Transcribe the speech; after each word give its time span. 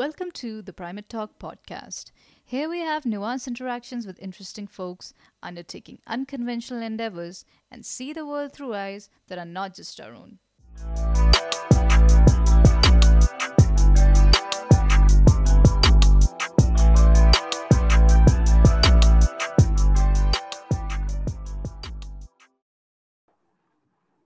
Welcome 0.00 0.30
to 0.40 0.62
the 0.62 0.72
Primate 0.72 1.10
Talk 1.10 1.38
podcast. 1.38 2.10
Here 2.42 2.70
we 2.70 2.78
have 2.78 3.04
nuanced 3.04 3.46
interactions 3.46 4.06
with 4.06 4.18
interesting 4.18 4.66
folks 4.66 5.12
undertaking 5.42 5.98
unconventional 6.06 6.80
endeavors 6.80 7.44
and 7.70 7.84
see 7.84 8.14
the 8.14 8.24
world 8.24 8.54
through 8.54 8.72
eyes 8.72 9.10
that 9.28 9.36
are 9.36 9.44
not 9.44 9.74
just 9.74 10.00
our 10.00 10.14
own. 10.14 10.38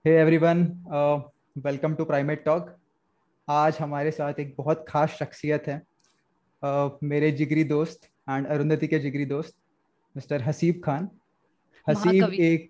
Hey 0.05 0.15
everyone, 0.15 0.79
uh, 0.89 1.19
welcome 1.61 1.97
to 1.97 2.05
Primate 2.05 2.45
Talk. 2.45 2.79
आज 3.49 3.77
हमारे 3.81 4.11
साथ 4.11 4.33
एक 4.39 4.55
बहुत 4.57 4.85
खास 4.89 5.09
शख्सियत 5.09 5.63
है 5.67 5.81
uh, 6.63 6.91
मेरे 7.03 7.31
जिगरी 7.31 7.63
दोस्त 7.63 8.05
एंड 8.29 8.47
अरुंधति 8.47 8.87
के 8.87 8.99
जिगरी 8.99 9.25
दोस्त 9.25 9.55
मिस्टर 10.15 10.41
हसीब 10.41 10.81
खान 10.85 11.09
हसीब। 11.89 12.33
एक 12.33 12.69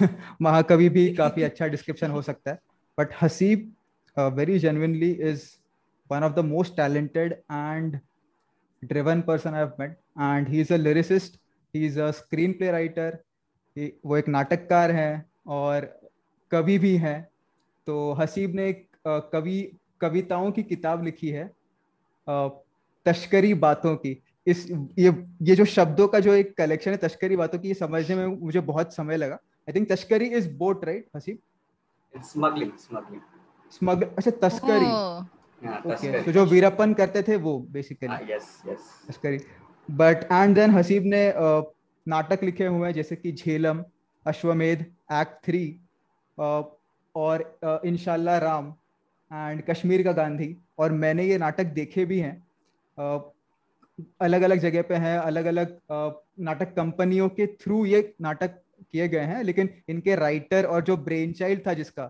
महाकवि 0.42 0.88
भी 0.88 1.14
काफ़ी 1.14 1.42
अच्छा 1.42 1.66
डिस्क्रिप्शन 1.66 2.10
हो 2.10 2.22
सकता 2.22 2.50
है 2.50 2.58
but 2.98 3.14
Haseeb 3.22 3.74
very 4.16 4.58
genuinely 4.58 5.10
is 5.10 5.44
one 6.10 6.22
of 6.22 6.32
the 6.32 6.38
most 6.38 6.76
talented 6.76 7.32
and 7.52 7.98
driven 8.84 9.20
person 9.20 9.54
I 9.54 9.64
met 9.80 9.98
and 10.20 10.48
he 10.48 10.60
is 10.60 10.74
a 10.74 10.76
lyricist 10.76 11.40
he 11.74 11.86
is 11.86 12.00
a 12.00 12.10
screenplay 12.52 12.70
writer 12.70 13.18
वो 14.04 14.16
एक 14.16 14.28
नाटककार 14.28 14.90
है 14.90 15.24
और 15.46 16.00
कवि 16.50 16.78
भी 16.78 16.96
है 16.96 17.30
तो 17.86 18.12
हसीब 18.12 18.54
ने 18.54 18.68
एक 18.68 18.88
कवि 19.06 19.79
कविताओं 20.00 20.50
की 20.52 20.62
किताब 20.62 21.04
लिखी 21.04 21.28
है 21.28 21.50
तश्करी 23.06 23.52
बातों 23.54 23.94
की। 23.96 24.16
इस 24.46 24.66
ये 24.98 25.12
ये 25.42 25.56
जो 25.56 25.64
शब्दों 25.64 26.06
का 26.08 26.20
जो 26.20 26.34
एक 26.34 26.56
कलेक्शन 26.56 26.90
है 26.90 26.96
तश्करी 26.96 27.36
बातों 27.36 27.58
की 27.58 27.68
ये 27.68 27.74
समझने 27.74 28.16
में 28.16 28.26
मुझे 28.26 28.60
बहुत 28.62 28.94
समय 28.94 29.16
लगा। 29.16 29.34
I 29.34 29.72
think 29.74 29.90
तश्करी 29.92 30.26
is 30.26 30.48
what 30.58 30.84
right 30.84 31.08
Haseeb? 31.16 31.38
Smuggling 32.14 32.70
smuggling, 32.70 32.86
smuggling. 32.86 33.20
Smug 33.72 34.02
अच्छा 34.02 34.30
तस्करी। 34.48 34.86
Oh, 34.86 35.20
Yeah, 35.62 35.78
ओके 35.78 35.94
तस्करी. 35.94 36.22
तो 36.22 36.32
जो 36.32 36.44
वीरप्पन 36.46 36.92
करते 36.94 37.22
थे 37.22 37.36
वो 37.36 37.58
बेसिकली 37.70 38.26
yes, 38.28 38.44
yes. 38.68 38.84
तस्करी। 39.08 39.38
बट 39.88 40.24
एंड 40.32 40.54
देन 40.54 40.70
हसीब 40.70 41.04
ने 41.06 41.26
अ, 41.28 41.62
नाटक 42.06 42.44
लिखे 42.44 42.66
हुए 42.66 42.86
हैं 42.86 42.94
जैसे 42.94 43.16
कि 43.16 43.32
झेलम 43.32 43.84
अश्वमेध 44.26 44.84
एक्ट 45.12 45.44
थ्री 45.44 45.64
और 46.38 47.42
अ, 47.64 47.78
इंशाल्लाह 47.84 48.38
राम। 48.38 48.74
एंड 49.30 49.62
कश्मीर 49.64 50.02
का 50.02 50.12
गांधी 50.12 50.56
और 50.78 50.92
मैंने 50.92 51.24
ये 51.24 51.38
नाटक 51.38 51.66
देखे 51.74 52.04
भी 52.04 52.18
हैं। 52.20 52.42
अलग 54.20 54.42
अलग 54.42 54.58
जगह 54.58 54.82
पे 54.82 54.94
हैं 54.96 55.16
अलग 55.18 55.44
अलग 55.44 55.78
नाटक 56.40 56.74
कंपनियों 56.76 57.28
के 57.28 57.46
थ्रू 57.56 57.84
ये 57.86 58.00
नाटक 58.20 58.60
किए 58.92 59.08
गए 59.08 59.24
हैं। 59.24 59.42
लेकिन 59.44 59.68
इनके 59.88 60.14
राइटर 60.16 60.64
और 60.64 60.82
जो 60.84 60.96
ब्रेन 60.98 61.32
चाइल्ड 61.32 61.66
था 61.66 61.74
जिसका 61.74 62.06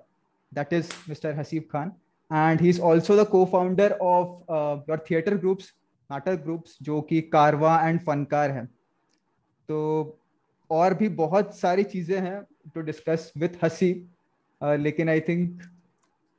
that 0.53 0.73
is 0.73 0.93
mister 1.09 1.35
Haseeb 1.35 1.69
Khan 1.73 1.93
and 2.31 2.61
he 2.61 2.69
is 2.69 2.81
also 2.83 3.17
the 3.17 3.27
co 3.29 3.45
founder 3.53 3.93
of 3.93 4.53
your 4.91 5.05
theatre 5.11 5.37
groups 5.37 5.73
नाटक 6.11 6.43
ग्रुप्स 6.43 6.77
जो 6.83 7.01
कि 7.01 7.21
कारवा 7.33 7.81
एंड 7.89 8.01
फनकार 8.01 8.51
है। 8.51 8.65
तो 9.69 10.19
और 10.71 10.95
भी 10.95 11.09
बहुत 11.19 11.55
सारी 11.57 11.83
चीज़ें 11.85 12.19
हैं 12.21 12.41
टू 12.75 12.81
डिस्कस 12.81 13.33
विथ 13.37 13.65
हसीब 13.65 14.09
लेकिन 14.81 15.09
आई 15.09 15.21
थिंक 15.21 15.63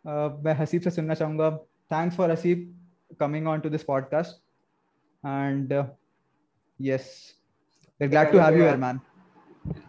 मैं 0.07 0.53
हसीब 0.53 0.81
से 0.81 0.91
सुनना 0.91 1.13
चाहूँगा। 1.13 1.57
Thanks 1.91 2.17
for 2.17 2.31
Haseeb 2.31 2.88
coming 3.19 3.47
on 3.47 3.59
to 3.59 3.69
this 3.69 3.83
podcast 3.83 4.44
and 5.25 5.85
yes 6.81 7.35
we 8.02 8.07
glad 8.07 8.31
to 8.31 8.39
have 8.39 8.53
you 8.53 8.63
here 8.63 8.77
man 8.77 8.99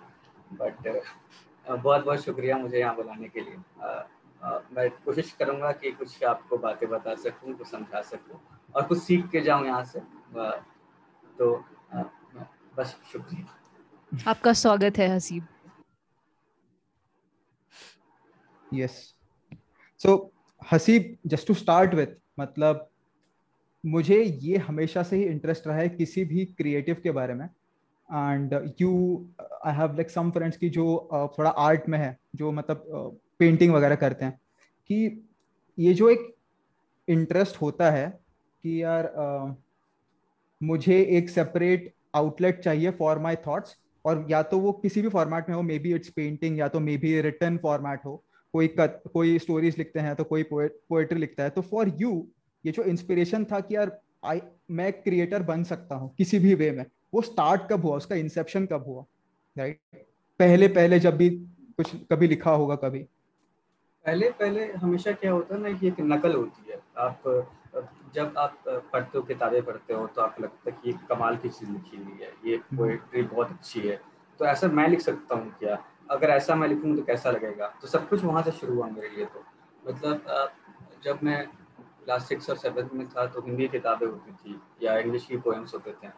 but 0.53 1.03
बहुत 1.71 2.05
बहुत 2.05 2.19
शुक्रिया 2.19 2.59
मुझे 2.59 2.79
यहाँ 2.79 2.97
बुलाने 2.97 3.29
के 3.29 3.41
लिए। 3.41 3.57
अ, 3.81 4.09
अ, 4.43 4.59
मैं 4.73 4.91
कोशिश 4.91 5.33
करूँगा 5.33 5.73
कि 5.73 5.93
कुछ 5.93 6.25
आपको 6.25 6.59
बातें 6.59 6.89
बता 6.89 7.15
सकूँ 7.15 7.55
कुछ 7.55 7.67
समझा 7.67 8.03
सकूँ। 8.03 8.56
और 8.77 8.83
कुछ 8.83 8.99
सीख 9.03 9.29
के 9.31 9.41
जाऊँ 9.41 9.67
यहाँ 9.67 9.85
से 9.85 10.01
तो 11.39 11.47
बस 12.77 12.97
शुक्रिया। 13.13 14.31
आपका 14.31 14.53
स्वागत 14.53 14.99
है 14.99 15.09
Haseeb. 15.09 15.47
Yes 18.75 18.97
so 20.01 20.15
Haseeb 20.73 21.17
just 21.27 21.47
to 21.49 21.55
start 21.55 21.95
with 21.95 22.09
मतलब 22.41 22.89
मुझे 23.85 24.23
ये 24.23 24.57
हमेशा 24.59 25.03
से 25.03 25.17
ही 25.17 25.25
इंटरेस्ट 25.25 25.67
रहा 25.67 25.77
है 25.77 25.89
किसी 25.89 26.25
भी 26.25 26.45
क्रिएटिव 26.59 27.01
के 27.03 27.11
बारे 27.11 27.35
में। 27.35 27.47
And 27.47 28.55
you 28.81 28.93
I 29.65 29.75
have 29.75 29.95
like 29.95 30.11
some 30.11 30.31
friends 30.31 30.57
की 30.57 30.71
जो 30.71 30.87
uh, 31.15 31.29
थोड़ा 31.39 31.51
आर्ट 31.51 31.89
में 31.89 31.99
है 31.99 32.17
जो 32.37 32.53
मतलब 32.53 33.19
पेंटिंग 33.39 33.71
uh, 33.71 33.77
वगैरह 33.77 33.97
करते 33.97 34.25
हैं 34.25 34.41
कि 34.91 35.29
ये 35.79 35.95
जो 35.95 36.11
एक 36.11 36.33
इंटरेस्ट 37.09 37.61
होता 37.63 37.91
है 37.91 38.26
कि 38.67 38.83
यार 38.83 39.05
uh, 39.17 39.55
मुझे 40.61 41.01
एक 41.19 41.29
सेपरेट 41.31 41.93
आउटलेट 42.15 42.61
चाहिए 42.61 42.91
फॉर 42.91 43.19
माय 43.19 43.37
थॉट्स 43.47 43.77
और 44.05 44.27
या 44.31 44.43
तो 44.43 44.59
वो 44.59 44.73
किसी 44.73 45.03
भी 45.03 45.09
फॉर्मेट 45.09 45.49
में 45.49 45.55
हो 45.57 45.63
मे 45.63 45.79
बी 45.79 45.93
इट्स 45.95 46.09
पेंटिंग 46.09 46.59
या 46.59 46.69
तो 46.69 46.81
मे 46.81 46.97
बी 46.97 47.21
रिटर्न 47.21 47.59
फॉर्मेट 47.59 48.05
हो 48.05 48.23
कोई 48.55 48.69
कत, 48.69 49.03
कोई 49.13 49.39
स्टोरीज 49.39 49.79
लिखते 49.79 50.01
हैं 50.01 50.15
तो 50.17 50.25
कोई 50.25 50.43
पोएट्री 50.53 51.19
लिखता 51.19 51.45
है 51.45 51.51
तो 51.51 51.63
फॉर 51.63 51.93
यू 52.01 52.13
ये 52.65 52.73
जो 52.73 52.83
इंस्पिरेशन 52.83 53.45
था 53.45 53.61
कि 53.61 53.77
यार 53.77 53.99
आई 54.25 54.41
मैं 54.71 54.93
क्रिएटर 54.93 55.43
बन 55.43 55.65
सकता 55.65 55.95
हूँ 55.95 56.15
किसी 56.19 56.39
भी 56.39 56.55
वे 56.55 56.71
में 56.71 56.85
वो 57.15 57.23
स्टार्ट 57.23 57.69
कब 57.71 57.85
हुआ 57.85 57.97
उसका 57.97 58.15
इंसेप्शन 58.15 58.67
कब 58.67 58.85
हुआ 58.87 59.05
राइट 59.57 59.81
right? 59.95 60.05
पहले 60.41 60.69
पहले 60.69 60.99
जब 60.99 61.17
भी 61.17 61.31
कुछ 61.77 61.95
कभी 62.13 62.29
लिखा 62.29 62.51
होगा 62.51 62.77
कभी 62.77 63.07
पहले 64.05 64.31
पहले 64.31 64.67
हमेशा 64.73 65.13
क्या 65.13 65.33
होता 65.33 65.55
है 65.55 65.61
ना 65.63 65.73
कि 65.79 65.89
एक 65.89 66.01
नकल 66.01 66.35
होती 66.35 66.71
है 66.73 66.81
आप 66.99 67.23
जब 68.15 68.35
आप 68.39 68.59
पढ़ते 68.67 69.19
हो 69.19 69.23
किताबें 69.25 69.63
पढ़ते 69.65 69.95
हो 69.95 70.07
तो 70.07 70.23
आपको 70.23 70.43
लगता 70.43 70.71
है 70.71 70.77
कि 70.83 70.91
ये 70.91 70.97
कमाल 71.09 71.37
की 71.37 71.49
चीज़ 71.49 71.71
लिखी 71.71 71.97
हुई 71.97 72.19
है 72.23 72.33
ये 72.45 72.57
हम्म। 72.57 72.77
पोएट्री 72.79 73.23
बहुत 73.25 73.51
अच्छी 73.51 73.81
है। 73.81 74.01
तो 74.41 74.45
ऐसा 74.47 74.69
मैं 74.69 74.89
लिख 74.89 75.01
सकता 75.01 75.35
हूँ 75.35 75.53
क्या? 75.59 75.79
अगर 76.11 76.31
ऐसा 76.31 76.55
मैं 76.55 76.69
लिखूँ 76.69 76.97
तो 76.97 77.03
कैसा 77.03 77.31
लगेगा? 77.31 77.67
तो 77.83 77.89
सब 77.89 78.09
कुछ 78.09 78.25
वहाँ 78.25 78.43
से 78.43 78.51
शुरू 78.53 78.75
हुआ 78.75 78.87
मेरे 78.89 79.09
लिए 79.09 79.25
तो। 79.27 79.45
मतलब 79.85 80.53
जब 81.05 81.19
मैं 81.23 81.47
क्लास 82.05 82.29
सिक्स 82.29 82.51
और 82.51 82.57
सेवन्थ 82.57 82.93
में 82.95 83.07
था 83.09 83.27
तो 83.27 83.41
हिंदी 83.43 83.69
किताबें 83.69 84.07
होती 84.07 84.33
थी 84.33 84.61
या 84.83 84.97
इंग्लिश 84.99 85.27
की 85.27 85.37
पोएम्स 85.37 85.75
होते 85.75 85.93
थे। 85.93 86.09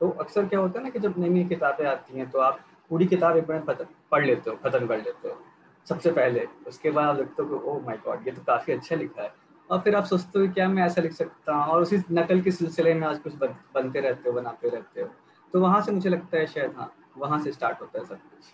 तो 0.00 0.08
अक्सर 0.20 0.46
क्या 0.46 0.60
होता 0.60 0.78
है 0.78 0.84
ना 0.84 0.90
कि 0.90 0.98
जब 0.98 1.18
नई 1.18 1.28
नई 1.28 1.44
किताबें 1.48 1.86
आती 1.86 2.18
हैं 2.18 2.28
तो 2.30 2.38
आप 2.40 2.60
पूरी 2.90 3.06
किताब 3.06 3.36
एक 3.36 3.46
बार 3.46 3.86
पढ़ 4.10 4.24
लेते 4.26 4.50
हो 4.50 4.56
खत्म 4.64 4.86
कर 4.86 4.98
लेते 4.98 5.28
हो 5.28 5.38
सबसे 5.86 6.10
पहले। 6.12 6.46
उसके 6.68 6.90
बाद 6.90 7.08
आप 7.08 7.18
लिखते 7.18 7.42
हो 7.42 7.48
कि 7.48 7.68
ओह 7.70 7.80
माय 7.86 7.96
गॉड 8.04 8.26
ये 8.26 8.32
तो 8.32 8.42
काफ़ी 8.46 8.72
अच्छा 8.72 8.96
लिखा 8.96 9.22
है। 9.22 9.32
और 9.70 9.80
फिर 9.80 9.94
आप 9.94 10.04
सोचते 10.04 10.38
हो 10.38 10.48
क्या 10.48 10.68
मैं 10.68 10.82
ऐसा 10.82 11.02
लिख 11.02 11.12
सकता 11.12 11.54
हूँ? 11.54 11.72
और 11.72 11.82
उसी 11.82 12.02
नकल 12.12 12.40
के 12.40 12.50
सिलसिले 12.50 12.94
में 12.94 13.08
आज 13.08 13.18
कुछ 13.18 13.34
बन, 13.34 13.54
बनते 13.74 14.00
रहते 14.00 14.28
हो 14.28 14.32
बनाते 14.32 14.68
रहते 14.68 15.00
हो। 15.00 15.08
तो 15.52 15.60
वहाँ 15.60 15.80
से 15.82 15.92
मुझे 15.92 16.10
लगता 16.10 16.38
है 16.38 16.46
शायद 16.46 16.72
हाँ 16.76 16.94
वहाँ 17.18 17.42
से 17.42 17.52
स्टार्ट 17.52 17.80
होता 17.80 17.98
है 17.98 18.04
सब 18.04 18.14
कुछ। 18.14 18.44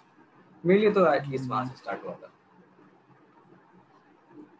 मेरे 0.66 0.80
लिए 0.80 0.92
तो 0.92 1.14
एटलीस्ट 1.14 1.50
वहाँ 1.50 1.66
से 1.66 1.76
स्टार्ट 1.76 2.04
हुआ 2.04 2.12
था। 2.12 2.32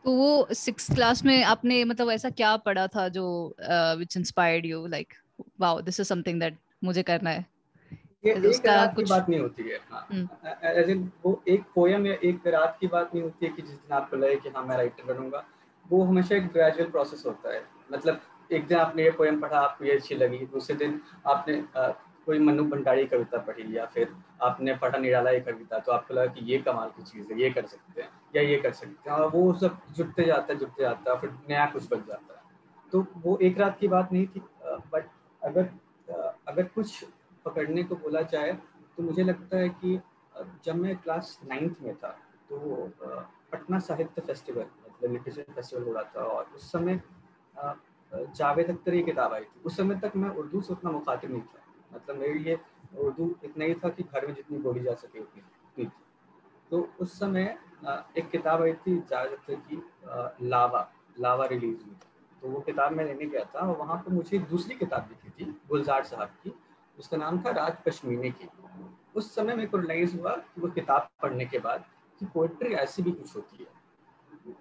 तो 0.05 0.13
वो 0.13 0.49
सिक्स 0.53 0.91
क्लास 0.95 1.25
में 1.25 1.45
आपने 1.45 1.85
मतलब 1.85 2.11
ऐसा 2.11 2.31
क्या 2.31 2.57
पढ़ा 2.57 2.87
था 2.87 3.09
जो 3.09 3.57
which 3.71 4.17
inspired 4.17 4.67
you 4.67 4.87
like 4.87 5.15
wow 5.61 5.81
this 5.81 6.01
is 6.01 6.09
something 6.09 6.41
that 6.41 6.59
मुझे 6.85 7.03
करना 7.03 7.31
है। 7.31 7.47
ये 8.27 8.33
एक 8.33 8.67
रात 8.67 8.89
की 8.89 8.95
कुछ- 8.95 9.11
बात 9.11 9.29
नहीं 9.29 9.41
होती 9.41 9.63
है 9.63 9.81
हाँ। 9.91 10.07
हम्म। 10.13 10.29
एज 10.65 11.11
वो 11.25 11.43
एक 11.49 11.63
पोयम 11.75 12.07
या 12.07 12.15
एक 12.25 12.47
रात 12.47 12.77
की 12.81 12.87
बात 12.87 13.15
नहीं 13.15 13.25
होती 13.25 13.47
है 13.47 13.53
कि 13.53 13.63
जिस 13.63 13.71
दिन 13.71 13.97
आपको 13.97 14.17
लगे 14.17 14.37
कि 14.37 14.49
हाँ 14.49 14.65
मैं 14.65 14.77
राइटर 14.77 15.15
बनूँगा। 15.15 15.47
वो 15.91 16.03
हमेशा 16.05 16.35
एक 16.37 16.47
ग्रेजुअल 16.53 16.91
प्रोसेस 16.91 17.23
होता 17.27 17.53
है। 17.55 17.63
मतलब 17.93 18.21
एक 18.53 18.67
दिन 18.67 18.79
आपने 18.79 19.03
ये 19.05 19.11
पोएम 19.11 19.41
पढ़ा 19.41 19.59
आपको 19.61 19.85
ये 19.85 19.97
अच्छी 19.97 20.15
लगी 20.15 20.39
दूसरे 20.47 20.77
दिन 20.77 21.01
आपने 21.27 21.55
अ, 21.77 21.89
कोई 22.27 22.39
मनु 22.39 22.65
भंडारी 22.65 23.05
कविता 23.07 23.39
पढ़ी 23.39 23.77
या 23.77 23.85
फिर 23.87 24.09
आपने 24.43 24.75
पढ़ा 24.77 24.99
निराला 24.99 25.31
ये 25.31 25.41
कविता 25.41 25.79
तो 25.79 25.93
आपको 25.93 26.15
लगा 26.15 26.27
कि 26.27 26.45
ये 26.53 26.59
कमाल 26.59 26.89
की 26.89 27.03
चीज़ 27.03 27.33
है 27.33 27.41
ये 27.41 27.51
कर 27.51 27.67
सकते 27.67 28.03
हैं 28.03 28.09
या 28.37 28.43
ये 28.43 28.57
कर 28.57 28.73
सकते 28.73 29.11
हैं। 29.11 29.17
और 29.17 29.29
वो 29.31 29.53
सब 29.53 29.79
जुटते 29.97 30.25
जाता 30.25 30.53
है 30.53 30.59
जुटते 30.59 30.83
जाता 30.83 31.13
है 31.13 31.19
फिर 31.21 31.31
नया 31.49 31.67
कुछ 31.67 31.89
बन 31.91 32.05
जाता 32.09 32.35
है। 32.35 32.41
तो 32.93 33.05
वो 33.17 33.37
एक 33.43 33.59
रात 33.59 33.79
की 33.79 33.89
बात 33.89 34.13
नहीं 34.13 34.27
थी 34.27 34.43
बट 34.93 35.09
अगर 35.43 35.69
अगर 36.49 36.63
कुछ 36.65 37.05
पकड़ने 37.45 37.83
को 37.83 37.97
बोला 37.97 38.23
जाए 38.23 38.53
तो 38.97 39.03
मुझे 39.03 39.25
लगता 39.25 39.57
है 39.57 39.69
कि 39.69 40.01
जब 40.65 40.75
मैं 40.75 40.97
क्लास 40.97 41.39
नाइन्थ 41.49 41.77
में 41.83 41.95
था 41.97 42.09
तो 42.51 42.91
Patna 43.53 43.79
Sahitya 43.79 44.23
festival 44.27 44.63
literature 45.09 45.53
festival 45.55 45.83
हो 45.85 45.93
रहा 45.93 46.03
था 46.17 46.25
और 46.25 46.51
उस 46.57 46.71
समय 46.73 47.01
जावेद 48.13 48.71
अख्तर 48.71 48.93
की 48.93 49.03
किताब 49.03 49.33
आई 49.33 49.41
थी। 49.43 49.61
उस 49.67 49.77
समय 49.77 49.99
तक 50.01 50.13
मैं 50.17 50.31
उर्दू 50.31 50.61
से 50.61 50.73
उतना 50.73 50.91
मुखातिब 50.91 51.31
नहीं 51.31 51.43
था। 51.43 51.63
मतलब 51.93 52.17
मेरे 52.17 52.35
लिए 52.35 52.59
उर्दू 52.99 53.35
इतना 53.45 53.65
ही 53.65 53.75
था 53.75 53.89
कि 53.89 54.03
घर 54.03 54.27
में 54.27 54.35
जितनी 54.35 54.59
बोली 54.59 54.81
जा 54.81 54.95
सके 54.95 55.21
उतनी 55.21 55.43
थी। 55.77 55.91
तो 56.71 56.89
उस 57.01 57.19
समय 57.19 57.57
एक 58.19 58.29
किताब 58.31 58.63
आई 58.63 58.73
थी 58.77 58.99
जावेद 59.01 59.33
अख्तर 59.33 59.55
की 59.69 59.83
लावा 60.43 60.89
लावा 61.21 61.47
रिलीज़ 61.47 61.85
हुई। 61.85 61.97
तो 62.43 62.49
वो 62.49 62.61
किताब 62.61 62.93
मैं 62.93 63.05
लेने 63.05 63.27
गया 63.27 63.45
था 63.45 63.61
और 63.61 63.77
वहाँ 63.79 63.97
पर 63.97 64.13
मुझे 64.13 64.39
दूसरी 64.41 64.75
किताब 64.77 65.03
दिखी 65.03 65.31
थी, 65.31 65.51
गुलजार 65.69 66.03
साहब 66.05 66.29
की। 66.43 66.55
उसका 66.99 67.17
नाम 67.17 67.43
था 67.43 67.51
राज 67.53 67.77
पश्मीने 67.87 68.31
की। 68.31 68.49
उस 69.17 69.35
समय 69.35 69.55
मेरे 69.55 69.69
को 69.69 69.79
रिलाइज 69.79 70.19
हुआ 70.21 70.35
कि 70.37 70.61
वो 70.61 70.69
किताब 70.71 71.09
पढ़ने 71.23 71.45
के 71.47 71.59
बाद 71.59 71.85
कि 72.21 72.27
पोइट्री 72.27 72.75
ऐसी 72.75 73.03
भी 73.03 73.13
कुछ 73.13 73.37
होती 73.37 73.57
है। 73.57 73.82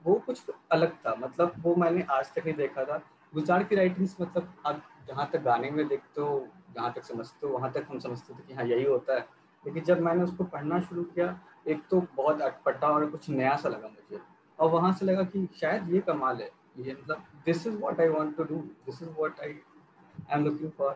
वो 0.06 0.14
कुछ 0.26 0.42
अलग 0.72 0.96
था। 0.96 1.16
मतलब 1.16 1.54
वो 1.60 1.76
मैंने 1.76 2.06
आज 2.12 2.34
तक 2.34 2.46
नहीं 2.46 2.56
देखा 2.56 2.84
था। 2.86 2.98
गुलजार 3.34 3.64
की 3.64 3.76
राइटिंग्स 3.76 4.16
मतलब 4.22 4.54
आप 4.66 4.82
जहाँ 5.08 5.30
तक 5.34 5.42
गाने 5.42 5.70
में 5.72 5.88
देखते 5.88 6.22
हो, 6.22 6.48
जहाँ 6.76 6.92
तक 6.94 7.04
समझते 7.04 7.48
हो, 7.48 7.54
वहाँ 7.54 7.72
तक 7.72 7.88
हम 7.90 8.00
समझते 8.00 8.34
थे 8.34 8.48
कि 8.48 8.54
हाँ 8.54 8.66
यही 8.66 8.84
होता 8.84 9.14
है। 9.14 9.28
लेकिन 9.66 9.84
जब 9.84 10.02
मैंने 10.02 10.24
उसको 10.24 10.44
पढ़ना 10.44 10.80
शुरू 10.80 11.04
किया, 11.04 11.40
एक 11.68 11.82
तो 11.92 12.02
बहुत 12.16 12.42
अटपटा 12.42 12.88
और 12.88 13.06
कुछ 13.06 13.30
नया 13.30 13.56
सा 13.56 13.70
लगा 13.70 13.88
मुझे। 13.88 14.22
और 14.60 14.70
वहाँ 14.70 14.92
से 14.94 15.06
लगा 15.06 15.24
कि 15.24 15.48
शायद 15.62 15.94
ये 15.94 16.00
कमाल 16.02 16.42
है। 16.42 16.50
ये 16.78 16.94
मतलब 16.94 17.24
this 17.46 17.66
is 17.68 17.76
what 17.76 18.00
I 18.00 18.08
want 18.08 18.36
to 18.38 18.44
do 18.44 18.56
this 18.86 19.02
is 19.04 19.10
what 19.10 19.40
I 19.40 19.50
I 19.50 20.38
am 20.38 20.46
looking 20.46 20.72
for 20.72 20.92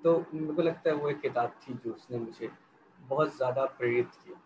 तो 0.00 0.16
मेरे 0.34 0.54
को 0.54 0.62
लगता 0.62 0.90
है 0.90 0.96
वो 0.96 1.08
एक 1.08 1.20
किताब 1.20 1.52
थी 1.62 1.74
जो 1.84 1.92
उसने 1.92 2.18
मुझे 2.18 2.50
बहुत 3.00 3.36
ज़्यादा 3.36 3.64
प्रेरित 3.78 4.10
किया। 4.24 4.40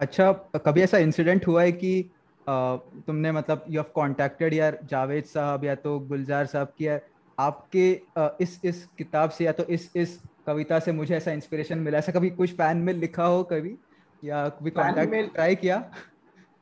अच्छा 0.00 0.32
कभी 0.66 0.80
ऐसा 0.80 0.98
इंसिडेंट 0.98 1.46
हुआ 1.46 1.62
है 1.62 1.72
कि 1.72 2.10
आ, 2.46 2.76
तुमने 3.06 3.32
मतलब 3.32 3.64
यू 3.68 3.80
हैव 3.80 3.90
कांटेक्टेड 3.96 4.54
यार 4.54 4.78
जावेद 4.84 5.24
साहब 5.24 5.64
या 5.64 5.74
तो 5.74 5.98
गुलजार 6.00 6.46
साहब 6.46 6.72
की 6.78 6.86
यार 6.86 7.00
आपके 7.38 7.84
आ, 8.18 8.28
इस 8.40 8.60
इस 8.64 8.84
किताब 8.98 9.30
से 9.30 9.44
या 9.44 9.52
तो 9.52 9.64
इस 9.64 9.90
इस 9.96 10.20
कविता 10.46 10.78
से 10.78 10.92
मुझे 10.92 11.14
ऐसा 11.16 11.32
इंस्पिरेशन 11.32 11.78
मिला? 11.78 11.98
ऐसा 11.98 12.12
कभी 12.12 12.30
कुछ 12.30 12.56
फ़ैन 12.56 12.76
में 12.76 12.92
लिखा 12.94 13.24
हो 13.24 13.42
कभी? 13.44 13.76
या 14.22 14.48
कभी 14.48 14.70
कांटेक्ट 14.70 15.32
ट्राई 15.34 15.54
किया? 15.54 15.76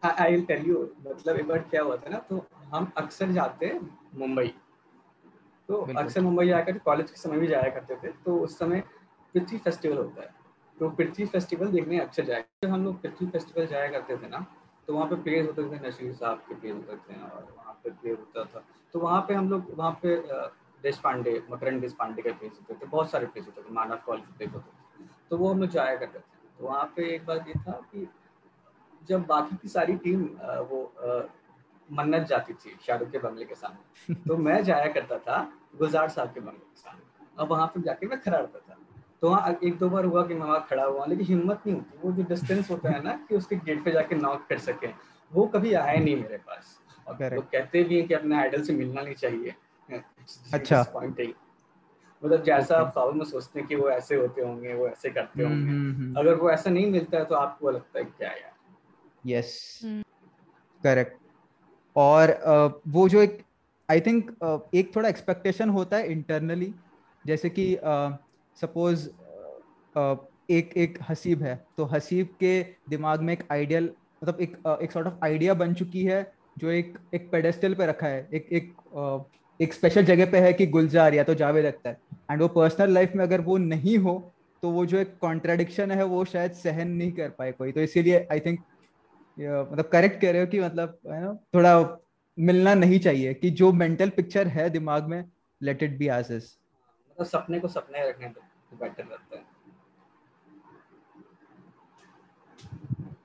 आई 0.05 0.31
विल 0.31 0.45
टेल 0.45 0.67
यू 0.67 0.83
मतलब 1.09 1.37
एक 1.37 1.47
बार 1.49 1.59
क्या 1.59 1.83
हुआ 1.83 1.97
था 1.97 2.09
ना 2.09 2.19
तो 2.31 2.45
हम 2.75 2.93
अक्सर 2.97 3.31
जाते 3.33 3.67
हैं 3.67 3.81
मुंबई। 4.15 4.53
तो 5.69 5.81
अक्सर 5.97 6.21
मुंबई 6.21 6.47
जाकर 6.49 6.79
कॉलेज 6.79 7.11
के 7.11 7.17
समय 7.17 7.39
भी 7.39 7.47
जाया 7.47 7.71
करते 7.71 7.95
थे 7.95 8.13
तो 8.25 8.39
उस 8.41 8.59
समय 8.59 8.81
पृथ्वी 9.35 9.59
फेस्टिवल 9.59 9.97
होता 9.97 10.23
है। 10.23 10.38
तो 10.81 10.89
पृथ्वी 10.91 11.27
फेस्टिवल 11.27 11.69
देखने 11.69 11.99
अक्सर 12.01 12.25
जाए। 12.25 12.45
जब 12.65 12.71
हम 12.71 12.85
लोग 12.85 13.01
पृथ्वी 13.03 13.27
फेस्टिवल 13.29 13.67
जाया 13.67 13.89
करते 13.91 14.17
थे 14.17 14.29
ना 14.29 14.45
तो 14.89 14.95
वहाँ 14.95 15.07
पे 15.09 15.17
प्लेयर 15.23 15.47
होते 15.47 15.63
थे 15.71 15.87
नशीर 15.87 16.13
साहब 16.15 16.39
के 16.49 16.55
प्लेयर 16.55 16.75
होते 16.77 16.97
थे 17.07 17.21
और 17.23 17.47
वहाँ 17.57 17.73
पे 17.85 17.91
प्लेयर 17.93 18.19
होता 18.19 18.45
था। 18.45 18.65
तो 18.95 19.01
वहाँ 19.01 19.21
पे 19.29 19.35
हम 19.35 19.49
लोग, 19.51 19.67
वहाँ 19.79 19.91
पे 20.03 20.17
देश 20.83 20.99
पांडे 20.99 21.43
मकरन 21.51 21.81
देश 21.81 21.93
पांडे 21.99 22.23
का 22.23 22.33
पेज 22.33 22.53
होते 22.53 22.75
थे, 22.75 22.87
बहुत 22.87 23.11
सारे 23.11 23.27
पेज 23.27 23.47
होते 23.47 23.63
थे, 23.63 23.73
मानव 23.75 23.99
कॉलेज 24.07 24.25
पेज 24.39 24.53
होते 24.55 24.71
थे। 24.71 25.07
तो 25.31 25.37
वो 25.39 25.53
हम 25.53 25.61
लोग 25.61 25.71
जाया 25.71 25.97
करते 25.97 26.19
थे। 26.19 26.23
तो 26.59 26.65
वहाँ 26.65 26.85
पे 26.97 27.09
एक 27.15 27.27
बात 27.27 27.49
ये 27.49 27.55
था 27.59 27.73
कि 27.93 28.07
जब 29.03 29.27
बाकी 29.27 29.57
की 29.57 29.69
सारी 29.69 29.97
टीम 29.99 30.25
वो 30.71 30.81
मन्नत 31.89 32.27
जाती 32.29 32.53
थी 32.55 32.77
शाहरुख 32.87 33.11
के 33.11 33.19
बंगले 33.19 33.45
के 33.45 33.55
सामने 33.55 34.15
तो 34.27 34.37
मैं 34.39 34.63
जाया 34.65 34.87
करता 34.93 35.19
था 35.19 35.37
गुजार 35.79 36.09
साहब 36.09 36.33
के 36.35 36.41
बंगले 36.41 36.59
के 36.61 36.81
सामने। 36.81 37.03
अब 37.39 37.51
वहाँ 37.51 37.67
पे 37.67 37.81
जाके 37.83 38.07
मैं 38.07 38.21
खड़ा 38.21 38.39
रहता 38.39 38.59
था। 38.59 38.68
तो 39.23 39.31
वहाँ 39.31 39.59
एक 39.65 39.79
दो 39.79 39.89
बार 39.91 40.05
हुआ 40.05 40.27
कि 40.27 40.35
मैं 40.35 40.47
वहाँ 40.47 40.67
खड़ा 40.71 40.85
हुआ 40.85 41.07
लेकिन 41.07 41.27
हिम्मत 41.27 41.63
नहीं 41.67 41.77
होती। 41.77 41.99
वो 42.03 42.13
जो 42.13 42.23
डिस्टेंस 42.23 42.71
होता 42.71 42.91
है 42.91 43.03
ना 43.05 43.13
कि 43.29 43.37
उसके 43.37 43.57
गेट 43.57 43.85
पे 43.85 43.93
जाके 43.93 44.15
नॉक 44.15 44.47
कर 44.49 44.59
सके 44.59 44.89
वो 45.33 45.47
कभी 45.47 45.73
आया 45.75 45.99
नहीं 46.01 46.17
मेरे 46.17 46.37
पास। 46.39 46.79
और 47.09 47.35
लोग 47.35 47.45
कहते 47.45 47.83
भी 47.85 47.99
हैं 47.99 48.07
कि 48.09 48.15
अपने 48.15 48.37
आइडल 48.37 48.63
से 48.63 48.73
मिलना 48.73 49.03
नहीं 49.03 49.15
चाहिए। 49.15 49.55
अच्छा। 50.55 50.85
मतलब 52.23 52.43
जैसा 52.43 52.77
आप 52.77 52.93
ख्वाब 52.93 53.15
में 53.15 53.25
सोचते 53.25 53.59
हैं 53.61 53.69
कि 53.69 53.77
वो 53.77 53.89
ऐसे 53.91 54.15
होते 54.15 54.43
होंगे 54.43 54.75
वो 54.75 54.87
ऐसे 54.89 55.11
करते 55.11 55.43
हम्म, 55.43 55.55
होंगे। 55.55 55.71
हम्म, 55.71 55.95
हम्म। 55.97 56.19
अगर 56.19 56.35
वो 56.35 56.51
ऐसा 56.51 56.71
नहीं 56.71 56.87
मिलता 56.87 57.19
है 57.19 57.25
तो 57.25 57.35
आपको 57.35 57.71
लगता 57.71 57.99
है 57.99 58.05
क्या 58.05 58.29
यार। 58.29 58.53
यस 59.27 59.81
करेक्ट 60.83 61.21
और 61.97 62.29
uh, 62.29 62.81
वो 62.89 63.09
जो 63.09 63.23
एक 63.23 63.43
आई 63.89 64.01
थिंक 64.01 64.31
uh, 64.45 64.61
एक 64.75 64.95
थोड़ा 64.97 65.09
एक्सपेक्टेशन 65.09 65.69
होता 65.69 65.97
है 65.97 66.13
इंटरनली 66.13 66.75
जैसे 67.27 67.51
कि 67.51 67.75
सपोज़ 68.61 69.09
एक 70.51 70.73
एक 70.77 70.99
हसीब 71.09 71.43
है 71.43 71.55
तो 71.77 71.85
हसीब 71.87 72.29
के 72.41 72.53
दिमाग 72.91 73.21
में 73.23 73.33
एक 73.33 73.43
आइडियल 73.53 73.91
मतलब 74.23 74.41
एक 74.41 74.57
एक 74.83 74.93
सॉर्ट 74.93 75.07
ऑफ़ 75.07 75.25
आइडिया 75.25 75.55
बन 75.55 75.75
चुकी 75.75 76.05
है, 76.05 76.21
जो 76.59 76.71
एक 76.71 76.99
एक 77.15 77.31
पेडेस्टल 77.33 77.75
पे 77.75 77.87
रखा 77.87 78.07
है, 78.07 78.29
एक 78.35 78.49
एक 78.53 78.73
एक 79.61 79.73
स्पेशल 79.75 80.05
जगह 80.05 80.31
पे 80.31 80.39
है 80.41 80.53
कि 80.53 80.67
गुलजार 80.69 81.15
या 81.15 81.25
तो 81.25 81.35
जावेद 81.35 81.67
है 81.87 81.97
एंड 82.31 82.43
वो 82.43 82.49
पर्सनल 82.49 82.93
लाइफ 82.95 83.13
में 83.17 83.25
अगर 83.25 83.41
वो 83.41 83.57
नहीं 83.59 83.97
हो 83.99 84.15
तो 84.63 84.71
वो 84.71 84.85
जो 84.87 84.99
एक 84.99 85.17
कॉन्ट्राडिक्शन 85.21 85.91
है, 85.91 86.03
वो 86.05 86.25
शायद 86.25 86.53
सहन 86.55 86.89
नहीं 86.91 87.13
कर 87.13 87.29
पाए 87.39 87.53
कोई। 87.53 87.73
तो 87.73 87.81
इसीलिए 87.81 88.27
आई 88.33 88.41
थिंक 88.41 88.61
मतलब 89.39 89.89
करेक्ट 89.93 90.21
कह 90.21 90.31
रहे 90.33 90.41
हो 90.41 90.47
कि 90.47 90.61
मतलब 90.61 90.99
है 91.07 91.21
ना 91.23 91.33
थोड़ा 91.55 91.99
मिलना 92.39 92.75
नहीं 92.75 92.99
चाहिए 93.01 93.35
कि 93.35 93.51
जो 93.61 93.73
मेंटल 93.75 94.11
पिक्चर 94.17 94.47
है 94.49 94.69
दिमाग 94.71 95.09
में 95.09 95.23
let 95.61 95.83
it 95.83 95.97
be 95.99 96.09
as 96.09 96.33
is 96.33 96.51
मतलब 97.11 97.27
सपने 97.27 97.61
को 97.61 97.69
सपने 97.69 98.09
रखने 98.09 98.29
तो 98.29 98.41
बेटर 98.73 99.05
रहता 99.05 99.37
है। 99.37 99.45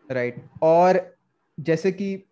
Right 0.09 0.35
right. 0.35 0.49
और 0.63 1.15
जैसे 1.57 1.91
कि 1.91 2.23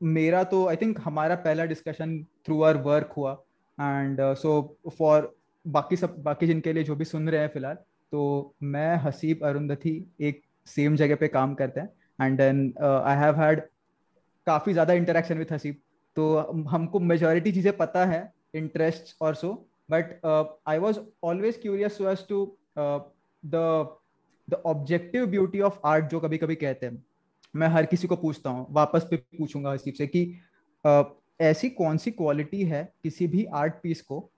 मेरा 0.00 0.42
तो 0.44 0.66
आई 0.68 0.76
थिंक 0.76 1.00
हमारा 1.00 1.34
पहला 1.36 1.64
डिस्कशन 1.64 2.22
थ्रू 2.46 2.62
आर 2.62 2.76
वर्क 2.82 3.12
हुआ। 3.16 3.32
एंड 3.78 4.20
सो 4.36 4.78
फॉर 4.98 5.34
बाकी 5.64 5.96
सब, 5.96 6.22
बाकी 6.22 6.46
जिनके 6.46 6.72
लिए 6.72 6.82
जो 6.84 6.96
भी 6.96 7.04
सुन 7.04 7.28
रहे 7.28 7.40
हैं 7.40 7.48
फ़िलहाल 7.48 7.74
तो 8.12 8.54
मैं 8.64 8.96
हसीब 8.96 9.44
अरुंधति 9.44 9.94
एक 10.20 10.42
सेम 10.66 10.96
जगह 10.96 11.16
पे 11.16 11.28
काम 11.28 11.54
करते 11.54 11.80
हैं। 11.80 11.88
And 12.18 12.36
then 12.38 12.72
I 12.82 13.16
have 13.16 13.40
had 13.40 13.60
काफ़ी 14.46 14.72
ज़्यादा 14.72 14.92
इंटरेक्शन 14.94 15.38
विथ 15.38 15.52
हसीब। 15.52 15.80
तो 16.16 16.38
हमको 16.70 17.00
मेजोरिटी 17.00 17.52
चीज़ें 17.52 17.76
पता 17.76 18.04
है 18.06 18.32
इंटरेस्ट 18.54 19.16
और 19.20 19.34
so 19.34 19.65
but 19.90 20.20
I 20.66 20.78
was 20.78 20.98
always 21.24 21.56
curious 21.62 21.98
so 21.98 22.10
as 22.10 22.26
to 22.28 22.58
the 22.78 23.96
the 24.48 24.54
objective 24.54 25.26
beauty 25.26 25.60
of 25.60 25.78
art 25.84 26.04
जो 26.04 26.20
कभी 26.20 26.38
कभी 26.38 26.54
कहते 26.54 26.86
हैं 26.86 27.04
मैं 27.56 27.68
हर 27.68 27.86
किसी 27.86 28.08
को 28.08 28.16
पूछता 28.16 28.50
हूँ 28.50 28.66
वापस 28.70 29.06
पे 29.10 29.16
पूछूँगा 29.16 29.70
हसीब 29.70 29.94
से 29.94 30.06
कि 30.06 30.40
uh, 30.84 31.04
ऐसी 31.40 31.70
कौन 31.70 31.96
सी 31.96 32.10
क्वालिटी 32.10 32.62
है 32.62 32.92
किसी 33.02 33.26
भी 33.26 33.44
आर्ट 33.44 33.74
पीस 33.82 34.02
को 34.02 34.30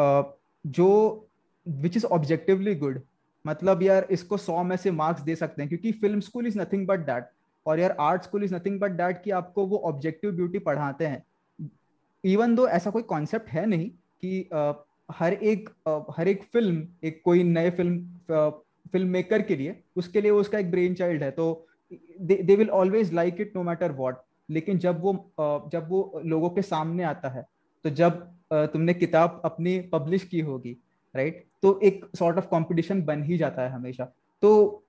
uh, 0.00 0.24
जो 0.66 1.28
विच 1.68 1.96
इज़ 1.96 2.06
ऑब्जेक्टिवली 2.06 2.74
गुड 2.74 3.02
मतलब 3.46 3.82
यार 3.82 4.06
इसको 4.10 4.36
सौ 4.36 4.62
में 4.62 4.76
से 4.76 4.90
मार्क्स 4.90 5.22
दे 5.22 5.36
सकते 5.36 5.62
हैं 5.62 5.68
क्योंकि 5.68 5.92
film 5.92 6.20
school 6.20 6.46
is 6.46 6.58
nothing 6.60 6.86
but 6.86 7.00
that 7.00 7.28
और 7.66 7.80
यार 7.80 7.96
art 8.00 8.22
school 8.22 8.44
is 8.44 8.54
nothing 8.54 8.80
but 8.80 8.90
that 8.90 9.22
कि 9.22 9.30
आपको 9.30 9.66
वो 9.66 9.78
ऑब्जेक्टिव 9.78 10.32
ब्यूटी 10.32 10.58
पढ़ाते 10.58 11.06
हैं। 11.06 11.22
इवन 12.24 12.54
दो 12.54 12.68
ऐसा 12.68 12.90
कोई 12.90 13.02
कॉन्सेप्ट 13.02 13.48
है 13.48 13.66
नहीं 13.66 13.90
कि 13.90 14.48
uh, 14.54 14.74
हर 15.08 15.32
एक 15.32 15.68
हर 16.10 16.28
एक 16.28 16.42
फ़िल्म 16.44 16.86
एक 17.04 17.20
कोई 17.24 17.42
नए 17.44 17.70
फ़िल्म 17.70 18.54
फ़िल्म 18.92 19.08
मेकर 19.08 19.42
के 19.42 19.56
लिए, 19.56 19.76
उसके 19.96 20.20
लिए 20.20 20.30
उसका 20.32 20.58
एक 20.58 20.70
ब्रेन 20.70 20.94
चाइल्ड 20.94 21.22
है। 21.22 21.30
तो 21.30 21.66
they 22.20 22.56
will 22.56 22.70
always 22.70 23.12
like 23.14 23.40
it 23.40 23.52
no 23.56 23.62
matter 23.62 23.92
what 23.92 24.22
लेकिन 24.48 24.78
जब 24.78 25.00
वो 25.02 25.12
जब 25.72 25.88
वो 25.88 26.20
लोगों 26.24 26.50
के 26.50 26.62
सामने 26.62 27.02
आता 27.04 27.28
है 27.28 27.46
तो 27.84 27.90
जब 27.92 28.20
तुमने 28.52 28.94
किताब 28.94 29.40
अपनी 29.44 29.78
पब्लिश 29.92 30.24
की 30.24 30.40
होगी 30.40 30.76
राइट 31.14 31.44
तो 31.62 31.78
एक 31.84 32.04
सॉर्ट 32.18 32.36
ऑफ़ 32.38 32.46
कंपटीशन 32.46 33.02
बन 33.02 33.22
ही 33.24 33.36
जाता 33.38 33.62
है 33.62 33.70
हमेशा। 33.70 34.04
तो 34.42 34.82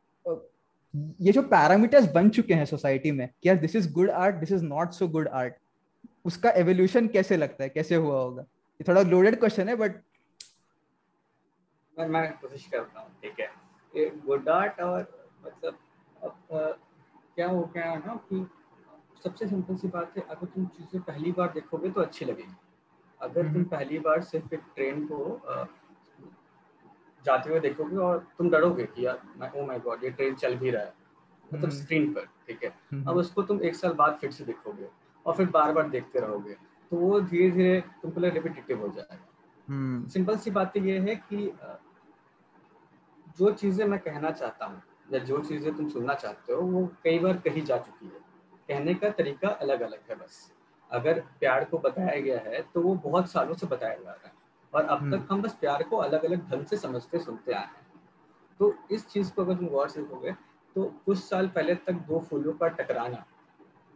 ये 1.22 1.32
जो 1.32 1.42
पैरामीटर्स 1.44 2.12
बन 2.14 2.30
चुके 2.30 2.54
हैं 2.54 2.66
सोसाइटी 2.66 3.12
में, 3.12 3.28
कि 3.44 3.50
यार 3.50 3.58
this 3.58 3.76
is 3.76 3.92
good 3.94 4.10
art 4.12 4.36
this 4.36 4.52
is 4.52 4.64
not 4.66 4.92
so 4.92 5.08
good 5.08 5.28
art 5.30 5.54
उसका 6.26 6.50
एवोल्यूशन 6.52 7.08
कैसे 7.08 7.38
लगता 7.38 7.64
है? 7.64 7.70
कैसे 7.70 7.96
हुआ 7.96 8.20
होगा? 8.20 8.42
ये 8.42 8.84
थोड़ा 8.88 9.02
लोडेड 9.04 9.40
क्वेश्चन 9.40 9.70
है 9.70 9.76
बट 9.76 9.96
मैं 11.98 12.08
मैं 12.08 12.32
कोशिश 12.40 12.66
करता 12.68 13.00
हूँ 13.00 13.10
ठीक 13.22 13.40
है 13.40 14.10
गुड 14.26 14.50
आर्ट 14.50 14.80
और 14.82 15.08
मतलब 15.46 15.78
अब 16.18 16.78
क्या 17.36 17.48
हो 17.48 17.64
गया 17.74 17.90
है 17.92 17.98
ना 18.00 18.16
कि 18.30 18.46
सबसे 19.24 19.48
सिंपल 19.48 19.76
सी 19.76 19.88
बात 19.88 20.18
है 20.18 20.24
अगर 20.26 20.48
तुम 20.48 20.66
चीज़ें 20.68 21.02
पहली 21.02 21.32
बार 21.32 21.52
देखोगे 21.54 21.90
तो 21.90 22.02
अच्छी 22.02 22.26
लगेगी 22.26 22.56
अगर 23.22 23.44
तुम 23.44 23.52
हम्म। 23.52 23.64
पहली 23.66 24.00
बार 24.00 24.22
सिर्फ़ 24.24 24.54
एक 24.56 24.62
ट्रेन 24.76 25.06
को 25.08 25.40
जाते 27.26 27.50
हुए 27.50 27.60
देखोगे 27.60 27.98
और 28.00 28.26
तुम 28.38 28.50
डरोगे 28.50 28.84
कि 28.86 29.06
यार 29.06 29.22
मैं 29.38 29.52
ओ 29.52 29.66
माय 29.66 29.80
गॉड 29.80 30.04
ये 30.04 30.10
ट्रेन 30.12 30.36
चल 30.36 30.56
भी 30.56 30.72
रहा 30.72 30.84
है 30.84 30.94
मतलब 31.50 31.70
स्क्रीन 31.72 32.04
हम्म। 32.04 32.14
पर 32.14 32.26
ठीक 32.48 32.64
है 32.64 32.70
हम्म। 32.92 33.10
अब 33.10 33.18
उसको 33.18 33.44
तुम 33.44 33.62
एक 33.62 33.76
साल 33.76 33.94
बाद 33.94 34.18
फिर 34.22 34.32
से 34.32 34.46
देखोगे 34.46 34.90
और 35.26 35.36
फिर 35.36 35.50
बार 35.50 35.74
बार 35.74 35.90
देखते 35.90 36.20
रहोगे 36.20 36.56
तो 36.92 36.98
वो 36.98 37.20
धीरे 37.22 37.50
धीरे 37.52 37.82
तुमको 38.02 38.22
रिपीटेटिव 38.22 38.82
हो 38.82 38.88
जाएगा 38.90 40.08
सिंपल 40.10 40.38
सी 40.38 40.52
बात 40.52 40.78
यह 40.78 41.02
है 41.04 41.16
कि 41.24 41.48
जो 43.38 43.52
चीज़ें 43.52 43.86
मैं 43.86 44.00
कहना 44.00 44.32
चाहता 44.32 44.66
हूँ 44.66 44.82
या 45.14 45.20
जो 45.20 45.40
चीज़ें 45.40 45.76
तुम 45.76 45.90
सुनना 45.90 46.14
चाहते 46.14 46.54
हो 46.54 46.62
वो 46.62 46.90
कई 47.04 47.20
बार 47.20 47.38
कही 47.38 47.62
जा 47.62 47.78
चुकी 47.78 48.06
है। 48.06 48.22
कहने 48.70 48.94
का 48.94 49.10
तरीका 49.10 49.50
अलग 49.50 49.82
अलग 49.82 50.00
है 50.10 50.16
बस। 50.16 50.52
अगर 50.92 51.20
प्यार 51.40 51.66
को 51.66 51.78
बताया 51.78 52.20
गया 52.22 52.40
है 52.40 52.62
तो 52.74 52.82
वो 52.82 52.96
बहुत 52.96 53.32
सालों 53.32 53.54
से 53.54 53.68
बताया 53.68 53.96
जा 53.96 54.12
रहा 54.12 54.28
है 54.28 54.34
और 54.74 54.86
अब 54.86 55.12
तक 55.12 55.28
हम 55.32 55.42
बस 55.42 55.54
प्यार 55.54 55.84
को 55.84 55.98
अलग 55.98 56.26
अलग 56.26 56.50
ढंग 56.52 56.66
से 56.66 56.78
समझते 56.78 57.20
सुनते 57.20 57.54
आए 57.54 57.66
हैं। 57.66 57.86
तो 58.60 58.74
इस 58.92 59.08
चीज़ 59.08 59.32
को 59.32 59.42
अगर 59.42 59.56
तुम 59.56 59.68
गौर 59.68 59.90
से 59.90 60.02
देखोगे 60.02 60.32
तो 60.76 60.84
कुछ 61.06 61.18
साल 61.20 61.48
पहले 61.48 61.76
तक 61.76 61.94
दो 61.94 62.20
फूलों 62.20 62.54
का 62.54 62.68
टकराना 62.68 63.26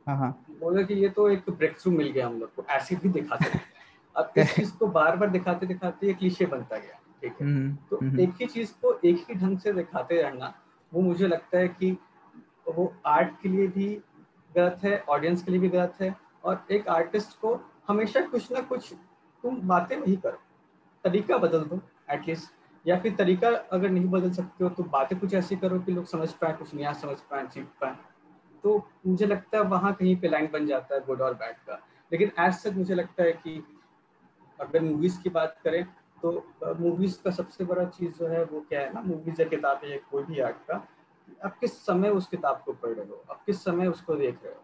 हाँ, 0.07 0.17
हाँ। 0.17 0.45
बोले 0.59 0.83
कि 0.83 0.93
ये 0.93 1.09
तो 1.09 1.29
एक 1.29 1.49
ब्रेक 1.49 1.79
थ्रू 1.79 1.91
मिल 1.91 2.09
गया 2.09 2.27
हम 2.27 2.39
लोग 2.39 2.55
को 2.55 2.63
ऐसे 2.69 2.95
भी 2.95 3.09
दिखा 3.09 3.35
सकते 3.35 3.59
अब 4.15 4.31
इस 4.37 4.55
चीज़ 4.55 4.77
को 4.77 4.87
बार 4.87 5.15
बार 5.15 5.29
दिखाते 5.29 5.65
दिखाते 5.65 6.09
एक 6.09 6.17
क्लीशे 6.17 6.45
बनता 6.45 6.77
गया। 6.77 7.00
ठीक 7.21 7.35
है। 7.41 7.47
हम्म, 7.47 7.75
तो 7.89 7.97
हम्म। 7.97 8.19
एक 8.19 8.29
ही 8.41 8.45
चीज़ 8.45 8.71
को 8.81 8.93
एक 9.05 9.25
ही 9.29 9.35
ढंग 9.35 9.57
से 9.59 9.73
दिखाते 9.73 10.21
रहना 10.21 10.53
वो 10.91 11.01
मुझे 11.01 11.27
लगता 11.27 11.57
है 11.57 11.67
कि 11.67 11.91
वो 12.67 12.93
आर्ट 13.05 13.41
के 13.41 13.49
लिए 13.49 13.67
भी 13.67 14.01
गलत 14.55 14.79
है 14.83 14.97
ऑडियंस 15.09 15.43
के 15.43 15.51
लिए 15.51 15.59
भी 15.59 15.69
गलत 15.69 15.97
है 16.01 16.15
और 16.43 16.65
एक 16.71 16.87
आर्टिस्ट 16.87 17.39
को 17.39 17.59
हमेशा 17.87 18.21
कुछ 18.21 18.51
ना 18.51 18.61
कुछ 18.61 18.93
तुम 19.43 19.55
बातें 19.67 19.95
वही 19.97 20.15
करो। 20.15 20.37
तरीका 21.03 21.37
बदल 21.37 21.63
दो 21.63 21.79
एटलीस्ट 22.11 22.87
या 22.87 22.97
फिर 22.99 23.15
तरीका 23.15 23.49
अगर 23.71 23.89
नहीं 23.89 24.05
बदल 24.05 24.31
सकते 24.31 24.63
हो 24.63 24.69
तो 24.69 24.83
बातें 24.83 25.19
कुछ 25.19 25.33
ऐसी 25.33 25.55
करो 25.55 25.79
कि 25.79 25.91
लोग 25.91 26.05
समझ 26.05 26.31
पाए 26.31 26.53
कुछ 26.53 26.73
नया 26.75 26.93
समझ 26.93 27.17
पाए 27.21 27.47
सीख 27.47 27.65
पाए। 27.81 27.95
तो 28.63 28.87
मुझे 29.07 29.25
लगता 29.25 29.57
है 29.57 29.63
वहाँ 29.63 29.93
कहीं 29.93 30.15
पे 30.15 30.27
लाइन 30.27 30.49
बन 30.53 30.65
जाता 30.65 30.95
है 30.95 31.05
गुड 31.05 31.21
और 31.21 31.33
बैड 31.33 31.55
का। 31.67 31.79
लेकिन 32.11 32.31
एज 32.39 32.53
सच 32.53 32.73
मुझे 32.73 32.95
लगता 32.95 33.23
है 33.23 33.31
कि 33.31 33.63
अगर 34.59 34.81
मूवीज़ 34.81 35.21
की 35.21 35.29
बात 35.29 35.57
करें 35.63 35.85
तो 36.21 36.45
मूवीज़ 36.79 37.23
का 37.23 37.31
सबसे 37.31 37.63
बड़ा 37.63 37.85
चीज़ 37.85 38.11
जो 38.11 38.27
है 38.27 38.43
वो 38.43 38.65
क्या 38.69 38.81
है 38.81 38.93
ना 38.93 39.01
मूवीज़ 39.01 39.41
या 39.41 39.47
किताब 39.47 39.81
या 39.85 39.97
कोई 40.11 40.23
भी 40.23 40.39
आर्ट 40.39 40.55
का 40.55 40.87
आप 41.45 41.57
किस 41.59 41.85
समय 41.85 42.09
उस 42.09 42.27
किताब 42.27 42.61
को 42.65 42.73
पढ़ 42.73 42.89
रहे 42.89 43.05
हो? 43.05 43.23
आप 43.31 43.43
किस 43.45 43.63
समय 43.63 43.87
उसको 43.87 44.15
देख 44.15 44.39
रहे 44.43 44.53
हो? 44.53 44.63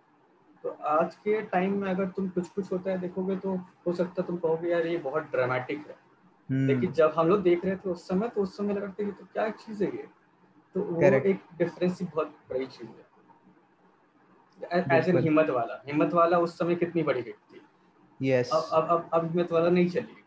तो 0.63 0.69
आज 0.69 1.15
के 1.15 1.41
टाइम 1.41 1.81
में 1.81 1.89
अगर 1.89 2.05
तुम 2.05 2.29
कुछ 2.29 2.49
कुछ 2.49 2.71
होता 2.71 2.91
है 2.91 2.97
देखोगे 2.97 3.35
तो 3.35 3.55
हो 3.55 3.93
सकता 3.93 4.21
है 4.21 4.27
तुम 4.27 4.37
कहोगे 4.37 4.69
यार 4.69 4.87
ये 4.87 4.97
बहुत 4.97 5.23
ड्रामेटिक 5.23 5.77
है। 5.77 5.95
हम्म। 6.49 6.67
लेकिन 6.67 6.91
जब 6.91 7.13
हम 7.17 7.27
लोग 7.27 7.41
देख 7.41 7.65
रहे 7.65 7.75
थे 7.75 7.89
उस 7.89 8.07
समय 8.07 8.29
तो 8.29 8.41
उस 8.41 8.57
समय 8.57 8.73
लग 8.73 8.83
रहा 8.83 8.91
था 8.91 9.11
तो 9.11 9.25
क्या 9.33 9.49
चीज़ 9.49 9.83
है 9.83 9.89
ये? 9.89 10.07
तो 10.75 10.81
वो 10.81 11.01
एक 11.01 11.39
डिफरेंस 11.57 12.01
ही 12.01 12.07
बहुत 12.07 12.27
बड़ी 12.49 12.65
चीज़ 12.65 12.89
है। 12.89 13.07
एज 14.97 15.09
एन 15.09 15.17
हिम्मत 15.17 15.49
वाला। 15.49 15.83
हिम्मत 15.87 16.13
वाला 16.13 16.39
उस 16.39 16.57
समय 16.57 16.75
कितनी 16.75 17.03
बड़ी 17.03 17.21
हिट 17.21 17.35
थी। 17.35 17.61
Yes. 18.21 18.49
अब 18.49 18.69
अब 18.73 18.89
अब 18.89 19.09
अब 19.13 19.25
हिम्मत 19.25 19.51
वाला 19.51 19.69
नहीं 19.69 19.89
चली। 19.89 20.23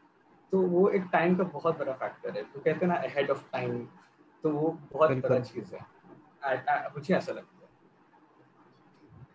तो 0.52 0.60
वो 0.60 0.88
एक 0.88 1.04
टाइम 1.12 1.36
का 1.36 1.44
बहुत 1.44 1.78
बड़ा 1.78 1.92
फैक्टर 1.92 2.36
है। 2.36 2.42
तो 2.44 2.60
कहते 2.60 2.86
हैं 2.86 2.86
ना 2.88 2.94
अहेड 2.98 3.30
ऑफ़ 3.30 3.42
टाइम 3.52 3.78
तो 4.44 4.50
वो 4.50 4.68
बहुत 4.92 5.10
बड़ा 5.10 5.38
चीज़ 5.40 5.74
है। 5.74 5.80
मुझे 6.94 7.14
ऐसा 7.14 7.32
लगता 7.32 7.54
है। 7.54 7.60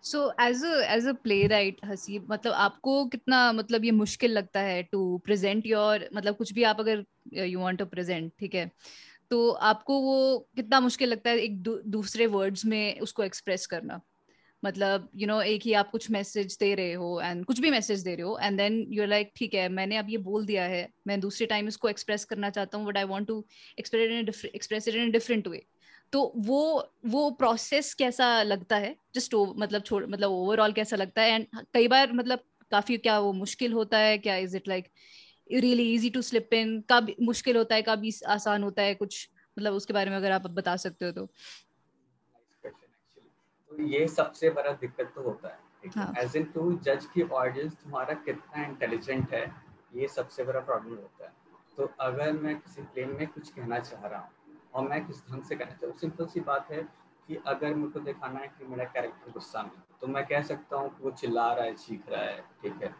So 0.02 0.20
as 0.40 0.64
as 0.64 1.06
a 1.06 1.12
playwright 1.46 1.80
Haseeb 1.84 2.26
मतलब 2.30 2.52
आपको 2.54 3.04
कितना 3.06 3.52
मतलब 3.52 3.84
ये 3.84 3.90
मुश्किल 3.90 4.32
लगता 4.32 4.60
है 4.60 4.82
टू 4.82 5.18
प्रेजेंट 5.18 5.66
योर 5.66 6.08
मतलब 6.14 6.36
कुछ 6.36 6.52
भी 6.52 6.62
आप 6.62 6.80
अगर 6.80 7.04
यू 7.34 7.60
वांट 7.60 7.78
टू 7.78 7.86
प्रेजेंट 7.86 8.32
ठीक 8.38 8.54
है? 8.54 8.70
तो 9.30 9.50
आपको 9.50 10.00
वो 10.00 10.38
कितना 10.56 10.80
मुश्किल 10.80 11.08
लगता 11.08 11.30
है 11.30 11.38
एक 11.38 11.60
दू, 11.62 11.76
दूसरे 11.86 12.26
वर्ड्स 12.26 12.64
में 12.66 13.00
उसको 13.00 13.22
एक्सप्रेस 13.22 13.66
करना? 13.66 14.00
मतलब 14.66 15.08
यू 15.14 15.20
you 15.20 15.28
नो 15.28 15.34
know, 15.34 15.46
एक 15.46 15.62
ही 15.62 15.72
आप 15.72 15.90
कुछ 15.90 16.10
मैसेज 16.10 16.56
दे 16.60 16.74
रहे 16.74 16.92
हो 16.92 17.20
एंड 17.20 17.44
कुछ 17.44 17.60
भी 17.60 17.70
मैसेज 17.70 18.00
दे 18.00 18.14
रहे 18.14 18.22
हो 18.22 18.38
एंड 18.42 18.56
देन 18.56 18.86
यू 18.90 19.06
लाइक 19.06 19.32
ठीक 19.36 19.54
है 19.54 19.68
मैंने 19.68 19.96
अब 19.96 20.10
ये 20.10 20.18
बोल 20.18 20.46
दिया 20.46 20.64
है 20.64 20.88
मैं 21.06 21.20
दूसरे 21.20 21.46
टाइम 21.46 21.68
इसको 21.68 21.88
एक्सप्रेस 21.88 22.24
करना 22.24 22.50
चाहता 22.50 22.78
हूँ 22.78 22.86
but 22.86 22.96
I 22.96 23.04
want 23.04 23.28
to 23.28 23.44
express 23.78 24.88
it 24.88 24.94
in 24.94 25.10
different 25.10 25.48
way 25.48 25.66
तो 26.12 26.32
वो 26.36 26.60
वो 27.06 27.30
प्रोसेस 27.30 27.94
कैसा 27.94 28.42
लगता 28.42 28.76
है? 28.76 28.94
जस्ट 29.14 29.34
मतलब 29.34 29.82
छोड़ 29.82 30.04
मतलब 30.06 30.30
ओवरऑल 30.30 30.72
कैसा 30.72 30.96
लगता 30.96 31.22
है? 31.22 31.34
एंड 31.34 31.46
कई 31.74 31.88
बार 31.88 32.12
मतलब 32.12 32.38
काफ़ी 32.70 32.96
क्या 32.98 33.18
वो 33.20 33.32
मुश्किल 33.32 33.72
होता 33.72 33.98
है? 33.98 34.18
क्या 34.18 34.36
is 34.36 34.56
it 34.56 34.68
like 34.68 34.88
really 35.52 35.94
easy 35.94 36.10
to 36.10 36.22
slip 36.22 36.54
in 36.54 36.80
कब 36.90 37.14
मुश्किल 37.22 37.56
होता 37.56 37.74
है? 37.74 37.82
कब 37.82 38.10
आसान 38.28 38.62
होता 38.62 38.82
है 38.82 38.94
कुछ? 38.94 39.28
मतलब 39.58 39.72
उसके 39.72 39.92
बारे 39.92 40.10
में 40.10 40.16
अगर 40.16 40.30
आप 40.32 40.46
बता 40.46 40.76
सकते 40.76 41.04
हो 41.04 41.12
तो। 41.12 41.28
तो 43.76 43.82
ये 43.82 44.06
सबसे 44.08 44.50
बड़ा 44.50 44.72
दिक्कत 44.72 45.12
तो 45.14 45.22
होता 45.22 45.48
है 45.48 45.64
एज 46.22 46.36
इन 46.36 46.44
टू 46.44 46.72
जज 46.84 47.06
की 47.06 47.22
ऑडियंस 47.22 47.72
तुम्हारा 47.74 48.14
कितना 48.24 48.64
इंटेलिजेंट 48.64 49.32
है 49.34 49.44
ये 49.94 50.08
सबसे 50.08 50.44
बड़ा 50.44 50.60
प्रॉब्लम 50.60 50.94
होता 50.94 51.24
है। 51.24 51.32
तो 51.76 51.90
अगर 52.00 52.32
मैं 52.32 52.58
किसी 52.60 52.82
प्लेन 52.82 53.10
में 53.10 53.26
कुछ 53.26 53.48
कहना 53.52 53.78
चाह 53.78 54.06
रहा 54.06 54.20
हूँ 54.20 54.58
और 54.74 54.88
मैं 54.88 55.04
किस 55.06 55.20
ढंग 55.30 55.42
से 55.42 55.56
कहना 55.56 55.76
चाहूँ 55.80 55.94
सिंपल 55.98 56.26
सी 56.26 56.40
बात 56.40 56.70
है 56.72 56.82
कि 57.28 57.38
अगर 57.46 57.74
मेरे 57.74 57.88
को 57.88 58.00
दिखाना 58.00 58.40
है 58.40 58.48
कि 58.48 58.66
मेरा 58.66 58.84
कैरेक्टर 58.84 59.32
गुस्सा 59.32 59.62
में 59.62 59.82
तो 60.00 60.06
मैं 60.06 60.24
कह 60.26 60.42
सकता 60.42 60.76
हूँ 60.76 60.88
कि 60.88 61.04
वो 61.04 61.10
चिल्ला 61.10 61.52
रहा 61.52 61.64
है 61.64 61.74
चीख 61.74 62.08
रहा 62.08 62.22
है 62.22 62.40
ठीक 62.62 62.82
है? 62.82 62.94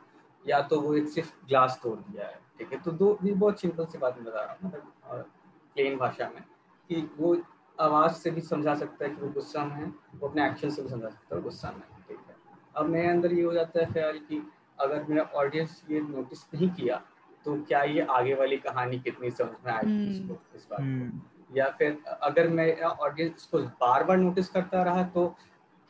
या 0.45 0.61
तो 0.62 0.80
वो 0.80 0.95
एक 0.95 1.09
सिर्फ़ 1.09 1.33
ग्लास 1.49 1.78
तोड़ 1.83 1.99
दिया 1.99 2.26
है 2.26 2.40
ठीक 2.59 2.73
है? 2.73 2.80
तो 2.80 2.90
दो 2.92 3.18
ये 3.25 3.33
बहुत 3.35 3.61
सिंपल 3.61 3.87
सी 3.87 3.99
बात 3.99 4.16
मैं 4.16 4.25
बता 4.25 4.45
रहा 4.45 4.52
हूँ 4.52 4.71
मतलब 4.71 5.30
प्लेन 5.76 5.97
भाषा 5.99 6.30
में 6.35 6.42
कि 6.90 7.11
वो 7.18 7.35
आवाज़ 7.80 8.12
से 8.12 8.30
भी 8.30 8.40
समझा 8.40 8.75
सकता 8.75 9.04
है 9.04 9.11
कि 9.11 9.21
वो 9.23 9.28
गुस्सा 9.28 9.64
में 9.64 9.75
है 9.75 9.87
वो 10.14 10.28
अपने 10.28 10.47
एक्शन 10.47 10.71
से 10.71 10.83
भी 10.83 10.88
समझा 10.88 11.09
सकता 11.09 11.37
है 11.37 11.42
गुस्सा 11.42 11.71
में 11.71 11.80
ठीक 12.09 12.18
है। 12.28 12.35
अब 12.76 12.87
मेरे 12.87 13.09
अंदर 13.09 13.33
ये 13.33 13.42
हो 13.42 13.52
जाता 13.52 13.80
है 13.80 13.87
ख्याल 13.92 14.18
कि 14.18 14.42
अगर 14.78 15.04
मेरा 15.09 15.23
ऑडियंस 15.35 15.83
ये 15.90 16.00
नोटिस 16.00 16.45
नहीं 16.54 16.68
किया 16.71 17.02
तो 17.45 17.56
क्या 17.62 17.83
ये 17.83 18.06
आगे 18.11 18.35
वाली 18.35 18.56
कहानी 18.59 18.99
कितनी 18.99 19.30
समझ 19.30 19.56
में 19.66 19.73
आएगी 19.73 20.06
hmm. 20.06 20.14
इसको 20.14 20.56
इस 20.56 20.66
बात 20.71 20.78
को? 20.78 20.85
हम्म। 20.85 21.21
या 21.56 21.68
फिर 21.71 21.99
अगर 22.23 22.49
मैं 22.49 22.80
ऑडियंस 22.83 23.35
इसको 23.37 23.59
बार 23.59 24.04
बार 24.04 24.16
नोटिस 24.16 24.49
करता 24.49 24.83
रहा 24.83 25.02
तो 25.14 25.26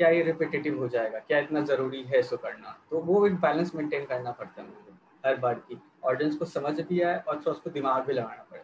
क्या 0.00 0.08
ये 0.08 0.22
रिपीटेटिव 0.22 0.78
हो 0.78 0.88
जाएगा? 0.88 1.18
क्या 1.18 1.38
इतना 1.38 1.60
ज़रूरी 1.64 2.02
है 2.02 2.18
इसको 2.20 2.36
करना? 2.36 2.76
तो 2.90 2.98
वो 3.00 3.26
एक 3.26 3.34
बैलेंस 3.40 3.74
मेंटेन 3.74 4.04
करना 4.04 4.30
पड़ता 4.32 4.62
है 4.62 4.68
मुझे 4.68 4.94
हर 5.24 5.36
बार 5.36 5.54
की। 5.60 5.80
ऑडियंस 6.04 6.36
को 6.36 6.44
समझ 6.44 6.80
भी 6.80 7.00
आए 7.00 7.18
और 7.18 7.36
थोड़ा 7.36 7.50
उसको 7.50 7.70
दिमाग 7.70 8.04
भी 8.06 8.12
लगाना 8.12 8.46
पड़े 8.50 8.60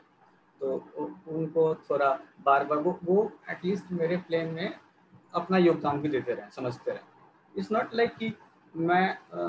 तो 0.62 0.76
उनको 1.28 1.74
थोड़ा 1.74 2.18
बार 2.46 2.64
बार 2.64 2.78
वो 2.78 3.00
वो 3.04 3.32
एटलीस्ट 3.50 3.92
मेरे 3.92 4.16
प्लेन 4.16 4.48
में 4.48 4.74
अपना 5.34 5.58
योगदान 5.58 6.00
भी 6.00 6.08
देते 6.08 6.34
रहे 6.34 6.50
समझते 6.50 6.90
रहे। 6.90 7.00
इट्स 7.58 7.72
नॉट 7.72 7.94
लाइक 7.94 8.16
कि 8.16 8.32
मैं 8.76 9.10
आ, 9.10 9.48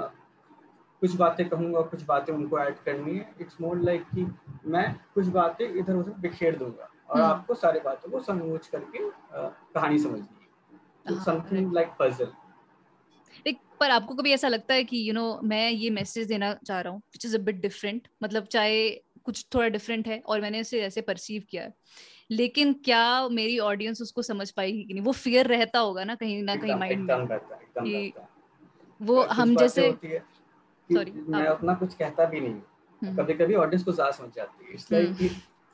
कुछ 0.99 1.15
बातें 1.15 1.49
कहूँगा 1.49 1.81
कुछ 1.81 2.03
बातें 2.03 2.33
उनको 2.33 2.59
ऐड 2.59 2.75
करनी 2.75 3.17
है। 3.17 3.35
इट्स 3.41 3.61
मोर 3.61 3.77
लाइक 3.77 4.03
कि 4.03 4.27
मैं 4.65 4.95
कुछ 5.13 5.27
बातें 5.27 5.69
इधर 5.69 5.93
उधर 5.93 6.11
बिखेर 6.11 6.57
दूँगा 6.57 6.89
और 7.09 7.21
hmm. 7.21 7.29
आपको 7.29 7.55
सारी 7.55 7.79
बातों 7.79 8.11
को 8.11 8.19
समझ 8.19 8.67
करके 8.67 9.07
आ, 9.07 9.47
कहानी 9.47 9.99
समझनी 9.99 10.47
है। 11.09 11.23
समथिंग 11.23 11.73
लाइक 11.73 11.87
पजल 11.99 12.31
पर 13.79 13.89
आपको 13.89 14.15
कभी 14.15 14.31
ऐसा 14.31 14.47
लगता 14.47 14.73
है 14.73 14.83
कि 14.83 14.97
यू 14.97 15.13
you 15.13 15.13
नो 15.13 15.31
know, 15.31 15.43
मैं 15.43 15.71
ये 15.71 15.89
मैसेज 15.89 16.27
देना 16.27 16.53
चाह 16.53 16.81
रहा 16.81 16.93
हूँ 16.93 16.99
which 16.99 17.25
is 17.25 17.37
a 17.37 17.39
bit 17.39 17.55
different 17.55 18.07
मतलब 18.23 18.43
चाहे 18.43 18.89
कुछ 19.25 19.45
थोड़ा 19.55 19.67
डिफरेंट 19.67 20.07
है 20.07 20.21
और 20.25 20.41
मैंने 20.41 20.59
इसे 20.59 20.81
ऐसे 20.81 21.01
परसीव 21.01 21.43
किया 21.49 21.63
है। 21.63 21.73
लेकिन 22.31 22.73
क्या 22.85 23.27
मेरी 23.29 23.57
ऑडियंस 23.59 24.01
उसको 24.01 24.21
समझ 24.21 24.49
पाएगी 24.51 24.83
कि 24.83 24.93
नहीं? 24.93 25.03
वो 25.03 25.11
फियर 25.11 25.47
रहता 25.47 25.79
होगा 25.79 26.03
ना 26.03 26.15
कहीं 26.15 26.43
ना 26.43 26.55
कहीं 26.55 26.75
माइंड 26.75 27.11
में। 27.11 27.27
कि 27.79 28.13
वो 29.01 29.21
हम 29.21 29.55
जैसे 29.55 29.91
सॉरी 30.89 31.11
मैं 31.11 31.45
अपना 31.45 31.73
कुछ 31.73 31.93
कहता 31.93 32.25
भी 32.25 32.39
नहीं 32.39 33.15
कभी 33.17 33.33
कभी 33.33 33.55
ऑडियंस 33.55 33.83
को 33.83 33.91
ज़्यादा 33.91 34.11
समझ 34.11 34.33
जाती 34.35 34.65
है। 34.65 34.73
इसलिए 34.73 35.01
हम्म। 35.01 35.15
कि 35.15 35.29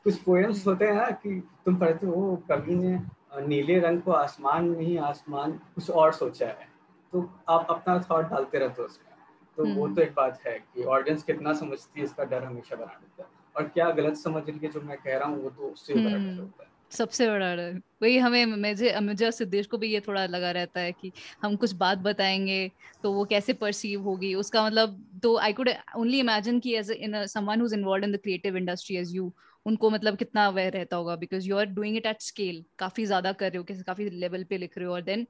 कुछ 0.05 0.15
पोएम्स 0.15 0.65
होते 0.67 0.85
हैं 0.85 0.93
ना 0.93 1.09
कि 1.11 1.39
तुम 1.65 1.75
पढ़ते 1.75 2.07
हो 2.07 2.35
कवि 2.51 2.75
ने 2.75 2.99
नीले 3.47 3.79
रंग 3.79 4.01
को 4.01 4.11
आसमान 4.11 4.69
नहीं 4.69 4.97
आसमान 4.97 5.51
कुछ 5.75 5.89
और 5.89 6.13
सोचा 6.13 6.47
है। 6.47 6.67
तो 7.13 7.21
आप 7.49 7.67
अपना 7.69 7.99
थॉट 8.11 8.25
डालते 8.25 8.59
रहते 8.59 8.81
हो 8.81 8.87
उसमें। 8.87 9.09
तो 9.57 9.65
वो 9.65 9.85
हम्म। 9.85 9.95
तो 9.95 10.01
एक 10.01 10.13
बात 10.13 10.39
है 10.47 10.57
कि 10.73 10.83
ऑडियंस 10.83 11.23
कितना 11.23 11.53
समझती 11.53 11.99
है 11.99 12.05
इसका 12.05 12.23
डर 12.23 12.43
हमेशा 12.43 12.75
बना 12.75 12.85
देता 12.85 13.23
है। 13.23 13.38
और 13.59 13.67
क्या 13.69 13.89
गलत 13.93 14.17
समझ 14.17 14.43
रही 14.49 14.59
है 14.63 14.71
जो 14.71 14.81
मैं 14.83 14.97
कह 14.99 15.17
रहा 15.17 15.27
हूँ 15.29 15.43
वो 15.43 15.49
तो 15.51 15.71
उससे 15.71 15.97
बड़ा 15.97 16.17
डर 16.17 16.35
हम्म, 16.35 16.41
होता 16.41 16.63
है। 16.63 16.69
सबसे 16.91 17.27
बड़ा 17.27 17.53
डर 17.55 17.79
वही 18.01 18.17
हमें 18.17 18.45
मुझे 18.47 18.93
मुझे 19.01 19.31
सिद्धेश 19.31 19.65
को 19.67 19.77
भी 19.77 19.87
ये 19.87 19.99
थोड़ा 20.01 20.25
लगा 20.27 20.51
रहता 20.51 20.79
है 20.79 20.91
कि 20.93 21.11
हम 21.43 21.55
कुछ 21.55 21.73
बात 21.75 21.97
बताएँगे 21.99 22.59
तो 23.03 23.11
वो 23.13 23.25
कैसे 23.25 23.53
परसीव 23.55 24.01
होगी? 24.03 24.33
उसका 24.35 24.65
मतलब 24.65 25.19
तो 25.23 25.35
आई 25.39 25.53
कुड 25.53 25.69
ओनली 25.97 26.19
इमेजिन 26.19 26.59
कि 26.59 26.75
as 26.75 26.91
in 26.91 27.25
someone 27.27 27.61
whose 27.61 27.73
involve 27.73 28.03
in 28.05 28.11
the 28.11 28.19
creative 28.23 28.57
industry 28.57 28.97
as 28.97 29.15
you 29.15 29.33
उनको 29.65 29.89
मतलब 29.89 30.17
कितना 30.17 30.45
अवेयर 30.47 30.73
रहता 30.73 30.95
होगा? 30.97 31.15
Because 31.15 31.47
you 31.49 31.57
are 31.57 31.65
doing 31.67 31.97
it 31.97 32.05
at 32.05 32.21
scale 32.21 32.63
काफ़ी 32.79 33.05
ज़्यादा 33.05 33.31
कर 33.33 33.49
रहे 33.51 33.57
हो 33.57 33.63
कैसे 33.63 33.83
काफ़ी 33.83 34.09
लेवल 34.11 34.43
पे 34.43 34.57
लिख 34.57 34.77
रहे 34.77 34.87
हो 34.87 34.93
और 34.93 35.01
देन 35.03 35.27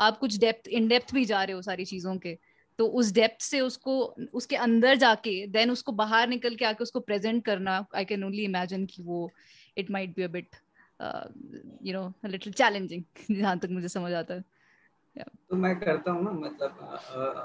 आप 0.00 0.18
कुछ 0.18 0.38
डेप्थ 0.38 0.68
इन 0.70 0.88
डेप्थ 0.88 1.14
भी 1.14 1.24
जा 1.26 1.42
रहे 1.44 1.54
हो 1.56 1.62
सारी 1.62 1.84
चीज़ों 1.84 2.16
के। 2.18 2.36
तो 2.78 2.86
उस 3.00 3.12
डेप्थ 3.12 3.42
से 3.42 3.60
उसको 3.60 3.94
उसके 4.34 4.56
अंदर 4.56 4.96
जाके 4.96 5.46
देन 5.46 5.70
उसको 5.70 5.92
बाहर 5.92 6.28
निकल 6.28 6.54
के 6.54 6.64
आके 6.64 6.82
उसको 6.82 7.00
प्रेजेंट 7.00 7.44
करना 7.44 7.84
आई 7.96 8.04
कैन 8.04 8.24
ओनली 8.24 8.44
इमेजिन 8.44 8.86
कि 8.86 9.02
वो 9.02 9.28
it 9.78 9.90
might 9.90 10.14
be 10.16 10.22
a 10.22 10.28
bit 10.28 10.56
you 11.86 11.92
know 11.94 12.28
little 12.28 12.52
challenging 12.52 13.02
जहाँ 13.30 13.58
तक 13.58 13.68
मुझे 13.70 13.88
समझ 13.88 14.12
आता 14.12 14.34
है। 14.34 14.44
तो 15.50 15.56
मैं 15.56 15.74
करता 15.80 16.12
हूँ 16.12 16.24
ना 16.24 16.30
मतलब 16.30 16.78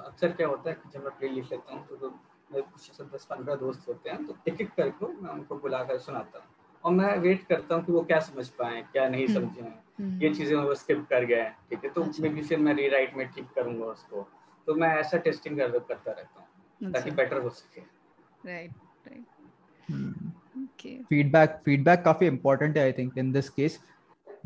अक्सर 0.07 0.31
क्या 0.31 0.47
होता 0.47 0.69
है 0.69 0.75
कि 0.75 0.89
जब 0.93 1.03
मैं 1.03 1.17
प्ले 1.19 1.29
लिख 1.29 1.51
लेता 1.51 1.73
हूँ 1.73 1.85
तो, 1.87 1.95
तो 1.95 2.09
मेरे 2.51 2.61
कुछ 2.63 3.01
दस 3.13 3.25
पंद्रह 3.29 3.55
दोस्त 3.55 3.87
होते 3.87 4.09
हैं 4.09 4.25
तो 4.25 4.37
एक 4.47 4.61
एक 4.61 4.69
करके 4.77 5.07
मैं 5.13 5.31
उनको 5.31 5.55
बुलाकर 5.59 5.97
सुनाता 5.99 6.39
हूँ। 6.39 6.51
और 6.83 6.91
मैं 6.93 7.17
वेट 7.19 7.45
करता 7.47 7.75
हूँ 7.75 7.83
कि 7.85 7.91
वो 7.91 8.01
क्या 8.03 8.19
समझ 8.19 8.47
पाए 8.59 8.81
क्या 8.91 9.07
नहीं 9.09 9.25
हम्म, 9.27 9.35
समझे। 9.35 9.61
हम्म। 9.61 10.21
ये 10.23 10.33
चीज़ें 10.35 10.55
वो 10.57 10.73
स्किप 10.75 11.05
कर 11.09 11.25
गए 11.25 11.49
ठीक 11.69 11.83
है? 11.85 11.89
तो 11.89 12.03
मे 12.03 12.29
अच्छा। 12.29 12.47
फिर 12.47 12.59
मैं 12.59 12.73
रीराइट 12.75 13.15
में 13.17 13.27
ठीक 13.27 13.47
करूँगा 13.55 13.85
उसको। 13.87 14.27
तो 14.67 14.75
मैं 14.75 14.89
ऐसा 14.97 15.17
टेस्टिंग 15.19 15.57
कर, 15.57 15.69
करता 15.69 16.11
रहता 16.11 16.39
हूँ 16.39 16.91
ताकि 16.93 17.11
बेटर 17.11 17.35
अच्छा। 17.35 17.43
हो 17.43 17.49
सके। 17.51 17.81
राइट 18.45 18.71
राइट 19.07 19.25
फीडबैक 21.09 21.59
फीडबैक 21.65 22.01
काफ़ी 22.03 22.27
इंपॉर्टेंट 22.27 22.77
है 22.77 22.83
I 22.83 22.91
think 22.91 23.17
in 23.17 23.31
this 23.31 23.49
case 23.49 23.79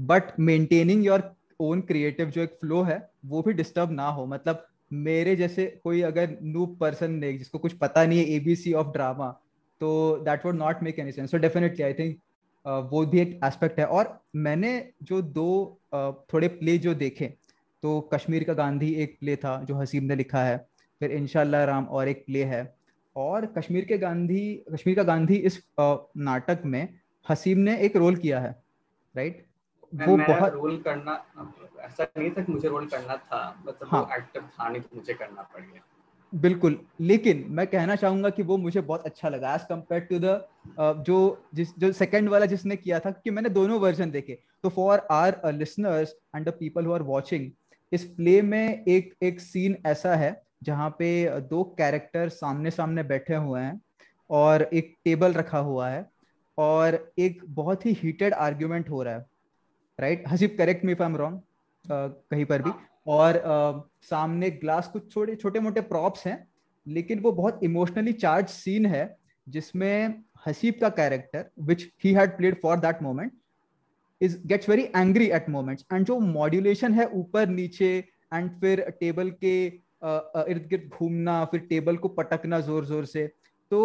but 0.01 0.39
maintaining 0.39 1.05
your 1.05 1.23
own 1.59 1.81
creative 1.81 2.29
जो 2.29 2.41
एक 2.41 2.57
फ्लो 2.61 2.81
है 2.83 2.97
वो 3.25 3.41
भी 3.41 3.53
डिस्टर्ब 3.53 3.91
ना 3.91 4.07
हो। 4.09 4.25
मतलब 4.25 4.65
मेरे 4.93 5.35
जैसे 5.35 5.65
कोई 5.83 6.01
अगर 6.01 6.37
न्यू 6.43 6.65
पर्सन 6.81 7.11
ने 7.13 7.31
जिसको 7.33 7.59
कुछ 7.59 7.73
पता 7.77 8.05
नहीं 8.05 8.19
है 8.19 8.25
एबीसी 8.35 8.73
ऑफ़ 8.73 8.87
ड्रामा 8.87 9.29
तो 9.81 9.89
that 10.25 10.45
would 10.45 10.55
not 10.55 10.83
make 10.83 10.99
any 10.99 11.11
sense 11.11 11.31
so 11.31 11.37
definitely 11.37 11.83
I 11.83 11.93
think 11.93 12.19
वो 12.91 13.05
भी 13.05 13.19
एक 13.19 13.39
एस्पेक्ट 13.45 13.79
है। 13.79 13.85
और 13.87 14.19
मैंने 14.35 14.69
जो 15.03 15.21
दो 15.21 15.79
uh, 15.95 16.13
थोड़े 16.33 16.47
प्ले 16.47 16.77
जो 16.77 16.93
देखे 16.95 17.33
तो 17.83 17.99
कश्मीर 18.13 18.43
का 18.43 18.53
गांधी 18.53 18.93
एक 18.95 19.17
प्ले 19.19 19.35
था 19.35 19.61
जो 19.63 19.75
हसीब 19.75 20.03
ने 20.03 20.15
लिखा 20.15 20.43
है। 20.43 20.57
फिर 21.01 21.11
इनशाला 21.11 21.63
राम 21.65 21.85
और 21.87 22.07
एक 22.07 22.23
प्ले 22.25 22.43
है। 22.45 22.61
और 23.15 23.45
कश्मीर 23.57 23.85
के 23.85 23.97
गांधी 23.97 24.41
कश्मीर 24.71 24.95
का 24.95 25.03
गांधी 25.03 25.35
इस 25.49 25.61
नाटक 25.79 26.61
में 26.65 26.87
हसीब 27.25 27.57
ने 27.57 27.77
एक 27.79 27.95
रोल 27.95 28.15
किया 28.15 28.39
है 28.39 28.55
राइट 29.15 29.45
वो 29.93 30.17
बहुत 30.17 30.53
रोल 30.53 30.77
करना 30.87 31.13
ऐसा 31.81 32.03
नहीं 32.07 32.29
था 32.31 32.41
कि 32.43 32.51
मुझे 32.51 32.67
रोल 32.67 32.85
करना 32.87 33.15
था 33.17 33.39
मतलब 33.67 33.87
हाँ. 33.87 34.07
एक्टर 34.17 34.41
था 34.41 34.69
नहीं 34.69 34.81
तो 34.81 34.95
मुझे 34.95 35.13
करना 35.13 35.41
पड़ 35.43 35.61
गया। 35.61 35.81
बिल्कुल 36.33 36.79
लेकिन 37.01 37.45
मैं 37.49 37.65
कहना 37.67 37.95
चाहूँगा 37.95 38.29
कि 38.29 38.43
वो 38.43 38.57
मुझे 38.57 38.81
बहुत 38.81 39.05
अच्छा 39.05 39.29
लगा 39.29 39.53
एज 39.55 39.61
कंपेयर 39.69 40.01
टू 40.01 40.19
द 40.19 41.03
जो 41.03 41.19
जिस 41.53 41.77
जो 41.79 41.91
सेकंड 41.93 42.29
वाला 42.29 42.45
जिसने 42.45 42.75
किया 42.75 42.99
था 42.99 43.11
कि 43.13 43.31
मैंने 43.31 43.49
दोनों 43.49 43.79
वर्जन 43.79 44.11
देखे। 44.11 44.37
तो 44.63 44.69
for 44.69 45.07
our 45.11 45.41
listeners 45.53 46.15
and 46.35 46.45
the 46.45 46.53
people 46.59 46.85
who 46.85 46.93
are 46.93 47.01
watching 47.03 47.49
इस 47.91 48.03
प्ले 48.03 48.41
में 48.41 48.85
एक 48.85 49.13
एक 49.23 49.39
सीन 49.39 49.77
ऐसा 49.85 50.15
है 50.15 50.43
जहाँ 50.63 50.89
पे 50.89 51.39
दो 51.39 51.63
कैरेक्टर 51.63 52.29
सामने 52.29 52.71
सामने 52.71 53.03
बैठे 53.03 53.35
हुए 53.35 53.61
हैं 53.61 53.81
और 54.29 54.69
एक 54.73 54.95
टेबल 55.05 55.33
रखा 55.33 55.57
हुआ 55.57 55.89
है 55.89 56.09
और 56.57 57.13
एक 57.19 57.41
बहुत 57.45 57.85
ही 57.85 57.97
हीटेड 58.03 58.33
आर्ग्यूमेंट 58.33 58.89
हो 58.89 59.03
रहा 59.03 59.13
है 59.13 59.25
right 59.99 60.23
Haseeb 60.27 60.55
correct 60.57 60.85
me 60.85 60.91
if 60.91 61.03
I 61.03 61.09
am 61.09 61.15
wrong 61.15 61.41
कहीं 62.31 62.45
पर 62.45 62.61
भी। 62.61 62.71
और 63.07 63.33
uh, 63.33 64.05
सामने 64.09 64.49
ग्लास 64.49 64.87
कुछ 64.87 65.13
छोटे 65.13 65.35
छोटे 65.35 65.59
मोटे 65.59 65.81
प्रॉप्स 65.81 66.27
हैं 66.27 66.47
लेकिन 66.87 67.19
वो 67.19 67.31
बहुत 67.31 67.59
इमोशनली 67.63 68.13
चार्ज 68.13 68.47
सीन 68.47 68.85
है 68.85 69.17
जिसमें 69.49 70.23
हसीब 70.47 70.73
का 70.81 70.89
character 70.89 71.45
which 71.59 71.87
he 72.03 72.13
had 72.13 72.37
played 72.37 72.61
for 72.61 72.77
that 72.77 73.01
moment 73.01 73.31
is 74.21 74.37
gets 74.47 74.69
very 74.69 74.83
angry 74.95 75.29
at 75.29 75.49
moments 75.49 75.85
and 75.93 76.05
जो 76.05 76.19
मॉड्यूलेशन 76.19 76.93
है 76.93 77.07
ऊपर 77.15 77.47
नीचे 77.49 77.97
एंड 78.33 78.49
फिर 78.61 78.81
टेबल 78.99 79.29
के 79.43 79.65
इर्द 80.51 80.67
गिर्द 80.69 80.89
घूमना 80.89 81.43
फिर 81.45 81.59
टेबल 81.69 81.97
को 81.97 82.07
पटकना 82.09 82.59
ज़ोर 82.59 82.85
ज़ोर 82.85 83.05
से 83.05 83.27
तो 83.71 83.79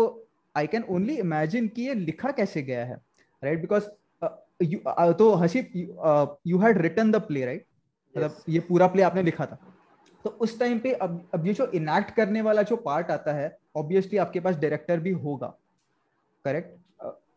आई 0.55 0.67
कैन 0.67 0.85
ओनली 0.91 1.17
इमेजिन 1.19 1.69
कि 1.69 1.83
ये 1.83 1.95
लिखा 1.95 2.31
कैसे 2.31 2.63
गया 2.63 2.85
है 2.85 3.01
राइट 3.43 3.61
बिकॉज़ 3.61 3.85
तो 5.19 5.33
Haseeb 5.35 5.71
you 6.47 6.59
had 6.59 6.81
written 6.83 7.13
the 7.13 7.21
play 7.29 7.45
right 7.45 7.67
मतलब 8.17 8.43
ये 8.49 8.61
पूरा 8.61 8.87
प्ले 8.87 9.03
आपने 9.03 9.23
लिखा 9.23 9.47
था। 9.47 9.59
तो 10.25 10.31
उस 10.41 10.59
टाइम 10.59 10.79
पे 10.79 10.93
अब 10.95 11.29
अब 11.35 11.47
ये 11.47 11.53
जो 11.53 11.67
इनैक्ट 11.75 12.11
करने 12.17 12.41
वाला 12.43 12.63
जो 12.63 12.77
पार्ट 12.85 13.11
आता 13.11 13.33
है 13.33 13.57
ऑब्वियसली 13.77 14.19
आपके 14.19 14.41
पास 14.41 14.57
डायरेक्टर 14.57 15.01
भी 15.01 15.11
होगा 15.23 15.47
correct 16.45 16.77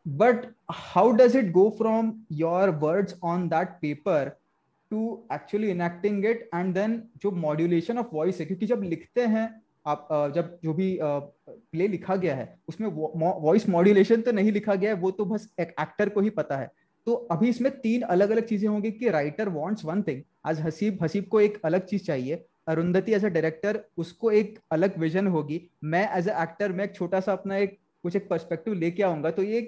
but 0.05 0.45
how 0.71 1.11
does 1.13 1.35
it 1.35 1.51
go 1.51 1.69
from 1.77 2.13
your 2.33 2.69
words 2.81 3.19
on 3.23 3.47
that 3.49 3.69
paper 3.81 4.29
to 4.91 5.27
actually 5.33 5.69
enacting 5.71 6.25
it 6.25 6.49
and 6.55 6.73
then 6.73 7.01
जो 7.21 7.31
मॉड्यूलेशन 7.33 7.97
ऑफ़ 7.97 8.07
वॉइस 8.13 8.39
है, 8.39 8.45
क्योंकि 8.45 8.65
जब 8.65 8.83
लिखते 8.83 9.21
हैं, 9.21 9.49
आप 9.87 10.07
जब 10.35 10.57
जो 10.63 10.73
भी 10.73 10.97
प्ले 11.01 11.87
लिखा 11.87 12.15
गया 12.15 12.35
है, 12.35 12.57
उसमें 12.69 12.87
वॉइस 13.41 13.67
मॉड्यूलेशन 13.69 14.21
तो 14.21 14.31
नहीं 14.31 14.51
लिखा 14.51 14.75
गया 14.75 14.93
है, 14.93 14.97
वो 14.97 15.11
तो 15.11 15.25
बस 15.25 15.47
एक 15.59 15.75
एक्टर 15.81 16.09
को 16.09 16.21
ही 16.21 16.29
पता 16.31 16.57
है। 16.57 16.71
तो 17.07 17.13
अभी 17.31 17.49
इसमें 17.49 17.71
तीन 17.71 18.01
अलग 18.03 18.29
अलग 18.29 18.45
चीज़ें 18.45 18.67
होंगी 18.69 18.91
कि 18.91 19.09
राइटर 19.09 19.49
वांट्स 19.49 19.85
वन 19.85 20.01
थिंग 20.03 20.21
आज 20.45 20.61
हसीब 20.61 21.03
हसीब 21.03 21.25
को 21.31 21.41
एक 21.41 21.59
अलग 21.65 21.85
चीज़ 21.85 22.03
चाहिए, 22.03 22.45
अरुंधति 22.67 23.13
एज 23.13 23.25
अ 23.25 23.29
डायरेक्टर 23.29 23.79
उसको 23.97 24.31
एक 24.31 24.59
अलग 24.71 24.97
विजन 24.99 25.27
होगी। 25.27 25.61
मैं 25.83 26.09
एज 26.17 26.29
अ 26.29 26.41
एक्टर 26.43 26.71
मैं 26.71 26.85
एक 26.85 26.95
छोटा 26.95 27.19
सा 27.19 27.33
अपना 27.33 27.57
एक, 27.57 27.77
कुछ 28.03 28.15
एक 28.15 28.27
पर्सपेक्टिव 28.29 28.73
लेके 28.75 29.03
आऊँगा 29.03 29.31
तो 29.31 29.43
ये 29.43 29.61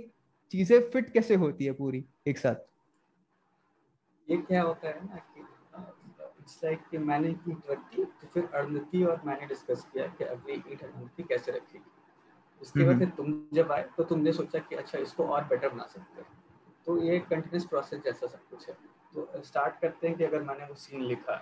चीज़ें 0.52 0.80
फिट 0.92 1.12
कैसे 1.14 1.36
होती 1.36 1.66
है 1.66 1.72
पूरी 1.74 2.06
एक 2.28 2.38
साथ? 2.38 2.56
ये 4.28 4.38
क्या 4.38 4.62
होता 4.62 4.88
है 4.88 5.06
ना 5.06 5.16
कि 5.16 5.42
इट्स 6.40 6.60
लाइक 6.64 6.80
कि 6.92 6.98
मैंने 6.98 7.30
ईट 7.30 7.70
रखी 7.72 8.04
तो 8.04 8.28
फिर 8.28 8.50
अरुंधति 8.54 9.04
और 9.04 9.22
मैंने 9.26 9.48
डिस्कस 9.48 9.86
किया 9.94 10.08
कि 10.08 10.24
अगली 10.24 10.54
ईट 10.74 10.84
अरुंधति 10.84 11.24
कैसे 11.24 11.52
रखेगी 11.52 11.92
उसके 12.62 12.84
बाद 12.84 13.00
फिर 13.00 13.10
तुम 13.10 13.34
जब 13.54 13.72
आए 13.72 13.86
तो 13.98 14.04
तुमने 14.04 14.32
सोचा 14.34 14.60
कि 14.60 14.76
अच्छा 14.76 14.98
इसको 14.98 15.24
और 15.24 15.44
बेटर 15.44 15.70
बना 15.70 15.86
सकते 15.86 16.22
हैं। 16.22 16.28
तो 16.86 16.98
ये 17.04 17.20
कंटिन्यूस 17.20 17.66
प्रोसेस 17.66 18.02
जैसा 18.04 18.28
सब 18.28 18.40
कुछ 18.50 18.68
है। 18.70 18.76
तो 19.14 19.42
स्टार्ट 19.44 19.80
करते 19.82 20.08
हैं 20.08 20.18
कि 20.18 20.24
अगर 20.24 20.42
मैंने 20.44 20.66
वो 20.66 20.76
सीन 20.76 21.04
लिखा 21.04 21.42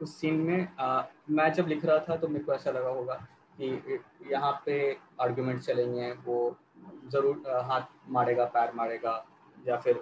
उस 0.00 0.20
सीन 0.20 0.34
में 0.34 0.68
आ, 0.80 1.02
मैं 1.30 1.52
जब 1.52 1.66
लिख 1.66 1.84
रहा 1.84 1.98
था 1.98 2.16
तो 2.16 2.28
मेरे 2.28 2.44
को 2.44 2.52
ऐसा 2.52 2.70
लगा 2.70 2.88
होगा 2.88 3.14
कि 3.60 4.00
यहाँ 4.32 4.52
पे 4.66 4.96
आर्ग्यूमेंट 5.20 5.60
चलेंगे 5.60 6.10
वो 6.24 6.56
ज़रूर 7.12 7.42
हाथ 7.64 7.82
मारेगा, 8.08 8.44
पैर 8.46 8.72
मारेगा, 8.74 9.24
या 9.66 9.76
फिर 9.78 10.00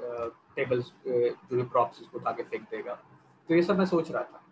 टेबल्स 0.57 0.93
जो 1.07 1.57
भी 1.57 1.63
प्रॉप्स 1.65 2.01
उसको 2.01 2.19
उठा 2.19 2.33
के 2.33 2.43
फेंक 2.43 2.63
देगा। 2.71 2.95
तो 3.49 3.55
ये 3.55 3.63
सब 3.63 3.79
मैं 3.79 3.87
सोच 3.87 4.11
रहा 4.11 4.23
था 4.23 4.43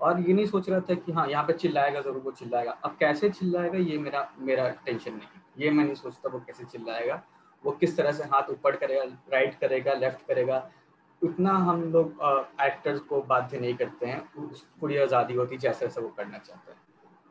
और 0.00 0.20
ये 0.20 0.32
नहीं 0.32 0.46
सोच 0.46 0.68
रहा 0.70 0.80
था 0.80 0.94
कि 0.96 1.12
हाँ 1.12 1.26
यहाँ 1.28 1.44
पे 1.46 1.52
चिल्लाएगा 1.54 2.00
ज़रूर, 2.00 2.16
वो 2.18 2.30
चिल्लाएगा। 2.32 2.70
अब 2.84 2.96
कैसे 3.00 3.30
चिल्लाएगा, 3.30 3.78
ये 3.78 3.98
मेरा 3.98 4.28
मेरा 4.40 4.68
टेंशन 4.86 5.12
नहीं 5.12 5.40
ये 5.58 5.70
मैं 5.70 5.84
नहीं 5.84 5.94
सोचता 5.94 6.28
वो 6.28 6.38
कैसे 6.46 6.64
चिल्लाएगा। 6.66 7.22
वो 7.64 7.72
किस 7.72 7.96
तरह 7.96 8.12
से 8.12 8.24
हाथ 8.26 8.50
ऊपर 8.50 8.76
करेगा 8.76 9.02
राइट 9.32 9.58
करेगा 9.60 9.92
लेफ़्ट 9.94 10.26
करेगा। 10.28 10.70
उतना 11.22 11.52
हम 11.60 11.82
लोग 11.92 12.22
एक्टर्स 12.62 13.00
को 13.02 13.20
बाध्य 13.24 13.58
नहीं 13.58 13.74
करते 13.74 14.06
हैं। 14.06 14.20
पूरी 14.80 14.96
आज़ादी 14.98 15.34
होती 15.34 15.56
जैसे 15.58 15.86
जैसे 15.86 16.00
वो 16.00 16.08
करना 16.16 16.38
चाहते 16.38 16.71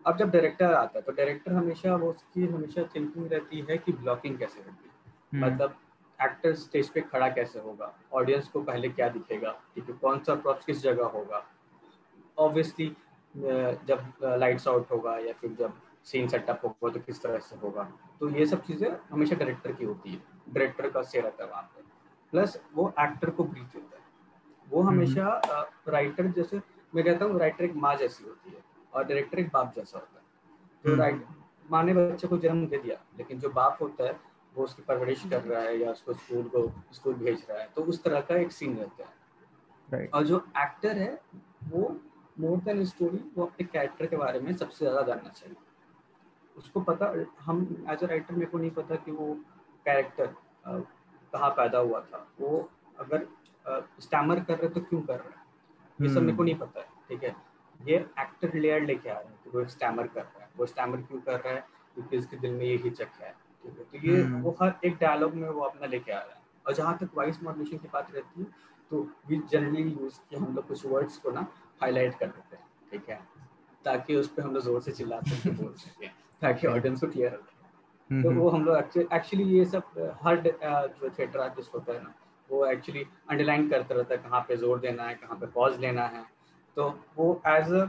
अब 0.06 0.18
जब 0.18 0.32
डायरेक्टर 0.32 0.74
आता 0.74 1.00
है 1.00 1.02
तो 1.02 1.12
डायरेक्टर 1.12 1.54
हमेशा 1.54 1.96
वो 1.96 2.10
उसकी 2.10 2.46
हमेशा 2.48 2.84
थिंकिंग 2.96 3.32
रहती 3.32 3.66
है 3.70 3.78
कि 3.78 3.92
ब्लॉकिंग 3.92 4.38
कैसे 4.40 4.60
होगी? 4.60 4.90
हम्म। 5.34 5.46
मतलब 5.46 5.76
एक्टर 6.20 6.54
स्टेज 6.56 6.90
पे 6.90 7.02
खड़ा 7.02 7.30
कैसे 7.30 7.60
होगा? 7.60 7.94
ऑडियंस 8.14 8.48
को 8.48 8.62
पहले 8.62 8.90
क्या 8.90 9.10
दिखेगा? 9.10 9.52
ठीक 9.76 9.90
है 9.90 9.96
कौन 9.96 10.20
सा 10.20 10.36
प्रॉप्स 10.36 10.66
किस 10.66 10.82
जगह 10.84 11.06
होगा? 11.08 11.44
ऑब्वियसली 12.38 12.88
जब 13.36 14.14
लाइट्स 14.24 14.68
आउट 14.68 14.92
होगा 14.92 15.18
या 15.18 15.34
फिर 15.34 15.52
जब 15.60 15.74
सीन 16.06 16.28
सेटअप 16.28 16.66
होगा 16.66 16.90
तो 16.94 17.00
किस 17.00 17.22
तरह 17.24 17.40
से 17.40 17.56
होगा? 17.56 17.84
तो 18.20 18.30
ये 18.30 18.46
सब 18.46 18.64
चीज़ें 18.64 18.90
हमेशा 19.12 19.36
डायरेक्टर 19.36 19.72
की 19.72 19.86
होती 19.86 20.12
है। 20.12 20.22
डायरेक्टर 20.50 20.90
का 20.90 21.02
से 21.02 21.22
रहता 21.22 21.44
है 21.44 21.50
वहाँ 21.50 21.64
पे। 21.64 21.82
प्लस 22.34 22.62
वो 22.74 22.94
एक्टर 23.00 23.30
को 23.30 23.44
ब्रीफ 23.44 23.76
होता 23.76 23.98
है। 23.98 24.04
वो 24.68 24.82
हम्म। 24.82 24.96
हमेशा 24.96 25.70
राइटर 25.88 26.28
जैसे 26.32 26.62
मैं 26.96 27.04
कहता 27.06 27.26
हूँ 27.26 27.40
राइटर 27.40 27.64
एक 27.64 27.76
माँ 27.76 27.96
जैसी 27.96 28.24
होती 28.24 28.50
है। 28.50 28.71
और 28.94 29.04
डायरेक्टर 29.04 29.40
एक 29.40 29.50
बाप 29.54 29.74
जैसा 29.76 29.98
होता 30.00 30.20
है। 30.20 30.22
तो 30.84 30.96
राइट 30.96 31.16
हम्म। 31.16 31.72
माँ 31.72 31.84
ने 31.84 31.94
बच्चे 31.94 32.28
को 32.28 32.38
जन्म 32.40 32.66
दे 32.68 32.78
दिया 32.78 32.98
लेकिन 33.18 33.40
जो 33.40 33.50
बाप 33.52 33.78
होता 33.82 34.04
है 34.04 34.20
वो 34.56 34.64
उसकी 34.64 34.82
परवरिश 34.84 35.24
कर 35.30 35.42
रहा 35.42 35.62
है 35.62 35.78
या 35.80 35.92
उसको 35.92 36.14
स्कूल 36.14 36.44
को 36.50 36.72
स्कूल 36.94 37.14
भेज 37.16 37.46
रहा 37.50 37.60
है 37.60 37.68
तो 37.76 37.84
उस 37.84 38.04
तरह 38.04 38.22
का 38.22 38.36
एक 38.38 38.52
सीन 38.52 38.78
रहता 38.78 39.04
है। 39.04 39.20
Right. 39.90 40.14
और 40.14 40.24
जो 40.24 40.38
एक्टर 40.58 40.98
है 40.98 41.20
वो 41.70 42.00
मोर 42.40 42.58
देन 42.60 42.84
स्टोरी 42.86 43.20
वो 43.36 43.46
अपने 43.46 43.66
कैरेक्टर 43.68 44.06
के 44.06 44.18
बारे 44.18 44.40
में 44.40 44.54
सबसे 44.54 44.86
ज़्यादा 44.86 45.02
जानना 45.04 45.30
चाहिए। 45.30 45.56
उसको 46.56 46.82
पता 46.82 47.14
हम 47.42 47.86
एज 47.90 48.04
अ 48.04 48.08
राइटर 48.08 48.34
मेरे 48.34 48.46
को 48.52 48.58
नहीं 48.58 48.72
पता 48.72 48.96
कि 48.96 49.12
वो 49.12 49.34
कैरेक्टर 49.86 50.34
कहाँ 50.66 51.50
पैदा 51.52 51.80
हुआ 51.80 52.00
था। 52.04 52.28
वो 52.40 52.70
अगर 53.00 53.28
स्टैमर 54.00 54.40
कर 54.40 54.58
रहे 54.58 54.70
तो 54.70 54.82
क्यों 54.82 55.02
कर 55.02 55.16
रहे 55.16 55.30
हैं? 55.30 55.44
ये 56.00 56.14
सब 56.14 56.22
मेरे 56.22 56.38
को 56.38 56.44
नहीं 56.44 56.56
पता 56.58 56.80
है 56.80 56.88
ठीक 57.10 57.24
है? 57.24 57.36
ये 57.88 57.96
एक्टर 58.20 58.54
लेयर 58.56 58.82
लेके 58.86 59.10
आ 59.10 59.14
रहे 59.14 59.28
हैं 59.28 59.38
कि 59.44 59.58
वो 59.58 59.66
स्टैमर 59.68 60.08
कर 60.08 60.22
रहा 60.22 60.44
है। 60.44 60.50
वो 60.58 60.66
स्टैमर 60.66 61.02
क्यों 61.02 61.20
कर 61.22 61.40
रहा 61.40 61.54
है? 61.54 61.64
क्योंकि 61.96 62.18
इसके 62.18 62.38
दिल 62.38 62.52
में 62.52 62.66
ये 62.66 62.76
हिचक 62.84 63.22
है। 63.22 63.32
ठीक 63.64 63.78
है 63.78 63.84
तो 63.92 64.08
ये 64.08 64.22
हम्म। 64.22 64.42
वो 64.42 64.56
हर 64.62 64.74
एक 64.86 64.98
डायलॉग 64.98 65.34
में 65.36 65.48
वो 65.50 65.62
अपना 65.62 65.88
लेके 65.88 66.12
आ 66.12 66.20
रहा 66.20 66.36
है। 66.36 66.42
और 66.66 66.74
जहाँ 66.74 66.98
तक 66.98 67.10
वॉइस 67.18 67.42
मॉडुलेशन 67.44 67.78
की 67.78 67.88
बात 67.94 68.14
रहती 68.16 68.42
है 68.42 68.48
तो 68.92 69.02
वी 69.28 69.42
जनरली 69.52 69.82
यूज़ 69.84 70.20
कि 70.30 70.36
हम 70.36 70.56
लोग 70.56 70.68
कुछ 70.68 70.86
वर्ड्स 70.86 71.18
को 71.18 71.32
ना 71.32 71.46
हाईलाइट 71.82 72.18
कर 72.20 72.28
देते 72.28 72.56
हैं 72.56 72.66
ठीक 72.92 73.10
है? 73.10 73.20
ताकि 73.86 74.16
उस 74.16 74.28
पर 74.34 74.44
हम 74.44 74.54
लोग 74.54 74.64
ज़ोर 74.64 74.82
से 74.82 74.92
चिल्लाते 74.92 75.52
बोल 75.52 75.74
सकें 75.76 76.10
ताकि 76.42 76.68
ऑडियंस 76.68 77.02
को 77.02 77.08
क्लियर 77.08 77.32
हो 77.32 77.38
तो 77.38 78.30
हम्म, 78.30 78.40
वो 78.40 78.50
हम्म। 78.50 78.56
हम 78.56 78.66
लोग 78.66 78.78
एक्चुअली 79.14 79.44
ये 79.58 79.66
सब 79.66 80.18
हर 80.24 80.42
जो 80.44 81.10
थिएटर 81.10 81.40
आर्टिस्ट 81.40 81.74
होता 81.76 81.94
है 81.94 82.04
ना 82.04 82.14
वो 82.50 82.66
एक्चुअली 82.66 83.06
अंडरलाइन 83.30 83.70
करता 83.70 83.96
रहता 83.96 84.14
है 84.16 84.22
कहाँ 84.22 84.42
पे 84.48 84.56
ज़ोर 84.58 84.80
देना 84.80 85.04
है 85.04 85.14
कहाँ 85.16 85.38
पे 85.40 85.46
पॉज 85.54 85.80
लेना 85.80 86.06
है। 86.08 86.24
तो 86.78 86.90
वो 87.18 87.42
एज 87.48 87.72
अ 87.74 87.88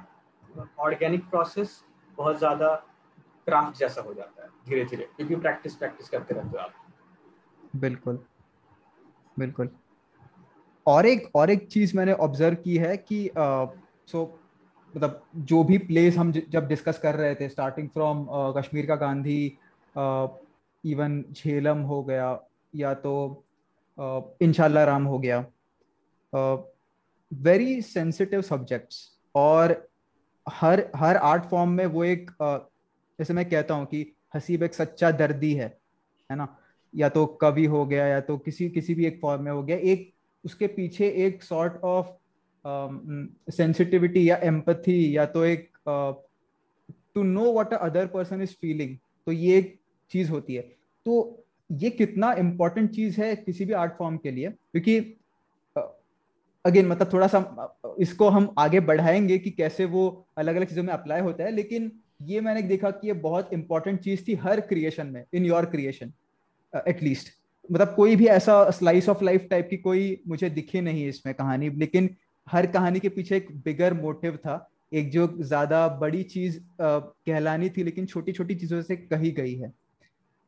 ऑर्गेनिक 0.80 1.28
प्रोसेस 1.30 1.82
बहुत 2.18 2.38
ज़्यादा 2.38 2.74
क्राफ्ट 3.46 3.78
जैसा 3.78 4.02
हो 4.02 4.14
जाता 4.14 4.42
है 4.42 4.48
धीरे 4.68 4.84
धीरे 4.84 5.08
क्योंकि 5.16 5.36
प्रैक्टिस 5.36 5.74
प्रैक्टिस 5.76 6.08
करते 6.08 6.34
रहते 6.34 6.56
हो 6.58 6.58
आप। 6.58 6.72
बिल्कुल 7.76 8.18
बिल्कुल। 9.36 9.68
और 10.86 11.06
एक 11.06 11.30
और 11.36 11.50
एक 11.50 11.66
चीज़ 11.68 11.96
मैंने 11.96 12.12
ऑब्ज़र्व 12.20 12.56
की 12.56 12.76
है 12.76 12.96
कि 12.98 13.28
सो 13.36 14.22
मतलब 14.94 15.22
जो 15.36 15.62
भी 15.64 15.78
प्लेस 15.80 16.16
हम 16.16 16.32
जब 16.32 16.66
डिस्कस 16.68 16.98
कर 16.98 17.14
रहे 17.14 17.34
थे 17.34 17.48
स्टार्टिंग 17.48 17.88
फ्रॉम 17.88 18.26
कश्मीर 18.56 18.86
का 18.86 18.96
गांधी 18.96 19.40
इवन 20.84 21.22
झेलम 21.32 21.78
हो 21.82 22.02
गया 22.02 22.38
या 22.74 22.92
तो 22.96 23.14
इंशाल्लाह 24.42 24.84
राम 24.84 25.04
हो 25.04 25.18
गया। 25.18 25.40
वेरी 27.32 27.80
सेंसिटिव 27.82 28.42
सब्जेक्ट्स 28.42 28.96
और 29.34 29.76
हर 30.46 30.84
हर 30.96 31.16
आर्ट 31.16 31.44
फॉर्म 31.44 31.70
में 31.70 31.86
वो 31.86 32.04
एक 32.04 32.30
जैसे 32.40 33.34
मैं 33.34 33.48
कहता 33.50 33.74
हूँ 33.74 33.86
कि 33.86 34.06
हसीब 34.34 34.62
एक 34.62 34.74
सच्चा 34.74 35.10
दर्दी 35.10 35.52
है 35.54 35.66
है 36.30 36.36
ना? 36.36 36.56
या 36.94 37.08
तो 37.08 37.24
कवि 37.42 37.64
हो 37.66 37.84
गया 37.86 38.06
या 38.06 38.20
तो 38.20 38.36
किसी 38.38 38.68
किसी 38.70 38.94
भी 38.94 39.06
एक 39.06 39.20
फॉर्म 39.22 39.42
में 39.42 39.52
हो 39.52 39.62
गया, 39.62 39.76
एक 39.76 40.12
उसके 40.44 40.66
पीछे 40.66 41.08
एक 41.26 41.42
सॉर्ट 41.42 41.82
ऑफ़ 41.84 42.06
सेंसिटिविटी 43.52 44.28
या 44.30 44.36
एम्पथी 44.44 45.16
या 45.16 45.24
तो 45.26 45.44
एक 45.44 45.70
to 47.14 47.22
know 47.22 47.52
what 47.52 47.72
other 47.74 48.06
person 48.06 48.42
is 48.42 48.54
feeling 48.60 48.96
तो 49.26 49.32
ये 49.32 49.56
एक 49.58 49.78
चीज़ 50.10 50.30
होती 50.30 50.54
है। 50.54 50.62
तो 51.06 51.44
ये 51.70 51.90
कितना 51.90 52.32
इम्पोर्टेंट 52.38 52.90
चीज़ 52.90 53.20
है 53.20 53.34
किसी 53.36 53.64
भी 53.64 53.72
आर्ट 53.72 53.92
फॉर्म 53.98 54.16
के 54.16 54.30
लिए, 54.30 54.50
क्योंकि 54.50 55.00
अगेन 56.64 56.86
मतलब 56.86 57.12
थोड़ा 57.12 57.26
सा, 57.26 57.76
इसको 58.00 58.28
हम 58.28 58.54
आगे 58.58 58.80
बढ़ाएँगे 58.80 59.38
कि 59.38 59.50
कैसे 59.50 59.84
वो 59.84 60.26
अलग 60.38 60.56
अलग 60.56 60.66
चीज़ों 60.66 60.82
में 60.82 60.92
अप्लाई 60.94 61.20
होता 61.20 61.44
है, 61.44 61.50
लेकिन 61.50 61.90
ये 62.22 62.40
मैंने 62.40 62.62
देखा 62.62 62.90
कि 62.90 63.06
ये 63.06 63.12
बहुत 63.20 63.52
इंपॉर्टेंट 63.52 64.00
चीज़ 64.00 64.22
थी 64.28 64.34
हर 64.34 64.60
क्रिएशन 64.62 65.06
में 65.06 65.24
इन 65.34 65.46
योर 65.46 65.64
क्रिएशन 65.66 66.12
एटलीस्ट 66.72 67.32
मतलब 67.70 67.94
कोई 67.94 68.16
भी 68.16 68.26
ऐसा 68.26 68.70
स्लाइस 68.70 69.08
ऑफ़ 69.08 69.22
लाइफ 69.24 69.46
टाइप 69.50 69.66
की 69.70 69.76
कोई 69.76 70.22
मुझे 70.28 70.50
दिखी 70.50 70.80
नहीं 70.80 71.06
इसमें 71.08 71.34
कहानी, 71.34 71.70
लेकिन 71.70 72.08
हर 72.46 72.66
कहानी 72.66 73.00
के 73.00 73.08
पीछे 73.08 73.36
एक 73.36 73.48
बिगर 73.64 73.94
मोटिव 73.94 74.36
था। 74.36 74.68
एक 74.92 75.10
जो 75.10 75.26
ज़्यादा 75.40 75.86
बड़ी 76.00 76.22
चीज़ 76.22 76.58
कहलानी 76.80 77.68
थी, 77.70 77.82
लेकिन 77.84 78.06
छोटी 78.06 78.32
छोटी 78.32 78.54
चीज़ों 78.54 78.80
से 78.82 78.96
कही 78.96 79.30
गई 79.30 79.54
है। 79.54 79.68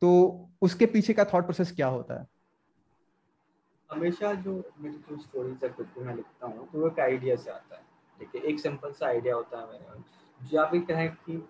तो 0.03 0.51
उसके 0.63 0.87
पीछे 0.87 1.13
का 1.13 1.25
थॉट 1.25 1.45
प्रोसेस 1.45 1.73
क्या 1.73 1.87
होता 1.87 2.21
है? 2.21 2.27
हमेशा 3.91 4.33
जो 4.35 4.53
मेरी 4.81 4.97
जो 5.09 5.17
स्टोरीज 5.19 5.65
है 5.65 5.69
कुछ 5.71 5.87
भी 5.99 6.05
मैं 6.05 6.15
लिखता 6.15 6.47
हूँ 6.47 6.69
तो 6.73 6.81
वो 6.81 6.89
एक 6.89 7.01
आइडिया 7.01 7.37
से 7.37 7.51
आता 7.51 7.77
है। 7.77 7.83
ठीक 8.19 8.35
है 8.35 8.41
एक 8.51 8.61
सिंपल 8.61 8.93
सा 8.93 9.07
आइडिया 9.07 9.35
होता 9.35 9.59
है 9.59 9.67
मेरे 9.67 10.03
जो 10.41 10.61
आप 10.61 10.71
भी 10.73 10.81
कहें 10.83 11.09
कि 11.17 11.43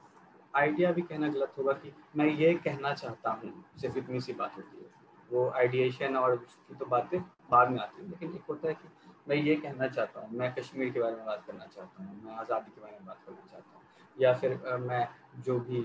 आइडिया 0.55 0.91
भी 0.93 1.03
कहना 1.03 1.29
गलत 1.29 1.55
होगा 1.59 1.73
कि 1.75 1.93
मैं 2.17 2.27
ये 2.27 2.53
कहना 2.57 2.93
चाहता 2.95 3.31
हूँ, 3.33 3.53
सिर्फ़ 3.81 3.99
इतनी 3.99 4.21
सी 4.21 4.33
बात 4.33 4.57
होती 4.57 4.77
है। 4.79 4.93
वो 5.31 5.49
आइडिएशन 5.51 6.17
और 6.17 6.33
उसकी 6.35 6.75
तो 6.75 6.87
बातें 6.87 7.21
बाद 7.51 7.71
में 7.71 7.79
आती 7.81 8.03
है, 8.03 8.09
लेकिन 8.11 8.35
एक 8.35 8.43
होता 8.49 8.69
है 8.69 8.75
कि 8.75 8.89
मैं 9.29 9.37
ये 9.37 9.55
कहना 9.57 9.89
चाहता 9.89 10.21
हूँ, 10.21 10.39
मैं 10.39 10.53
कश्मीर 10.55 10.91
के 10.93 11.01
बारे 11.01 11.17
में 11.17 11.25
बात 11.27 11.45
करना 11.47 11.67
चाहता 11.67 12.03
हूँ, 12.03 12.23
मैं 12.25 12.35
आज़ादी 12.35 12.71
के 12.71 12.81
बारे 12.81 12.93
में 12.93 13.07
बात 13.07 13.19
करना 13.27 13.47
चाहता 13.51 13.77
हूँ, 13.77 13.83
या 14.17 14.33
फिर 14.35 14.79
मैं 14.81 15.07
जो 15.43 15.59
भी 15.61 15.81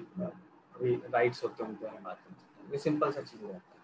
राइट्स 1.14 1.44
होते 1.44 1.64
हैं, 1.64 1.70
उनके 1.70 1.86
बारे 1.86 1.96
में 1.96 2.04
बात 2.04 2.18
करना 2.18 2.38
चाहता 2.38 2.62
हूँ। 2.62 2.72
ये 2.72 2.78
सिंपल 2.80 3.12
सा 3.12 3.22
चीज़ 3.22 3.42
रहता 3.42 3.74
है। 3.74 3.79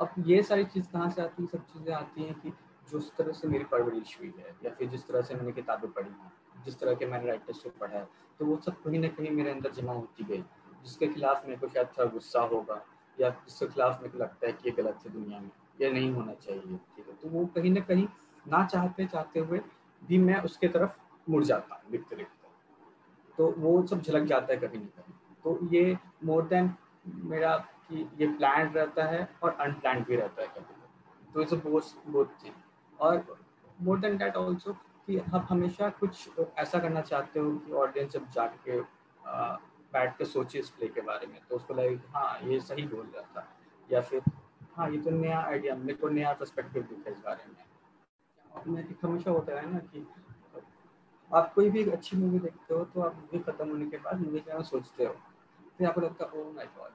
अब 0.00 0.14
ये 0.26 0.42
सारी 0.42 0.64
चीज़ 0.64 0.90
कहाँ 0.92 1.08
से 1.10 1.22
आती 1.22 1.42
है? 1.42 1.48
सब 1.48 1.64
चीज़ें 1.66 1.94
आती 1.94 2.22
हैं 2.22 2.34
कि 2.40 2.50
जिस 2.88 3.10
तरह 3.16 3.32
से 3.32 3.48
मेरी 3.48 3.64
परवरिश 3.64 4.18
हुई 4.20 4.32
है, 4.38 4.54
या 4.64 4.70
फिर 4.70 4.88
जिस 4.88 5.06
तरह 5.08 5.22
से 5.22 5.34
मैंने 5.34 5.52
किताबें 5.52 5.90
पढ़ी 5.92 6.10
हैं, 6.10 6.32
जिस 6.64 6.78
तरह 6.80 6.94
के 6.94 7.06
मैंने 7.06 7.26
राइटर्स 7.26 7.58
को 7.58 7.70
पढ़ा 7.80 7.98
है 7.98 8.06
तो 8.40 8.46
वो 8.46 8.56
सब 8.56 8.82
कहीं 8.82 8.98
ना 8.98 9.08
कहीं 9.08 9.30
मेरे 9.30 9.50
अंदर 9.50 9.72
जमा 9.72 9.92
होती 9.92 10.24
गई, 10.24 10.42
जिसके 10.84 11.06
खिलाफ 11.06 11.44
मेरे 11.46 11.56
को 11.56 11.68
शायद 11.68 11.86
थोड़ा 11.88 12.10
गुस्सा 12.10 12.40
होगा, 12.42 12.80
या 13.18 13.30
जिसके 13.30 13.66
खिलाफ 13.66 14.00
मेरे 14.02 14.10
को 14.10 14.18
लगता 14.18 14.46
है 14.46 14.52
कि 14.52 14.68
ये 14.68 14.74
गलत 14.76 14.98
है 15.06 15.12
दुनिया 15.12 15.40
में, 15.40 15.50
ये 15.80 15.90
नहीं 15.92 16.10
होना 16.12 16.34
चाहिए, 16.36 16.76
ठीक 16.96 17.08
है? 17.08 17.14
तो 17.14 17.28
वो 17.28 17.44
कहीं 17.54 17.70
ना 17.70 17.80
कहीं 17.80 18.06
ना 18.46 18.64
चाहते 18.66 19.06
चाहते 19.06 19.40
हुए 19.40 19.60
भी 20.02 20.18
मैं 20.18 20.40
उसके 20.40 20.68
तरफ़ 20.68 21.30
मुड़ 21.30 21.44
जाता 21.44 21.74
हूँ, 21.74 21.92
लिखते 21.92 22.16
लिखते। 22.16 22.36
तो 23.38 23.54
वो 23.58 23.86
सब 23.86 24.02
झलक 24.02 24.22
जाता 24.22 24.52
है 24.52 24.58
कभी 24.60 24.78
ना 24.78 25.02
कभी 25.02 25.12
तो 25.44 25.58
ये 25.74 25.96
मोर 26.24 26.46
देन 26.48 26.74
मेरा 27.24 27.56
कि 27.90 28.08
ये 28.18 28.26
प्लान 28.26 28.72
रहता 28.72 29.04
है 29.04 29.28
और 29.42 29.56
अनप्लान 29.60 30.02
भी 30.04 30.16
रहता 30.16 30.42
है 30.42 30.48
कभी 30.48 31.32
तो 31.34 31.42
इट्स 31.42 31.54
बोथ 31.54 31.94
बोथ 32.08 32.26
थिंग 32.44 32.54
और 33.00 33.24
मोर 33.82 33.98
देन 33.98 34.16
डैट 34.18 34.36
ऑल्सो 34.36 34.72
कि 35.06 35.18
आप 35.18 35.46
हमेशा 35.50 35.88
कुछ 36.00 36.28
ऐसा 36.58 36.78
करना 36.78 37.00
चाहते 37.00 37.40
हो 37.40 37.50
कि 37.58 37.72
ऑडियंस 37.72 38.12
जब 38.12 38.30
जाग 38.30 38.58
के 38.68 38.80
बैठ 39.92 40.16
के 40.18 40.24
सोचे 40.24 40.58
इस 40.58 40.68
प्ले 40.70 40.88
के 40.88 41.00
बारे 41.00 41.26
में 41.26 41.40
तो 41.50 41.56
उसको 41.56 41.74
लगे 41.74 41.94
हाँ 42.14 42.38
ये 42.44 42.60
सही 42.60 42.82
बोल 42.86 43.06
रहा 43.14 43.22
था। 43.34 43.46
या 43.90 44.00
फिर 44.00 44.22
हाँ 44.76 44.90
ये 44.90 44.98
तो 44.98 45.10
नया 45.10 45.38
आइडिया 45.40 45.74
मेरे 45.74 45.94
को 45.94 46.08
नया 46.08 46.32
पर्सपेक्टिव 46.32 46.82
दिखा 46.82 47.10
इस 47.10 47.18
बारे 47.18 47.44
में। 47.48 47.64
अपने 48.54 48.80
एक 48.80 49.04
हमेशा 49.04 49.30
होता 49.30 49.60
है 49.60 49.72
ना 49.72 49.78
कि 49.78 50.06
आप 51.30 51.52
कोई 51.54 51.70
भी 51.70 51.84
अच्छी 51.90 52.16
मूवी 52.16 52.38
देखते 52.38 52.74
हो 52.74 52.84
तो 52.84 53.00
आप 53.00 53.14
मूवी 53.14 53.38
खत्म 53.44 53.68
होने 53.68 53.86
के 53.90 53.96
बाद 53.96 54.20
मूवी 54.20 54.38
के 54.40 54.46
बारे 54.46 54.58
में 54.58 54.64
सोचते 54.64 55.04
हो। 55.04 55.14
फिर 55.78 55.86
आपको 55.86 56.00
लगता 56.00 56.24
है 56.24 56.42
ओ 56.42 56.50
माय 56.52 56.66
गॉड 56.78 56.90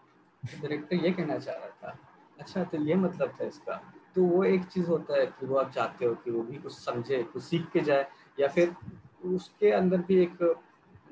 डायरेक्टर 0.45 0.95
ये 0.95 1.11
कहना 1.11 1.37
चाह 1.37 1.55
रहा 1.55 1.67
था 1.67 1.97
अच्छा 2.39 2.63
तो 2.63 2.77
ये 2.77 2.95
मतलब 2.95 3.37
था 3.41 3.45
इसका। 3.45 3.93
तो 4.15 4.23
वो 4.23 4.43
एक 4.43 4.65
चीज़ 4.65 4.87
होता 4.87 5.19
है 5.19 5.25
कि 5.25 5.45
वो 5.45 5.57
आप 5.57 5.71
चाहते 5.71 6.05
हो 6.05 6.15
कि 6.15 6.31
वो 6.31 6.43
भी 6.43 6.57
कुछ 6.57 6.73
समझे, 6.73 7.23
कुछ 7.23 7.43
सीख 7.43 7.69
के 7.71 7.79
जाए, 7.79 8.07
या 8.39 8.47
फिर 8.47 8.75
उसके 9.25 9.71
अंदर 9.71 9.97
भी 9.97 10.21
एक 10.23 10.37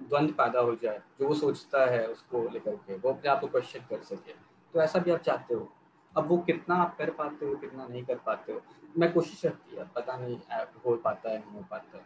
द्वंद 0.10 0.32
पैदा 0.32 0.60
हो 0.60 0.76
जाए, 0.76 1.02
जो 1.20 1.28
वो 1.28 1.34
सोचता 1.34 1.92
है 1.92 2.08
उसको 2.08 2.50
लेकर 2.50 2.76
के, 2.76 2.98
वो 2.98 3.10
अपने 3.10 3.30
आप 3.32 3.40
को 3.40 3.48
क्वेश्चन 3.48 3.80
कर 3.80 4.02
सके। 4.02 4.34
तो 4.74 4.82
ऐसा 4.82 5.00
भी 5.00 5.12
आप 5.12 5.20
चाहते 5.20 5.54
हो? 5.54 5.74
अब 6.18 6.28
वो 6.28 6.38
कितना 6.38 6.76
आप 6.76 6.98
कर 6.98 7.10
पाते 7.10 7.46
हो, 7.46 7.56
कितना 7.56 7.88
नहीं 7.88 8.04
कर 8.04 8.16
पाते 8.16 8.54
हो? 8.54 8.62
मैं 8.98 9.14
कोशिश 9.14 9.46
रहती 9.46 9.76
है, 9.76 9.90
पता 9.96 10.18
नहीं 10.18 10.40
हो 10.86 10.96
पाता 10.96 11.30
है, 11.30 11.40
नहीं 11.40 11.52
हो 11.52 11.66
पाता 11.72 11.98
है, 11.98 12.06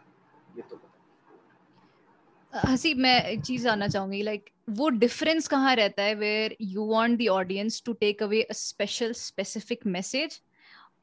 ये 0.56 0.62
तो 0.62 0.76
हसी, 2.56 2.92
मैं 2.94 3.22
एक 3.24 3.40
चीज़ 3.40 3.62
जानना 3.64 3.86
चाहूँगी 3.88 4.22
लाइक 4.22 4.50
वो 4.70 4.88
डिफरेंस 4.90 5.48
कहाँ 5.48 5.74
रहता 5.76 6.02
है 6.02 6.14
where 6.14 6.56
you 6.60 6.84
want 6.86 7.18
the 7.18 7.26
audience 7.30 7.82
to 7.86 7.92
take 7.94 8.22
away 8.22 8.42
a 8.42 8.52
special 8.52 9.12
specific 9.14 9.86
message 9.86 10.40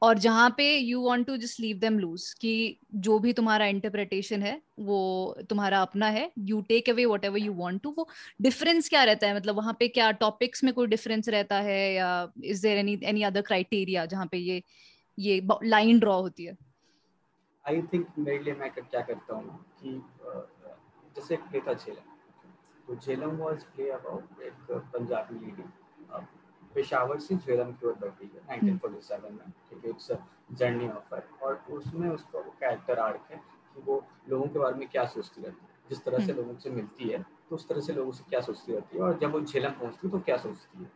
और 0.02 0.18
जहाँ 0.18 0.48
पे 0.56 0.64
you 0.78 1.02
want 1.02 1.26
to 1.26 1.36
just 1.36 1.60
leave 1.60 1.78
them 1.78 1.98
loose 1.98 2.32
कि 2.40 2.54
जो 2.96 3.18
भी 3.18 3.32
तुम्हारा 3.32 3.66
इंटरप्रिटेशन 3.66 4.42
है, 4.42 4.60
वो 4.78 5.36
तुम्हारा 5.50 5.82
अपना 5.82 6.06
है 6.08 6.30
you 6.40 6.60
take 6.68 6.90
away 6.90 7.04
whatever 7.24 7.38
you 7.38 7.52
want 7.54 7.82
to 7.82 7.94
वो 7.98 8.08
डिफरेंस 8.42 8.88
क्या 8.88 9.04
रहता 9.04 9.26
है? 9.26 9.36
मतलब 9.36 9.56
वहाँ 9.56 9.76
पे 9.78 9.88
क्या 9.88 10.10
टॉपिक्स 10.20 10.64
में 10.64 10.72
कोई 10.74 10.86
डिफरेंस 10.86 11.28
रहता 11.28 11.60
है 11.60 11.92
या 11.94 12.10
is 12.44 12.62
there 12.62 12.78
any 12.78 12.98
any 13.04 13.22
other 13.22 13.42
criteria 13.42 14.06
जहाँ 14.06 14.26
पे 14.32 14.38
ये 14.38 14.62
ये 15.18 15.40
लाइन 15.64 15.98
ड्रॉ 16.00 16.20
होती 16.20 16.44
है? 16.44 16.56
आई 17.64 17.82
थिंक 17.92 18.06
मेरे 18.18 18.42
लिए 18.44 18.54
मैं 18.54 18.70
क्या 18.70 19.00
करता 19.00 19.34
हूँ 19.34 19.64
कि 19.82 20.00
जैसे 21.16 21.34
एक 21.34 21.40
प्ले 21.40 21.60
था 21.60 21.74
झेलम 21.74 22.12
तो 22.86 22.94
झेलम 22.96 23.36
वाज 23.36 23.64
प्ले 23.64 23.90
अबाउट 23.90 24.40
एक 24.42 24.72
पंजाबी 24.94 25.38
लेडी 25.38 25.64
पेशावर 26.74 27.18
से 27.18 27.36
झेलम 27.36 27.70
की 27.72 27.86
ओर 27.86 27.94
बढ़ती 27.94 28.30
है 28.34 28.58
1947 28.58 29.30
में। 29.32 29.50
ठीक 29.68 29.84
है 29.84 29.90
इट्स 29.90 30.10
जर्नी 30.52 30.88
ऑफ़ 30.88 31.14
और 31.14 31.62
उसमें 31.70 32.08
उसका 32.10 32.38
वो 32.38 32.54
कैरेक्टर 32.60 32.98
आर्क 32.98 33.28
है 33.30 33.36
कि 33.74 33.80
वो 33.80 34.02
लोगों 34.28 34.46
के 34.46 34.58
बारे 34.58 34.76
में 34.76 34.88
क्या 34.88 35.04
सोचती 35.04 35.42
रहती 35.42 35.66
है। 35.66 35.72
जिस 35.88 36.04
तरह 36.04 36.18
से 36.18 36.32
हम्म। 36.32 36.42
लोगों 36.42 36.58
से 36.58 36.70
मिलती 36.70 37.08
है 37.08 37.22
तो 37.50 37.56
उस 37.56 37.68
तरह 37.68 37.80
से 37.80 37.92
लोगों 37.92 38.12
से 38.12 38.24
क्या 38.28 38.40
सोचती 38.40 38.72
रहती 38.72 38.96
है 38.96 39.02
और 39.04 39.18
जब 39.18 39.32
वो 39.32 39.40
झेलम 39.40 39.70
पहुँचती 39.70 40.06
है 40.06 40.12
तो 40.12 40.18
क्या 40.20 40.36
सोचती 40.36 40.82
है। 40.82 40.90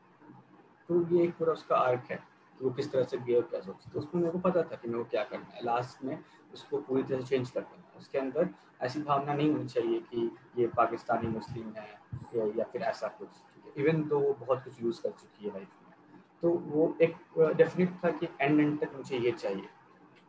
तो 0.89 1.03
ये 1.15 1.23
एक 1.25 1.37
पूरा 1.39 1.53
उसका 1.53 1.77
आर्क 1.77 2.11
है 2.11 2.17
कि 2.61 2.65
वो 2.65 2.71
किस 2.71 2.91
तरह 2.93 3.05
से 3.05 3.17
बिहेव 3.19 3.43
क्या 3.43 3.61
सोचती 3.61 3.85
है। 3.87 3.93
तो 3.93 3.99
उसमें 3.99 4.23
मेरे 4.23 4.33
को 4.33 4.39
पता 4.49 4.63
था 4.63 4.77
कि 4.77 4.89
मेरे 4.89 5.03
को 5.05 5.11
क्या 5.11 5.25
करना 5.25 5.55
है। 5.55 5.65
लास्ट 5.65 6.05
में 6.05 6.19
उसको 6.55 6.79
पूरी 6.79 7.03
तरह 7.03 7.21
से 7.21 7.27
चेंज 7.27 7.51
कर 7.51 7.61
देना 7.61 7.91
है 7.93 7.99
उसके 7.99 8.19
अंदर 8.19 8.49
ऐसी 8.81 9.03
भावना 9.03 9.35
नहीं 9.35 9.51
होनी 9.53 9.69
चाहिए 9.69 10.01
कि 10.11 10.31
ये 10.59 10.67
पाकिस्तानी 10.77 11.29
मुस्लिम 11.29 11.73
है 11.77 11.89
या, 12.35 12.45
या 12.57 12.65
फिर 12.65 12.83
ऐसा 12.83 13.09
कुछ 13.19 13.79
इवन 13.79 14.03
दो 14.09 14.19
वो 14.19 14.33
बहुत 14.41 14.65
कुछ 14.65 14.83
यूज़ 14.83 15.01
कर 15.03 15.11
चुकी 15.11 15.47
है 15.47 15.53
लाइफ 15.55 15.69
में। 15.83 16.21
तो 16.43 16.51
वो 16.51 16.97
एक 17.03 17.17
डेफिनेट 17.57 17.93
था 18.05 18.11
कि 18.11 18.29
एंड 18.41 18.61
एंड 18.61 18.79
तक 18.81 18.95
मुझे 18.97 19.19
ये 19.19 19.33
चाहिए। 19.33 19.69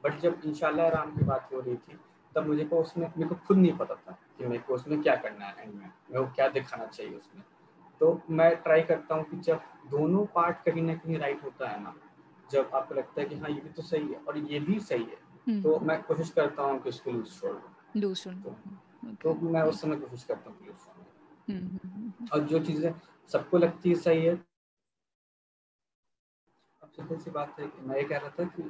बट 0.03 0.19
जब 0.19 0.41
इंशाल्लाह 0.45 0.87
राम 0.89 1.15
की 1.15 1.23
बात 1.25 1.49
हो 1.53 1.59
रही 1.59 1.75
थी 1.75 1.99
तब 2.35 2.47
मुझे 2.47 2.65
को 2.65 2.79
उसमें 2.79 3.07
मेरे 3.07 3.29
को 3.29 3.35
खुद 3.47 3.57
नहीं 3.57 3.73
पता 3.77 3.95
था 3.95 4.17
कि 4.37 4.45
मेरे 4.45 4.61
को 4.63 4.73
उसमें 4.73 5.01
क्या 5.01 5.15
करना 5.15 5.45
है 5.45 5.63
एंड 5.63 5.73
में 5.73 5.85
मेरे 5.85 6.25
को 6.25 6.31
क्या 6.35 6.47
दिखाना 6.49 6.85
चाहिए 6.85 7.15
उसमें। 7.17 7.43
तो 8.01 8.21
मैं 8.29 8.55
ट्राई 8.55 8.81
करता 8.81 9.15
हूँ 9.15 9.23
कि 9.23 9.37
जब 9.37 9.61
दोनों 9.91 10.25
पार्ट 10.25 10.63
कहीं 10.65 10.83
ना 10.83 10.95
कहीं 10.95 11.17
राइट 11.19 11.43
होता 11.43 11.69
है 11.69 11.81
ना 11.83 11.95
जब 12.49 12.71
आपको 12.73 12.95
लगता 12.95 13.21
है 13.21 13.27
कि 13.27 13.35
हाँ 13.35 13.49
ये 13.49 13.61
भी 13.61 13.69
तो 13.69 13.81
सही 13.81 14.07
है 14.07 14.19
और 14.27 14.37
ये 14.37 14.59
भी 14.59 14.79
सही 14.81 15.03
है 15.03 15.17
हम्म। 15.47 15.61
तो 15.61 15.79
मैं 15.79 16.01
कोशिश 16.03 16.29
करता 16.29 16.63
हूँ 16.63 16.79
कि 16.79 16.89
उसको 16.89 17.11
लूज 17.11 17.39
छोड़ 17.39 17.51
लूज 17.51 17.78
छोड़ 18.33 18.53
तो, 19.13 19.33
तो 19.33 19.33
मैं 19.33 19.61
उस 19.61 19.81
समय 19.81 19.95
कोशिश 19.95 20.23
करता 20.23 20.49
हूँ 20.49 20.57
छोड़ 20.59 21.55
हम्म, 21.55 21.77
हम्म, 21.83 22.27
और 22.33 22.39
जो 22.39 22.59
चीज़ें 22.65 22.93
सबको 23.31 23.57
लगती 23.57 23.89
है 23.89 23.95
सही 23.95 24.25
है। 24.25 24.33
अब 26.81 26.89
सिंपल 26.89 27.17
सी 27.17 27.31
बात 27.31 27.59
है 27.59 27.67
कि 27.67 27.81
मैं 27.81 27.97
ये 27.97 28.03
कह 28.03 28.17
रहा 28.17 28.29
था 28.29 28.43
कि 28.43 28.63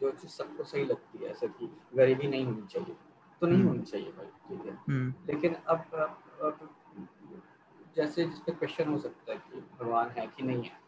जो 0.00 0.10
चीज़ 0.10 0.30
सबको 0.30 0.64
सही 0.64 0.84
लगती 0.84 1.24
है 1.24 1.30
ऐसा 1.30 1.46
कि 1.46 1.68
गरीबी 1.94 2.28
नहीं 2.28 2.44
होनी 2.44 2.66
चाहिए 2.66 2.96
तो 3.42 3.46
नहीं 3.46 3.62
होनी 3.64 3.82
चाहिए 3.82 4.10
भाई 4.12 4.26
ठीक 4.48 4.66
है। 4.66 4.72
लेकिन 5.26 5.54
अब, 5.54 5.84
अब 5.94 6.18
अब 6.42 6.68
जैसे 7.96 8.24
जिस 8.24 8.38
पे 8.38 8.52
क्वेश्चन 8.52 8.88
हो 8.88 8.98
सकता 8.98 9.32
है 9.32 9.38
कि 9.38 9.60
भगवान 9.80 10.08
है 10.08 10.26
कि 10.26 10.42
नहीं 10.42 10.62
है 10.62 10.80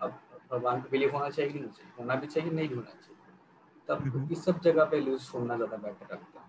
अब 0.00 0.20
भगवान 0.52 0.80
को 0.82 0.88
बिलीव 0.88 1.12
होना 1.16 1.30
चाहिए 1.30 1.52
कि 1.52 1.58
नहीं 1.58 1.70
चाहिए 1.70 1.92
होना 1.98 2.14
भी 2.14 2.26
चाहिए 2.26 2.50
नहीं 2.50 2.68
होना 2.68 2.82
चाहिए। 2.82 3.16
तब 3.88 4.28
इस 4.32 4.44
सब 4.44 4.60
जगह 4.60 4.84
पे 4.84 5.00
लूज 5.00 5.20
छोड़ना 5.30 5.56
ज़्यादा 5.56 5.76
बेटर 5.76 6.14
लगता 6.14 6.14
है। 6.14 6.14
हम्म 6.14 6.18
हम्म 6.20 6.39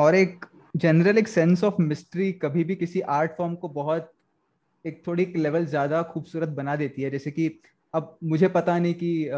और 0.00 0.14
एक 0.14 0.46
जनरल 0.76 1.18
एक 1.18 1.28
सेंस 1.28 1.64
ऑफ़ 1.64 1.74
मिस्ट्री 1.82 2.32
कभी 2.32 2.64
भी 2.64 2.76
किसी 2.76 3.00
आर्ट 3.00 3.32
फॉर्म 3.38 3.54
को 3.54 3.68
बहुत 3.68 4.12
एक 4.86 5.02
थोड़ी 5.06 5.32
लेवल 5.36 5.66
ज़्यादा 5.66 6.02
खूबसूरत 6.02 6.48
बना 6.48 6.76
देती 6.76 7.02
है। 7.02 7.10
जैसे 7.10 7.30
कि 7.30 7.60
अब 7.94 8.18
मुझे 8.24 8.48
पता 8.48 8.78
नहीं 8.78 8.94
कि 8.94 9.28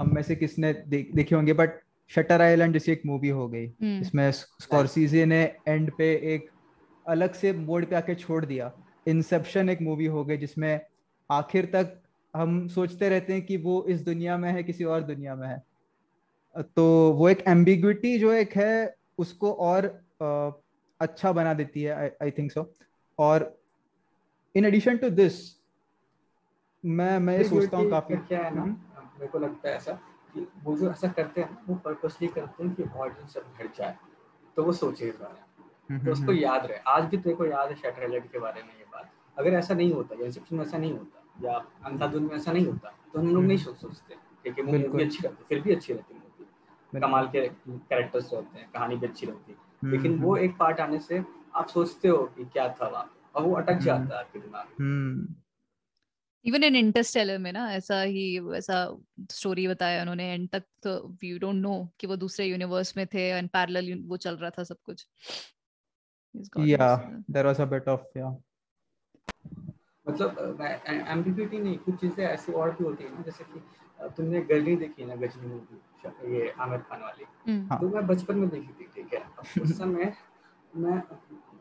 हम 0.00 0.14
में 0.14 0.22
से 0.22 0.36
किसने 0.36 0.72
दे, 0.72 1.10
देखे 1.14 1.34
होंगे 1.34 1.52
बट 1.52 1.80
शटर 2.08 2.42
आइलैंड 2.42 2.72
जैसी 2.72 2.92
एक 2.92 3.02
मूवी 3.06 3.28
हो 3.28 3.48
गई। 3.48 3.66
हम्म। 3.66 4.00
इसमें 4.00 4.30
स्कॉर्सीजे 4.32 5.24
ने 5.26 5.42
एंड 5.68 5.90
पे 5.98 6.12
एक 6.34 6.50
अलग 7.08 7.32
से 7.32 7.52
मोड 7.52 7.86
पे 7.86 7.96
आके 7.96 8.14
छोड़ 8.14 8.44
दिया। 8.44 8.72
इंसेप्शन 9.08 9.68
एक 9.68 9.82
मूवी 9.82 10.06
हो 10.06 10.24
गई 10.24 10.36
जिसमें 10.36 10.80
आखिर 11.30 11.64
तक 11.64 12.02
हम 12.36 12.68
सोचते 12.68 13.08
रहते 13.08 13.32
हैं 13.32 13.46
कि 13.46 13.56
वो 13.56 13.84
इस 13.84 14.00
दुनिया 14.00 14.38
में 14.38 14.52
है 14.52 14.62
किसी 14.62 14.84
और 14.84 15.00
दुनिया 15.00 15.34
में 15.34 15.48
है। 15.48 15.64
तो 16.56 17.12
वो 17.12 17.28
एक 17.28 17.44
एम्बिग्विटी 17.48 18.18
जो 18.18 18.32
एक 18.32 18.56
है 18.56 18.96
उसको 19.18 19.52
और 19.52 19.86
आ, 20.22 20.50
अच्छा 21.00 21.32
बना 21.32 21.54
देती 21.54 21.82
है 21.82 22.16
आई 22.22 22.30
थिंक 22.30 22.52
सो 22.52 22.74
और 23.18 23.60
इन 24.54 24.64
एडिशन 24.64 24.96
टू 24.96 25.10
दिस 25.10 25.56
मैं 26.84 27.18
मैं 27.18 27.42
सोचता 27.44 27.76
हूँ 27.76 27.90
काफ़ी। 27.90 28.16
क्या 28.16 28.42
है 28.42 28.54
ना? 28.54 28.62
हम्म। 28.62 28.72
मेरे 29.00 29.26
को 29.26 29.38
लगता 29.38 29.68
है 29.68 29.76
ऐसा 29.76 29.92
कि 30.34 30.46
वो 30.64 30.76
जो 30.76 30.90
ऐसा 30.90 31.08
करते 31.08 31.40
हैं 31.40 31.58
वो 31.68 31.74
पर्पसली 31.74 32.28
करते 32.28 32.64
हैं 32.64 32.74
कि 32.74 32.82
ऑडियंस 32.82 33.32
सब 33.32 33.44
घट 33.60 33.76
जाए। 33.76 33.96
तो 34.56 34.62
वो 34.62 34.72
सोचे 34.72 35.08
इस 35.08 35.16
बारे 35.16 35.34
में। 35.34 36.04
तो 36.04 36.12
उसको 36.12 36.32
याद 36.32 36.66
रहे। 36.66 36.78
आज 36.78 37.04
भी 37.04 37.16
तेरे 37.16 37.36
को 37.36 37.46
याद 37.46 37.68
है 37.68 37.74
शटर 37.74 38.20
के 38.20 38.38
बारे 38.38 38.62
में 38.62 38.78
ये 38.78 38.84
बात। 38.84 39.10
अगर 39.38 39.50
ऐसा 39.50 39.74
नहीं 39.74 39.92
होता 39.92 40.24
इंसेप्शन 40.24 40.56
में 40.56 40.64
ऐसा 40.64 40.78
नहीं 40.78 40.92
होता 40.92 41.25
या 41.44 41.52
अंधाधुन 41.84 42.22
में 42.22 42.34
ऐसा 42.36 42.52
नहीं 42.52 42.66
होता। 42.66 42.88
तो 43.12 43.18
हम 43.18 43.34
लोग 43.34 43.44
नहीं 43.44 43.58
सोच 43.58 43.76
सोचते 43.76 44.14
ठीक 44.44 44.58
है 44.58 44.64
मूवी 44.64 45.04
अच्छी 45.04 45.18
रहती 45.28 45.44
फिर 45.44 45.60
भी 45.60 45.74
अच्छी 45.74 45.92
रहती 45.92 46.14
मूवी। 46.14 47.00
कमाल 47.00 47.26
के 47.26 47.48
कैरेक्टर्स 47.48 48.32
रहते 48.34 48.58
हैं 48.58 48.70
कहानी 48.70 48.96
भी 48.96 49.06
अच्छी 49.06 49.26
रहती। 49.26 49.52
है 49.52 49.90
लेकिन 49.90 50.18
वो 50.18 50.36
एक 50.36 50.56
पार्ट 50.58 50.80
आने 50.80 50.98
से 50.98 51.24
आप 51.54 51.68
सोचते 51.68 52.08
हो 52.08 52.18
कि 52.26 52.44
क्या 52.44 52.68
था 52.68 52.88
वहाँ 52.88 53.16
और 53.34 53.42
वो 53.42 53.54
अटक 53.54 53.78
जाता 53.78 54.14
है 54.14 54.20
आपके 54.20 54.38
दिमाग 54.38 54.68
इवन 56.44 56.64
इन 56.64 56.76
इंटरस्टेलर 56.76 57.38
में 57.38 57.52
ना 57.52 57.72
ऐसा 57.72 58.02
ही 58.02 58.54
ऐसा 58.54 58.98
स्टोरी 59.30 59.68
बताया 59.68 60.00
उन्होंने 60.02 60.32
एंड 60.34 60.48
तक 60.48 60.62
तो 60.82 61.08
वी 61.08 61.38
डोंट 61.38 61.56
नो 61.56 61.88
कि 62.00 62.06
वो 62.06 62.16
दूसरे 62.16 62.46
यूनिवर्स 62.46 62.96
में 62.96 63.06
थे 63.06 63.28
एंड 63.28 63.48
पैरेलल 63.48 64.02
वो 64.06 64.16
चल 64.16 64.36
रहा 64.36 64.50
था 64.50 64.64
सब 64.64 64.76
कुछ। 64.84 65.06
या 66.58 66.96
there 67.30 67.46
was 67.46 67.60
a 67.60 67.64
bit 67.64 67.88
of 67.88 68.18
या 68.18 68.36
मतलब 70.08 70.58
एम्बिग्यूटी 70.86 71.58
नहीं 71.58 71.78
कुछ 71.78 72.00
चीज़ें 72.00 72.24
ऐसी 72.24 72.52
और 72.52 72.70
भी 72.70 72.84
होती 72.84 73.04
है 73.04 73.14
ना 73.14 73.22
जैसे 73.22 73.44
कि 73.44 73.60
तुमने 74.16 74.40
गजनी 74.40 74.76
देखी 74.76 75.02
है 75.02 75.08
ना 75.08 75.14
गजनी 75.14 75.46
मूवी 75.46 76.36
ये 76.36 76.54
आमिर 76.60 76.78
खान 76.78 77.00
वाली? 77.00 77.24
हम्म। 77.48 77.76
तो 77.76 77.88
मैं 77.88 78.06
बचपन 78.06 78.36
में 78.36 78.48
देखी 78.48 78.72
थी 78.80 78.88
ठीक 78.94 79.14
है? 79.14 79.22
उस 79.62 79.78
समय 79.78 80.12
मैं 80.76 81.02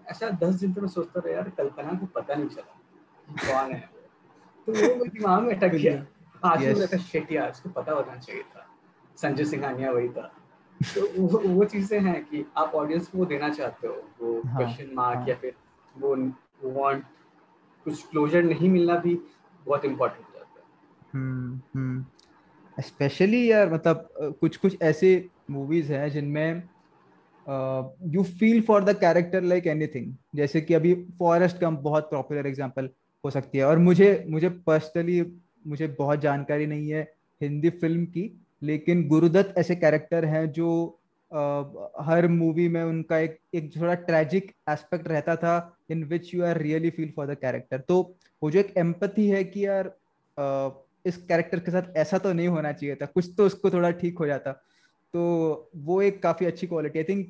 ऐसा 0.09 0.29
दस 0.29 0.55
दिन 0.55 0.73
तो 0.73 0.81
मैं 0.81 0.87
सोचता 0.87 1.19
रहा 1.19 1.33
यार 1.35 1.49
कल्पना 1.49 1.93
को 1.93 2.05
पता 2.05 2.35
नहीं 2.35 2.49
चला 2.49 2.81
कौन 3.27 3.71
है 3.71 3.89
तो 4.67 4.71
वो 4.71 4.81
मेरे 4.81 5.09
दिमाग 5.09 5.43
में 5.43 5.55
अटक 5.55 5.67
गया। 5.67 6.05
आज 6.45 6.59
yes. 6.59 6.77
लगा 6.77 6.97
शिट 6.97 7.31
यार 7.31 7.51
उसको 7.51 7.69
पता 7.69 7.91
होना 7.91 8.15
चाहिए 8.15 8.43
था। 8.43 8.67
संजय 9.17 9.45
सिंघानिया 9.45 9.91
वही 9.91 10.09
था। 10.09 10.31
तो 10.79 11.21
वो 11.21 11.39
वो 11.39 11.65
चीज़ें 11.65 11.99
हैं 11.99 12.25
कि 12.25 12.45
आप 12.57 12.75
ऑडियंस 12.75 13.07
को 13.07 13.25
देना 13.25 13.49
चाहते 13.49 13.87
हो 13.87 13.93
वो 13.93 14.41
क्वेश्चन 14.41 14.85
हाँ, 14.85 14.93
मार्क 14.93 15.17
हाँ. 15.17 15.27
या 15.27 15.35
फिर 15.35 15.55
वो 15.95 16.15
वांट 16.63 17.03
कुछ 17.85 18.05
क्लोजर 18.07 18.43
नहीं 18.43 18.69
मिलना 18.69 18.95
भी 18.95 19.17
बहुत 19.65 19.85
इम्पोर्टेंट 19.85 20.25
हो 20.25 20.33
जाता 20.33 20.59
है। 20.59 20.65
हम्म 21.13 22.03
स्पेशली 22.77 23.49
यार 23.51 23.73
मतलब 23.73 24.07
कुछ 24.41 24.57
कुछ 24.57 24.81
ऐसे 24.81 25.29
मूवीज़ 25.51 25.91
हैं 25.93 26.09
जिनमें 26.11 26.63
you 28.13 28.23
feel 28.39 28.61
for 28.61 28.83
the 28.83 28.95
character 28.99 29.43
like 29.43 29.67
anything 29.67 30.13
जैसे 30.35 30.61
कि 30.61 30.73
अभी 30.73 30.93
फॉरेस्ट 31.19 31.57
कम 31.57 31.77
बहुत 31.77 32.09
पॉपुलर 32.11 32.47
एग्जांपल 32.47 32.89
हो 33.23 33.29
सकती 33.31 33.57
है। 33.57 33.65
और 33.65 33.77
मुझे 33.79 34.25
मुझे 34.29 34.49
पर्सनली 34.67 35.21
मुझे 35.67 35.87
बहुत 35.99 36.19
जानकारी 36.19 36.65
नहीं 36.65 36.89
है 36.89 37.01
हिंदी 37.41 37.69
फ़िल्म 37.69 38.05
की 38.05 38.31
लेकिन 38.63 39.07
गुरुदत्त 39.07 39.57
ऐसे 39.57 39.75
कैरेक्टर 39.75 40.25
हैं 40.25 40.51
जो 40.51 40.69
आ, 41.31 41.63
हर 42.01 42.27
मूवी 42.27 42.67
में 42.69 42.83
उनका 42.83 43.17
एक 43.19 43.37
एक 43.53 43.71
थोड़ा 43.75 43.93
ट्रेजिक 44.09 44.51
एस्पेक्ट 44.69 45.07
रहता 45.07 45.35
था। 45.35 45.74
In 45.89 46.03
which 46.03 46.33
you 46.33 46.43
are 46.45 46.57
really 46.57 46.89
feel 46.89 47.11
for 47.15 47.27
the 47.27 47.37
character 47.37 47.79
तो 47.79 48.01
वो 48.41 48.51
जो 48.51 48.59
एक 48.59 48.73
एम्पथी 48.77 49.27
है 49.29 49.43
कि 49.43 49.65
यार 49.65 49.93
इस 51.05 51.17
कैरेक्टर 51.19 51.59
के 51.59 51.71
साथ 51.71 51.97
ऐसा 51.97 52.17
तो 52.17 52.33
नहीं 52.33 52.47
होना 52.47 52.71
चाहिए 52.71 52.95
था, 52.95 53.05
कुछ 53.05 53.33
तो 53.37 53.45
उसको 53.45 53.69
थोड़ा 53.69 53.89
ठीक 53.93 54.17
हो 54.19 54.25
जाता। 54.27 54.51
तो 55.13 55.71
वो 55.77 56.01
एक 56.01 56.21
काफ़ी 56.23 56.45
अच्छी 56.45 56.67
quality 56.67 56.99
I 56.99 57.03
think 57.03 57.27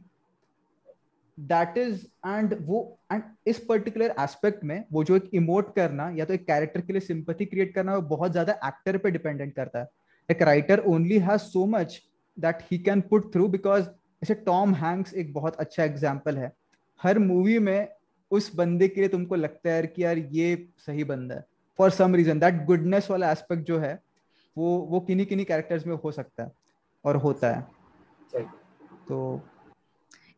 that 1.38 1.78
is 1.78 2.06
and 2.28 2.56
वो 2.62 2.80
एंड 3.12 3.24
इस 3.48 3.60
पर्टिकुलर 3.66 4.14
एस्पेक्ट 4.20 4.64
में 4.64 4.84
वो 4.92 5.04
जो 5.04 5.16
एक 5.16 5.30
इमोट 5.34 5.74
करना 5.76 6.10
या 6.16 6.26
तो 6.26 6.34
एक 6.34 6.46
कैरेक्टर 6.48 6.82
के 6.82 6.94
लिए 6.94 7.00
सिंपथी 7.02 7.46
क्रिएट 7.46 7.74
करना 7.76 7.96
वो 7.96 8.02
बहुत 8.10 8.32
ज़्यादा 8.32 8.54
एक्टर 8.68 8.98
पे 8.98 9.12
डिपेंडेंट 9.12 9.54
करता 9.56 9.80
है। 9.80 9.88
एक 10.30 10.42
writer 10.42 10.80
only 10.88 11.18
has 11.20 11.42
so 11.44 11.66
much 11.68 12.02
that 12.38 12.64
he 12.72 12.78
can 12.80 13.02
put 13.10 13.32
through 13.34 13.48
because 13.50 13.84
जैसे 13.84 14.34
टॉम 14.46 14.74
हैंक्स 14.76 15.14
एक 15.14 15.34
बहुत 15.34 15.56
अच्छा 15.56 15.84
एग्ज़ाम्पल 15.84 16.38
है। 16.38 16.52
हर 17.00 17.20
मूवी 17.20 17.60
में 17.60 17.88
उस 18.36 18.56
बंदे 18.56 18.88
के 18.88 19.02
लिए 19.02 19.10
तुमको 19.10 19.36
लगता 19.36 19.72
है 19.72 19.88
कि 19.88 20.04
यार 20.04 20.18
ये 20.18 20.68
सही 20.78 21.04
बंदा 21.04 21.36
है। 21.36 21.46
For 21.80 21.90
some 21.92 22.16
reason 22.16 22.40
that 22.40 22.64
goodness 22.66 23.10
वाला 23.12 23.32
एस्पेक्ट 23.32 23.64
जो 23.64 23.80
है 23.80 24.00
वो 24.58 24.78
वो 24.90 25.00
किन्हीं 25.00 25.26
किन्हीं 25.28 25.46
कैरेक्टर्स 25.46 25.86
में 25.88 25.96
हो 25.96 26.12
सकता 26.12 26.44
है 26.44 26.52
और 27.06 27.16
होता 27.18 27.52
है। 27.52 28.44
तो 29.08 29.42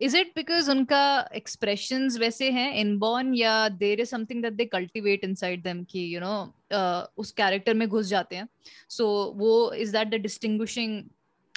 इज़ 0.01 0.17
इट 0.17 0.31
बिकॉज़ 0.35 0.69
उनका 0.71 1.29
एक्सप्रेशन 1.35 2.07
वैसे 2.19 2.49
हैं 2.51 2.73
इनबॉर्न 2.75 3.33
या 3.35 3.53
there 3.69 3.99
is 3.99 4.09
something 4.09 4.41
that 4.43 4.53
they 4.53 4.65
cultivate 4.65 5.23
inside 5.23 5.63
them 5.63 5.83
कि 5.83 6.15
यू 6.15 6.19
नो 6.19 7.13
उस 7.17 7.31
कैरेक्टर 7.31 7.73
में 7.73 7.87
घुस 7.87 8.07
जाते 8.07 8.35
हैं? 8.35 8.47
सो 8.89 9.03
so, 9.03 9.39
वो 9.39 9.73
is 9.73 9.91
that 9.97 10.07
the 10.07 10.21
distinguishing 10.21 11.03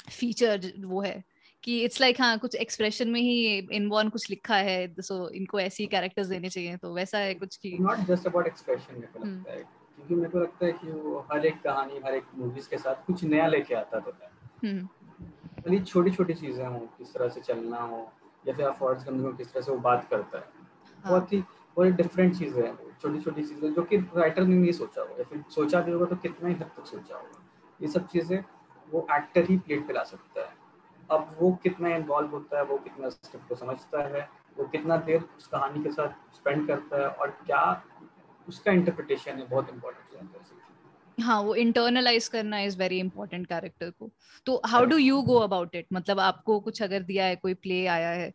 feature 0.09 0.71
वो 0.79 1.01
है? 1.01 1.23
कि 1.63 1.83
इट्स 1.83 2.01
लाइक 2.01 2.15
like, 2.15 2.25
हाँ 2.25 2.37
कुछ 2.39 2.55
एक्सप्रेशन 2.55 3.09
में 3.09 3.21
ही 3.21 3.57
इनबॉर्न 3.57 4.09
कुछ 4.09 4.29
लिखा 4.29 4.55
है 4.55 4.95
सो 5.01 5.27
so, 5.27 5.31
इनको 5.31 5.59
ऐसी 5.59 5.85
कैरेक्टर्स 5.87 6.27
देने 6.27 6.49
चाहिए 6.49 6.77
तो 6.77 6.93
वैसा 6.93 7.17
है 7.17 7.33
कुछ 7.33 7.55
की 7.57 7.77
नॉट 7.81 7.97
जस्ट 7.97 8.27
अबाउट 8.27 8.47
एक्सप्रेशन 8.47 8.93
मेरे 8.93 9.07
को 9.07 9.19
लगता 9.19 9.51
है 9.51 9.57
क्योंकि 9.57 10.15
मेरे 10.15 10.29
को 10.29 10.39
लगता 10.39 10.65
है 10.65 10.71
कि 10.71 10.91
वो 10.91 11.25
हर 11.31 11.45
एक 11.45 11.61
कहानी 11.61 11.99
हर 12.05 12.13
एक 12.13 12.23
मूवीज़ 12.35 12.69
के 12.69 12.77
साथ 12.77 13.05
कुछ 13.05 13.23
नया 13.23 13.47
लेके 13.47 13.75
आता 13.75 13.99
था 13.99 14.17
भले 15.65 15.79
छोटी 15.79 16.11
छोटी 16.11 16.33
चीज़ें 16.33 16.65
हो 16.65 16.79
किस 16.97 17.13
तरह 17.13 17.29
से 17.29 17.41
चलना 17.41 17.77
हो 17.77 18.11
या 18.47 18.53
फिर 18.53 18.71
फॉरेस्ट 18.71 19.07
गंभ 19.07 19.21
को 19.21 19.33
किस 19.33 19.53
तरह 19.53 19.61
से 19.61 19.71
वो 19.71 19.77
बात 19.77 20.07
करता 20.09 20.37
है। 20.37 20.43
हाँ. 20.43 21.11
बहुत 21.11 21.33
ही 21.33 21.39
बहुत 21.77 21.87
डिफरेंट 21.87 22.37
चीज़ें 22.37 22.63
हैं 22.63 22.75
छोटी 23.01 23.19
छोटी 23.21 23.43
चीज़ें 23.43 23.73
जो 23.73 23.83
कि 23.83 23.97
राइटर 23.97 24.43
ने 24.43 24.55
नहीं 24.55 24.71
सोचा 24.71 25.01
होगा 25.01 25.15
या 25.17 25.23
फिर 25.23 25.43
सोचा 25.49 25.81
भी 25.81 25.91
होगा 25.91 26.05
तो 26.05 26.15
कितना 26.15 26.49
ही 26.49 26.55
हद 26.55 26.71
तक 26.77 26.85
सोचा 26.85 27.15
होगा। 27.15 27.43
ये 27.81 27.87
सब 27.87 28.07
चीज़ें 28.07 28.43
वो 28.91 29.07
एक्टर 29.11 29.45
ही 29.45 29.57
प्लेट 29.57 29.87
पे 29.87 29.93
ला 29.93 30.03
सकता 30.03 30.41
है। 30.41 30.60
अब 31.11 31.37
वो 31.39 31.51
कितना 31.63 31.95
इन्वॉल्व 31.95 32.29
होता 32.29 32.57
है 32.57 32.63
वो 32.63 32.77
कितना 32.77 33.09
स्क्रिप्ट 33.09 33.49
को 33.49 33.55
समझता 33.55 34.07
है 34.07 34.29
वो 34.57 34.67
कितना 34.67 34.97
देर 34.97 35.21
उस 35.37 35.47
कहानी 35.47 35.83
के 35.83 35.91
साथ 35.91 36.35
स्पेंड 36.35 36.67
करता 36.67 37.01
है 37.01 37.07
और 37.07 37.29
क्या 37.29 37.83
उसका 38.47 38.71
इंटरप्रिटेशन 38.71 39.31
है 39.31 39.47
बहुत 39.47 39.69
इंपॉर्टेंट 39.69 40.15
है 40.15 40.61
हाँ 41.23 41.41
वो 41.41 41.55
इंटरनलाइज 41.55 42.27
करना 42.27 42.59
इज़ 42.59 42.77
वेरी 42.77 42.99
इंपॉर्टेंट 42.99 43.47
कैरेक्टर 43.47 43.89
को। 43.89 44.11
तो 44.45 44.61
how 44.65 44.85
do 44.85 44.97
you 44.97 45.21
go 45.21 45.35
about 45.35 45.75
it 45.75 45.87
मतलब 45.93 46.19
आपको 46.19 46.59
कुछ 46.59 46.81
अगर 46.81 47.03
दिया 47.03 47.25
है 47.25 47.35
कोई 47.35 47.53
प्ले 47.53 47.85
आया 47.87 48.09
है 48.09 48.33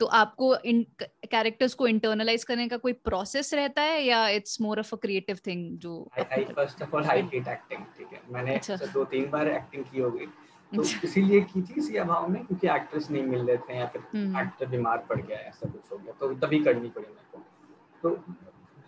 तो 0.00 0.06
आपको 0.06 0.56
इन 0.56 0.86
कैरेक्टर्स 1.00 1.74
को 1.74 1.86
इंटरनलाइज 1.86 2.44
करने 2.44 2.68
का 2.68 2.76
कोई 2.76 2.92
प्रोसेस 2.92 3.54
रहता 3.54 3.82
है 3.82 4.02
या 4.02 4.28
it's 4.28 4.60
more 4.60 4.78
of 4.78 4.94
a 4.94 4.98
creative 4.98 5.38
thing 5.46 5.78
जो 5.78 6.10
I 6.18 6.44
first 6.44 6.82
of 6.82 6.96
all 6.96 7.04
I 7.04 7.22
hate 7.22 7.48
acting 7.48 7.84
ठीक 7.98 8.12
है। 8.12 8.20
मैंने 8.28 8.54
अच्छा. 8.54 8.76
दो 8.76 9.04
तीन 9.04 9.30
बार 9.30 9.48
एक्टिंग 9.48 9.84
की 9.84 10.00
होगी। 10.00 10.26
तो। 10.72 10.82
इसीलिए 11.04 11.40
की 11.42 11.62
थी 11.62 11.74
इसी 11.76 11.96
अभाव 11.96 12.28
में 12.28 12.44
क्योंकि 12.46 12.68
एक्ट्रेस 12.70 13.10
नहीं 13.10 13.22
मिल 13.24 13.40
रहे 13.42 13.56
थे 13.58 13.76
या 13.76 13.86
फिर 13.86 14.02
एक्टर 14.02 14.64
हम्म। 14.64 14.70
बीमार 14.70 15.04
पड़ 15.08 15.20
गया 15.20 15.38
ऐसा 15.40 15.68
कुछ 15.68 15.92
हो 15.92 15.98
गया 15.98 16.12
तो 16.20 16.32
तभी 16.36 16.58
करनी 16.64 16.88
पड़ी 16.88 17.06
मेरे 17.06 17.26
को 17.32 17.42
तो 18.02 18.16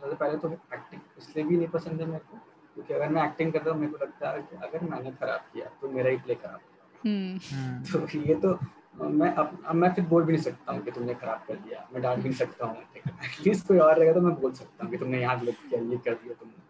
सबसे 0.00 0.14
पहले 0.14 0.36
तो 0.38 0.50
एक्टिंग 0.50 1.00
इसलिए 1.18 1.44
भी 1.44 1.56
नहीं 1.56 1.68
पसंद 1.68 2.00
है 2.00 2.06
मेरे 2.06 2.24
को 2.30 2.38
क्योंकि 2.76 2.94
अगर 2.94 3.08
मैं 3.08 3.24
एक्टिंग 3.24 3.52
कर 3.52 3.62
रहा 3.62 3.74
हूँ 3.74 3.80
मेरे 3.80 3.92
को 3.92 4.04
लगता 4.04 4.30
है 4.30 4.42
कि 4.42 4.56
अगर 4.58 4.84
मैंने 4.86 5.10
खराब 5.12 5.40
किया 5.52 5.70
तो 5.80 5.88
मेरा 5.90 6.10
ही 6.10 6.16
प्ले 6.18 6.34
खराब 6.36 6.60
हम्म। 7.04 7.82
तो 7.84 8.18
ये 8.20 8.34
तो 8.34 8.58
मैं 9.10 9.32
अब 9.32 9.58
अब 9.64 9.74
मैं 9.74 9.92
फिर 9.94 10.04
बोल 10.06 10.22
भी 10.22 10.32
नहीं 10.32 10.42
सकता 10.42 10.72
हूँ 10.72 10.82
कि 10.82 10.90
तुमने 10.90 11.14
खराब 11.16 11.44
कर 11.48 11.54
दिया 11.56 11.86
मैं 11.92 12.02
डांट 12.02 12.16
भी 12.16 12.22
नहीं 12.24 12.38
सकता 12.38 12.66
हूँ 12.66 12.82
एटलीस्ट 12.96 13.66
कोई 13.66 13.78
और 13.80 13.98
रहेगा 13.98 14.12
तो 14.12 14.20
मैं 14.20 14.34
बोल 14.40 14.52
सकता 14.54 14.84
हूँ 14.84 14.90
कि 14.90 14.98
तुमने 14.98 15.20
यहाँ 15.20 15.38
गलत 15.40 15.56
किया 15.60 15.80
ये 15.82 15.96
कर 15.98 16.14
दिया 16.14 16.34
तुमने 16.34 16.68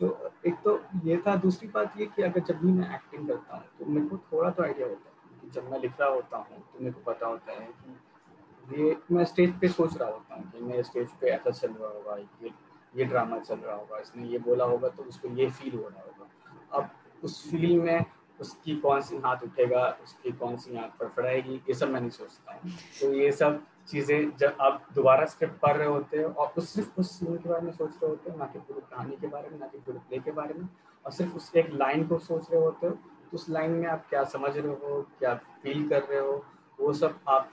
तो 0.00 0.32
एक 0.46 0.54
तो 0.64 0.80
ये 1.04 1.16
था, 1.26 1.34
दूसरी 1.36 1.68
बात 1.68 2.00
ये 2.00 2.06
कि 2.06 2.22
अगर 2.22 2.40
जब 2.42 2.60
भी 2.60 2.72
मैं 2.72 2.94
एक्टिंग 2.94 3.28
करता 3.28 3.56
हूँ 3.56 3.64
तो 3.78 3.86
मेरे 3.86 4.06
को 4.06 4.16
थोड़ा 4.32 4.50
तो 4.50 4.62
आइडिया 4.62 4.86
होता 4.88 5.08
है 5.08 5.40
कि 5.40 5.50
जब 5.50 5.70
मैं 5.70 5.80
लिख 5.80 6.00
रहा 6.00 6.08
होता 6.10 6.36
हूँ 6.38 6.62
तो 6.72 6.78
मेरे 6.80 6.92
को 6.92 7.12
पता 7.12 7.26
होता 7.26 7.52
है 7.52 7.68
कि 7.68 8.82
ये 8.82 8.96
मैं 9.12 9.24
स्टेज 9.24 9.58
पे 9.60 9.68
सोच 9.68 9.96
रहा 9.96 10.08
होता 10.08 10.34
हूँ 10.34 10.50
कि 10.52 10.60
मैं 10.64 10.82
स्टेज 10.82 11.08
पे 11.20 11.26
ऐसा 11.28 11.50
चल 11.50 11.68
रहा 11.70 11.88
होगा, 11.88 12.16
ये 12.16 12.50
ये 12.94 13.04
ड्रामा 13.04 13.38
चल 13.38 13.56
रहा 13.56 13.74
होगा, 13.76 13.98
इसने 13.98 14.26
ये 14.28 14.38
बोला 14.40 14.64
होगा 14.64 14.88
तो 14.88 15.02
उसको 15.02 15.28
ये 15.36 15.48
फील 15.50 15.74
हो 15.74 15.88
रहा 15.88 16.02
होगा। 16.02 16.78
अब 16.78 16.90
उस 17.24 17.50
फील 17.50 17.78
में 17.80 18.04
उसकी 18.40 18.76
कौन 18.76 19.00
सी 19.00 19.16
हाथ 19.24 19.42
उठेगा, 19.44 19.86
उसकी 20.02 20.32
कौन 20.32 20.56
सी 20.56 20.76
आँख 20.76 20.92
फड़फड़ाएगी, 20.98 21.54
ये 21.68 21.74
सब 21.74 21.90
मैं 21.90 22.00
नहीं 22.00 22.10
सोचता 22.10 22.54
हूँ। 22.54 22.70
तो 23.00 23.12
ये 23.14 23.30
सब 23.32 23.60
चीज़ें 23.88 24.36
जब 24.36 24.56
आप 24.60 24.86
दोबारा 24.94 25.24
स्क्रिप्ट 25.26 25.58
पढ़ 25.60 25.76
रहे 25.76 25.88
होते 25.88 26.22
हो 26.22 26.28
और 26.32 26.52
उस 26.58 26.68
सिर्फ़ 26.74 27.00
उस 27.00 27.10
सीन 27.10 27.36
के 27.36 27.48
बारे 27.48 27.62
में 27.62 27.72
सोच 27.72 27.90
रहे 27.92 28.10
होते 28.10 28.30
हो 28.30 28.36
ना 28.38 28.46
कि 28.46 28.58
पूरी 28.58 28.80
कहानी 28.90 29.16
के 29.16 29.26
बारे 29.26 29.48
में 29.50 29.58
ना 29.58 29.66
कि 29.66 29.78
पूरे 29.78 29.98
प्ले 29.98 30.18
के 30.18 30.32
बारे 30.32 30.54
में 30.54 30.68
और 31.04 31.12
सिर्फ़ 31.12 31.34
उस 31.34 31.50
एक 31.56 31.72
लाइन 31.74 32.06
को 32.06 32.18
सोच 32.18 32.50
रहे 32.50 32.62
होते 32.62 32.86
हो 32.86 32.92
तो 32.92 33.36
उस 33.36 33.48
लाइन 33.50 33.70
में 33.70 33.86
आप 33.88 34.06
क्या 34.08 34.24
समझ 34.34 34.56
रहे 34.56 34.72
हो 34.74 35.02
क्या 35.18 35.34
फील 35.62 35.88
कर 35.88 36.02
रहे 36.02 36.20
हो 36.20 36.44
वो 36.78 36.92
सब 36.92 37.18
आप 37.28 37.50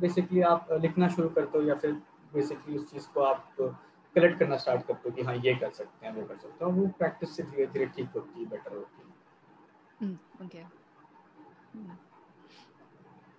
बेसिकली 0.00 0.40
आप 0.42 0.68
लिखना 0.72 1.08
शुरू 1.08 1.28
करते 1.28 1.58
हो 1.58 1.64
या 1.64 1.74
फिर 1.74 1.92
बेसिकली 2.34 2.76
उस 2.78 2.90
चीज़ 2.90 3.08
को 3.14 3.22
आप 3.22 3.54
कलेक्ट 3.60 4.38
करना 4.38 4.56
स्टार्ट 4.56 4.86
करते 4.86 5.08
हो 5.08 5.14
कि 5.16 5.22
हाँ 5.22 5.34
ये 5.36 5.54
कर 5.54 5.70
सकते 5.70 6.06
हैं 6.06 6.14
वो 6.14 6.22
कर 6.22 6.36
सकते 6.36 6.64
हैं 6.64 6.72
वो 6.72 6.86
प्रैक्टिस 6.98 7.36
से 7.36 7.42
धीरे 7.42 7.66
धीरे 7.66 7.86
ठीक 7.86 8.10
होती 8.14 8.40
है 8.40 8.48
बेटर 8.48 8.76
होती 8.76 9.02
है 9.02 9.08
ओके 10.42 10.58
hmm, 10.58 11.86
hmm. 11.86 12.07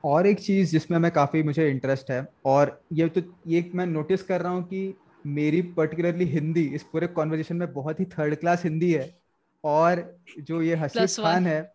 और 0.03 0.27
एक 0.27 0.39
चीज़ 0.39 0.71
जिसमें 0.71 0.97
मैं 0.97 1.11
काफ़ी 1.11 1.43
मुझे 1.43 1.69
इंटरेस्ट 1.69 2.11
है 2.11 2.27
और 2.45 2.81
ये 2.93 3.07
तो 3.09 3.21
ये 3.47 3.71
मैं 3.75 3.85
नोटिस 3.85 4.23
कर 4.23 4.41
रहा 4.41 4.51
हूँ 4.51 4.63
कि 4.63 4.93
मेरी 5.25 5.61
पर्टिकुलरली 5.61 6.25
हिंदी 6.25 6.63
इस 6.63 6.83
पूरे 6.83 7.07
कॉन्वर्जेशन 7.07 7.55
में 7.55 7.73
बहुत 7.73 7.99
ही 7.99 8.05
थर्ड 8.05 8.35
क्लास 8.35 8.63
हिंदी 8.63 8.93
है 8.93 9.19
और 9.63 10.19
जो 10.39 10.61
ये 10.61 10.75
हसीफ 10.75 11.19
खान 11.19 11.47
है 11.47 11.73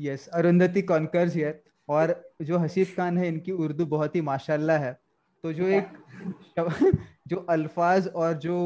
यस 0.00 0.26
अरुंधति 0.28 0.82
कॉन्कर्स 0.82 1.36
है 1.36 1.62
और 1.88 2.30
जो 2.42 2.58
हसीफ 2.58 2.96
खान 2.96 3.18
है 3.18 3.28
इनकी 3.28 3.52
उर्दू 3.52 3.86
बहुत 3.86 4.16
ही 4.16 4.20
माशाल्लाह 4.20 4.78
है। 4.78 4.98
तो 5.42 5.52
जो 5.52 5.66
एक 5.66 5.88
जो 7.28 7.36
अल्फाज 7.36 8.08
और 8.08 8.32
जो 8.32 8.56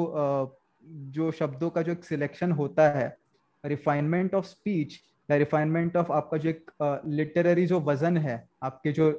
जो 0.87 1.31
शब्दों 1.31 1.71
का 1.71 1.83
जो 1.83 1.93
एक 1.93 2.05
सिलेक्शन 2.05 2.53
होता 2.53 2.89
है 2.91 3.19
रिफाइनमेंट 3.65 4.35
ऑफ़ 4.35 4.45
स्पीच 4.45 5.01
या 5.29 5.37
रिफाइनमेंट 5.37 5.97
ऑफ़ 5.97 6.13
आपका 6.13 6.39
जो 6.39 6.49
एक 6.49 6.71
लिटररी 7.07 7.67
जो 7.67 7.81
वज़न 7.83 8.17
है 8.19 8.37
आपके 8.63 8.93
जो 8.93 9.11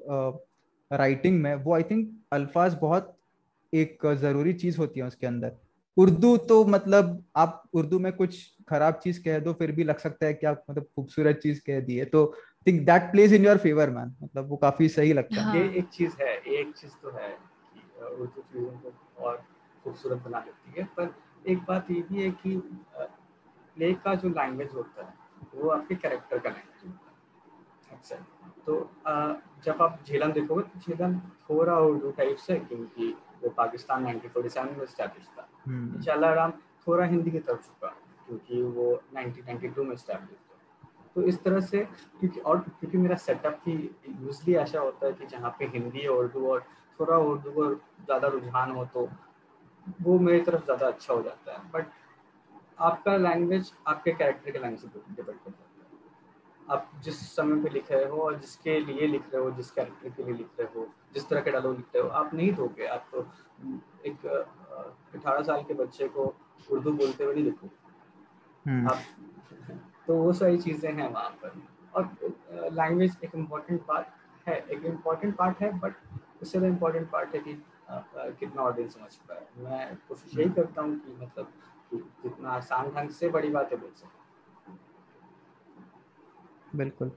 राइटिंग 0.92 1.42
में 1.42 1.54
वो 1.56 1.74
आई 1.76 1.84
थिंक 1.84 2.10
अल्फाज 2.34 2.78
बहुत 2.82 3.16
एक 3.74 4.06
ज़रूरी 4.18 4.54
चीज़ 4.56 4.78
होती 4.78 5.00
है 5.00 5.06
उसके 5.06 5.28
अंदर। 5.28 5.52
उर्दू 5.98 6.36
तो 6.50 6.64
मतलब 6.66 7.24
आप 7.38 7.64
उर्दू 7.74 8.00
में 8.00 8.12
कुछ 8.14 8.38
खराब 8.70 9.00
चीज़ 9.04 9.20
कह 9.24 9.40
दो 9.40 9.54
फिर 9.54 9.72
भी 9.72 9.84
लग 9.84 9.98
सकता 9.98 10.26
है 10.26 10.34
कि 10.34 10.48
आप 10.48 10.64
मतलब 10.70 10.88
खूबसूरत 10.96 11.40
चीज़ 11.44 11.62
कह 11.68 11.80
दी 11.80 11.98
है। 11.98 12.06
तो 12.06 12.26
think 12.68 12.82
that 12.86 13.12
plays 13.12 13.34
in 13.34 13.46
your 13.46 13.58
favour 13.58 13.90
man 13.90 14.16
मतलब 14.24 14.50
वो 14.50 14.58
काफ़ी 14.58 14.90
सही 14.90 15.14
लगता 15.14 15.42
है। 15.42 15.58
ये 15.58 15.70
एक 15.80 15.88
चीज़ 15.90 16.16
है 16.22 16.36
एक 16.60 16.74
चीज़ 16.78 16.92
तो 17.02 17.12
है 17.12 17.30
कि 17.30 18.06
उर्दू 18.06 18.42
चीज़ों 18.44 18.72
को 18.72 19.24
और 19.24 19.38
खूबसूरत 19.84 20.24
बना 20.26 20.40
देती 20.40 20.80
है। 20.80 20.86
पर 20.98 21.14
एक 21.48 21.64
बात 21.68 21.92
ये 21.92 22.02
भी 22.02 22.24
है 22.24 22.30
कि 22.42 22.58
प्ले 22.98 23.94
का 24.06 24.16
जो 24.16 24.30
लैंग्वेज 24.30 24.70
होता 24.76 25.06
है 25.06 25.19
वो 25.56 25.70
आपके 25.70 25.96
कैरेक्टर 25.96 26.40
का 26.40 26.50
लैंग्वेज 26.50 26.98
अच्छा 27.92 28.16
तो 28.66 28.76
आ, 29.08 29.34
जब 29.64 29.82
आप 29.82 30.00
झेलम 30.08 30.32
देखोगे 30.32 30.62
तो 30.64 30.80
झेलम 30.80 31.20
थोड़ा 31.50 31.78
उर्दू 31.80 32.12
टाइप 32.18 32.38
से 32.38 32.56
क्योंकि 32.60 33.14
वो 33.44 33.50
पाकिस्तान 33.50 34.06
1947 34.06 34.78
में 34.78 34.86
स्टैब्लिश 34.86 35.28
था। 35.38 35.48
इंशाल्लाह 35.70 36.34
राम 36.34 36.52
थोड़ा 36.88 37.06
हिंदी 37.06 37.32
की 37.32 37.40
तरफ़ 37.40 37.68
झुका 37.68 37.88
क्योंकि 38.28 38.62
वो 38.62 38.88
1992 39.18 39.84
में 39.84 39.96
स्टैब्लिश 39.96 40.40
था। 40.40 40.58
तो 41.16 41.22
इस 41.24 41.44
तरह 41.44 41.60
से 41.62 41.80
क्योंकि 42.20 42.40
और 42.40 42.60
क्योंकि 42.60 42.98
मेरा 42.98 43.16
सेटअप 43.18 43.62
ही 43.68 43.74
यूजली 44.08 44.56
ऐसा 44.56 44.80
होता 44.80 45.06
है 45.08 45.14
कि 45.14 45.26
जहाँ 45.26 45.56
पे 45.60 45.66
हिंदी 45.66 46.08
उर्दू 46.08 46.48
और 46.48 46.64
थोड़ा 47.00 47.18
उर्दू 47.18 47.52
को 47.52 47.70
ज़्यादा 47.70 48.28
रुझान 48.28 48.72
हो 48.72 48.86
तो 48.94 49.10
वो 50.02 50.18
मेरी 50.20 50.42
तरफ़ 50.42 50.64
ज़्यादा 50.66 50.88
अच्छा 50.88 51.14
हो 51.14 51.22
जाता 51.22 51.54
है। 51.54 51.72
बट 51.72 51.86
आपका 52.80 53.16
लैंग्वेज 53.18 53.72
आपके 53.88 54.12
कैरेक्टर 54.12 54.52
के 54.52 54.60
लैंग्वेज 54.60 54.82
से 54.82 54.88
डिपेंड 55.16 55.38
करता 55.38 55.50
है। 55.50 55.68
आप 56.68 56.92
जिस 57.04 57.20
समय 57.36 57.62
पे 57.64 57.70
लिख 57.70 57.92
रहे 57.92 58.06
हो 58.06 58.18
और 58.22 58.38
जिसके 58.40 58.80
लिए 58.80 59.08
लिख 59.08 59.24
रहे 59.34 59.42
हो 59.44 59.52
जिस 59.52 59.72
कैरेक्टर 59.72 60.10
के 60.10 60.24
लिए 60.24 60.34
लिख 60.34 60.60
रहे 60.60 60.68
हो 60.76 60.88
जिस 61.14 61.28
तरह 61.30 61.42
के 61.42 61.52
डायलॉग 61.52 61.76
लिख 61.76 61.96
रहे 61.96 62.04
हो 62.04 62.10
आप 62.20 62.34
नहीं 62.34 62.52
दोगे। 62.54 62.86
आप 62.88 63.08
तो 63.12 63.26
एक 64.06 64.26
अठारह 64.26 65.42
साल 65.44 65.64
के 65.64 65.74
बच्चे 65.74 66.08
को 66.08 66.34
उर्दू 66.70 66.92
बोलते 66.94 67.24
हुए 67.24 67.34
नहीं 67.34 67.44
लिखो 67.44 67.70
हम्म। 68.66 68.88
आप 68.90 69.00
तो 70.08 70.16
वो 70.16 70.32
सारी 70.34 70.58
चीज़ें 70.60 70.92
हैं 70.92 71.10
वहाँ 71.10 71.30
पर। 71.44 71.62
और 71.94 72.70
लैंग्वेज 72.74 73.18
एक 73.24 73.36
इंपॉर्टेंट 73.36 73.82
पार्ट 73.86 74.48
है। 74.48 74.58
एक 74.68 74.86
इंपॉर्टेंट 74.86 75.36
पार्ट 75.36 75.62
है 75.62 75.72
बट 75.80 75.94
उससे 76.42 76.50
ज़्यादा 76.50 76.68
इंपॉर्टेंट 76.68 77.10
पार्ट 77.12 77.36
है 77.36 77.42
कि 77.42 77.54
कितना 77.92 78.62
ऑडियंस 78.62 78.94
समझ 78.94 79.16
पाए। 79.30 79.46
मैं 79.64 79.96
कोशिश 80.08 80.38
यही 80.38 80.50
करता 80.52 80.82
हूँ 80.82 80.96
कि 81.00 81.16
मतलब 81.22 81.52
जितना 81.94 82.50
आसान 82.50 82.90
ढंग 82.90 83.10
से 83.10 83.30
बड़ी 83.30 83.50
बातें 83.50 83.80
बोल 83.80 83.92
सकूँ। 83.98 84.78
बिल्कुल। 86.76 87.12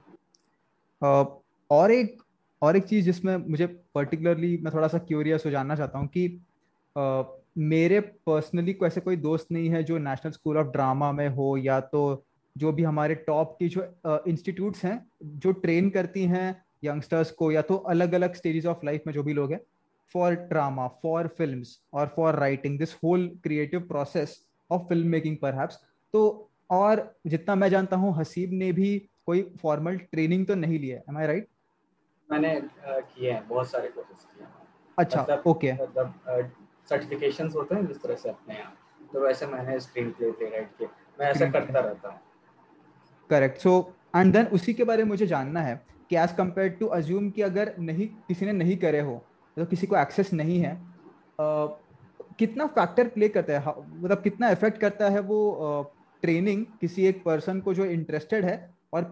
और 1.69 1.91
एक 1.91 2.21
और 2.61 2.77
एक 2.77 2.83
चीज़ 2.83 3.05
जिसमें 3.05 3.35
मुझे 3.37 3.65
पर्टिकुलरली 3.95 4.57
मैं 4.57 4.73
थोड़ा 4.73 4.87
सा 4.87 4.97
क्यूरियस 4.97 5.45
हो 5.45 5.51
जानना 5.51 5.75
चाहता 5.75 5.99
हूँ 5.99 6.07
कि 6.07 6.41
uh, 6.95 7.23
मेरे 7.57 7.99
पर्सनली 7.99 8.73
को 8.73 8.85
ऐसे 8.85 9.01
कोई 9.01 9.15
दोस्त 9.15 9.47
नहीं 9.51 9.69
है 9.69 9.83
जो 9.83 9.97
नेशनल 9.97 10.31
स्कूल 10.31 10.57
ऑफ़ 10.57 10.67
ड्रामा 10.67 11.11
में 11.11 11.27
हो 11.29 11.57
या 11.57 11.79
तो 11.79 12.25
जो 12.57 12.71
भी 12.71 12.83
हमारे 12.83 13.15
टॉप 13.15 13.55
की 13.59 13.67
जो 13.69 13.83
इंस्टीट्यूट्स 14.27 14.85
हैं 14.85 15.11
जो 15.23 15.51
ट्रेन 15.51 15.89
करती 15.89 16.23
हैं 16.23 16.65
यंगस्टर्स 16.83 17.31
को 17.31 17.51
या 17.51 17.61
तो 17.61 17.75
अलग 17.75 18.13
अलग 18.13 18.33
स्टेजेस 18.33 18.65
ऑफ़ 18.65 18.85
लाइफ 18.85 19.03
में 19.07 19.13
जो 19.13 19.23
भी 19.23 19.33
लोग 19.33 19.51
हैं 19.51 19.59
फॉर 20.15 20.33
ड्रामा 20.33 20.87
फॉर 20.87 21.27
फ़िल्म 21.27 21.63
और 21.93 22.13
for 22.15 22.35
writing 22.35 22.79
this 22.79 22.95
whole 22.95 23.27
creative 23.43 23.79
process 23.79 24.45
of 24.71 24.81
film 24.81 25.07
making 25.07 25.37
पर 25.37 25.65
तो 26.13 26.49
और 26.69 27.15
जितना 27.27 27.55
मैं 27.55 27.69
जानता 27.69 27.95
हूँ 27.95 28.15
हसीब 28.17 28.53
ने 28.53 28.71
भी 28.71 28.97
कोई 29.25 29.41
फॉर्मल 29.61 29.97
ट्रेनिंग 29.97 30.45
तो 30.47 30.55
नहीं 30.55 30.79
लिया 30.79 30.97
है 30.97 31.03
एम 31.09 31.17
आई 31.17 31.27
राइट 31.27 31.47
मैंने 32.29 32.61
किए 32.85 33.31
हैं 33.31 33.47
बहुत 33.47 33.71
सारे 33.71 33.87
कोर्सेज 33.87 34.23
किए 34.25 34.45
हैं। 34.45 34.53
अच्छा 34.97 35.21
मतलब, 35.21 35.43
ओके 35.47 35.73
मतलब 35.73 36.53
सर्टिफिकेशंस 36.89 37.55
होते 37.55 37.75
हैं 37.75 37.87
जिस 37.87 38.01
तरह 38.03 38.15
से 38.15 38.29
अपने 38.29 38.55
यहाँ 38.55 38.77
तो 39.13 39.21
वैसे 39.21 39.45
मैंने 39.45 39.79
स्क्रीन 39.79 40.11
प्ले 40.11 40.31
प्ले 40.31 40.49
राइट 40.49 40.69
किए। 40.77 40.87
मैं 41.19 41.25
ऐसा 41.27 41.49
करता 41.51 41.79
रहता 41.79 42.09
हूँ। 42.09 42.19
करेक्ट 43.29 43.57
सो 43.57 43.93
एंड 44.15 44.33
देन 44.33 44.45
उसी 44.45 44.73
के 44.73 44.83
बारे 44.83 45.03
में 45.03 45.09
मुझे 45.09 45.27
जानना 45.27 45.61
है 45.61 45.75
कि 46.09 46.15
एज 46.15 46.31
कंपेयर 46.31 46.69
टू 46.69 46.87
अज्यूम 46.87 47.29
कि 47.29 47.41
अगर 47.41 47.73
नहीं 47.79 48.07
किसी 48.07 48.45
ने 48.45 48.51
नहीं 48.51 48.77
करे 48.77 48.99
हो 48.99 49.15
तो 49.57 49.65
किसी 49.65 49.87
को 49.87 49.97
एक्सेस 49.97 50.33
नहीं 50.33 50.59
है 50.59 50.73
uh, 51.41 51.69
कितना 52.39 52.65
फैक्टर 52.67 53.07
प्ले 53.07 53.29
करता 53.29 53.59
है? 53.59 53.73
मतलब 53.77 54.21
कितना 54.21 54.49
इफ़ेक्ट 54.49 54.77
करता 54.77 55.09
है 55.09 55.19
वो 55.21 55.39
ट्रेनिंग 56.23 56.65
किसी 56.81 57.05
एक 57.05 57.23
पर्सन 57.23 57.59
को 57.61 57.73
जो 57.73 57.85
इंटरेस्टेड 57.85 58.45
है 58.45 58.57
और 58.93 59.03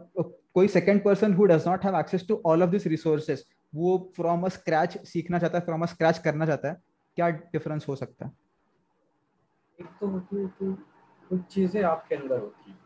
कोई 0.54 0.68
second 0.68 1.04
person 1.04 1.34
who 1.34 1.46
does 1.46 1.68
not 1.68 1.86
have 1.86 1.98
access 2.00 2.28
to 2.28 2.42
all 2.46 2.64
of 2.64 2.70
this 2.70 2.88
resources 2.88 3.46
वो 3.74 3.98
फ्रॉम 4.16 4.44
अ 4.44 4.50
स्क्रैच 4.50 4.98
सीखना 5.08 5.40
चाहता 5.40 5.58
है 5.58 5.66
फ्रॉम 5.66 5.82
अ 5.82 5.86
स्क्रैच 5.86 6.18
करना 6.18 6.46
चाहता 6.46 6.70
है 6.70 6.82
क्या 7.18 7.30
डिफरेंस 7.30 7.86
हो 7.88 7.96
सकता 7.96 8.26
है? 8.26 8.32
एक 9.80 9.88
तो 10.00 10.08
होती 10.08 10.38
है 10.38 10.46
कि 10.60 10.76
कुछ 11.30 11.42
चीज़ें 11.54 11.82
आपके 11.84 12.16
अंदर 12.16 12.40
होती 12.40 12.72
है। 12.72 12.78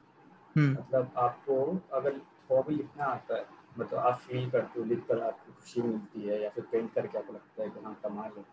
हम्म। 0.56 0.72
मतलब 0.72 1.12
आपको 1.18 1.56
अगर 1.94 2.22
हॉबी 2.52 2.76
लिखना 2.76 3.06
आता 3.06 3.38
है 3.38 3.46
मतलब 3.80 4.00
आप 4.00 4.20
फील 4.20 4.50
करते 4.50 4.80
हो 4.80 4.86
लिख 4.86 5.00
कर 5.00 5.22
आपको 5.22 5.54
खुशी 5.54 5.82
मिलती 5.82 6.28
है 6.28 6.42
या 6.44 6.50
फिर 6.50 6.64
पेंट 6.72 6.94
करके 6.94 7.18
आपको 7.18 7.34
लगता 7.34 7.64
है 7.64 7.70
कि 7.70 7.80
हाँ 7.86 8.00
कमाल 8.04 8.32
है। 8.38 8.44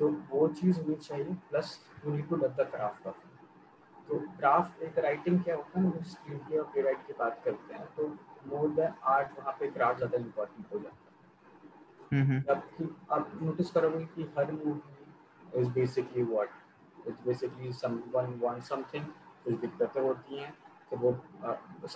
तो 0.00 0.08
वो 0.30 0.46
चीज़ 0.50 0.80
होनी 0.80 0.94
चाहिए 0.96 1.34
plus 1.50 1.78
you 2.04 2.12
need 2.12 2.28
to 2.28 2.36
love 2.36 2.54
the 2.58 2.68
craft 2.72 3.06
of 3.06 3.16
तो 4.08 4.18
क्राफ्ट 4.38 4.82
एक 4.82 4.98
राइटिंग 4.98 5.42
क्या 5.44 5.56
होता 5.56 5.80
है 5.80 5.84
ना 5.84 6.02
स्क्रीन 6.10 6.38
प्ले 6.38 6.58
और 6.58 6.64
प्ले 6.72 6.82
राइट 6.82 7.06
की 7.06 7.12
बात 7.18 7.40
करते 7.44 7.74
हैं 7.74 7.86
तो 7.96 8.06
मोर 8.46 8.68
देन 8.70 8.92
आर्ट 9.08 9.38
वहाँ 9.38 9.52
पे 9.60 9.70
क्राफ्ट 9.70 9.98
ज़्यादा 9.98 10.18
इम्पोर्टेंट 10.18 10.72
हो 10.72 10.78
जाता 10.78 10.94
है। 10.94 12.40
जबकि 12.40 12.88
आप 13.12 13.30
नोटिस 13.42 13.70
करोगे 13.70 14.04
कि 14.14 14.22
हर 14.38 14.52
movie 14.52 15.60
is 15.60 15.68
basically 15.70 16.22
what 16.22 17.08
it's 17.08 17.24
basically 17.26 17.72
someone 17.72 18.38
want 18.42 18.62
something 18.62 19.04
कुछ 19.44 19.54
दिक्कतें 19.60 20.00
होती 20.00 20.38
हैं 20.38 20.52
तो 20.90 20.96
वो 20.96 21.10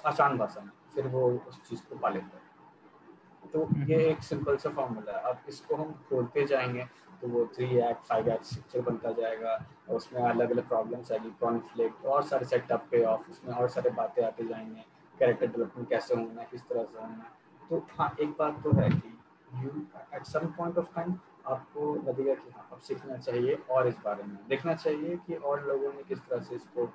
आसान 0.06 0.38
भाषा 0.38 0.60
में 0.60 0.70
फिर 0.94 1.06
वो 1.08 1.28
उस 1.48 1.60
चीज़ 1.68 1.80
को 1.88 1.96
पा 1.98 2.08
लेता 2.08 2.36
है। 2.36 3.50
तो 3.52 3.68
ये 3.86 3.96
एक 4.10 4.22
सिंपल 4.22 4.56
सा 4.56 4.70
फॉर्मूला 4.70 5.12
है। 5.12 5.32
अब 5.32 5.48
इसको 5.48 5.76
हम 5.76 5.92
खोलते 6.08 6.44
जाएँगे 6.46 6.86
तो 7.24 7.28
वो 7.28 7.44
three 7.54 7.66
act 7.78 8.04
five 8.04 8.28
act 8.28 8.44
structure 8.44 8.80
बनता 8.80 9.10
जाएगा 9.12 9.52
और 9.88 9.96
उसमें 9.96 10.22
अलग 10.22 10.50
अलग 10.50 10.68
प्रॉब्लम्स 10.68 11.12
आएगी 11.12 11.30
कॉन्फ्लिक्ट 11.40 12.04
और 12.06 12.22
सारे 12.22 12.44
सेटअप 12.44 12.86
पे 12.90 13.04
ऑफ़ 13.04 13.30
उसमें 13.30 13.54
और 13.54 13.68
सारे 13.68 13.90
बातें 13.90 14.24
आते 14.24 14.44
जाएँगे 14.44 14.84
कैरेक्टर 15.18 15.46
डेवलपमेंट 15.46 15.88
कैसे 15.88 16.14
होना 16.14 16.40
है, 16.40 16.48
किस 16.50 16.62
तरह 16.62 16.84
से 16.84 16.98
होना 16.98 17.14
है। 17.14 17.68
तो 17.70 17.86
हाँ 17.98 18.16
एक 18.20 18.28
बात 18.38 18.60
तो 18.64 18.72
है 18.72 18.90
कि 18.90 19.18
you 19.54 19.70
at 20.14 20.24
some 20.24 20.46
point 20.46 20.78
of 20.78 20.94
time 20.94 21.14
आपको 21.46 21.94
लगेगा 21.94 22.34
कि 22.34 22.50
हाँ 22.50 22.68
अब 22.72 22.80
सीखना 22.80 23.16
चाहिए 23.16 23.54
और 23.70 23.88
इस 23.88 23.94
बारे 24.04 24.22
में। 24.22 24.36
देखना 24.48 24.74
चाहिए 24.74 25.16
कि 25.16 25.34
और 25.34 25.66
लोगों 25.66 25.92
ने 25.92 26.02
किस 26.02 26.18
तरह 26.18 26.42
से 26.42 26.54
इसको 26.54 26.88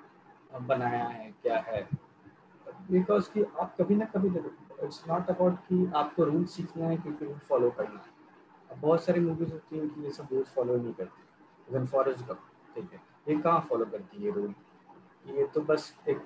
बनाया 0.60 1.04
है, 1.04 1.34
क्या 1.42 1.58
है। 1.58 1.88
बिकॉज़ 2.90 3.30
कि 3.30 3.44
आप 3.60 3.76
कभी 3.80 3.94
ना 3.94 4.04
कभी 4.04 4.28
इट्स 4.84 5.04
नॉट 5.08 5.30
अबाउट 5.30 5.58
कि 5.58 5.92
आपको 5.96 6.24
रूल 6.24 6.44
सीखना 6.44 6.86
है, 6.86 6.96
क्योंकि 6.96 7.24
रूल 7.24 7.38
फॉलो 7.38 7.70
करना 7.70 8.00
है। 8.00 8.19
बहुत 8.70 9.04
सारी 9.04 9.20
मूवीज़ 9.20 9.52
होती 9.52 9.78
हैं 9.78 9.88
कि 9.88 10.02
ये 10.04 10.10
सब 10.10 10.28
रूल्स 10.32 10.52
फॉलो 10.54 10.76
नहीं 10.76 10.92
करती। 10.94 11.22
इवन 11.68 11.86
फॉरेस्ट 11.86 12.26
गप 12.28 12.40
ठीक 12.74 12.92
है? 12.92 13.00
ये 13.28 13.34
कहाँ 13.36 13.60
फॉलो 13.68 13.84
करती 13.86 14.24
है 14.24 14.30
रूल 14.32 14.54
ये 15.26 15.46
तो 15.54 15.60
बस 15.60 15.94
एक 16.08 16.20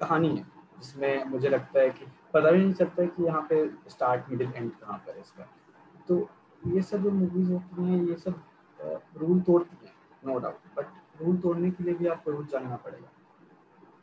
कहानी 0.00 0.28
है 0.36 0.44
जिसमें 0.78 1.24
मुझे 1.30 1.48
लगता 1.48 1.80
है 1.80 1.90
कि 1.90 2.06
पता 2.34 2.50
भी 2.50 2.58
नहीं 2.58 2.72
चलता 2.72 3.02
है 3.02 3.08
कि 3.08 3.24
यहाँ 3.24 3.46
पे 3.50 3.66
स्टार्ट 3.90 4.28
मिडिल 4.30 4.52
एंड 4.56 4.70
कहाँ 4.72 4.98
पर 5.06 5.14
है 5.14 5.20
इसका। 5.20 5.46
तो 6.08 6.28
ये 6.62 6.82
सब 6.82 7.02
जो 7.02 7.10
मूवीज़ 7.10 7.52
होती 7.52 7.84
हैं 7.84 8.02
ये 8.04 8.16
सब 8.16 8.42
रूल 9.16 9.40
तोड़ती 9.40 9.86
हैं 9.86 9.92
नो 10.26 10.38
डाउट 10.38 10.76
बट 10.76 10.86
रूल 11.22 11.36
तोड़ने 11.38 11.70
के 11.70 11.84
लिए 11.84 11.94
भी 11.94 12.06
आपको 12.06 12.30
रूल 12.30 12.46
जानना 12.52 12.76
पड़ेगा। 12.76 13.08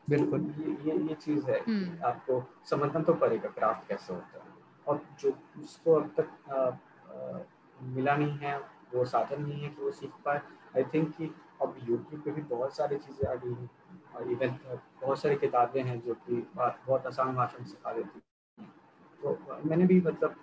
बिल्कुल। 0.10 0.42
ये 0.58 0.78
ये 0.86 0.98
ये 1.00 1.14
चीज़ 1.16 1.46
है 1.46 1.60
कि 1.60 1.72
हम्म। 1.72 2.06
आपको 2.08 2.44
समझना 2.70 3.02
तो 3.04 3.14
पड़ेगा 3.14 3.50
क्राफ्ट 3.50 3.88
कैसे 3.88 4.14
होता 4.14 4.38
है। 4.38 4.56
और 4.88 5.02
जो 5.22 5.34
उसको 5.60 5.94
अब 5.94 6.12
तक 6.20 6.28
मिला 7.78 8.16
नहीं 8.16 8.38
है, 8.38 8.58
वो 8.94 9.06
साधन 9.06 9.42
नहीं 9.42 9.62
है 9.64 9.70
कि 9.70 9.82
वो 9.84 9.92
सीख 9.92 10.12
पाए। 10.26 10.42
आई 10.78 10.84
थिंक 10.94 11.16
कि 11.18 11.34
अब 11.62 11.76
यूट्यूब 11.80 12.22
पे 12.22 12.32
भी 12.32 12.42
बहुत 12.50 12.76
सारी 12.76 12.98
चीज़ें 12.98 13.30
आ 13.30 13.34
गई 13.36 13.54
हैं 13.54 13.70
और 14.16 14.32
इवन 14.32 14.58
बहुत 15.02 15.20
सारी 15.20 15.36
किताबें 15.38 15.82
हैं 15.84 16.00
जो 16.02 16.14
कि 16.28 16.46
बहुत 16.56 17.08
आसान 17.08 17.36
भाषा 17.36 17.58
में 17.60 17.66
सिखा 17.66 17.94
देती 17.94 18.22
हैं। 18.58 18.70
तो 19.22 19.38
मैंने 19.66 19.86
भी 19.86 20.00
मतलब 20.02 20.36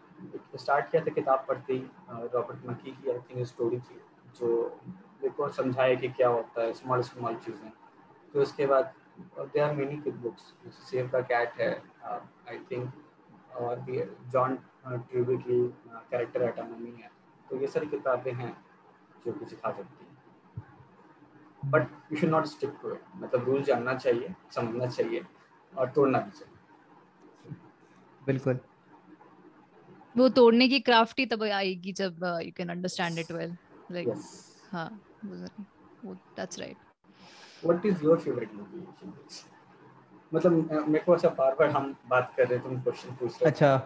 स्टार्ट 0.57 0.91
किया 0.91 1.03
था 1.05 1.13
किताब 1.13 1.45
पढ़ते 1.49 1.73
ही 1.73 1.87
रॉबर्ट 2.35 2.67
मकी 2.67 2.91
की 2.93 3.11
आई 3.11 3.19
थिंक 3.21 3.47
स्टोरी 3.47 3.79
थी, 3.79 4.01
जो 4.37 4.81
को 5.27 5.49
समझाया 5.51 5.95
कि 5.95 6.09
क्या 6.11 6.29
होता 6.29 6.63
है 6.63 6.73
स्मॉल 6.75 7.03
स्मॉल 7.03 7.37
चीज़ें। 7.37 7.71
तो 8.35 8.41
उसके 8.43 8.67
बाद 8.67 8.93
they 9.39 9.61
are 9.61 9.75
many 9.75 9.97
good 9.97 10.21
books 10.23 10.53
Save 10.91 11.11
The 11.15 11.25
Cat 11.29 11.61
है 11.61 11.73
आई 12.05 12.59
थिंक 12.71 12.93
और 13.57 13.81
भी 13.81 14.01
जॉन 14.33 14.59
की 14.87 15.69
कैरेक्टर 16.11 16.43
एटोनॉमी 16.43 16.91
है 16.91 17.11
तो 17.51 17.61
ये 17.61 17.67
सारी 17.67 17.87
किताबें 17.87 18.33
हैं 18.33 18.57
जो 19.27 19.33
कि 19.33 19.47
सिखा 19.47 19.73
सकती 19.73 20.05
हैं। 20.05 21.71
But 21.71 21.89
you 22.13 22.19
should 22.19 22.31
not 22.31 22.45
stick 22.45 22.71
to 22.83 22.93
it 22.93 23.01
मतलब 23.17 23.45
रूल 23.45 23.63
जानना 23.63 23.95
चाहिए 23.95 24.35
समझना 24.51 24.87
चाहिए 24.87 25.25
और 25.79 25.91
तोड़ना 25.91 26.19
भी 26.19 26.31
चाहिए। 26.31 27.57
बिल्कुल। 28.27 28.59
वो 30.17 30.29
तोड़ने 30.29 30.69
की 30.69 30.81
क्राफ्ट 30.81 31.19
ही 31.19 31.27
तब 31.27 31.43
आएगी 31.43 31.93
जब 31.93 32.41
you 32.45 32.53
can 32.57 32.69
understand 32.69 33.19
it 33.19 33.33
well 33.33 33.57
like 33.91 34.09
हाँ 34.73 35.01
वो 35.25 36.15
that's 36.15 36.59
right 36.59 36.79
what 37.65 37.87
is 37.87 38.05
your 38.05 38.19
favourite 38.19 38.55
movie 38.55 38.87
मतलब 40.35 40.53
मेरे 40.89 41.05
को 41.05 41.15
ऐसा 41.15 41.29
बार 41.29 41.55
बार 41.55 41.71
हम 41.71 41.97
बात 42.09 42.35
कर 42.37 42.49
रहे 42.49 42.59
हैं 42.59 42.69
तुम 42.69 42.83
क्वेश्चन 42.83 43.15
पूछ 43.15 43.33
रहे 43.33 43.51
अच्छा। 43.51 43.77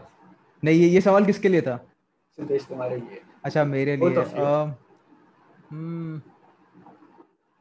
नहीं 0.64 0.80
ये 0.80 0.88
ये 0.88 1.00
सवाल 1.00 1.24
किसके 1.26 1.48
लिए 1.48 1.62
था? 1.62 1.76
सिद्धेश 2.38 2.66
तुम्हारे 2.66 2.96
लिए। 2.96 3.20
अच्छा 3.44 3.64
मेरे 3.64 3.96
लिए 3.96 4.16
of 4.16 4.24
you. 4.24 4.38
अम, 4.38 4.74
हम्म, 5.72 6.20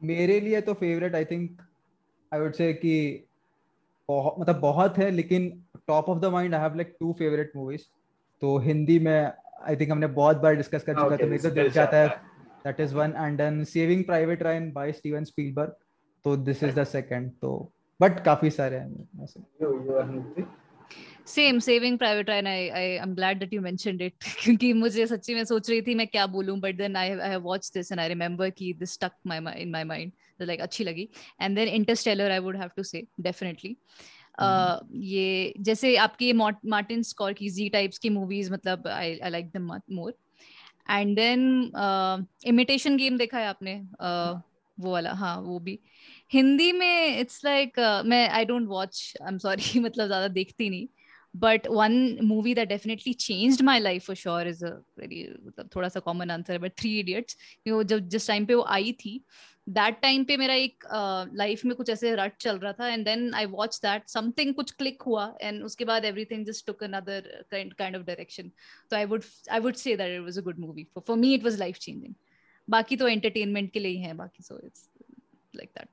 मेरे 0.02 0.40
लिए 0.40 0.60
तो 0.60 0.74
favourite 0.74 1.14
I 1.14 1.24
think 1.24 1.62
I 2.32 2.40
would 2.40 2.52
say 2.52 2.72
कि 2.72 3.24
बहुत 4.08 4.34
मतलब 4.38 4.60
बहुत 4.60 4.98
है 4.98 5.10
लेकिन 5.10 5.64
top 5.86 6.08
of 6.08 6.18
the 6.18 6.24
mind 6.24 6.54
I 6.54 6.60
have 6.60 6.74
like 6.74 6.96
two 7.00 7.12
favourite 7.12 7.52
movies 7.56 7.82
तो 8.40 8.58
हिंदी 8.58 8.98
में 8.98 9.32
आई 9.62 9.76
थिंक 9.76 9.90
हमने 9.90 10.06
बहुत 10.06 10.36
बार 10.36 10.54
डिस्कस 10.54 10.82
कर 10.82 10.94
चुका 10.94 11.16
तो 11.16 11.26
मेरे 11.26 11.42
को 11.42 11.50
Dil 11.50 11.70
Chahta 11.70 11.96
Hai. 11.96 12.08
That 12.66 12.80
is 12.80 12.94
one 12.94 13.14
and 13.16 13.38
then 13.38 13.64
Saving 13.64 14.04
Private 14.04 14.42
Ryan 14.42 14.72
by 14.72 14.92
Steven 14.92 15.24
Spielberg 15.24 15.76
तो 16.24 16.36
दिस 16.36 16.62
इज़ 16.62 16.80
द 16.80 16.84
सेकंड 16.84 17.30
तो 17.42 17.72
बट 18.00 18.24
काफ़ी 18.24 18.50
सारे 18.50 18.76
हैं 18.76 19.08
same 21.28 21.58
Saving 21.60 21.98
Private 21.98 22.28
Ryan 22.30 22.46
I 22.46 22.68
I 22.68 22.84
am 22.96 23.14
glad 23.14 23.38
that 23.38 23.52
you 23.52 23.60
mentioned 23.62 24.02
it 24.02 24.24
क्योंकि 24.42 24.72
मुझे 24.72 25.06
सच्ची 25.06 25.34
में 25.34 25.44
सोच 25.44 25.70
रही 25.70 25.82
थी 25.82 25.94
मैं 25.94 26.06
क्या 26.06 26.26
बोलूँ 26.26 26.58
but 26.60 26.76
then 26.76 26.96
I 26.96 27.10
I 27.10 27.28
have 27.30 27.42
watched 27.42 27.74
this 27.74 27.92
and 27.92 28.00
I 28.00 28.08
remember 28.08 28.50
कि 28.50 28.72
this 28.78 28.92
stuck 28.92 29.12
my 29.26 29.38
in 29.56 29.70
my 29.70 29.84
mind 29.84 30.12
like 30.42 30.60
अच्छी 30.60 30.84
लगी. 30.84 31.08
And 31.42 31.56
then 31.56 31.68
Interstellar 31.68 32.30
I 32.30 32.38
would 32.38 32.56
have 32.56 32.70
to 32.76 32.82
say 32.82 33.02
definitely 33.20 33.76
ये 35.08 35.54
जैसे 35.60 35.94
आपकी 35.96 36.32
मार्टिन 36.32 37.02
स्कॉर 37.02 37.32
की 37.32 37.48
जी 37.50 37.68
टाइप्स 37.68 37.98
की 37.98 38.10
मूवीज़ 38.10 38.52
मतलब 38.52 38.86
I 38.88 39.18
I 39.18 39.30
like 39.30 39.46
them 39.50 39.72
more 39.90 40.14
and 40.90 41.16
then 41.16 41.72
Imitation 42.46 42.96
Game 42.96 43.16
देखा 43.18 43.38
है 43.38 43.46
आपने? 43.46 43.80
Uh, 43.80 44.40
वो 44.78 44.90
वाला 44.92 45.12
हाँ 45.12 45.36
वो 45.42 45.58
भी. 45.60 45.78
हिंदी 46.32 46.70
में 46.72 47.18
इट्स 47.20 47.44
लाइक 47.44 47.78
मैं 48.06 48.28
I 48.28 48.44
don't 48.44 48.68
watch 48.68 49.12
I 49.22 49.28
am 49.28 49.38
sorry 49.38 49.80
मतलब 49.80 50.06
ज़्यादा 50.06 50.28
देखती 50.28 50.68
नहीं. 50.70 50.86
But 51.34 51.66
one 51.68 52.18
movie 52.22 52.54
that 52.54 52.68
definitely 52.68 53.12
changed 53.14 53.62
my 53.62 53.80
life 53.80 54.06
for 54.06 54.16
sure 54.16 54.48
is 54.48 54.64
a 54.64 54.70
very 54.98 55.28
मतलब 55.46 55.68
थोड़ा 55.76 55.88
सा 55.88 56.00
कॉमन 56.00 56.30
आंसर 56.30 56.52
है 56.52 56.58
बट 56.58 56.72
थ्री 56.78 56.98
इडियट्स 57.00 57.36
वो 57.68 57.82
जब 57.84 58.08
जिस 58.08 58.26
टाइम 58.28 58.46
पे 58.46 58.54
वो 58.54 58.62
आई 58.68 58.92
थी 59.04 59.20
दैट 59.68 60.00
टाइम 60.02 60.24
पे 60.24 60.36
मेरा 60.36 60.54
एक 60.54 60.84
लाइफ 61.34 61.58
uh, 61.58 61.64
में 61.64 61.74
कुछ 61.76 61.90
ऐसे 61.90 62.14
रट 62.16 62.36
चल 62.40 62.58
रहा 62.58 62.72
था 62.72 62.88
and 62.88 63.04
then 63.04 63.34
I 63.34 63.46
watch 63.46 63.78
that 63.82 64.08
something 64.08 64.54
कुछ 64.54 64.70
क्लिक 64.72 65.02
हुआ 65.02 65.26
एंड 65.42 65.62
उसके 65.64 65.84
बाद 65.84 66.04
everything 66.04 66.46
just 66.46 66.66
took 66.66 66.84
another 66.84 67.44
kind 67.52 67.96
of 67.96 68.02
direction 68.04 68.50
तो 68.90 68.96
I 68.96 69.04
would 69.04 69.24
I 69.50 69.60
would 69.60 69.74
say 69.74 69.96
that 69.96 70.14
it 70.14 70.20
was 70.20 70.38
a 70.38 70.42
good 70.42 70.58
movie 70.58 70.86
for 70.98 71.16
me 71.16 71.34
it 71.34 71.44
was 71.44 71.58
life 71.58 71.78
changing 71.78 72.14
बाकी 72.68 72.96
तो 72.96 73.08
entertainment 73.08 73.72
के 73.72 73.80
लिए 73.80 73.92
ही 73.92 74.02
है 74.02 74.14
बाकी 74.14 74.42
so 74.42 74.58
it's 74.64 74.88
like 75.56 75.70
that 75.76 75.88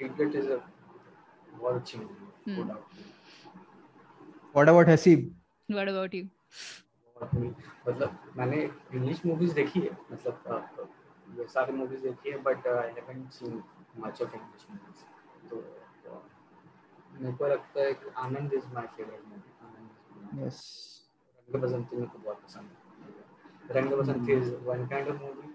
idiot 0.00 0.34
is 0.34 0.50
a 0.50 0.60
बहुत 1.50 1.74
अच्छी 1.74 1.98
movie 1.98 3.15
what 4.56 4.68
about 4.68 4.88
Haseeb 4.88 5.34
what 5.68 5.88
about 5.88 6.14
you 6.14 6.24
मतलब 7.88 8.18
मैंने 8.36 8.62
इंग्लिश 8.94 9.24
मूवीज़ 9.26 9.54
देखी 9.54 9.80
है 9.80 9.90
मतलब 10.12 10.88
ये 11.38 11.46
सारी 11.54 11.72
मूवीज़ 11.72 12.02
देखी 12.02 12.30
है 12.30 12.38
but 12.42 12.66
I 12.68 12.88
haven't 12.90 13.30
seen 13.32 13.62
much 14.04 14.22
of 14.22 14.34
English 14.36 14.66
movies 14.70 15.04
तो 15.50 15.62
मेरे 17.20 17.32
को 17.36 17.46
लगता 17.46 17.80
है 17.80 17.92
कि 17.94 18.10
Anand 18.24 18.54
is 18.54 18.66
my 18.74 18.86
favourite 18.96 19.22
movie 19.28 19.52
Anand 19.66 20.44
yes 20.46 20.62
Rang 21.48 21.62
Basanti 21.62 21.96
मेरे 21.96 22.08
को 22.08 22.18
बहुत 22.18 22.42
पसंद 22.44 22.70
है. 22.70 23.76
Rang 23.76 23.92
Basanti 24.00 24.32
is 24.32 24.54
one 24.66 24.86
kind 24.86 25.08
of 25.08 25.22
movie 25.22 25.54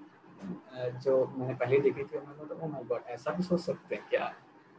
जो 1.06 1.26
मैंने 1.38 1.54
पहले 1.54 1.80
देखी 1.80 2.04
थी 2.04 2.18
मैंने 2.18 2.34
बोला 2.44 2.64
ओ 2.66 2.70
माय 2.70 2.84
गॉड 2.94 3.10
ऐसा 3.18 3.32
भी 3.32 3.44
सोच 3.44 3.60
सकते 3.62 3.96
हैं 3.96 4.08
क्या? 4.10 4.34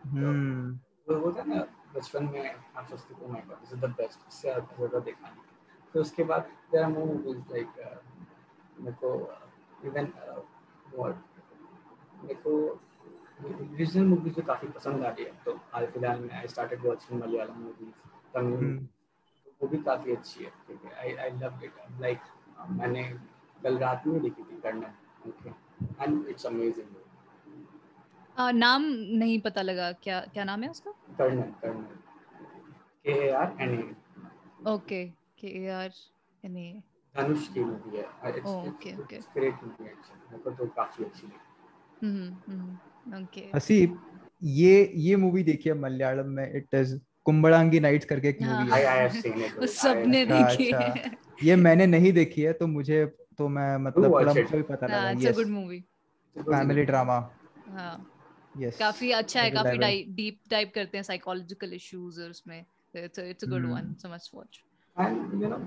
हम्म 0.04 0.78
वो 1.08 1.18
होता 1.24 1.42
है 1.42 1.48
ना 1.48 1.64
बचपन 1.94 2.28
में 2.32 2.54
आप 2.76 2.86
सोचते 2.88 3.14
हो 3.14 3.32
my 3.32 3.42
god 3.48 3.58
this 3.60 3.72
is 3.72 3.80
the 3.80 3.90
best 3.98 4.28
इससे 4.28 4.52
ज़्यादा 4.52 4.98
देखना 4.98 5.28
नहीं 5.28 5.44
फिर 5.94 6.02
उसके 6.02 6.24
बाद 6.24 6.50
there 6.72 6.84
are 6.84 6.90
more 6.90 7.06
movies 7.06 7.52
like 7.52 7.68
मेरे 8.80 8.96
को 9.02 9.10
इवन 9.86 10.12
व्हाट 10.94 11.16
मेरे 12.22 12.34
को 12.46 12.54
रीजनल 13.76 14.04
मूवीज़ 14.06 14.34
भी 14.34 14.42
काफ़ी 14.42 14.68
पसंद 14.68 15.04
आ 15.04 15.08
रही 15.08 15.24
है। 15.24 15.32
तो 15.44 15.52
हाल 15.72 15.86
फ़िलहाल 15.92 16.20
में 16.20 16.30
I 16.38 16.48
started 16.48 16.86
watching 16.86 17.20
Malayalam 17.20 17.60
movies 17.60 17.94
Tamil 18.34 18.76
वो 19.60 19.68
भी 19.68 19.78
काफ़ी 19.84 20.12
अच्छी 20.12 20.44
है 20.44 20.50
ठीक 20.66 20.84
है। 20.84 20.92
I 21.00 21.14
I 21.24 21.30
love 21.38 21.64
it 21.64 21.74
like 22.00 22.20
मैंने 22.70 23.02
कल 23.62 23.78
रात 23.78 24.06
में 24.06 24.20
देखी 24.22 24.42
थी 24.42 24.60
Karnan 24.62 24.94
okay 25.28 25.50
and 26.04 26.28
it's 26.28 26.46
amazing 26.46 26.86
uh, 28.42 28.52
नाम 28.54 28.84
नहीं 29.18 29.40
पता 29.40 29.62
लगा। 29.62 29.90
क्या 30.04 30.20
क्या 30.34 30.44
नाम 30.44 30.62
है 30.62 30.70
उसका? 30.70 30.90
Karnan 31.18 31.50
Karnan 31.62 31.82
K 33.04 33.12
A 33.26 33.30
R 33.32 33.56
N 33.60 33.74
A 33.74 34.70
okay 34.70 35.04
K 35.40 35.46
A 35.62 35.68
R 35.70 35.90
N 36.44 36.56
A 36.56 36.82
Dhanush 37.14 37.48
की 37.54 37.60
मूवी 37.60 37.96
है। 37.96 38.04
It's 38.28 38.50
Oh, 38.50 38.58
okay, 38.68 38.92
okay. 39.00 39.20
Great 39.34 39.64
movie 39.64 39.84
है 39.84 39.92
मेरे 39.92 40.38
को 40.42 40.50
तो 40.50 40.66
काफ़ी 40.76 41.04
अच्छी 41.04 41.26
लगी। 41.26 42.06
हम्म 42.06 43.22
ओके। 43.22 43.48
हसीब 43.54 43.98
ये 44.42 44.92
ये 44.96 45.16
मूवी 45.16 45.42
देखी 45.44 45.68
है 45.68 45.74
मलयालम 45.78 46.28
में। 46.36 46.52
इट 46.56 46.74
इज़ 46.74 46.98
कुंबड़ांगी 47.24 47.80
नाइट्स 47.80 48.06
करके 48.06 48.28
एक 48.28 48.42
हाँ। 48.42 48.58
मूवी 48.58 48.72
है 48.72 48.84
आई 48.84 48.98
हैव 48.98 49.20
सीन 49.20 49.42
इट 49.44 49.58
वो 49.58 49.66
सबने 49.72 50.22
अच्छा, 50.22 50.36
देखी 50.36 50.70
अच्छा। 50.70 50.86
है 50.86 51.10
ये 51.42 51.56
मैंने 51.56 51.86
नहीं 51.86 52.12
देखी 52.12 52.42
है 52.42 52.52
तो 52.52 52.66
मुझे 52.66 53.04
तो 53.38 53.48
मैं 53.48 53.76
मतलब 53.84 54.12
watch 54.12 54.20
थोड़ा 54.20 54.32
मुझे 54.34 54.56
भी 54.56 54.62
पता 54.62 54.86
लगा। 54.86 55.10
It's 55.10 55.26
a 55.26 55.32
good 55.32 55.48
movie 55.48 55.80
family 56.36 56.84
drama 56.84 57.18
हाँ। 57.70 57.94
यस 58.54 58.78
काफ़ी 58.78 59.10
अच्छा 59.12 59.42
है 59.42 59.50
काफ़ी. 59.50 60.02
डीप 60.14 60.40
डाइव 60.50 60.70
करते 60.74 60.98
हैं 60.98 61.02
साइकोलॉजिकल 61.02 61.72
इश्यूज़ 61.72 62.20
और 62.20 62.30
उसमें। 62.30 62.64
It's 62.94 63.18
it's 63.18 63.44
a 63.44 63.48
good 63.48 63.62
Hmm. 63.62 63.72
One 63.74 63.94
so 63.94 64.08
much 64.08 64.30
watch 64.34 64.62
and 64.96 65.42
you 65.42 65.48
know 65.48 65.58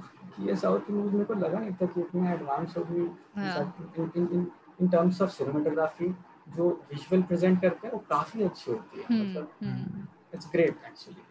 ये 0.47 0.55
साउथ 0.55 0.79
की 0.79 0.93
मूवी 0.93 1.11
मेरे 1.11 1.25
को 1.25 1.33
लगा 1.33 1.59
नहीं 1.59 1.73
था 1.73 1.85
कि 1.85 2.01
इतनी 2.01 2.27
एडवांस 2.27 2.77
होगी। 2.77 3.07
हाँ। 3.35 3.75
In 3.97 4.11
in 4.15 4.27
in 4.33 4.51
in 4.81 4.87
terms 4.87 5.21
of 5.21 5.29
cinematography 5.29 6.09
जो 6.55 6.69
विजुअल 6.89 7.21
प्रेजेंट 7.23 7.61
करते 7.61 7.87
हैं 7.87 7.93
वो 7.93 7.99
काफ़ी 8.09 8.43
अच्छी 8.43 8.71
होती 8.71 8.99
है। 8.99 9.05
हम्म 9.05 9.21
मतलब 9.21 10.07
इट्स 10.33 10.49
ग्रेट 10.51 10.85
एक्चुअली 10.87 11.21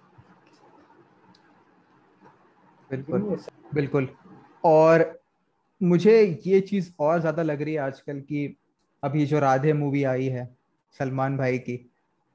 बिल्कुल। 2.91 3.37
बिल्कुल। 3.75 4.09
और 4.65 5.23
मुझे 5.81 6.41
ये 6.47 6.61
चीज़ 6.61 6.93
और 7.01 7.21
ज़्यादा 7.21 7.43
लग 7.43 7.63
रही 7.63 7.75
है 7.75 7.81
आजकल 7.81 8.21
की 8.21 8.47
अभी 9.03 9.27
जो 9.27 9.39
राधे 9.39 9.73
मूवी 9.73 10.03
आई 10.05 10.27
है 10.29 10.45
सलमान 11.01 11.37
भाई 11.37 11.59
की। 11.59 11.77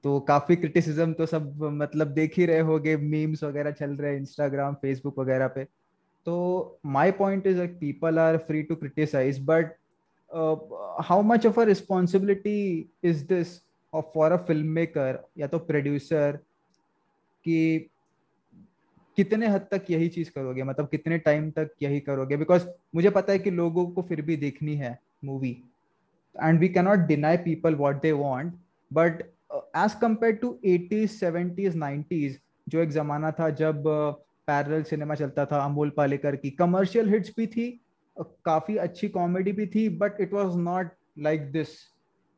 तो 0.03 0.19
काफ़ी 0.19 0.55
क्रिटिसिज्म 0.55 1.13
तो 1.13 1.25
सब 1.25 1.63
मतलब 1.73 2.07
देख 2.13 2.37
ही 2.37 2.45
रहे 2.45 2.59
होगे। 2.61 2.95
मीम्स 2.97 3.43
वगैरह 3.43 3.71
चल 3.71 3.91
रहे 3.91 4.11
हैं 4.11 4.19
इंस्टाग्राम 4.19 4.73
फेसबुक 4.81 5.19
वगैरह 5.19 5.47
पे। 5.47 5.63
तो 6.27 6.79
my 6.87 7.11
point 7.11 7.47
is 7.47 7.57
like 7.57 7.77
people 7.79 8.19
are 8.19 8.37
free 8.37 8.61
to 8.63 8.75
criticise 8.75 9.39
but 9.45 9.75
how 11.01 11.21
much 11.23 11.45
of 11.45 11.59
a 11.59 11.63
responsibility 11.63 12.59
is 13.03 13.25
this 13.27 13.57
for 14.13 14.31
a 14.31 14.37
film 14.37 14.67
maker 14.69 15.19
या 15.37 15.47
तो 15.47 15.59
प्रोड्यूसर 15.59 16.39
कि 17.45 17.89
कितने 19.17 19.47
हद 19.47 19.67
तक 19.71 19.85
यही 19.91 20.07
चीज़ 20.09 20.31
करोगे? 20.31 20.63
मतलब 20.63 20.87
कितने 20.87 21.17
टाइम 21.19 21.49
तक 21.51 21.71
यही 21.81 21.99
करोगे? 21.99 22.37
बिकॉज़ 22.37 22.67
मुझे 22.95 23.09
पता 23.09 23.33
है 23.33 23.39
कि 23.39 23.51
लोगों 23.51 23.85
को 23.87 24.01
फिर 24.01 24.21
भी 24.21 24.37
देखनी 24.37 24.75
है 24.75 24.97
movie 25.25 25.51
and 26.35 26.59
we 26.59 26.69
cannot 26.69 26.99
deny 26.99 27.37
people 27.37 27.75
what 27.75 28.01
they 28.01 28.11
want 28.11 28.53
but 28.93 29.21
as 29.53 29.93
compare 30.01 30.35
to 30.35 30.59
eighties 30.65 31.09
seventies 31.11 31.75
nineties 31.75 32.39
जो 32.67 32.79
एक 32.79 32.89
जमाना 32.89 33.31
था 33.31 33.49
जब 33.49 33.83
पैरल 34.47 34.81
uh, 34.81 34.89
सिनेमा 34.89 35.15
चलता 35.15 35.45
था 35.45 35.63
अमोल 35.65 35.89
पालेकर 35.89 36.35
की 36.35 36.49
कमर्शियल 36.49 37.09
हिट्स 37.09 37.33
भी 37.37 37.47
थी 37.47 37.69
uh, 38.17 38.25
काफ़ी 38.45 38.77
अच्छी 38.77 39.09
कॉमेडी 39.09 39.51
भी 39.51 39.67
थी 39.67 39.87
but 39.97 40.21
it 40.21 40.33
was 40.33 40.57
not 40.57 40.91
like 41.19 41.51
this 41.51 41.77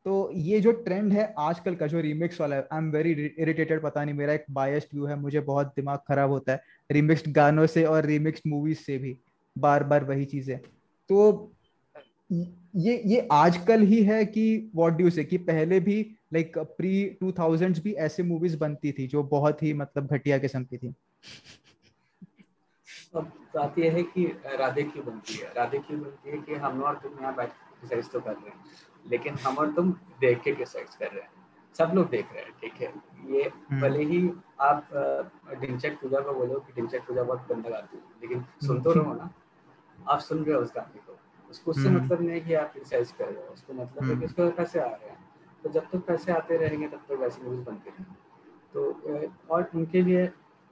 तो 0.05 0.31
ये 0.33 0.59
जो 0.59 0.71
ट्रेंड 0.71 1.11
है 1.13 1.33
आजकल 1.39 1.75
का 1.75 1.87
जो 1.87 1.99
रीमिक्स 1.99 2.41
वाला 2.41 2.55
है 2.55 2.67
आई 2.71 2.77
एम 2.77 2.89
वेरी 2.91 3.11
इरिटेटेड 3.11 3.81
पता 3.81 4.03
नहीं 4.03 4.15
मेरा 4.15 4.33
एक 4.33 4.45
बायस्ड 4.51 4.87
व्यू 4.93 5.05
है 5.05 5.15
मुझे 5.15 5.39
बहुत 5.39 5.73
दिमाग 5.75 5.99
खराब 6.07 6.29
होता 6.29 6.51
है 6.51 6.63
रीमिक्स्ड 6.91 7.31
गानों 7.31 7.65
से 7.67 7.83
और 7.83 8.05
रीमिक्स्ड 8.05 8.43
मूवीज़ 8.47 8.77
से 8.77 8.97
भी 8.97 9.17
बार 9.57 9.83
बार 9.83 10.03
वही 10.03 10.25
चीज़ें। 10.25 10.57
तो 11.09 11.51
ये 12.73 13.01
ये 13.05 13.27
आजकल 13.31 13.81
ही 13.81 14.03
है 14.03 14.25
कि 14.25 14.71
व्हाट 14.75 14.93
डू 14.93 15.09
से 15.09 15.23
कि 15.23 15.37
पहले 15.37 15.79
भी 15.79 15.99
लाइक 16.33 16.57
प्री 16.57 17.05
टू 17.21 17.31
थाउज़ेंड 17.31 17.81
भी 17.83 17.93
ऐसे 17.99 18.23
मूवीज़ 18.23 18.57
बनती 18.57 18.91
थी 18.91 19.07
जो 19.07 19.23
बहुत 19.23 19.63
ही 19.63 19.73
मतलब 19.73 20.07
घटिया 20.07 20.37
किस्म 20.37 20.63
की 20.63 20.77
थी। 20.77 20.93
अब 23.15 23.31
बात 23.55 23.79
यह 23.79 23.93
है 23.93 24.03
कि 24.03 24.25
राधे 24.59 24.83
क्यों 24.83 25.05
बनती 25.05 25.33
है? 25.33 25.51
राधे 25.57 25.77
क्यों 25.77 25.99
बनती 26.01 26.29
है 26.29 26.37
कि 26.37 26.55
हम 26.55 26.81
और 26.83 26.95
तुम 26.95 27.19
यहाँ 27.21 27.35
बैठ 27.35 27.49
तो 28.13 28.19
कर 28.19 28.31
रहे 28.31 28.49
हैं 28.49 28.63
लेकिन 29.05 29.35
हम 29.35 29.57
और 29.57 29.71
तुम 29.73 29.91
देख 30.21 30.41
के 30.41 30.51
कर 30.51 30.65
रहे 31.01 31.21
हैं। 31.21 31.29
सब 31.75 31.91
लोग 31.95 32.09
देख 32.09 32.33
रहे 32.33 32.43
हैं 32.43 32.51
ठीक 32.61 32.73
है? 32.73 32.93
ये 33.33 33.43
हम्म। 33.43 33.81
भले 33.81 34.03
ही 34.03 34.29
आप 34.59 34.89
डिंचक 35.61 36.01
पूजा 36.01 36.19
को 36.19 36.33
बोलो 36.33 36.59
कि 36.59 36.73
डिंचक 36.75 37.07
पूजा 37.07 37.23
बहुत 37.23 37.47
गंदा 37.49 37.69
गाती 37.69 37.97
है 37.97 38.03
लेकिन 38.21 38.45
सुन 38.67 38.81
तो 38.81 38.91
रहो 38.91 39.13
ना? 39.13 39.29
आप 40.09 40.19
सुन 40.19 40.43
रहे 40.43 40.55
हो 40.55 40.61
उस 40.61 40.71
गाने 40.75 40.99
को। 40.99 41.17
उसको 41.51 41.71
उससे 41.71 41.87
हम्म। 41.87 42.03
मतलब 42.03 42.21
नहीं 42.21 42.41
कि 42.41 42.53
आप 42.53 42.71
क्रिटिसाइज 42.71 43.11
कर 43.11 43.25
रहे 43.25 43.45
हो 43.47 43.53
उसको 43.53 43.73
मतलब 43.73 44.03
है 44.03 44.09
कि 44.09 44.13
हम्म। 44.13 44.25
उसको 44.25 44.49
पैसे 44.51 44.79
आ 44.79 44.85
रहे 44.85 45.09
हैं। 45.09 45.19
तो 45.63 45.69
जब 45.69 45.89
तक 45.91 46.05
पैसे 46.05 46.31
आते 46.31 46.57
रहेंगे 46.57 46.87
तब 46.87 47.03
तक 47.09 47.19
वैसी 47.21 47.41
मूवीज़ 47.43 47.61
बनती 47.61 47.89
रहेंगी। 47.89 48.15
तो 48.73 49.53
और 49.53 49.69
उनके 49.75 50.01
लिए 50.01 50.29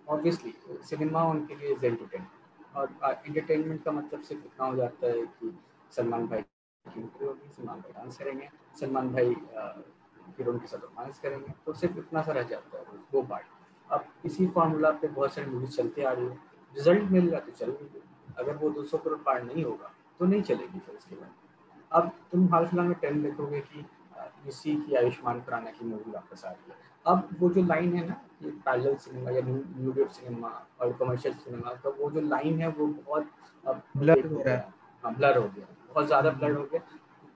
ऑब्वियसली 0.08 0.54
सिनेमा 0.90 1.24
उनके 1.24 1.56
लिए 1.56 1.74
इज़ 1.74 1.86
एंटरटेनमेंट 1.86 2.76
और 2.76 2.90
एंटरटेनमेंट 3.28 3.84
का 3.84 3.92
मतलब 3.92 4.22
सिर्फ़ 4.22 4.46
इतना 4.46 4.66
हो 4.66 4.76
जाता 4.76 5.08
है 5.08 5.22
कि 5.26 5.58
सलमान 5.92 6.28
भाई 6.28 6.42
की 6.42 7.02
एंट्री 7.02 7.26
होगी 7.28 7.50
सलमान 7.58 7.80
भाई 7.80 7.92
डांस 7.94 8.18
करेंगे। 8.18 8.50
सलमान 8.80 9.10
भाई 9.14 9.36
हीरोइन 10.38 10.60
के 10.60 10.68
साथ 10.68 10.80
रोमांस 10.80 11.20
करेंगे। 11.20 11.54
तो 11.66 11.74
सिर्फ़ 11.74 11.98
इतना 11.98 12.22
सा 12.22 12.32
रह 12.32 12.44
जाता 12.54 12.78
है 12.78 13.00
वो 13.14 13.22
पार्ट 13.24 13.46
अब 13.90 14.06
इसी 14.26 14.48
फार्मूला 14.56 14.92
पे 15.02 15.08
बहुत 15.10 15.34
सारी 15.34 15.50
मूवीज़ 15.52 15.76
चलते 15.78 16.04
आ 16.04 16.12
रही 16.12 16.26
है। 16.26 16.38
रिज़ल्ट 16.74 17.04
मिल 17.12 17.30
रहा 17.30 17.40
तो 17.40 17.52
चल। 17.52 17.72
रही 17.72 17.90
है 17.96 18.02
अगर 18.38 18.56
वो 18.58 18.70
200 18.70 18.98
करोड़ 18.98 19.18
पार 19.20 19.44
नहीं 19.44 19.64
होगा 19.64 19.92
तो 20.20 20.26
नहीं 20.26 20.42
चलेगी 20.42 20.80
फिर 20.80 20.96
उसके 20.96 21.16
बाद। 21.16 21.34
अब 21.92 22.12
तुम 22.32 22.48
हाल 22.54 22.66
फ़िलहाल 22.66 22.88
में 22.88 22.98
ट्रेंड 23.00 23.24
देखोगे 23.24 23.60
कि 23.62 23.86
इसी 24.48 24.76
की 24.76 24.96
आयुष्मान 24.96 25.42
खुराना 25.42 25.72
की 25.72 25.86
मूवी 25.86 26.12
वापस 26.12 26.46
आ 26.46 26.50
रही 26.50 26.72
है। 26.72 26.78
अब 27.06 27.30
वो 27.40 27.50
जो 27.50 27.64
लाइन 27.64 27.94
है 27.96 28.08
ना 28.08 28.16
ये 28.44 28.52
पैरल 28.66 28.96
सिनेमा 28.96 29.32
या 29.32 29.42
न्यू 29.44 29.92
वेव 29.92 30.08
सिनेमा 30.08 30.50
और 30.82 30.94
कमर्शियल 30.94 31.34
सिनेमा 31.36 31.74
का 31.84 31.90
वो 32.00 32.10
जो 32.12 32.22
लाइन 32.22 32.62
है 32.62 32.68
वो 32.70 32.88
बहुत 32.88 33.30
अब 33.66 33.82
ब्लर 33.98 34.26
हो 34.28 34.38
गया। 34.38 34.72
हाँ 35.04 35.14
ब्लर 35.16 35.38
हो 35.38 35.44
गया। 35.44 35.66
बहुत 35.90 36.08
ज़्यादा 36.08 36.30
ब्लड 36.30 36.58
हो 36.58 36.64
गया। 36.64 36.82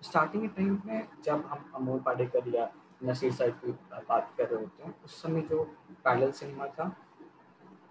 स्टार्टिंग 0.01 0.41
के 0.41 0.47
टाइम 0.47 0.81
में 0.85 1.07
जब 1.25 1.45
हम 1.45 1.71
अमोल 1.75 1.99
पाडेकर 1.99 2.47
या 2.55 2.69
नसीर 3.03 3.31
साहब 3.31 3.59
की 3.63 3.71
बात 4.09 4.33
कर 4.37 4.47
रहे 4.47 4.61
होते 4.61 4.83
हैं 4.83 4.93
उस 5.05 5.21
समय 5.21 5.41
जो 5.41 5.63
पैरल 6.05 6.31
सिनेमा 6.31 6.67
था 6.79 6.95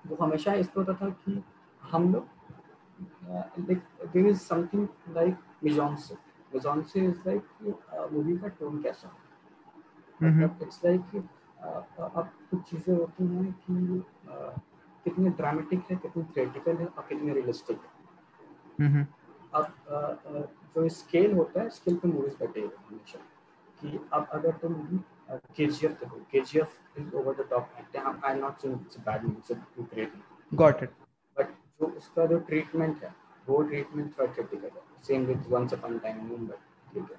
वो 0.07 0.17
हमेशा 0.17 0.53
इस 0.55 0.71
होता 0.77 0.93
था 0.93 1.09
कि 1.25 1.43
हम 1.83 2.13
लोग 2.13 2.42
there 3.61 4.27
is 4.27 4.39
something 4.39 4.87
like 5.17 5.37
mise en scene 5.65 6.11
mise en scene 6.55 6.97
is 6.97 7.21
like 7.27 7.43
movie 8.13 8.37
का 8.39 8.49
टोन 8.61 8.83
कैसा? 8.83 9.17
मतलब 10.21 10.59
इट्स 10.63 10.81
लाइक 10.85 11.17
अब 12.01 12.29
कुछ 12.51 12.61
चीज़ें 12.71 12.95
होती 12.95 13.27
हैं 13.27 13.53
कि 13.63 14.03
कितने 15.05 15.31
ड्रामेटिक 15.31 15.91
है 15.91 15.97
कितनी 15.97 16.23
थ्रेटिकल 16.35 16.77
है 16.77 16.87
और 16.87 17.05
कितने 17.09 17.33
रियलिस्टिक 17.35 17.81
है। 18.79 19.07
अब 19.55 19.67
जो 20.77 20.89
स्केल 20.89 21.33
होता 21.37 21.61
है 21.61 21.69
स्केल 21.71 21.97
पे 21.97 22.09
मूवीज़ 22.09 22.37
बटेगा 22.43 22.85
हमेशा। 22.89 23.19
कि 23.83 23.99
अब 24.13 24.29
अगर 24.33 24.53
तुम 24.63 24.75
के 25.57 25.67
जी 25.67 25.87
एफ़ 25.87 25.93
देखो 26.01 26.17
K 26.33 26.41
G 26.41 26.59
F 26.61 27.01
is 27.01 27.15
over 27.17 27.35
the 27.35 27.47
top 27.51 27.69
I 27.97 28.33
am 28.33 28.39
not 28.41 28.59
saying 28.61 28.81
it's 28.81 28.99
bad 29.07 29.25
movie 29.25 29.55
it's 29.55 29.89
great 29.93 30.13
got 30.55 30.83
it 30.83 30.91
जो 31.83 31.87
उसका 31.99 32.27
जो 32.27 32.39
ट्रीटमेंट 32.49 33.03
है 33.05 33.15
वो 33.49 33.63
ट्रीटमेंट 33.63 34.19
थोड़ा 34.19 34.33
क्रिटिकल 34.33 34.69
है। 34.69 34.83
Same 35.07 35.25
with 35.27 35.45
once 35.51 35.75
upon 35.75 35.99
time 35.99 36.25
Mumbai 36.27 36.57
ठीक 36.95 37.11
है? 37.11 37.17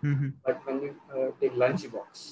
But 0.48 0.68
when 0.68 0.80
you 0.82 1.30
take 1.40 1.54
lunch 1.58 1.86
box 1.94 2.28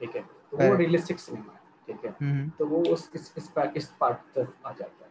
ठीक 0.00 0.16
है? 0.16 0.22
तो 0.22 0.56
वो 0.56 0.74
रियलिस्टिक 0.76 1.20
सिनेमा 1.20 1.52
है 1.52 1.60
ठीक 1.86 2.04
है? 2.04 2.12
तो 2.58 2.66
वो 2.66 2.82
उस 2.92 3.10
इस 3.16 3.32
इस 3.76 3.86
पार्ट 4.00 4.18
तक 4.34 4.52
आ 4.66 4.72
जाता 4.72 5.04
है। 5.04 5.10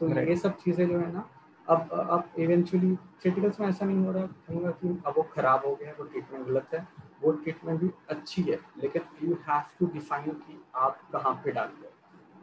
तो 0.00 0.08
ये 0.20 0.36
सब 0.36 0.56
चीज़ें 0.58 0.88
जो 0.88 0.98
है 0.98 1.12
ना 1.12 1.28
अब 1.68 1.90
अब 1.92 2.40
इवेंचुअली 2.40 2.94
क्रिटिकल्स 3.22 3.60
में 3.60 3.66
ऐसा 3.68 3.86
नहीं 3.86 4.04
हो 4.04 4.12
रहा 4.12 4.26
कहूँगा 4.46 4.70
कि 4.70 4.88
अब 5.06 5.14
वो 5.16 5.22
खराब 5.34 5.66
हो 5.66 5.74
गया 5.74 5.88
है 5.88 5.94
वो 5.98 6.04
ट्रीटमेंट 6.04 6.46
गलत 6.46 6.74
है। 6.74 6.86
वो 7.22 7.32
ट्रीटमेंट 7.32 7.80
भी 7.80 7.90
अच्छी 8.10 8.42
है 8.42 8.58
लेकिन 8.82 9.02
यू 9.22 9.34
हैव 9.48 9.62
टू 9.78 9.86
डिफाइन 9.92 10.30
कि 10.30 10.60
आप 10.76 11.00
कहाँ 11.12 11.34
पे 11.44 11.52
डाल 11.52 11.68
रहे 11.68 11.90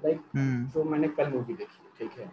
लाइक 0.04 0.22
जो 0.74 0.84
मैंने 0.84 1.08
कल 1.18 1.32
मूवी 1.32 1.54
देखी 1.54 1.90
ठीक 1.98 2.20
है? 2.20 2.32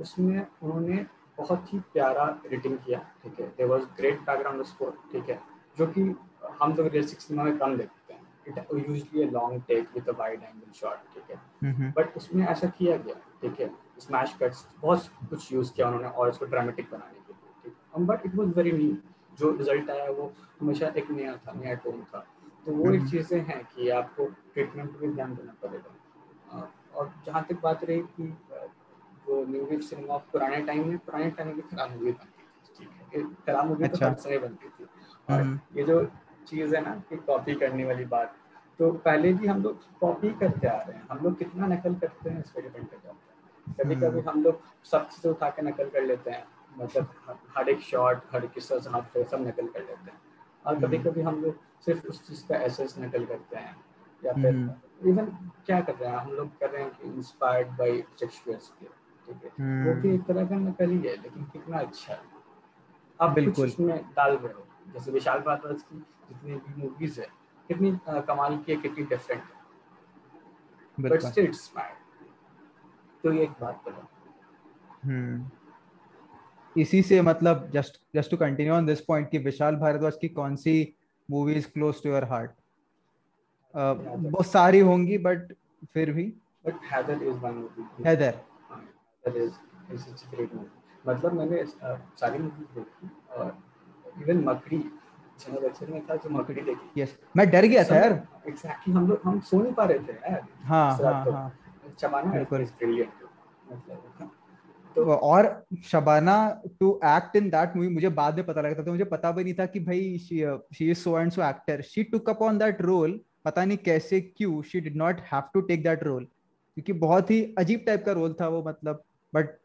उसमें 0.00 0.46
उन्होंने 0.62 1.06
बहुत 1.38 1.72
ही 1.72 1.78
प्यारा 1.92 2.24
एडिटिंग 2.46 2.76
किया 2.78 2.98
ठीक 3.22 3.40
है? 3.40 3.46
There 3.56 3.66
was 3.66 3.84
great 3.96 4.20
background 4.20 4.62
score 4.64 4.96
ठीक 5.12 5.28
है? 5.30 5.40
जो 5.78 5.86
कि 5.86 6.02
हम 6.60 6.74
लोग 6.74 6.86
रियल 6.86 7.06
सिनेमा 7.06 7.44
में 7.44 7.58
कम 7.58 7.76
देखते 7.76 8.14
हैं। 8.14 8.20
It 8.48 8.88
usually 8.88 9.24
long 9.30 9.62
take 9.68 9.88
with 9.94 10.08
a 10.08 10.12
wide 10.18 10.42
angle 10.42 10.72
shot 10.74 11.14
ठीक 11.14 11.30
है? 11.30 11.92
बट 11.96 12.16
उसमें 12.16 12.46
ऐसा 12.46 12.68
किया 12.78 12.96
गया 12.96 13.14
ठीक 13.42 13.60
है? 13.60 13.70
स्मैश 13.98 14.36
कट्स 14.40 14.66
बहुत 14.80 15.06
कुछ 15.30 15.52
यूज़ 15.52 15.72
किया 15.74 15.86
उन्होंने 15.86 16.08
और 16.08 16.28
इसको 16.28 16.46
ड्रामेटिक 16.46 16.90
बनाने 16.90 17.20
के 17.26 17.32
लिए 17.32 17.72
ठीक 17.72 18.06
but 18.06 18.26
it 18.26 18.34
was 18.34 18.48
very 18.56 18.72
new 18.72 18.96
जो 19.38 19.50
रिज़ल्ट 19.56 19.90
आया 19.90 20.10
वो 20.10 20.32
हमेशा 20.60 20.86
एक 20.96 21.10
नया 21.10 21.36
था 21.36 21.52
नया 21.52 21.74
टोन 21.84 22.02
था। 22.04 22.26
तो 22.66 22.72
वो 22.72 22.90
एक 22.92 22.98
हम्म। 23.00 23.10
चीज़ें 23.10 23.40
हैं 23.44 23.62
कि 23.66 23.88
आपको 23.90 24.24
ट्रीटमेंट 24.54 24.90
पर 24.90 25.06
भी 25.06 25.14
ध्यान 25.14 25.34
देना 25.34 25.54
पड़ेगा। 25.62 26.68
और 26.94 27.12
जहाँ 27.26 27.44
तक 27.48 27.60
बात 27.62 27.84
रही 27.84 28.00
कि 28.16 28.24
न्यू 29.26 29.80
सिनेमा 29.82 30.16
पुराने 30.32 30.60
टाइम 30.62 30.88
में 30.88 30.98
पुराने 30.98 31.30
टाइम 31.30 31.48
में 31.48 31.60
खराब 31.62 31.90
मूवी 31.90 32.12
बनती 32.12 32.42
थी 32.42 32.84
ठीक 32.86 33.14
है 33.14 33.22
खराब 33.46 33.68
मूवी 33.68 33.88
तो 33.88 33.96
अच्छा। 33.96 34.10
तो 34.10 34.40
बनती 34.40 34.68
थी 34.68 34.84
और 35.28 35.40
हम्म। 35.40 35.78
ये 35.78 35.84
जो 35.84 36.04
चीज़ 36.48 36.74
है 36.76 36.82
ना 36.84 36.94
कि 37.08 37.16
कॉपी 37.26 37.54
करने 37.54 37.84
वाली 37.84 38.04
बात 38.04 38.36
तो 38.78 38.90
पहले 39.04 39.32
भी 39.32 39.46
हम 39.46 39.62
लोग 39.62 39.84
कॉपी 40.00 40.30
करते 40.40 40.68
आ 40.68 40.76
रहे 40.78 40.96
हैं 40.96 41.06
हम 41.10 41.18
लोग 41.24 41.38
कितना 41.38 41.66
नकल 41.66 41.94
करते 41.94 42.30
हैं 42.30 42.40
इस 42.40 42.50
पर 42.50 42.62
डिपेंड 42.62 42.88
कर 42.88 42.96
जाता 42.96 43.10
है 43.10 43.74
कभी 43.78 43.94
कभी 43.94 44.20
हम्म। 44.20 44.30
हम 44.30 44.42
लोग 44.42 44.60
सब 44.84 45.08
चीज़ें 45.08 45.30
उठा 45.32 45.50
के 45.50 45.62
नकल 45.62 45.88
कर 45.88 46.02
लेते 46.02 46.30
हैं 46.30 46.44
मतलब 46.78 47.14
हर 47.56 47.68
एक 47.68 47.80
शॉट 47.80 48.22
हर 48.32 48.46
किस्सा 48.46 48.78
जहाँ 48.78 49.00
पे 49.14 49.24
सब 49.24 49.46
नकल 49.46 49.66
कर 49.66 49.80
लेते 49.80 50.10
हैं 50.10 50.20
और 50.64 50.80
कभी 50.80 50.96
हम्म। 50.96 51.10
कभी 51.10 51.22
हम 51.22 51.42
लोग 51.42 51.58
सिर्फ़ 51.84 52.06
उस 52.06 52.26
चीज़ 52.26 52.46
का 52.48 52.56
एसेस 52.62 52.94
नकल 52.98 53.24
करते 53.24 53.56
हैं 53.56 53.76
या 54.22 54.32
फिर 54.32 55.08
इवन। 55.10 55.26
क्या 55.66 55.80
कर 55.80 55.94
रहे 55.94 56.10
हैं 56.10 56.18
हम 56.18 56.32
लोग 56.32 56.58
कर 56.58 56.70
रहे 56.70 56.82
हैं 56.82 56.90
कि 56.92 57.08
इंस्पायर्ड 57.08 57.68
बाई 57.78 58.02
शेक्सपियर 58.20 58.58
ठीक 59.26 59.44
है। 59.44 59.84
वो 59.86 59.94
भी 60.00 60.14
एक 60.14 60.22
तरह 60.22 60.46
का 60.46 60.56
नकल 60.58 60.90
ही 60.90 60.98
है 60.98 61.16
लेकिन 61.16 61.44
कितना 61.52 61.78
अच्छा। 61.78 62.12
है 62.12 62.20
आप 63.20 63.30
बिल्कुल। 63.30 63.66
उसमें 63.66 63.96
डाल 64.16 64.36
रहे 64.36 64.52
हो 64.52 64.66
जैसे 64.92 65.10
विशाल 65.12 65.40
भारद्वाज 65.40 65.82
की 65.82 65.98
जितनी 66.28 66.54
भी 66.56 66.82
मूवीज़ 66.82 67.20
है 67.20 67.26
कितनी 67.68 67.98
कमाल 68.28 68.56
की 68.56 68.72
है 68.72 68.78
कितनी 68.78 69.04
डिफरेंट 69.06 69.42
है। 69.42 71.08
बट 71.08 71.20
स्टिल 71.22 71.44
इट्स 71.44 71.60
स्मार्ट 71.64 72.00
तो 73.24 73.32
ये 73.32 73.42
एक 73.42 73.50
बात 73.60 73.82
बता 73.86 74.08
हम्म। 75.04 75.50
इसी 76.76 77.02
से 77.02 77.20
मतलब 77.22 77.70
just 77.70 78.00
just 78.14 78.30
to 78.30 78.36
continue 78.36 78.74
on 78.74 78.86
this 78.86 79.00
point 79.04 79.30
कि 79.30 79.38
विशाल 79.38 79.76
भारद्वाज 79.76 80.16
की 80.20 80.28
कौन 80.30 80.56
सी 80.56 80.74
movie 81.28 81.52
is 81.54 81.66
close 81.72 82.02
to 82.02 82.08
your 82.10 82.24
heart 82.24 82.50
बहुत 83.74 84.46
सारी 84.46 84.80
होंगी 84.80 85.18
बट 85.18 85.52
फिर 85.92 86.12
भी? 86.12 86.24
But 86.66 86.74
Haider 86.92 87.22
is 87.22 87.36
one 87.36 87.54
movie 87.54 88.04
Haider 88.06 88.38
movie 89.26 90.66
मतलब 91.06 91.32
मैंने 91.32 91.64
सारी 91.64 92.38
मूवी 92.38 92.64
देखी 92.74 93.10
और 93.30 93.56
इवन 94.22 94.44
मकड़ी 94.44 94.78
चैनल 95.40 95.92
में 95.92 96.06
था 96.06 96.16
जो 96.16 96.30
मकड़ी 96.30 96.62
देखी। 96.62 97.00
यस 97.00 97.16
मैं 97.36 97.48
डर 97.50 97.64
गया 97.64 97.84
था 97.84 97.96
यार। 97.96 98.12
एग्जैक्टली 98.48 98.94
हम 98.94 99.06
लोग 99.08 99.20
हम 99.24 99.40
सो 99.40 99.62
नहीं 99.62 99.72
पा 99.74 99.84
रहे 99.84 99.98
थे 99.98 100.12
यार। 100.12 100.46
हाँ 100.62 100.96
हाँ 100.98 101.24
हाँ। 101.24 101.48
शबाना 102.00 102.44
तो 104.96 105.04
और 105.04 105.46
Shabana 105.84 106.36
to 106.80 106.88
act 107.06 107.36
in 107.36 107.48
that 107.50 107.76
movie 107.76 107.88
मुझे 107.88 108.08
बाद 108.10 108.36
में 108.36 108.46
पता 108.46 108.60
लगा 108.60 108.74
था। 108.74 108.82
तो 108.84 108.90
मुझे 108.90 109.04
पता 109.04 109.30
भी 109.32 109.44
नहीं 109.44 109.54
था 109.54 109.66
कि 109.66 109.80
भाई 109.80 110.18
she 110.18 110.90
is 110.90 110.98
so 110.98 111.18
and 111.18 111.30
so 111.32 111.42
actor 111.42 111.82
she 111.82 112.02
took 112.04 112.28
up 112.30 112.42
on 112.42 112.58
that 112.58 112.82
role 112.82 113.20
पता 113.44 113.64
नहीं 113.64 113.78
कैसे 113.84 114.20
क्यों 114.20 114.62
she 114.62 114.80
did 114.80 114.96
not 114.96 115.20
have 115.32 115.42
to 115.54 115.60
take 115.70 115.82
that 115.84 116.02
role 116.04 116.24
क्योंकि 116.24 116.92
बहुत 117.06 117.30
ही 117.30 117.42
अजीब 117.58 117.82
टाइप 117.86 118.04
का 118.06 118.12
रोल 118.12 118.36
था 118.40 118.48
वो 118.48 118.62
मतलब। 118.68 119.02
बट 119.32 119.58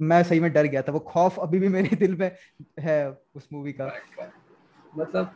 मैं 0.00 0.22
सही 0.22 0.40
में 0.40 0.52
डर 0.52 0.66
गया 0.66 0.82
था। 0.82 0.92
वो 0.92 0.98
खौफ 1.06 1.38
अभी 1.40 1.58
भी 1.58 1.68
मेरे 1.68 1.96
दिल 1.96 2.16
में 2.16 2.30
है 2.80 2.98
उस 3.34 3.48
मूवी 3.52 3.72
का। 3.72 3.86
मतलब 4.96 5.34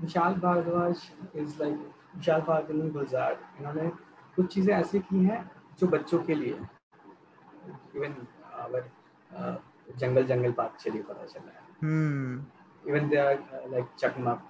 विशाल 0.00 0.34
भारद्वाज 0.34 1.02
इज़ 1.36 1.58
लाइक 1.60 1.74
विशाल 2.16 2.40
भारद्वाज 2.42 2.90
गुलजार। 2.92 3.38
इन्होंने 3.60 3.90
कुछ 4.36 4.52
चीज़ें 4.54 4.74
ऐसी 4.74 4.98
की 5.00 5.24
हैं 5.24 5.40
जो 5.80 5.86
बच्चों 5.88 6.22
के 6.22 6.34
लिए 6.34 6.54
इवन 7.96 8.14
अगर 8.54 8.88
जंगल 9.98 10.24
जंगल 10.26 10.52
पार्क 10.52 10.76
चलिए 10.80 11.02
पता 11.02 11.24
चला 11.26 11.50
है। 11.50 11.62
इवन 12.84 13.08
दे 13.08 13.16
आर 13.18 13.68
लाइक 13.70 13.86
चकमक 13.98 14.48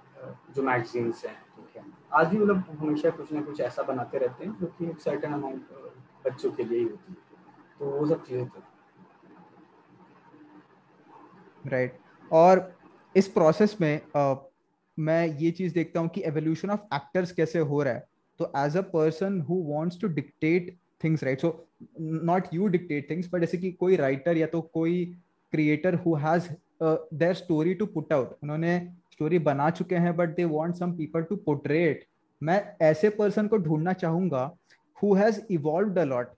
जो 0.55 0.63
मैगजीन्स 0.63 1.25
हैं 1.25 1.35
ठीक 1.55 1.77
है। 1.77 1.83
आज 2.13 2.27
भी 2.27 2.37
मतलब 2.37 2.77
हमेशा 2.79 3.09
कुछ 3.09 3.31
ना 3.33 3.41
कुछ 3.41 3.59
ऐसा 3.61 3.83
बनाते 3.83 4.17
रहते 4.17 4.45
हैं 4.45 4.55
जो 4.59 4.67
कि 4.77 4.89
एक 4.89 4.99
सर्टन 5.01 5.33
अमाउंट 5.33 5.61
बच्चों 6.25 6.51
के 6.51 6.63
लिए 6.63 6.79
ही 6.79 6.85
होती 6.85 7.11
है। 7.11 7.32
तो 7.83 7.89
वो 7.89 8.05
सब 8.07 8.23
चीज़ें 8.25 8.45
तो 8.47 8.61
राइट 11.65 11.97
और 12.31 12.71
इस 13.15 13.27
प्रोसेस 13.27 13.75
में 13.81 14.01
uh, 14.17 14.35
मैं 14.97 15.25
ये 15.39 15.51
चीज़ 15.51 15.73
देखता 15.73 15.99
हूँ 15.99 16.09
कि 16.09 16.21
एवोल्यूशन 16.25 16.69
ऑफ़ 16.69 16.79
एक्टर्स 16.95 17.31
कैसे 17.31 17.59
हो 17.59 17.81
रहा 17.83 17.93
है। 17.93 18.07
तो 18.39 18.51
as 18.57 18.77
a 18.77 18.81
person 18.89 19.39
who 19.49 19.61
wants 19.67 19.99
to 20.01 20.07
dictate 20.07 20.75
things 21.03 21.23
right 21.23 21.41
so 21.41 21.49
not 21.99 22.47
you 22.53 22.67
dictate 22.67 23.09
things 23.09 23.29
but 23.33 23.39
जैसे 23.39 23.57
कि 23.57 23.71
कोई 23.81 23.95
राइटर 23.95 24.37
या 24.37 24.47
तो 24.47 24.61
कोई 24.73 25.03
creator 25.53 25.95
who 25.95 26.15
has 26.15 26.47
there 26.83 27.33
story 27.33 27.73
to 27.73 27.85
put 27.85 28.13
out 28.13 28.37
उन्होंने 28.43 28.79
स्टोरी 29.13 29.39
बना 29.49 29.69
चुके 29.71 29.95
हैं 29.95 30.15
but 30.17 30.35
they 30.35 30.45
want 30.45 30.75
some 30.75 30.93
people 30.97 31.23
to 31.23 31.35
portrait 31.45 32.05
मैं 32.41 32.61
ऐसे 32.81 33.09
पर्सन 33.19 33.47
को 33.47 33.57
ढूंढना 33.57 33.93
चाहूँगा 33.93 34.49
who 35.03 35.13
has 35.15 35.41
evolved 35.51 35.99
a 35.99 36.03
lot 36.03 36.31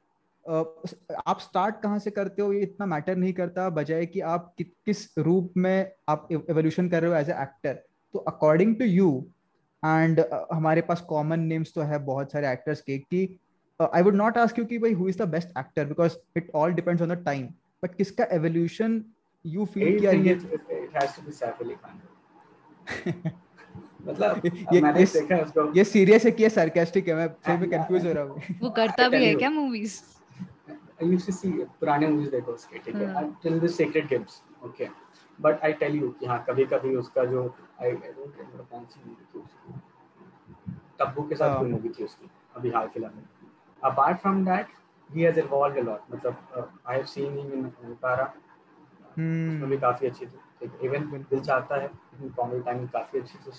आप 0.47 1.39
स्टार्ट 1.41 1.75
कहाँ 1.83 1.99
से 1.99 2.11
करते 2.11 2.41
हो? 2.41 2.51
ये 2.53 2.59
इतना 2.61 2.85
मैटर 2.85 3.15
नहीं 3.15 3.33
करता 3.33 3.69
बजाय 3.69 4.05
कि 4.05 4.19
आप 4.33 4.53
कि, 4.57 4.63
किस 4.63 5.07
रूप 5.17 5.53
में 5.57 5.91
आप 6.09 6.27
एवोल्यूशन 6.31 6.89
कर 6.89 7.01
रहे 7.01 7.11
हो 7.11 7.17
एज 7.17 7.29
ए 7.29 7.33
एक्टर 7.41 7.73
तो 8.13 8.19
अकॉर्डिंग 8.27 8.75
टू 8.75 8.85
यू 8.85 9.09
एंड 9.83 10.19
हमारे 10.53 10.81
पास 10.81 11.01
कॉमन 11.09 11.39
नेम्स 11.47 11.73
तो 11.75 11.81
है 11.83 11.97
बहुत 12.05 12.31
सारे 12.31 12.51
एक्टर्स 12.51 12.81
के 12.81 12.97
कि 12.99 13.27
I 13.79 14.01
would 14.01 14.15
not 14.15 14.37
ask 14.37 14.59
you 14.59 14.65
कि 14.65 14.77
भाई 14.79 14.93
who 14.93 15.07
is 15.09 15.17
the 15.23 15.27
best 15.29 15.57
actor 15.59 15.85
because 15.85 16.17
it 16.37 16.51
all 16.55 16.73
depends 16.73 17.01
on 17.01 17.09
the 17.09 17.23
time 17.25 17.47
but 17.83 17.95
किसका 17.95 18.27
एवोल्यूशन 18.31 19.01
यू 19.45 19.65
फील 19.73 19.99
किया 19.99 20.11
ये 20.11 20.31
it 20.31 20.95
has 20.95 21.15
to 21.15 21.25
be 21.25 21.31
Saif 21.33 21.61
Ali 21.61 21.75
Khan 21.75 22.01
मतलब 24.07 24.41
ये 24.45 24.79
मैंने 24.81 24.99
ये, 24.99 25.05
देखा 25.05 25.37
उसको। 25.43 25.71
ये 25.77 25.83
सीरियस 25.83 26.25
है 26.25 26.31
कि 26.31 26.43
ये 26.43 26.49
सार्कास्टिक 26.49 27.07
है 27.07 27.15
मैं 27.15 27.27
फिर 27.45 27.55
भी 27.57 27.67
कंफ्यूज 27.67 28.05
हो 28.05 28.11
रहा 28.13 28.23
हूँ। 28.23 28.57
वो 28.61 28.69
करता 28.71 29.07
भी 29.09 29.23
है 29.25 29.33
क्या 29.35 29.49
movies 29.49 29.99
I 30.99 31.07
used 31.09 31.25
to 31.25 31.31
see 31.31 31.49
पुराने 31.79 32.07
मूवीज़ 32.07 32.29
देखो 32.31 32.51
उसके 32.51 32.79
ठीक 32.79 32.95
है? 32.95 33.23
Tell 33.43 33.59
the 33.59 33.67
secret 33.67 34.07
games 34.07 34.41
okay 34.65 34.87
but 35.39 35.63
I 35.63 35.73
tell 35.73 35.95
you 35.95 36.09
कि 36.19 36.25
हाँ 36.25 36.43
कभी-कभी 36.49 36.95
उसका 36.95 37.25
जो 37.25 37.43
आई 37.81 37.91
डोंट 37.91 38.37
रिमेंबर 38.37 38.63
कौन 38.71 38.85
सी 38.85 39.01
मूवी 39.05 39.25
थी 39.33 39.39
उसकी। 39.39 40.73
तब्बू 40.99 41.23
के 41.29 41.35
साथ 41.35 41.59
कोई 41.59 41.69
मूवी 41.69 41.87
हाँ। 41.87 41.95
थी 41.99 42.03
उसकी 42.03 42.29
अभी 42.55 42.69
हाल 42.71 42.87
फ़िलहाल 42.87 43.13
में। 43.15 43.23
Apart 43.83 44.19
from 44.19 44.43
that 44.45 44.67
he 45.09 45.21
has 45.21 45.39
evolved 45.39 45.77
a 45.77 45.81
lot 45.81 46.11
मतलब 46.11 46.71
I 46.87 46.95
have 46.95 47.05
seen 47.05 47.37
him 47.37 47.53
in 47.53 47.95
पारा 48.01 48.33
उसमें 49.11 49.69
भी 49.69 49.77
काफ़ी 49.77 50.07
अच्छी 50.07 50.25
थी 50.25 50.37
ठीक 50.59 50.71
है? 50.73 50.85
Even 50.85 51.23
Dil 51.29 51.39
Chahta 51.39 51.81
Hai 51.81 51.89
comedy 52.37 52.61
time 52.63 52.87
काफ़ी 52.87 53.19
अच्छी 53.19 53.37
थी 53.37 53.51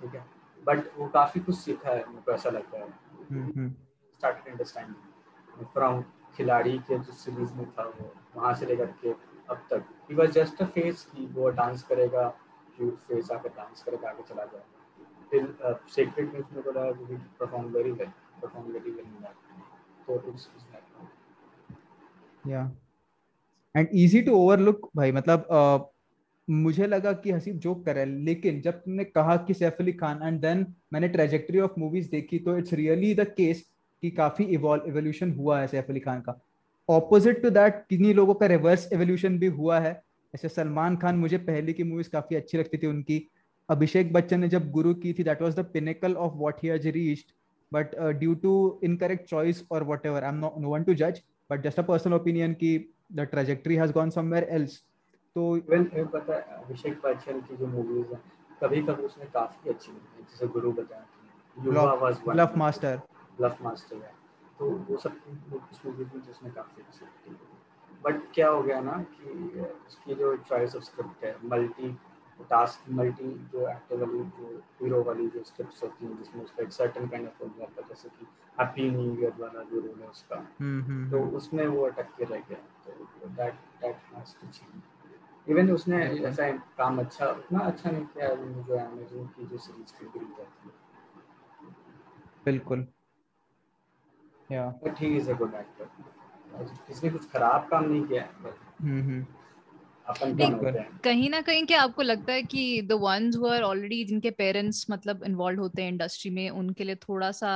ठीक 0.00 0.14
है? 0.14 0.24
बट 0.62 0.84
वो 0.98 1.08
काफ़ी 1.08 1.40
कुछ 1.40 1.58
सीखा 1.58 1.90
है 1.90 2.04
मेरे 2.08 2.20
को 2.26 2.32
ऐसा 2.32 2.50
लगता 2.50 2.78
है। 2.78 2.88
स्टार्टेड 4.20 4.52
अंडरस्टैंडिंग 4.52 5.66
फ्रॉम 5.74 6.02
खिलाड़ी 6.36 6.78
के 6.88 6.98
जो 6.98 7.12
सीरीज़ 7.14 7.52
में 7.54 7.66
था 7.70 7.84
वो 7.88 8.12
वहाँ 8.36 8.54
से 8.54 8.66
लेकर 8.66 8.86
के 9.02 9.10
अब 9.50 9.66
तक। 9.70 9.84
He 10.10 10.14
was 10.16 10.30
just 10.32 10.62
a 10.62 10.66
face 10.74 11.04
कि 11.12 11.26
वो 11.34 11.50
डांस 11.58 11.82
करेगा 11.90 12.28
क्यूट 12.76 12.98
फेस 13.08 13.30
आकर 13.32 13.48
डांस 13.56 13.82
करेगा 13.82 14.08
आगे 14.10 14.22
चला 14.28 14.44
जाएगा। 14.44 14.76
फिर 15.30 15.82
सीक्रेट 15.94 16.32
में 16.32 16.40
उसने 16.40 16.62
बोला 16.62 16.82
वो 16.90 17.18
perform 17.40 17.66
very 17.72 17.90
well 17.92 18.08
perform 18.42 18.72
very 18.72 18.90
well 18.90 19.04
in 19.06 19.20
that 19.22 20.06
तो 20.06 20.22
it's 20.28 20.48
yeah 22.48 22.70
and 23.74 23.88
easy 23.94 24.22
to 24.22 24.34
overlook 24.34 24.88
भाई 24.96 25.12
मतलब 25.12 25.46
uh, 25.52 25.84
मुझे 26.48 26.86
लगा 26.86 27.12
कि 27.12 27.30
हसीब 27.32 27.56
जोक 27.58 27.84
कर 27.84 27.98
है 27.98 28.04
लेकिन 28.06 28.60
जब 28.62 28.78
तुमने 28.80 29.04
कहा 29.04 29.36
कि 29.46 29.54
सैफ 29.54 29.76
अली 29.80 29.92
खान 29.92 30.20
एंड 30.22 30.40
देन 30.40 30.66
मैंने 30.92 31.08
ट्रेजेक्टरी 31.08 31.60
ऑफ़ 31.60 31.78
मूवीज़ 31.78 32.10
देखी 32.10 32.38
तो 32.38 32.56
इट्स 32.58 32.72
रियली 32.72 33.14
द 33.14 33.26
केस 33.36 33.64
कि 34.02 34.10
काफ़ी 34.12 34.44
इवोल्यूशन 34.46 35.32
हुआ 35.32 35.60
है 35.60 35.66
सैफ 35.68 35.90
अली 35.90 36.00
खान 36.00 36.20
का। 36.20 36.40
ऑपोजिट 36.88 37.42
टू 37.42 37.50
दैट 37.50 37.84
किन्हीं 37.90 38.14
लोगों 38.14 38.34
का 38.34 38.46
रिवर्स 38.46 38.92
एवोल्यूशन 38.92 39.38
भी 39.38 39.46
हुआ 39.54 39.78
है? 39.80 39.92
जैसे 40.34 40.48
सलमान 40.48 40.96
खान 40.96 41.16
मुझे 41.16 41.38
पहले 41.40 41.72
की 41.72 41.84
मूवीज़ 41.84 42.10
काफ़ी 42.10 42.36
अच्छी 42.36 42.58
लगती 42.58 42.78
थी 42.78 42.86
उनकी। 42.86 43.26
अभिषेक 43.68 44.12
बच्चन 44.12 44.40
ने 44.40 44.48
जब 44.48 44.70
गुरु 44.70 44.94
की 44.96 45.12
थी 45.12 45.24
that 45.24 45.40
was 45.42 45.54
the 45.54 45.64
pinnacle 45.72 46.14
of 46.16 46.32
what 46.34 46.62
he 46.62 46.68
has 46.68 46.88
reached 46.88 47.32
but 47.72 47.94
due 48.18 48.34
to 48.42 48.52
incorrect 48.84 49.28
choice 49.28 49.64
और 49.72 49.84
whatever 50.06 50.24
I 50.24 50.30
am 50.30 50.36
no 50.36 50.68
one 50.68 50.84
to 50.84 50.94
जज 50.94 51.20
but 51.50 51.62
just 51.62 51.78
a 51.78 51.82
personal 51.84 52.14
opinion 52.14 52.52
की 52.54 52.76
the 53.12 53.26
trajectory 53.32 53.76
has 53.76 53.92
gone 53.92 54.10
somewhere 54.10 54.46
else 54.50 54.78
तो 55.36 55.56
even 55.56 55.84
पता 56.12 56.34
है 56.34 56.58
अभिषेक 56.58 57.00
बच्चन 57.04 57.40
की 57.40 57.56
जो 57.56 57.66
movies 57.66 58.14
है 58.14 58.20
कभी 58.62 58.82
कभी 58.82 59.02
उसने 59.04 59.26
काफ़ी 59.34 59.70
अच्छी 59.70 59.92
जैसे 59.92 60.46
गुरु 60.48 60.72
बताया 60.72 62.34
लव 62.34 62.52
मास्टर 62.56 63.00
लव 63.40 63.56
मास्टर 63.62 63.96
है। 63.96 64.14
तो 64.58 64.70
वो 64.70 64.96
सब 64.96 65.12
उस 65.72 65.86
मूवी 65.86 66.04
में 66.04 66.22
जिसमें 66.22 66.52
काफ़ी 66.52 66.82
अच्छी 66.82 67.04
बट 68.04 68.32
क्या 68.34 68.48
हो 68.48 68.62
गया 68.62 68.80
ना 68.80 68.92
कि 68.92 69.60
उसकी 69.86 70.14
जो 70.14 70.36
चॉइस 70.36 70.76
ऑफ़ 70.76 70.84
स्क्रिप्ट 70.84 71.24
है 71.24 71.36
मल्टी 71.44 71.98
टास्क 72.40 72.90
मल्टी 72.90 73.48
जो 73.52 73.68
एक्टर 73.68 73.96
वाली 73.96 74.24
जो 74.24 74.62
हीरो 74.82 75.02
वाली 75.02 75.28
जो 75.28 75.42
स्क्रिप्ट्स 75.42 75.82
होती 75.82 76.06
हैं 76.06 76.18
जिसमें 76.18 76.44
उसका 76.44 76.62
एक 76.62 76.72
सर्टन 76.72 77.08
काइंड 77.08 77.26
ऑफ़ 77.26 77.42
रोल 77.42 77.52
रहता 77.58 77.82
है 77.82 77.88
जैसे 77.88 78.08
कि 78.08 78.26
हैप्पी 78.60 78.90
न्यू 78.90 79.20
ईयर 79.20 79.32
वाला 79.38 79.62
जो 79.62 79.80
रोल 79.80 80.02
है 80.02 80.08
उसका। 80.08 80.36
हम्म, 80.60 80.82
हम्म, 80.82 81.10
तो 81.10 81.20
हम्म। 81.20 81.36
उसमें 81.36 81.66
वो 81.66 81.86
अटक 81.86 82.16
के 82.18 82.24
रह 82.24 82.40
गया। 82.40 82.58
तो 82.58 83.28
that 83.28 83.54
that 83.54 83.96
has 84.14 84.40
to 84.40 84.46
change 84.46 84.82
even 85.48 85.70
उसने 85.70 86.04
ऐसा 86.04 86.50
काम 86.52 86.98
अच्छा 86.98 87.26
उतना 87.26 87.58
अच्छा 87.58 87.90
नहीं 87.90 88.04
किया 88.04 88.28
जो 88.34 88.78
अमेजन 88.78 89.26
की 89.26 89.46
जो 89.46 89.58
सीरीज़ 89.58 89.92
की 89.92 90.06
थी। 90.06 90.24
बिल्कुल। 92.44 92.86
Yeah 94.52 94.66
but 94.84 95.00
he 95.00 95.16
is 95.16 95.30
a 95.30 95.34
good 95.34 95.54
actor 95.54 95.88
इसने 96.90 97.10
कुछ 97.10 97.30
खराब 97.30 97.68
काम 97.70 97.90
नहीं 97.90 98.04
किया 98.04 98.28
हम्म 98.82 99.00
हम्म। 99.02 99.26
कहीं 101.04 101.30
ना 101.30 101.40
कहीं 101.40 101.66
क्या 101.66 101.82
आपको 101.82 102.02
लगता 102.02 102.32
है 102.32 102.42
कि 102.42 102.82
the 102.82 102.92
ones 102.92 103.36
who 103.36 103.46
are 103.46 103.62
already 103.62 104.04
जिनके 104.04 104.30
पेरेंट्स 104.30 104.86
मतलब 104.90 105.24
इन्वॉल्व 105.24 105.60
होते 105.60 105.82
हैं 105.82 105.88
इंडस्ट्री 105.88 106.30
में 106.30 106.50
उनके 106.50 106.84
लिए 106.84 106.94
थोड़ा 106.94 107.30
सा 107.32 107.50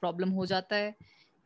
प्रॉब्लम 0.00 0.30
हो 0.30 0.46
जाता 0.46 0.76
है? 0.76 0.94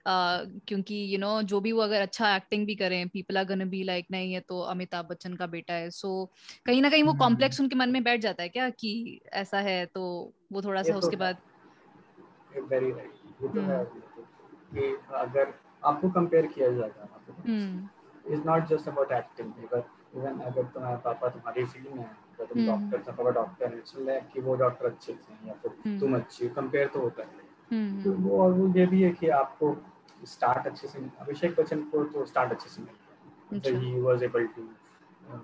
uh, 0.06 0.62
क्योंकि 0.66 0.94
यू 0.94 1.10
you 1.10 1.20
नो 1.20 1.32
know, 1.32 1.42
जो 1.42 1.60
भी 1.60 1.72
वो 1.72 1.80
अगर 1.80 2.00
अच्छा 2.00 2.36
एक्टिंग 2.36 2.66
भी 2.66 2.74
करें 2.74 3.08
people 3.08 3.38
are 3.38 3.44
gonna 3.44 3.64
be 3.64 3.82
like 3.82 4.06
नहीं 4.10 4.32
है 4.32 4.40
तो 4.40 4.60
अमिताभ 4.60 5.06
बच्चन 5.06 5.34
का 5.34 5.46
बेटा 5.46 5.74
है। 5.74 5.90
सो 5.90 6.30
so, 6.32 6.66
कहीं 6.66 6.82
ना 6.82 6.90
कहीं 6.90 7.02
वो 7.02 7.14
कॉम्प्लेक्स 7.14 7.60
हम्म। 7.60 7.64
उनके 7.64 7.76
मन 7.76 7.92
में 7.92 8.02
बैठ 8.04 8.20
जाता 8.20 8.42
है 8.42 8.48
क्या 8.48 8.68
कि 8.70 9.20
ऐसा 9.32 9.60
है 9.60 9.86
तो 9.86 10.32
वो 10.52 10.62
थोड़ा 10.62 10.82
सा 10.82 10.92
तो 10.92 10.98
उसके 10.98 11.16
बाद 11.16 11.36
वेरी 12.70 12.90
है। 12.90 14.05
कि 14.72 14.94
अगर 15.14 15.54
आपको 15.84 16.10
कंपेयर 16.10 16.46
किया 16.46 16.70
जाएगा 16.70 17.08
is 18.26 18.42
not 18.46 18.66
just 18.66 18.88
about 18.88 19.12
acting 19.12 19.52
even 19.64 20.40
अगर 20.40 20.64
तुम्हारे 20.64 20.96
पापा 21.04 21.28
तुम्हारी 21.28 21.64
फ़ील्ड 21.64 21.88
में 21.88 22.02
है 22.02 22.10
तो 22.38 22.44
तुम 22.44 22.66
डॉक्टर 22.66 23.02
था 23.08 23.12
पापा 23.12 23.30
डॉक्टर 23.30 23.72
है 23.74 23.78
इसलिए 23.78 24.20
कि 24.32 24.40
वो 24.40 24.54
डॉक्टर 24.56 24.86
अच्छे 24.86 25.12
थे 25.12 25.48
या 25.48 25.54
फिर 25.54 25.72
हम्म। 25.86 25.98
तुम 26.00 26.16
अच्छी 26.16 26.48
कंपेयर 26.48 26.88
तो 26.88 27.00
होता 27.00 27.22
है। 27.22 27.44
हम्म, 27.70 28.02
तो 28.02 28.12
वो 28.12 28.42
और 28.42 28.52
वो 28.52 28.68
ये 28.76 28.86
भी 28.86 29.02
है 29.02 29.10
कि 29.10 29.28
आपको 29.28 29.76
स्टार्ट 30.26 30.66
अच्छे 30.66 30.88
से 30.88 30.98
अभिषेक 31.20 31.54
बच्चन 31.60 31.82
को 31.82 32.04
तो 32.04 32.24
स्टार्ट 32.26 32.52
अच्छे 32.52 32.68
से 32.70 32.82
मिल 32.82 32.90
गया। 32.90 33.78
He 33.78 34.00
was 34.00 34.22
able 34.22 34.46
to 34.46 34.62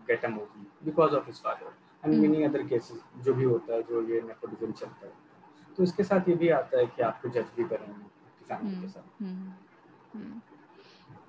get 0.08 0.24
a 0.24 0.28
movie 0.28 0.66
because 0.84 1.14
of 1.14 1.26
his 1.26 1.40
father 1.42 1.74
and 2.04 2.20
many 2.20 2.42
other 2.42 2.62
cases 2.66 3.02
जो 3.18 3.34
भी 3.34 3.44
होता 3.44 3.74
है 3.74 3.82
जो 3.82 4.02
ये 4.08 4.20
नेपोटिज्म 4.20 4.72
चलता 4.72 5.06
है। 5.06 5.12
तो 5.76 5.82
इसके 5.82 6.04
साथ 6.04 6.28
ये 6.28 6.34
भी 6.34 6.48
आता 6.48 6.78
है 6.78 6.86
कि 6.86 7.02
आपको 7.02 7.28
जज 7.28 7.46
भी 7.56 7.64
करेंगे। 7.64 8.10
फैमिली 8.54 8.80
के 8.80 8.88
साथ। 8.88 9.20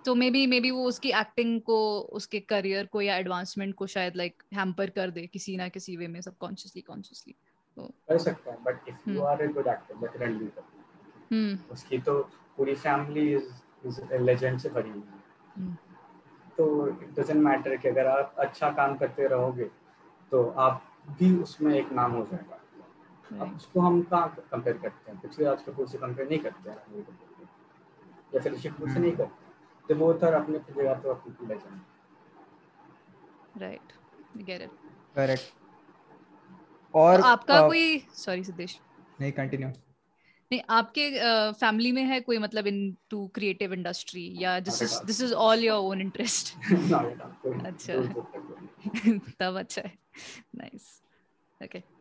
तो 0.06 0.14
मे 0.16 0.30
बी 0.32 0.46
मे 0.48 0.60
बी 0.60 0.72
वो 0.72 0.84
उसकी 0.86 1.10
एक्टिंग 1.12 1.62
को 1.62 1.78
उसके 2.12 2.40
करियर 2.40 2.86
को 2.86 3.02
या 3.02 3.16
एडवांसमेंट 3.18 3.76
को 3.76 3.88
शायद 3.88 4.16
लाइक 4.16 4.44
हैम्पर 4.54 4.90
कर 4.90 5.12
दे 5.12 5.26
किसी 5.28 5.58
ना 5.58 5.68
किसी 5.70 5.98
वे 5.98 6.08
में 6.08 6.22
सबकॉन्शियसली 6.22 6.82
कॉन्शियसली 6.82 7.36
तो 7.78 7.84
कर 8.10 8.18
सकता 8.18 8.52
है 8.52 8.58
but 8.64 8.90
if 8.90 9.10
you 9.10 9.22
are 9.22 9.42
a 9.42 9.46
good 9.52 9.68
actor 9.68 9.96
that 9.96 10.22
Ranveer 10.22 10.50
Kapoor. 10.50 11.72
उसकी 11.72 11.98
तो 11.98 12.14
पूरी 12.58 12.76
फैमिली 12.76 13.34
इज़ 13.34 13.48
इज़ 13.88 14.02
लेजेंड 14.14 14.60
से 14.60 14.70
भरी 14.70 14.90
हुई 14.90 15.02
है. 15.02 15.22
तो 16.58 16.88
इट 16.88 17.20
डजंट 17.20 17.44
मैटर 17.44 17.78
कि 17.78 17.88
अगर 17.90 18.08
आप 18.08 18.36
अच्छा 18.40 18.72
काम 18.72 18.96
करते 18.98 19.28
रहोगे 19.28 19.70
तो 20.32 20.44
आप 20.66 20.84
भी 21.20 21.36
उसमें 21.38 21.74
एक 21.76 21.92
नाम 21.92 22.12
हो 22.12 22.26
जाएगा। 22.26 22.60
अब 23.32 23.56
उसको 23.56 23.80
हम 23.80 24.02
कहाँ 24.02 24.36
कंपेयर 24.52 24.78
करते 24.78 25.12
हैं? 25.12 25.20
पिछले 25.20 25.28
पृथ्वीराज 25.28 25.64
कपूर 25.64 25.88
से 25.88 25.98
कंपेयर 25.98 26.30
नहीं 26.30 26.40
करते 26.40 26.70
हैं। 26.70 26.78
या 28.36 28.42
फिर 28.42 28.54
ऋषि 28.54 28.70
कपूर 28.70 28.90
से 28.90 29.00
नहीं 29.00 29.12
करते 29.12 29.44
तो 29.90 29.96
वो 29.96 30.14
तो 30.14 30.28
अपने 30.28 30.60
जगह 30.60 30.94
तो 30.94 31.10
अपनी 31.10 31.48
legend 31.48 31.82
right 33.58 33.94
get 34.38 34.62
it 34.62 34.72
correct 35.16 35.54
और 36.96 37.22
तो 37.22 37.28
आपका 37.28 37.62
uh, 37.62 37.68
कोई 37.68 38.00
सॉरी 38.00 38.44
सिद्धेश 38.44 38.80
नहीं 39.22 39.32
कंटिन्यू 39.32 39.70
नहीं 40.52 40.62
आपके 40.70 41.10
फैमिली 41.52 41.90
uh, 41.90 41.96
में 41.96 42.04
है 42.04 42.22
कोई 42.22 42.38
मतलब 42.38 42.68
इन 42.68 42.98
टू 43.10 43.28
क्रिएटिव 43.28 43.74
इंडस्ट्री 43.74 44.36
या 44.44 44.60
this 44.60 44.82
is 44.82 45.04
this 45.06 45.22
is 45.22 45.34
all 45.34 45.64
your 45.64 45.78
own 45.78 46.02
interest 46.02 46.56
अच्छा। 47.66 47.94
तब 49.40 49.60
अच्छा 49.60 49.82
है। 49.82 49.98
Nice 50.56 51.02
okay 51.64 51.93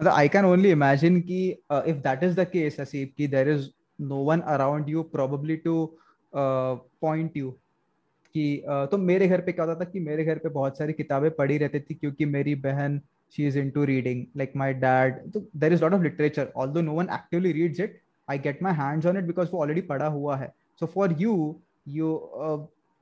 I 0.00 0.28
can 0.28 0.44
only 0.44 0.70
imagine 0.70 1.20
कि 1.20 1.48
if 1.72 1.96
that 2.06 2.22
is 2.22 2.40
the 2.40 2.44
case 2.52 2.76
Haseeb 2.80 3.12
कि 3.18 3.26
there 3.26 3.48
is 3.48 3.68
no 4.00 4.22
one 4.24 4.40
around 4.54 4.88
you 4.88 5.02
probably 5.02 5.56
to 5.56 5.74
point 6.32 7.36
you 7.36 7.50
कि 8.34 8.62
uh, 8.68 8.90
तो 8.90 8.98
मेरे 8.98 9.28
घर 9.28 9.40
पे 9.40 9.52
क्या 9.52 9.64
होता 9.64 9.80
था 9.80 9.90
कि 9.90 10.00
मेरे 10.00 10.24
घर 10.24 10.38
पे 10.38 10.48
बहुत 10.48 10.78
सारी 10.78 10.92
किताबें 10.92 11.30
पढ़ी 11.30 11.58
रहती 11.58 11.80
थी 11.80 11.94
क्योंकि 11.94 12.24
मेरी 12.26 12.54
बहन 12.64 13.00
she 13.36 13.46
is 13.46 13.58
into 13.58 13.84
reading 13.84 14.24
like 14.36 14.52
my 14.56 14.74
dad 14.74 15.20
तो 15.32 15.40
there 15.56 15.72
is 15.72 15.82
lot 15.82 15.92
of 15.92 16.02
literature 16.02 16.52
although 16.56 16.80
no 16.80 16.92
one 16.94 17.08
actively 17.14 17.52
reads 17.52 17.80
it 17.80 18.00
I 18.28 18.38
get 18.38 18.62
my 18.62 18.72
hands 18.72 19.06
on 19.06 19.18
it 19.18 19.24
because 19.24 19.50
वो 19.52 19.60
ऑलरेडी 19.60 19.80
पढ़ा 19.92 20.06
हुआ 20.06 20.36
है. 20.36 20.52
सो 20.80 20.86
फॉर 20.86 21.16
यू 21.20 21.34
यू 21.88 22.12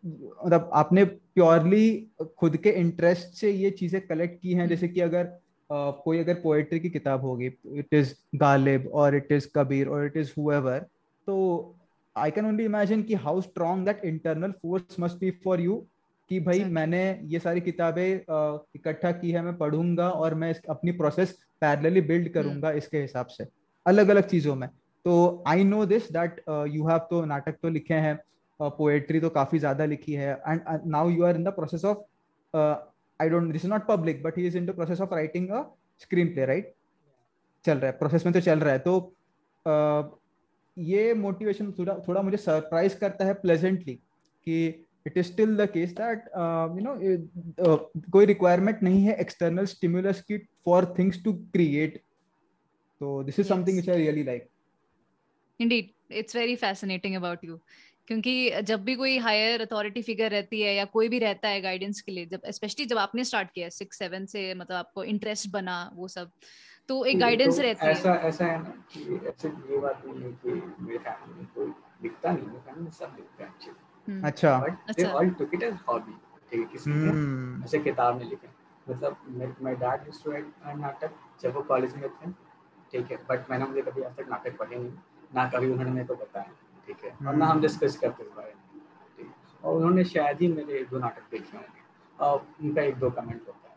मतलब 0.04 0.70
आपने 0.74 1.04
प्योरली 1.04 1.86
खुद 2.38 2.56
के 2.56 2.70
interest 2.80 3.34
से 3.40 3.50
ये 3.50 3.70
चीज़ें 3.70 4.00
कलेक्ट 4.06 4.40
की 4.42 4.52
हैं 4.52 4.68
जैसे 4.68 4.88
कि 4.88 5.00
अगर 5.00 5.24
uh, 5.24 5.30
कोई 5.72 6.18
अगर 6.18 6.34
पोएट्री 6.40 6.80
की 6.80 6.90
किताब 6.90 7.24
होगी 7.24 7.46
इट 7.74 7.94
इज़ 7.94 8.14
गालिब 8.36 8.90
और 8.94 9.14
इट 9.16 9.32
इज़ 9.32 9.48
कबीर 9.54 9.88
और 9.88 10.04
इट 10.06 10.16
इज़ 10.16 10.32
हुएवर 10.38 10.86
तो 11.26 11.36
आई 12.16 12.30
कैन 12.30 12.46
ओनली 12.46 12.64
इमेजिन 12.64 13.02
कि 13.02 13.14
how 13.24 13.40
strong 13.40 13.86
that 13.86 14.04
internal 14.04 14.52
force 14.62 15.00
must 15.00 15.18
be 15.18 15.30
for 15.44 15.60
you 15.60 15.76
कि 16.30 16.40
भाई 16.40 16.64
मैंने 16.64 17.02
ये 17.28 17.38
सारी 17.38 17.60
किताबें 17.60 18.04
इकट्ठा 18.76 19.10
की 19.12 19.30
है 19.30 19.42
मैं 19.42 19.56
पढ़ूँगा 19.58 20.08
और 20.10 20.34
मैं 20.34 20.54
अपनी 20.70 20.92
प्रोसेस 20.92 21.32
पैरेलली 21.60 22.00
बिल्ड 22.00 22.28
करूँगा. 22.32 22.70
इसके 22.72 23.00
हिसाब 23.00 23.26
से 23.26 23.46
अलग 23.86 24.08
अलग 24.08 24.28
चीज़ों 24.28 24.54
में 24.56 24.68
तो 25.04 25.44
I 25.48 25.64
know 25.64 25.84
this 25.86 26.12
that 26.12 26.42
you 26.48 26.86
have 26.88 26.98
तो 27.10 27.24
नाटक 27.24 27.56
तो 27.62 27.68
लिखे 27.68 27.94
हैं 27.94 28.18
पोएट्री 28.60 29.20
तो 29.20 29.28
काफ़ी 29.30 29.58
ज़्यादा 29.58 29.84
लिखी 29.84 30.12
है 30.12 30.32
and 30.48 30.86
now 30.86 31.10
you 31.10 31.24
are 31.24 31.36
in 31.36 31.44
the 31.44 31.48
process 31.52 31.84
of 31.84 31.98
I 33.22 33.28
don't 33.28 33.52
this 33.52 33.64
is 33.64 33.70
not 33.70 33.86
public 33.88 34.22
but 34.22 34.38
he 34.38 34.46
is 34.46 34.56
in 34.58 34.66
the 34.66 34.74
process 34.76 35.00
of 35.00 35.14
writing 35.14 35.48
a 35.50 35.62
screenplay 36.34 36.46
right 36.46 36.72
चल 37.64 37.78
रहा 37.78 37.90
है 37.90 37.98
प्रोसेस 37.98 38.26
में 38.26 38.32
तो 38.34 38.40
चल 38.40 38.60
रहा 38.60 38.72
है। 38.72 38.78
तो 38.78 38.98
uh, 39.66 40.22
ये 40.76 41.12
मोटिवेशन 41.14 41.72
थोड़ा 41.78 41.94
थोड़ा 42.08 42.22
मुझे 42.22 42.36
सरप्राइज़ 42.36 42.96
करता 42.98 43.24
है 43.24 43.34
प्लेजेंटली 43.40 43.94
कि 44.46 44.66
it 45.06 45.18
is 45.18 45.26
still 45.26 45.56
the 45.56 45.68
case 45.70 45.90
that 45.92 46.24
you 46.76 46.84
know 46.84 47.76
कोई 48.10 48.26
रिक्वायरमेंट 48.26 48.82
नहीं 48.82 49.02
है 49.04 49.16
एक्सटर्नल 49.20 49.66
स्टिमुलस 49.66 50.20
की 50.22 50.38
फॉर 50.64 50.94
थिंग्स 50.98 51.22
टू 51.24 51.32
क्रिएट 51.52 52.00
तो 53.00 53.22
this 53.22 53.38
is 53.38 53.48
something 53.48 53.76
which 53.76 53.90
I 53.90 53.96
really 53.96 54.22
like 54.24 54.48
indeed 55.60 55.90
it's 56.12 56.36
very 56.36 56.56
fascinating 56.56 57.16
about 57.16 57.44
you 57.44 57.58
क्योंकि 58.12 58.62
जब 58.62 58.82
भी 58.84 58.94
कोई 58.94 59.16
हायर 59.18 59.62
अथॉरिटी 59.62 60.02
फिगर 60.02 60.30
रहती 60.30 60.60
है 60.60 60.74
या 60.74 60.84
कोई 60.84 61.08
भी 61.08 61.18
रहता 61.18 61.48
है 61.48 61.60
गाइडेंस 61.60 62.00
के 62.00 62.12
लिए 62.12 62.26
जब 62.26 62.40
स्पेशली 62.50 62.84
जब 62.86 62.98
आपने 62.98 63.24
स्टार्ट 63.24 63.50
किया 63.50 63.68
सिक्स 63.68 63.98
सेवन 63.98 64.26
से 64.26 64.42
मतलब 64.54 64.76
आपको 64.76 65.04
इंटरेस्ट 65.04 65.48
बना 65.50 65.76
वो 65.94 66.08
सब 66.08 66.30
तो 66.88 67.04
एक 67.04 67.18
गाइडेंस 67.18 67.56
तो 67.56 67.62
रहती 67.62 67.86
ऐसा, 67.86 68.12
है। 68.12 68.28
ऐसा 68.28 68.46
है 68.46 68.58
ना 68.58 68.74
कि 68.92 69.20
ऐसे 69.28 69.48
ये 69.48 69.78
बात 69.78 70.02
नहीं 70.06 70.22
है 70.22 70.32
कि 70.32 70.52
मेरे 70.80 70.98
फैमिली 70.98 71.34
में 71.34 71.46
कोई 71.54 71.72
दिखता 72.02 72.32
नहीं 72.32 72.46
है 72.46 72.60
फैमिली 72.60 72.84
में 72.84 72.90
सब 72.90 73.14
दिखते 73.16 73.44
हैं 73.44 73.50
अच्छे 73.50 73.70
हम्म। 73.70 74.26
अच्छा। 74.26 74.58
But 74.58 74.96
they 74.96 75.04
all 75.04 75.30
took 75.30 75.54
it 75.54 75.62
as 75.62 75.78
hobby 75.88 76.16
ठीक 76.50 76.60
है 76.60 76.66
किसी 76.72 76.90
ने 76.90 77.08
हम्म। 77.08 77.64
ऐसे 77.64 77.78
किताब 77.78 78.16
में 78.16 78.24
लिखे 78.24 78.48
मतलब 78.86 79.56
my 79.62 79.74
dad 79.74 80.06
used 80.06 80.24
to 80.24 80.30
write 80.30 80.52
नाटक 80.76 81.14
जब 81.42 81.54
वो 81.54 81.62
कॉलेज 81.62 81.94
में 81.94 82.08
थे 82.10 82.30
ठीक 82.92 83.10
है 83.10 83.18
बट 83.30 83.50
मैंने 83.50 83.64
मुझे 83.64 83.82
कभी 83.82 84.02
आज 84.02 84.16
तक 84.16 84.28
नाटक 84.30 84.58
पढ़े 84.58 84.76
नहीं। 84.76 84.92
ना 85.34 85.48
कभी 85.48 85.70
उन्होंने 85.70 85.90
मेरे 85.90 86.06
को 86.06 86.14
बताया। 86.14 86.52
ठीक 86.86 87.04
है? 87.04 87.26
और 87.26 87.36
ना 87.36 87.46
हम 87.46 87.60
डिस्कस 87.60 87.96
हम्म। 87.96 88.00
करते 88.00 88.24
इस 88.24 88.30
बारे 88.36 88.54
में। 88.54 88.80
ठीक 89.16 89.64
और 89.64 89.76
उन्होंने 89.76 90.04
शायद 90.04 90.40
ही 90.40 90.48
मेरे 90.48 90.78
एक 90.78 90.88
दो 90.88 90.98
नाटक 90.98 91.22
देखे 91.30 91.56
होंगे। 91.56 91.82
और 92.20 92.46
उनका 92.62 92.82
एक 92.82 92.94
दो 92.94 93.10
कमेंट 93.10 93.42
होता 93.46 93.56
है। 93.56 93.72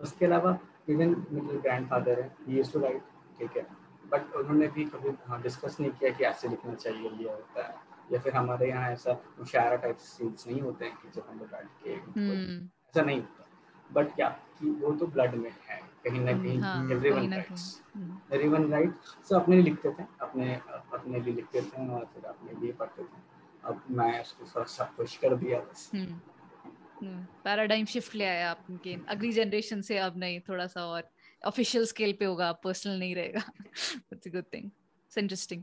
उसके 0.00 0.26
अलावा 0.26 0.58
इवन 0.88 1.26
मेरे 1.32 1.58
ग्रैंड 1.58 1.88
फादर 1.88 2.20
है 2.20 2.36
ये 2.48 2.62
टू 2.62 2.80
राइट 2.80 3.02
ठीक 3.38 3.56
है? 3.56 3.66
बट 4.08 4.34
उन्होंने 4.36 4.68
भी 4.68 4.84
कभी 4.84 5.10
हाँ 5.26 5.42
डिस्कस 5.42 5.80
नहीं 5.80 5.90
किया 5.90 6.10
कि 6.10 6.24
ऐसे 6.24 6.48
लिखना 6.48 6.74
चाहिए 6.74 7.10
ये 7.10 7.30
होता 7.30 7.66
है। 7.66 7.74
या 8.12 8.18
फिर 8.18 8.34
हमारे 8.34 8.68
यहाँ 8.68 8.90
ऐसा 8.90 9.12
मुशायरा 9.12 9.76
टाइप 9.76 9.96
सीन्स 9.96 10.46
नहीं 10.46 10.60
होते 10.60 10.84
हैं 10.84 10.96
कि 10.96 11.08
जब 11.08 11.26
हम 11.30 11.38
लोग 11.38 11.48
बैठ 11.48 11.66
के 11.84 11.90
हम्म। 11.90 12.64
ऐसा 12.64 13.02
नहीं 13.02 13.20
होता। 13.20 13.46
बट 13.92 14.14
क्या 14.14 14.28
कि 14.28 14.70
वो 14.70 14.92
तो 14.92 15.06
ब्लड 15.06 15.34
में 15.34 15.54
है। 15.68 15.80
कहीं 16.06 16.20
ना 16.20 16.32
कहीं 16.32 16.96
everyone 16.96 17.32
writes 17.34 17.82
everyone 18.32 18.70
write 18.70 18.94
so 19.28 19.36
अपने 19.36 19.56
लिए 19.56 19.64
लिखते 19.64 19.90
थे 19.90 20.04
अपने 20.20 20.54
अपने 20.92 21.20
लिए 21.20 21.34
लिखते 21.34 21.60
थे 21.60 21.88
और 21.88 22.04
फिर 22.04 22.24
अपने 22.24 22.60
लिए 22.60 22.72
पढ़ते 22.72 23.02
थे। 23.02 23.24
अब 23.64 23.84
मैं 23.90 24.20
उसको 24.20 24.44
थोड़ा 24.44 24.64
सा 24.64 24.84
पुश 24.96 25.16
कर 25.16 25.36
दिया 25.36 25.60
बस। 25.60 25.90
Paradigm 25.94 27.80
hmm. 27.80 27.84
शिफ्ट 27.84 28.14
ले 28.14 28.24
आया 28.24 28.50
आपके 28.50 28.96
अगली 29.08 29.32
जनरेशन 29.32 29.80
से 29.80 29.98
अब 29.98 30.18
नहीं 30.18 30.40
थोड़ा 30.40 30.66
सा 30.66 30.86
और 30.86 31.10
ऑफिशियल 31.44 31.86
स्केल 31.86 32.12
पे 32.12 32.24
होगा 32.24 32.52
पर्सनल 32.52 32.98
नहीं 32.98 33.14
रहेगा। 33.14 33.42
It's 34.12 34.28
a 34.28 34.30
good 34.30 34.44
thing 34.54 34.64
it's 34.64 35.18
interesting 35.18 35.62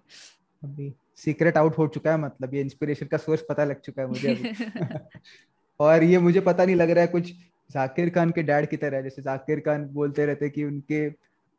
अभी 0.63 0.93
सीक्रेट 1.15 1.57
आउट 1.57 1.77
हो 1.77 1.87
चुका 1.87 2.11
है 2.11 2.17
मतलब 2.17 2.53
ये 2.53 2.61
इंस्पिरेशन 2.61 3.05
का 3.05 3.17
सोर्स 3.17 3.45
पता 3.49 3.63
लग 3.63 3.79
चुका 3.79 4.01
है 4.01 4.07
मुझे 4.07 4.35
अभी। 4.35 4.51
और 5.79 6.03
ये 6.03 6.17
मुझे 6.17 6.39
पता 6.39 6.65
नहीं 6.65 6.75
लग 6.75 6.89
रहा 6.89 7.01
है 7.01 7.07
कुछ 7.07 7.33
जाकिर 7.69 8.09
खान 8.09 8.31
के 8.31 8.43
डैड 8.43 8.69
की 8.69 8.77
तरह, 8.77 9.01
जैसे 9.01 9.21
जाकिर 9.21 9.59
खान 9.59 9.85
बोलते 9.93 10.25
रहते 10.25 10.49
कि 10.49 10.63
उनके 10.63 11.07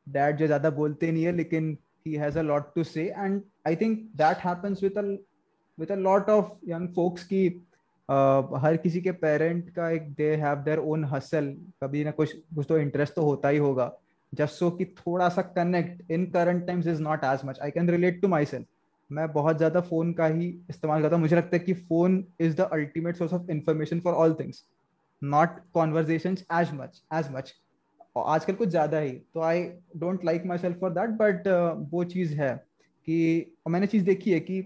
डैड 0.06 0.36
जो 0.36 0.46
ज़्यादा 0.46 0.70
बोलते 0.72 1.10
नहीं 1.12 1.24
है, 1.24 1.32
लेकिन 1.32 1.76
he 2.06 2.14
has 2.14 2.38
a 2.38 2.42
lot 2.42 2.74
to 2.74 2.84
say 2.84 3.04
and 3.08 3.40
I 3.66 3.76
think 3.76 3.98
that 4.16 4.44
happens 4.46 4.82
with 4.82 4.98
with 5.78 5.92
a 5.92 5.96
lot 5.96 6.28
of 6.30 6.50
young 6.68 6.88
folks 6.94 7.24
की 7.24 7.46
हर 8.62 8.76
किसी 8.82 9.00
के 9.00 9.12
पेरेंट 9.20 9.70
का 9.76 9.88
एक 9.90 10.12
they 10.14 10.34
have 10.36 10.56
their 10.64 10.78
own 10.80 11.04
hustle 11.12 11.46
कभी 11.82 12.04
ना 12.04 12.10
कुछ 12.12 12.32
कुछ 12.54 12.66
तो 12.68 12.78
इंटरेस्ट 12.78 13.14
तो 13.14 13.22
होता 13.24 13.48
ही 13.48 13.58
होगा। 13.58 13.90
जस्ट 14.32 14.54
सो 14.54 14.70
कि 14.70 14.84
थोड़ा 14.98 15.28
सा 15.28 15.42
connect 15.56 16.10
in 16.10 16.24
current 16.30 16.66
times 16.66 16.86
is 16.86 17.00
not 17.02 17.24
as 17.24 17.40
much 17.44 17.58
I 17.62 17.70
can 17.70 17.90
relate 17.90 18.20
to 18.22 18.28
myself 18.44 18.66
मैं 19.10 19.26
बहुत 19.32 19.56
ज़्यादा 19.56 19.80
फ़ोन 19.82 20.12
का 20.12 20.26
ही 20.26 20.46
इस्तेमाल 20.70 21.02
करता 21.02 21.16
हूँ। 21.16 21.22
मुझे 21.22 21.36
लगता 21.36 21.56
है 21.56 21.62
कि 21.64 21.72
phone 21.74 22.24
is 22.40 22.56
the 22.56 22.68
ultimate 22.72 23.16
source 23.16 23.32
of 23.32 23.50
information 23.50 24.00
for 24.00 24.14
all 24.14 24.34
things 24.40 24.62
not 25.24 25.58
conversation 25.74 26.32
as 26.32 26.70
much 26.74 27.02
as 27.14 27.28
much 27.32 27.54
आजकल 28.18 28.54
कुछ 28.54 28.68
ज़्यादा 28.68 28.98
ही 28.98 29.10
तो 29.10 29.40
I 29.40 29.62
don't 29.96 30.24
like 30.24 30.44
myself 30.58 30.80
for 30.80 30.90
that 30.90 31.10
but 31.10 31.48
वो 31.90 32.04
चीज़ 32.04 32.34
है 32.34 32.54
कि 33.06 33.56
मैंने 33.68 33.86
चीज़ 33.86 34.04
देखी 34.04 34.32
है 34.32 34.40
कि 34.40 34.62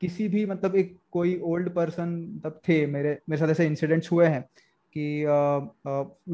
किसी 0.00 0.28
भी 0.28 0.46
मतलब 0.46 0.76
एक 0.76 0.96
कोई 1.12 1.38
ओल्ड 1.40 1.70
पर्सन 1.74 2.40
तब 2.44 2.60
थे 2.68 2.86
मेरे 2.86 3.18
मेरे 3.28 3.40
साथ 3.40 3.48
ऐसे 3.48 3.66
इंसिडेंट्स 3.66 4.12
हुए 4.12 4.26
हैं 4.26 4.42
कि 4.96 5.24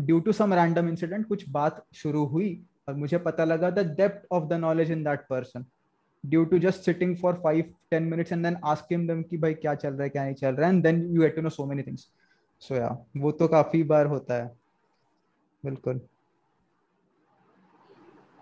due 0.01 0.20
to 0.20 0.33
some 0.33 0.55
random 0.55 0.89
incident 0.89 1.27
कुछ 1.27 1.49
बात 1.49 1.85
शुरू 1.95 2.24
हुई 2.24 2.64
और 2.89 2.95
मुझे 2.95 3.18
पता 3.18 3.45
लगा 3.45 3.70
the 3.70 3.87
depth 3.97 4.27
of 4.33 4.45
the 4.45 4.53
knowledge 4.53 4.91
in 4.91 5.05
that 5.05 5.20
person 5.20 5.64
due 6.27 6.45
to 6.45 6.59
just 6.59 6.81
sitting 6.81 7.16
for 7.16 7.35
five 7.35 7.72
ten 7.91 8.03
minutes 8.03 8.33
and 8.33 8.45
then 8.45 8.57
ask 8.64 8.93
him 8.93 9.22
कि 9.22 9.37
भाई 9.37 9.55
क्या 9.55 9.74
चल 9.74 9.89
रहा 9.89 10.03
है, 10.03 10.09
क्या 10.09 10.24
नहीं 10.24 10.35
चल 10.35 10.55
रहा 10.55 10.68
है 10.68 10.74
and 10.74 10.83
then 10.83 11.03
you 11.14 11.22
get 11.22 11.37
to 11.37 11.43
know 11.43 11.49
so 11.49 11.66
many 11.66 11.83
things 11.83 12.09
so 12.63 12.75
या 12.75 12.89
वो 13.17 13.33
तो 13.33 13.49
काफ़ी 13.49 13.83
बार 13.85 14.07
होता 14.07 14.35
है। 14.35 14.55
बिल्कुल। 15.65 16.01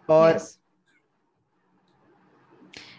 और 0.08 0.32
yes. 0.32 0.52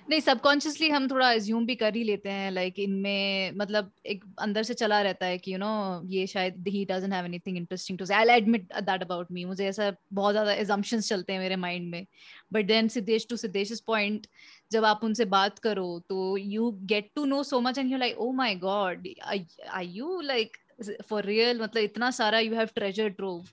नहीं 0.09 0.19
सबकॉन्शियसली 0.21 0.89
हम 0.89 1.07
थोड़ा 1.09 1.31
एज्यूम 1.31 1.65
भी 1.65 1.75
कर 1.75 1.95
ही 1.95 2.03
लेते 2.03 2.29
हैं 2.29 2.49
लाइक 2.51 2.79
इनमें 2.79 3.51
मतलब 3.57 3.91
एक 4.05 4.23
अंदर 4.39 4.63
से 4.63 4.73
चला 4.73 5.01
रहता 5.01 5.25
है 5.25 5.37
कि 5.37 5.51
यू 5.51 5.57
you 5.57 5.65
नो 5.65 5.69
know, 5.69 6.11
ये 6.11 6.25
शायद 6.27 6.67
ही 6.67 6.83
doesn't 6.85 7.13
have 7.13 7.25
anything 7.25 7.57
interesting 7.57 7.97
to 7.99 8.05
say 8.05 8.13
I 8.13 8.25
admit 8.31 8.67
that 8.73 9.03
about 9.03 9.31
me 9.31 9.45
मुझे 9.45 9.67
ऐसा 9.67 9.91
बहुत 10.13 10.33
ज़्यादा 10.33 10.53
एजम्पशंस 10.53 11.09
चलते 11.09 11.33
हैं 11.33 11.39
मेरे 11.39 11.55
माइंड 11.55 11.89
में। 11.91 12.05
But 12.53 12.65
then 12.65 12.87
Siddhesh 12.87 13.27
to 13.29 13.37
Siddhesh 13.37 13.79
point 13.87 14.27
जब 14.71 14.85
आप 14.85 15.03
उनसे 15.03 15.25
बात 15.25 15.59
करो 15.59 15.87
तो 16.09 16.37
you 16.37 16.69
get 16.83 17.09
to 17.15 17.25
know 17.25 17.41
so 17.43 17.61
much 17.61 17.77
and 17.77 17.91
you 17.91 17.97
like 17.97 18.17
oh 18.17 18.31
my 18.33 18.55
god 18.59 19.07
I 19.23 19.87
you 19.87 20.19
like 20.21 20.57
for 21.09 21.23
real 21.23 21.61
मतलब 21.61 21.83
इतना 21.83 22.11
सारा 22.11 22.39
you 22.39 22.55
have 22.55 22.69
treasure 22.75 23.09
trove 23.09 23.45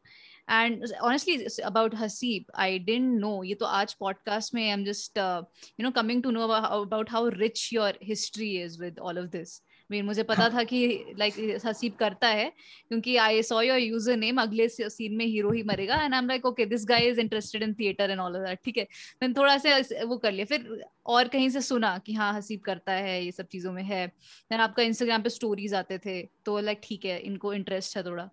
and 0.51 0.85
honestly 1.03 1.63
about 1.63 1.95
Haseeb 1.95 2.45
I 2.57 2.79
don't 2.79 3.21
know 3.21 3.43
ये 3.45 3.55
तो 3.55 3.67
आज 3.67 3.95
पॉडकास्ट 3.95 4.55
में 4.55 4.63
I 4.63 4.69
am 4.69 4.85
just 4.85 5.19
you 5.19 5.83
know 5.83 5.91
coming 5.91 6.23
to 6.23 6.31
know 6.31 6.49
about 6.49 7.11
how 7.11 7.29
rich 7.29 7.73
your 7.73 7.99
history 8.03 8.51
is 8.63 8.81
with 8.81 8.99
all 8.99 9.19
of 9.19 9.27
this 9.27 9.61
mean 9.93 10.05
मुझे 10.07 10.23
पता 10.25 10.49
था 10.51 10.63
कि 10.65 10.81
like 11.19 11.35
Haseeb 11.65 11.95
करता 11.99 12.29
है 12.31 12.51
क्योंकि 12.89 13.17
I 13.19 13.43
saw 13.43 13.61
your 13.63 13.79
user 13.79 14.17
name 14.17 14.41
अगले 14.43 14.69
सीन 14.69 15.17
में 15.17 15.25
हीरो 15.27 15.51
ही 15.53 15.63
मरेगा 15.65 15.95
and 15.95 16.15
I 16.15 16.19
am 16.19 16.29
like 16.29 16.47
okay 16.47 16.67
this 16.67 16.87
guy 16.89 17.09
is 17.09 17.21
interested 17.21 17.63
in 17.63 17.75
theatre 17.75 18.11
and 18.11 18.21
all 18.21 18.39
that 18.39 18.59
ठीक 18.65 18.79
है? 18.79 18.87
मैंने 19.23 19.35
थोड़ा 19.35 19.57
सा 19.59 20.05
वो 20.05 20.17
कर 20.19 20.33
लिया। 20.33 20.45
फिर 20.47 20.85
और 21.07 21.29
कहीं 21.29 21.49
से 21.51 21.61
सुना 21.63 21.97
कि 22.07 22.15
हाँ 22.15 22.33
हसीब 22.35 22.61
करता 22.61 22.93
है 22.95 23.25
ये 23.25 23.31
सब 23.33 23.47
चीज़ों 23.49 23.73
में 23.73 23.83
है। 23.85 24.07
देन 24.07 24.61
आपका 24.61 24.83
इंस्टाग्राम 24.83 25.23
पे 25.23 25.31
स्टोरीज 25.31 25.75
आते 25.75 25.99
थे 25.99 26.21
तो 26.47 26.59
लाइक 26.61 26.81
ठीक 26.85 27.05
है 27.05 27.19
इनको 27.21 27.55
इंटरेस्ट 27.55 27.97
है 27.97 28.03
थोड़ा। 28.05 28.29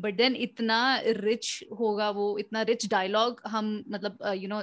बट 0.00 0.16
देन 0.16 0.36
इतना 0.36 0.78
रिच 1.06 1.64
होगा 1.80 2.08
वो 2.12 2.36
इतना 2.38 2.62
रिच 2.70 2.86
डायलॉग 2.90 3.40
हम 3.46 3.84
मतलब 3.88 4.18
यू 4.26 4.48
uh, 4.48 4.48
नो 4.48 4.62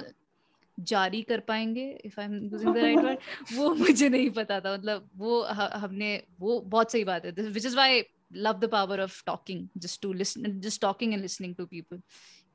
जारी 0.80 1.22
कर 1.22 1.40
पाएँगे 1.40 2.00
if 2.04 2.20
I 2.20 2.26
am 2.26 2.34
using 2.34 2.74
the 2.74 2.78
right 2.78 2.98
word 2.98 3.18
वो 3.54 3.74
मुझे 3.74 4.08
नहीं 4.08 4.30
पता 4.30 4.60
था 4.60 4.72
मतलब 4.72 5.10
वो 5.16 5.42
हमने 5.52 6.22
वो 6.40 6.60
बहुत 6.60 6.92
सही 6.92 7.04
बात 7.04 7.24
है 7.24 7.32
which 7.32 7.66
is 7.66 7.74
why 7.74 8.02
love 8.32 8.52
the 8.52 8.68
power 8.68 9.00
of 9.00 9.22
talking 9.26 9.68
just 9.76 10.02
to 10.02 10.12
listen 10.12 10.60
just 10.60 10.82
talking 10.82 11.12
and 11.12 11.22
listening 11.22 11.56
to 11.56 11.66
people 11.66 12.02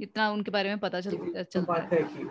इतना 0.01 0.30
उनके 0.30 0.51
बारे 0.51 0.70
में 0.70 0.80
पता 0.80 1.01
चल 1.01 1.11
तो 1.11 1.43
चलता 1.43 1.74
बात 1.74 1.93
है। 1.93 2.03
कि 2.03 2.24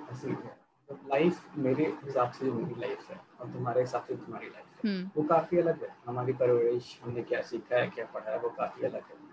लाइफ 0.90 1.56
मेरे 1.56 1.84
हिसाब 1.84 2.32
से 2.32 2.44
मेरी 2.44 2.80
लाइफ 2.80 3.10
है 3.10 3.20
और 3.40 3.52
तुम्हारे 3.52 3.80
हिसाब 3.80 4.04
से 4.04 4.16
तुम्हारी 4.16 4.46
लाइफ 4.46 4.84
है 4.84 5.06
hmm. 5.06 5.16
वो 5.16 5.22
काफ़ी 5.22 5.58
अलग 5.58 5.82
है 5.82 5.96
हमारी 6.06 6.32
परवरिश 6.32 7.00
हमने 7.02 7.22
क्या 7.22 7.42
सीखा 7.42 7.76
है 7.76 7.90
क्या 7.90 8.06
पढ़ा 8.06 8.30
है 8.30 8.38
वो 8.38 8.48
काफ़ी 8.48 8.86
अलग 8.86 8.94
है। 8.94 9.26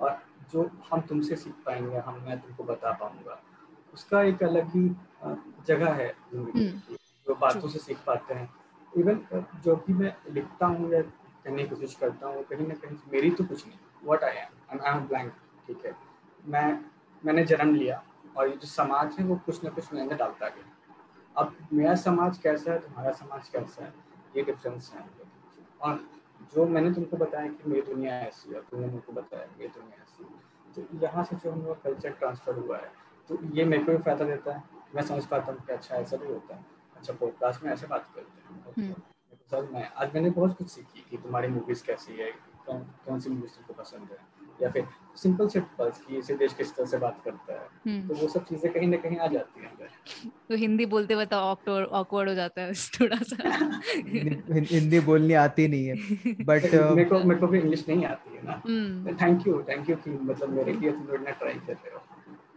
और 0.00 0.18
जो 0.52 0.70
हम 0.92 1.00
तुमसे 1.00 1.36
सीख 1.36 1.54
पाएँगे 1.66 1.96
हम 1.96 2.20
मैं 2.20 2.38
तुमको 2.40 2.64
बता 2.64 2.92
पाऊँगा 2.92 3.42
उसका 3.94 4.22
एक 4.22 4.42
अलग 4.42 4.74
ही 4.74 4.88
जगह 5.66 5.92
है 5.94 6.08
हम्म। 6.34 6.96
जो 7.26 7.34
बातों 7.36 7.68
से 7.68 7.78
सीख 7.78 7.98
पाते 8.06 8.34
हैं। 8.34 8.48
इवन 8.92 9.20
जो 9.64 9.76
भी 9.86 9.92
मैं 9.94 10.14
लिखता 10.34 10.66
हूँ 10.66 10.92
या 10.92 11.00
कहने 11.02 11.62
की 11.62 11.68
कोशिश 11.68 11.94
करता 11.94 12.26
हूँ 12.26 12.42
कहीं 12.44 12.66
ना 12.66 12.74
कहीं 12.76 12.96
मेरी 13.12 13.30
तो 13.30 13.44
कुछ 13.44 13.66
नहीं 13.66 13.78
what 14.04 14.24
I 14.24 14.36
am 14.36 14.80
I 14.80 14.92
am 14.92 15.06
blank 15.08 15.32
ठीक 15.66 15.84
है। 15.86 15.94
मैं 16.44 16.68
मैंने 17.24 17.44
जन्म 17.44 17.74
लिया 17.74 18.02
और 18.36 18.48
ये 18.48 18.56
जो 18.56 18.66
समाज 18.68 19.16
है 19.18 19.24
वो 19.24 19.36
कुछ 19.46 19.64
ना 19.64 19.70
कुछ 19.70 19.92
मैंने 19.94 20.14
डालता 20.16 20.48
गया। 20.48 20.74
अब 21.36 21.56
मेरा 21.72 21.94
समाज 21.96 22.38
कैसा 22.38 22.72
है 22.72 22.78
तुम्हारा 22.78 23.12
समाज 23.14 23.48
कैसा 23.48 23.84
है 23.84 23.92
ये 24.36 24.42
डिफरेंस 24.42 24.92
है। 24.94 25.04
और 25.80 26.00
जो 26.54 26.66
मैंने 26.66 26.92
तुमको 26.94 27.16
बताया 27.16 27.46
कि 27.48 27.70
मेरी 27.70 27.82
दुनिया 27.84 28.18
ऐसी 28.20 28.54
है 28.54 28.60
तुमने 28.70 28.86
मुझको 28.88 29.12
बताया 29.12 29.46
मेरी 29.58 29.70
दुनिया 29.70 30.02
ऐसी 30.02 30.24
तो 30.76 31.04
यहाँ 31.04 31.24
से 31.24 31.36
जो 31.36 31.50
हम 31.50 31.62
लोग 31.62 31.82
कल्चर 31.82 32.10
ट्रांसफ़र 32.12 32.54
हुआ 32.56 32.76
है 32.78 32.90
तो 33.28 33.38
ये 33.54 33.64
मेरे 33.64 33.84
को 33.84 33.92
भी 33.92 33.98
फ़ायदा 33.98 34.24
देता 34.24 34.54
है। 34.54 34.62
मैं 34.94 35.02
समझ 35.02 35.26
पाता 35.26 35.52
हूँ 35.52 35.60
कि 35.60 35.72
अच्छा 35.72 35.96
ऐसा 35.96 36.16
भी 36.16 36.26
होता 36.26 36.56
है। 36.56 36.64
अच्छा 36.96 37.12
पॉडकास्ट 37.12 37.64
में 37.64 37.72
ऐसे 37.72 37.86
बात 37.86 38.08
करते 38.14 38.42
हैं। 38.42 38.88
हम्म। 38.88 39.02
सर 39.50 39.68
मैं 39.72 39.90
आज 39.96 40.14
मैंने 40.14 40.30
बहुत 40.30 40.56
कुछ 40.58 40.68
सीखी 40.68 41.06
कि 41.10 41.16
तुम्हारी 41.16 41.48
मूवीज़ 41.48 41.84
कैसी 41.84 42.12
है 42.12 42.30
कौन 42.66 42.78
कौन 42.78 43.20
सी 43.20 43.30
मूवीज़ 43.30 43.52
तुमको 43.52 43.72
पसंद 43.72 44.08
है। 44.10 44.38
या 44.62 44.70
फिर 44.70 44.86
सिंपल 45.16 45.48
से 45.48 45.60
पल्स 45.60 46.00
की 46.00 46.16
इसे 46.16 46.34
देश 46.34 46.52
किस 46.52 46.76
तरह 46.76 46.86
से 46.86 46.98
बात 46.98 47.22
करता 47.24 47.52
है। 47.52 47.68
हम्म। 47.86 48.08
तो 48.08 48.14
वो 48.14 48.28
सब 48.28 48.44
चीज़ें 48.44 48.72
कहीं 48.72 48.88
ना 48.88 48.96
कहीं 48.96 49.18
आ 49.18 49.26
जाती 49.26 49.60
हैं 49.60 49.68
अंदर। 49.70 49.88
तो 50.48 50.54
हिंदी 50.54 50.86
बोलते 50.86 51.14
हुए 51.14 51.26
तो 51.26 51.36
ऑकवर्ड 51.36 52.28
हो 52.28 52.34
जाता 52.34 52.62
है 52.62 52.72
थोड़ा 53.00 53.16
सा। 53.16 53.80
हिंदी 54.74 55.00
बोलनी 55.00 55.34
आती 55.34 55.68
नहीं 55.68 55.86
है। 55.86 55.94
बट 56.44 56.62
मेरे 56.74 57.04
को 57.04 57.18
मेरे 57.18 57.40
को 57.40 57.46
भी 57.46 57.58
इंग्लिश 57.58 57.88
नहीं 57.88 58.04
आती 58.04 58.36
है 58.36 58.42
ना। 58.44 58.62
थैंक 59.12 59.46
यू 59.46 59.62
थैंक 59.62 59.90
यू 59.90 59.96
कि 59.96 60.10
मतलब 60.10 60.48
मेरे 60.48 60.72
लिए 60.72 60.92
तुम 60.92 61.06
लोग 61.06 61.24
ट्राई 61.24 61.54
कर 61.54 61.72
रहे 61.72 61.94
हो। 61.94 62.02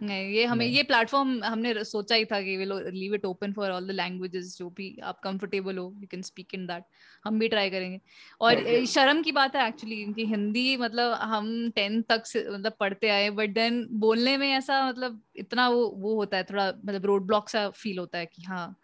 नहीं 0.01 0.29
ये 0.29 0.45
हमें 0.45 0.65
ये 0.65 0.83
प्लेटफॉर्म 0.83 1.43
हमने 1.43 1.83
सोचा 1.83 2.15
ही 2.15 2.25
था 2.25 2.41
कि 2.41 2.57
we 2.57 2.65
leave 2.91 3.15
it 3.15 3.25
open 3.25 3.53
for 3.53 3.71
all 3.71 3.87
the 3.87 3.91
languages 3.91 4.57
जो 4.57 4.69
भी 4.69 4.99
आप 5.03 5.19
कंफर्टेबल 5.19 5.77
हो 5.77 5.95
you 6.01 6.07
can 6.11 6.21
speak 6.21 6.53
in 6.53 6.65
that 6.67 6.83
हम 7.25 7.39
भी 7.39 7.47
ट्राई 7.47 7.69
करेंगे। 7.69 8.01
और 8.41 8.85
शर्म 8.85 9.21
की 9.23 9.31
बात 9.31 9.55
है 9.55 9.67
एक्चुअली 9.67 10.03
क्योंकि 10.03 10.25
हिंदी 10.25 10.77
मतलब 10.77 11.13
हम 11.13 11.69
टेंथ 11.69 12.03
तक 12.03 12.25
से 12.25 12.49
मतलब 12.49 12.73
पढ़ते 12.79 13.09
आए 13.09 13.29
बट 13.29 13.49
देन 13.49 13.87
बोलने 13.91 14.37
में 14.37 14.51
ऐसा 14.51 14.89
मतलब 14.89 15.21
इतना 15.35 15.69
वो 15.69 15.87
वो 15.89 16.15
होता 16.15 16.37
है 16.37 16.43
थोड़ा 16.43 16.73
मतलब 16.85 17.05
रोड 17.05 17.27
ब्लॉक 17.27 17.49
सा 17.49 17.69
फील 17.69 17.99
होता 17.99 18.17
है 18.17 18.25
कि 18.25 18.41
हाँ 18.41 18.75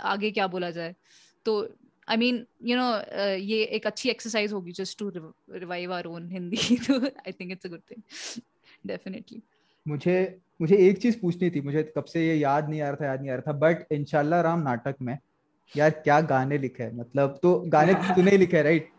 आगे 0.00 0.30
क्या 0.30 0.46
बोला 0.46 0.70
जाए। 0.70 0.94
तो 1.44 1.76
आई 2.08 2.16
मीन 2.16 2.46
यू 2.64 2.76
नो 2.76 2.92
ये 3.34 3.62
एक 3.64 3.86
अच्छी 3.86 4.08
एक्सरसाइज 4.08 4.52
होगी 4.52 4.72
just 4.72 4.98
to 4.98 5.08
revive 5.08 5.92
our 5.92 6.04
own 6.04 6.30
Hindi 6.30 6.76
तो 6.86 7.06
I 7.06 7.32
think 7.32 7.52
it's 7.52 7.66
a 7.66 7.68
good 7.68 7.80
thing 7.90 8.02
definitely 8.86 9.42
मुझे 9.86 10.18
मुझे 10.60 10.76
एक 10.78 10.98
चीज़ 10.98 11.20
पूछनी 11.20 11.50
थी 11.50 11.60
मुझे 11.60 11.82
कब 11.96 12.04
से 12.04 12.26
ये 12.26 12.34
याद 12.34 12.68
नहीं 12.68 12.80
आ 12.80 12.88
रहा 12.88 12.96
था 12.96 13.06
याद 13.06 13.20
नहीं 13.20 13.30
आ 13.30 13.34
रहा 13.34 13.52
था 13.52 13.58
बट 13.58 13.92
इनशाला 13.92 14.40
राम 14.40 14.62
नाटक 14.62 14.96
में 15.00 15.18
यार 15.72 15.90
क्या 16.00 16.20
गाने 16.26 16.58
लिखे 16.58 16.82
हैं 16.82 16.96
मतलब 16.96 17.38
तो 17.42 17.58
गाने 17.68 17.94
तूने 17.94 18.30
ही 18.30 18.38
लिखे 18.38 18.62
राइट 18.62 18.90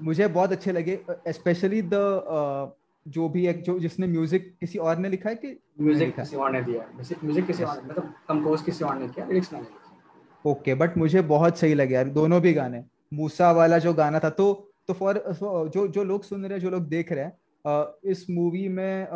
मुझे 0.00 0.26
बहुत 0.28 0.52
अच्छे 0.52 0.72
लगे 0.72 0.98
स्पेशली 1.28 1.82
द 1.84 2.74
जो 3.06 3.28
भी 3.28 3.46
एक 3.46 3.62
जो 3.62 3.78
जिसने 3.78 4.06
म्यूज़िक 4.06 4.54
किसी 4.60 4.78
और 4.80 4.98
ने 4.98 5.08
लिखा 5.08 5.28
है 5.28 5.34
कि 5.36 5.56
म्यूज़िक 5.80 6.14
किसी 6.16 6.36
और 6.36 6.52
ने 6.52 6.62
दिया 6.62 6.86
म्यूज़िक 6.94 7.46
किसी 7.46 7.64
और 7.64 7.76
ने 7.76 7.88
मतलब 7.88 8.14
कंपोज 8.28 8.62
किसी 8.62 8.84
और 8.84 8.98
ने 8.98 9.08
किया 9.08 9.26
लिरिक्स 9.26 9.52
मैंने 9.52 9.64
लिखे 9.64 10.50
ओके 10.50 10.74
बट 10.74 10.96
मुझे 10.98 11.20
बहुत 11.28 11.58
सही 11.58 11.74
लगे 11.74 11.94
यार 11.94 12.08
दोनों 12.10 12.40
भी 12.42 12.52
गाने 12.52 12.82
मूसा 13.12 13.50
वाला 13.52 13.78
जो 13.78 13.92
गाना 13.94 14.18
था 14.18 14.30
तो 14.30 14.52
तो 14.88 14.94
फॉर 14.94 15.22
जो 15.42 15.86
जो 15.88 16.04
लोग 16.04 16.24
सुन 16.24 16.44
रहे 16.44 16.52
हैं 16.52 16.60
जो 16.60 16.70
लोग 16.70 16.88
देख 16.88 17.12
रहे 17.12 17.24
हैं 17.24 18.10
इस 18.10 18.26
मूवी 18.30 18.68
में 18.68 19.06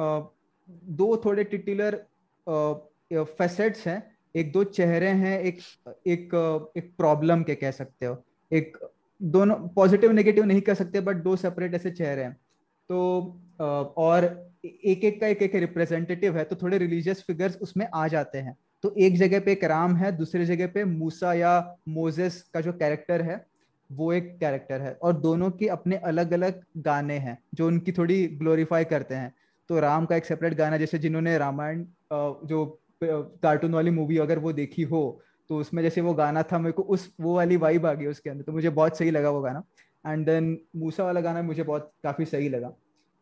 दो 0.69 1.16
थोड़े 1.25 1.45
टिटिलर 1.45 1.97
फेसेट्स 3.12 3.87
हैं। 3.87 4.03
एक 4.35 4.53
दो 4.53 4.62
चेहरे 4.64 5.09
हैं, 5.09 5.39
एक 5.41 5.59
एक 6.07 6.73
एक 6.77 6.93
प्रॉब्लम 6.97 7.43
के 7.43 7.55
कह 7.55 7.71
सकते 7.71 8.07
हो। 8.07 8.23
एक, 8.51 8.77
दोनों 9.21 9.57
पॉजिटिव 9.69 10.12
नेगेटिव 10.12 10.45
नहीं 10.45 10.61
कह 10.61 10.75
सकते 10.75 11.01
बट 11.01 11.16
दो 11.16 11.37
सेपरेट 11.37 11.75
ऐसे 11.75 11.91
चेहरे 11.91 12.23
हैं। 12.23 12.37
तो 12.91 13.41
और 13.99 14.25
एक 14.64 15.05
एक 15.05 15.21
का 15.21 15.27
एक 15.27 15.43
एक 15.43 15.55
रिप्रेजेंटेटिव 15.55 16.37
है 16.39 16.45
तो 16.45 16.57
थोड़े 16.57 16.79
रिलीजियस 16.79 17.23
फिगर्स 17.23 17.57
उसमें 17.62 17.87
आ 17.95 18.07
जाते 18.09 18.39
हैं। 18.39 18.57
तो 18.85 18.95
एक 18.97 19.16
जगह 19.16 19.41
पे 19.41 19.53
एक 19.53 19.64
राम 19.64 19.97
है, 19.97 20.16
दूसरी 20.16 20.45
जगह 20.45 20.66
पे 20.66 20.85
मूसा 20.85 21.33
या 21.35 21.77
मोजेस 21.89 22.43
का 22.55 22.61
जो 22.61 22.73
कैरेक्टर 22.73 23.23
है, 23.23 23.45
वो 23.91 24.12
एक 24.12 24.37
कैरेक्टर 24.41 24.81
है। 24.81 24.93
और 24.93 25.12
दोनों 25.12 25.51
के 25.51 25.66
अपने 25.69 25.97
अलग 25.97 26.33
अलग 26.33 26.62
गाने 26.77 27.19
हैं, 27.19 27.39
जो 27.55 27.66
उनकी 27.66 27.93
थोड़ी 27.93 28.27
ग्लोरीफाई 28.29 28.85
करते 28.85 29.14
हैं। 29.14 29.33
तो 29.71 29.81
राम 29.81 30.07
का 30.07 30.16
एक 30.16 30.25
सेपरेट 30.25 30.55
गाना 30.55 30.77
जैसे 30.77 30.99
जिन्होंने 30.99 31.37
रामायण 31.39 31.85
जो 32.12 32.64
कार्टून 33.03 33.75
वाली 33.75 33.91
मूवी 33.91 34.19
अगर 34.19 34.39
वो 34.39 34.53
देखी 34.53 34.83
हो 34.83 35.01
तो 35.51 35.57
उसमें 35.57 35.83
जैसे 35.83 36.01
वो 36.01 36.12
गाना 36.14 36.43
था 36.43 36.59
मेरे 36.59 36.73
को 36.73 36.83
उस 36.83 37.12
वो 37.21 37.35
वाली 37.37 37.57
वाइब 37.57 37.87
आ 37.87 37.93
गई 37.93 38.07
उसके 38.07 38.31
अंदर। 38.31 38.43
तो 38.43 38.53
मुझे 38.53 38.71
बहुत 38.71 38.99
सही 38.99 39.11
लगा 39.11 39.31
वो 39.31 39.41
गाना। 39.43 39.62
एंड 40.05 40.25
देन 40.27 40.57
मूसा 40.77 41.05
वाला 41.05 41.21
गाना 41.21 41.43
मुझे 41.43 41.62
बहुत 41.62 41.93
काफ़ी 42.05 42.25
सही 42.25 42.49
लगा। 42.49 42.73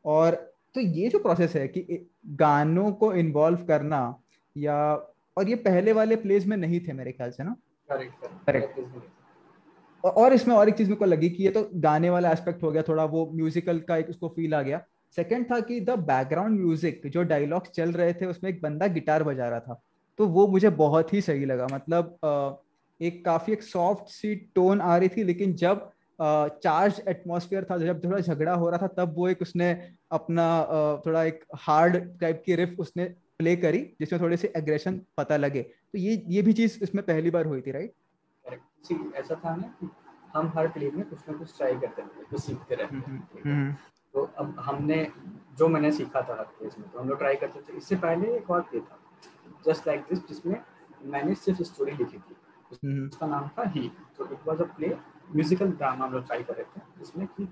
और 0.04 0.34
तो 0.74 0.80
ये 0.80 1.08
जो 1.08 1.18
प्रोसेस 1.18 1.54
है 1.56 1.66
कि 1.68 2.10
गानों 2.36 2.90
को 2.92 3.12
इन्वॉल्व 3.14 3.64
करना 3.64 4.00
या 4.56 4.76
और 5.36 5.48
ये 5.48 5.54
पहले 5.54 5.92
वाले 5.92 6.16
प्लेस 6.16 6.46
में 6.46 6.56
नहीं 6.56 6.80
थे 6.80 6.92
मेरे 6.92 7.12
ख्याल 7.12 7.30
से 7.30 7.44
ना? 7.44 7.56
करेक्ट 8.46 8.84
और 10.04 10.32
इसमें 10.32 10.54
और 10.54 10.68
एक 10.68 10.74
चीज़ 10.74 10.88
मेरे 10.88 10.98
को 10.98 11.04
लगी 11.04 11.30
कि 11.30 11.44
ये 11.44 11.50
तो 11.50 11.68
गाने 11.74 12.10
वाला 12.10 12.30
एस्पेक्ट 12.32 12.62
हो 12.62 12.70
गया 12.72 12.82
थोड़ा 12.82 13.04
वो 13.04 13.30
म्यूजिकल 13.34 13.78
का 13.80 13.96
एक 13.96 14.08
उसको 14.10 14.28
फील 14.28 14.54
आ 14.54 14.62
गया। 14.62 14.82
सेकंड 15.16 15.50
था 15.50 15.58
कि 15.60 15.80
द 15.80 15.98
बैकग्राउंड 16.06 16.58
म्यूज़िक 16.60 17.06
जो 17.06 17.22
डायलॉग्स 17.24 17.70
चल 17.70 17.92
रहे 17.92 18.12
थे 18.12 18.26
उसमें 18.26 18.50
एक 18.50 18.60
बंदा 18.62 18.86
गिटार 18.94 19.22
बजा 19.24 19.48
रहा 19.48 19.60
था। 19.60 19.80
तो 20.18 20.26
वो 20.28 20.46
मुझे 20.48 20.70
बहुत 20.78 21.12
ही 21.12 21.20
सही 21.20 21.44
लगा। 21.44 21.66
मतलब 21.72 22.18
एक 23.00 23.24
काफ़ी 23.24 23.52
एक 23.52 23.62
सॉफ्ट 23.62 24.08
सी 24.10 24.34
टोन 24.54 24.80
आ 24.80 24.96
रही 24.96 25.08
थी 25.08 25.24
लेकिन 25.24 25.52
जब 25.56 25.90
चार्ज 26.18 27.00
एटमोसफियर 27.08 27.64
था 27.70 27.76
जब 27.78 28.04
थोड़ा 28.04 28.18
झगड़ा 28.20 28.52
हो 28.54 28.68
रहा 28.70 28.78
था 28.78 28.86
तब 28.96 29.14
वो 29.16 29.28
एक 29.28 29.42
उसने 29.42 29.70
अपना 30.12 30.46
थोड़ा 31.06 31.24
एक 31.24 31.44
हार्ड 31.56 31.96
टाइप 32.20 32.42
की 32.46 32.54
रिफ 32.56 32.76
उसने 32.80 33.04
प्ले 33.38 33.54
करी 33.56 33.78
जिसमें 34.00 34.20
थोड़े 34.22 34.36
से 34.36 34.52
एग्रेशन 34.56 35.00
पता 35.16 35.36
लगे। 35.36 35.62
तो 35.62 35.98
ये 35.98 36.22
ये 36.28 36.42
भी 36.42 36.52
चीज़ 36.52 36.78
इसमें 36.82 37.04
पहली 37.06 37.30
बार 37.30 37.46
हुई 37.46 37.60
थी 37.60 37.72
राइट 37.72 37.92
ऐसा 39.16 39.34
था 39.44 39.54
ना 39.56 39.72
कि 39.80 39.88
हम 40.34 40.52
हर 40.56 40.68
फ़िल्म 40.68 40.96
में 40.96 41.08
कुछ 41.08 41.28
ना 41.28 41.36
कुछ 41.36 41.56
ट्राई 41.56 41.72
करते 41.74 42.02
रहते 42.02 42.24
कुछ 42.30 42.40
सीखते 42.40 42.74
रहते 42.74 42.96
हम्म, 42.96 43.20
हम्म। 43.44 43.74
तो 44.16 44.22
अब 44.38 44.54
हमने 44.58 44.96
जो 45.58 45.66
मैंने 45.68 45.90
सीखा 45.92 46.20
था 46.28 46.34
हर 46.38 46.44
केस 46.58 46.76
में 46.78 46.88
तो 46.90 46.98
हम 46.98 47.08
लोग 47.08 47.18
ट्राई 47.18 47.36
करते 47.36 47.60
थे। 47.60 47.76
इससे 47.76 47.96
पहले 47.96 48.36
एक 48.36 48.50
और 48.50 48.60
प्ले 48.70 48.80
था 48.80 48.98
जस्ट 49.66 49.86
लाइक 49.86 50.04
दिस 50.10 50.26
जिसमें 50.28 50.60
मैंने 51.12 51.34
सिर्फ़ 51.34 51.62
स्टोरी 51.62 51.92
लिखी 51.92 52.18
थी। 52.18 52.36
हम्म। 52.84 53.06
उसका 53.08 53.26
नाम 53.26 53.48
था 53.58 53.68
ही 53.70 53.90
तो 54.18 54.28
it 54.32 54.46
was 54.46 54.62
a 54.62 54.66
play 54.76 54.88
musical 55.34 55.72
drama 55.72 56.04
हम 56.04 56.12
लोग 56.12 56.24
ट्राई 56.26 56.42
कर 56.42 56.54
रहे 56.54 56.64
थे 56.64 56.80
जिसमें 56.98 57.26
कि 57.26 57.48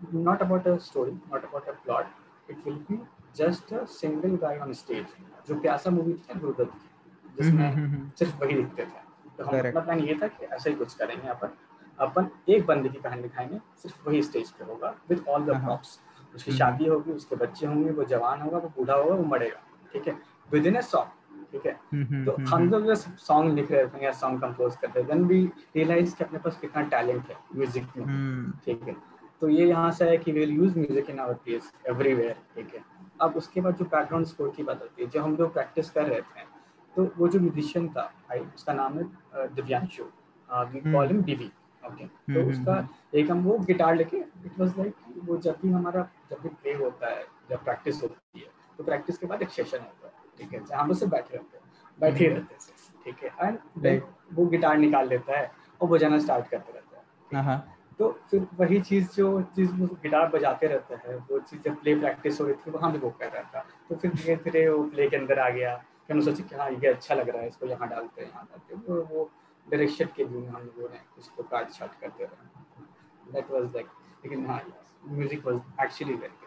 not 0.00 0.42
about 0.42 0.68
a 0.68 0.76
story 0.86 1.12
not 1.12 1.44
about 1.44 1.68
a 1.68 1.72
plot 1.84 2.50
it 2.50 2.66
will 2.66 2.76
be 2.90 3.00
just 3.36 3.72
a 3.74 3.84
single 3.94 4.36
guy 4.36 4.58
on 4.58 4.72
stage 4.72 5.06
जो 5.48 5.60
प्यासा 5.60 5.90
मूवी 5.90 6.14
थी 6.14 6.38
गुरुदत्त 6.38 6.72
की 6.72 7.42
जिसमें 7.42 7.68
हम्म, 7.68 7.86
हम्म, 7.86 8.10
सिर्फ़ 8.18 8.36
वही 8.44 8.54
लिखते 8.54 8.84
थे। 8.84 9.10
तो 9.36 9.44
हम 9.44 9.58
अपना 9.58 9.80
प्लान 9.80 10.00
ये 10.00 10.18
था 10.22 10.26
कि 10.28 10.46
ऐसा 10.46 10.70
ही 10.70 10.76
कुछ 10.76 10.94
करेंगे 10.94 11.22
यहाँ 11.22 11.38
पर 11.42 11.56
अपन 11.98 12.28
एक 12.48 12.66
बंदे 12.66 12.88
की 12.88 12.98
कहानी 12.98 13.22
दिखाएँगे 13.22 13.58
सिर्फ़ 13.76 14.08
वही 14.08 14.22
स्टेज 14.22 14.50
पे 14.50 14.64
होगा 14.64 14.94
विद 15.10 15.24
ऑल 15.28 15.44
द 15.44 15.60
प्रॉप्स 15.64 15.98
उसकी 16.34 16.50
हम्म। 16.50 16.58
शादी 16.58 16.86
होगी 16.86 17.12
उसके 17.12 17.36
बच्चे 17.36 17.66
होंगे 17.66 17.90
वो 17.90 18.04
जवान 18.04 18.40
होगा 18.40 18.58
वो 18.58 18.72
बूढ़ा 18.76 18.94
होगा 18.94 19.14
वो 19.14 19.24
मरेगा 19.24 19.60
ठीक 19.92 20.08
है? 20.08 20.16
विद 20.50 20.66
इन 20.66 20.76
ए 20.76 20.82
सॉन्ग 20.82 21.20
ठीक 21.52 21.66
है? 21.66 21.72
हम्म, 21.92 22.04
हम्म, 22.04 22.24
तो 22.24 22.36
हम 22.46 22.70
जब 22.70 22.86
जब 22.86 23.16
सॉन्ग 23.18 23.54
लिख 23.54 23.70
रहे 23.72 23.86
थे 23.86 24.04
या 24.04 24.12
सॉन्ग 24.14 24.40
कंपोज 24.40 24.76
करते 24.76 25.00
हैं 25.00 25.08
देन 25.08 25.24
वी 25.24 25.44
रियलाइज़ 25.76 26.14
कि 26.16 26.24
अपने 26.24 26.38
पास 26.38 26.58
कितना 26.60 26.82
टैलेंट 26.88 27.28
है 27.28 27.36
म्यूज़िक 27.56 27.96
में 27.96 28.50
ठीक 28.64 28.82
है? 28.82 28.96
तो 29.42 29.48
ये 29.48 29.66
यहाँ 29.66 29.90
से 29.90 30.08
है 30.10 30.16
कि 30.18 30.32
will 30.32 30.50
use 30.50 30.78
music 30.78 31.10
in 31.10 31.18
our 31.18 31.34
place 31.34 31.72
everywhere 31.88 32.36
ठीक 32.54 32.74
है? 32.74 32.84
अब 33.20 33.36
उसके 33.36 33.60
बाद 33.60 33.76
जो 33.76 33.84
बैकग्राउंड 33.86 34.26
स्कोर 34.26 34.52
की 34.56 34.62
बात 34.62 34.80
होती 34.82 35.02
है 35.02 35.08
जो 35.08 35.22
हम 35.22 35.36
लोग 35.36 35.52
प्रैक्टिस 35.52 35.90
कर 35.90 36.06
रहे 36.06 36.20
थे 36.20 36.50
तो 36.94 37.10
वो 37.18 37.28
जो 37.28 37.40
म्यूजिशियन 37.40 37.88
था 37.88 38.12
आई 38.32 38.38
उसका 38.54 38.72
नाम 38.72 38.98
है 38.98 39.48
Divyanshu 39.48 40.04
we 40.48 40.80
call 40.92 41.06
him 41.06 41.22
DV 41.22 41.50
okay 41.82 42.04
तो 42.06 42.40
हम्म, 42.40 42.50
उसका 42.50 42.74
हम्म, 42.74 43.18
एक 43.18 43.30
हम 43.30 43.42
वो 43.44 43.58
गिटार 43.66 43.94
लेके 43.96 44.16
इट 44.16 44.58
वाज 44.58 44.78
लाइक 44.78 44.94
वो 45.26 45.36
जब 45.46 45.56
भी 45.62 45.70
हमारा 45.72 46.08
जब 46.30 46.40
भी 46.42 46.48
प्ले 46.62 46.72
होता 46.74 47.14
है 47.14 47.24
जब 47.50 47.64
प्रैक्टिस 47.64 48.02
होती 48.02 48.40
है 48.40 48.46
तो 48.78 48.84
प्रैक्टिस 48.84 49.18
के 49.18 49.26
बाद 49.26 49.42
एक 49.42 49.50
सेशन 49.50 49.78
होता 49.78 50.06
है 50.06 50.12
ठीक 50.38 50.52
है? 50.52 50.76
हम 50.78 50.90
उससे 50.90 51.06
बैठे 51.06 51.36
रहते 51.36 51.56
हैं 51.56 51.98
बैठे 51.98 52.28
रहते 52.28 52.54
हैं 52.54 53.04
ठीक 53.04 53.24
है? 53.24 53.48
एंड 53.48 54.02
वो 54.34 54.46
गिटार 54.46 54.76
निकाल 54.78 55.08
लेता 55.08 55.38
है 55.38 55.50
और 55.80 55.88
बजाना 55.88 56.18
स्टार्ट 56.18 56.48
करते 56.48 56.72
रहता 56.72 56.96
है 56.96 57.04
हाँ, 57.34 57.44
हाँ। 57.44 57.76
तो 57.98 58.08
फिर 58.30 58.46
वही 58.58 58.80
चीज़ 58.80 59.08
जो 59.16 59.40
चीज़ 59.56 59.72
गिटार 60.02 60.28
बजाते 60.28 60.66
रहता 60.66 60.96
है 61.06 61.16
वो 61.30 61.38
चीज़ 61.40 61.60
जब 61.62 61.80
प्ले 61.80 61.94
प्रैक्टिस 61.94 62.40
हो 62.40 62.46
रही 62.46 62.54
थी 62.66 62.70
वहाँ 62.70 62.92
भी 62.92 62.98
वो 62.98 63.10
कर 63.20 63.30
रहा 63.30 63.42
था। 63.54 63.64
तो 63.88 63.96
फिर 63.96 64.12
धीरे 64.12 64.36
धीरे 64.44 64.68
वो 64.68 64.82
प्ले 64.84 65.08
के 65.08 65.16
अंदर 65.16 65.38
आ 65.38 65.48
गया 65.50 65.76
फिर 65.76 66.16
हमने 66.16 66.24
सोचा 66.24 66.44
कि 66.44 66.56
हाँ 66.56 66.70
ये 66.70 66.88
अच्छा 66.88 67.14
लग 67.14 67.28
रहा 67.28 67.42
है 67.42 67.48
इसको 67.48 67.66
यहाँ 67.66 67.88
डालते 67.88 68.22
हैं 68.22 68.28
यहाँ 68.28 68.44
डालते 68.44 68.74
हैं 68.74 69.04
वो 69.10 69.30
डायरेक्शन 69.66 70.08
के 70.16 70.24
लिए 70.24 70.46
हम 70.46 70.62
लोगों 70.66 70.88
ने 70.88 70.98
उसको 71.18 71.42
काट 71.44 71.72
छाट 71.72 72.00
करते 72.00 72.24
रहे। 72.24 73.32
दैट 73.32 73.50
वाज 73.50 73.64
लाइक 73.74 73.86
लेकिन 74.24 74.46
हाँ 74.46 74.60
म्यूज़िक 75.08 75.46
वाज 75.46 75.84
एक्चुअली 75.84 76.14
वेरी 76.14 76.40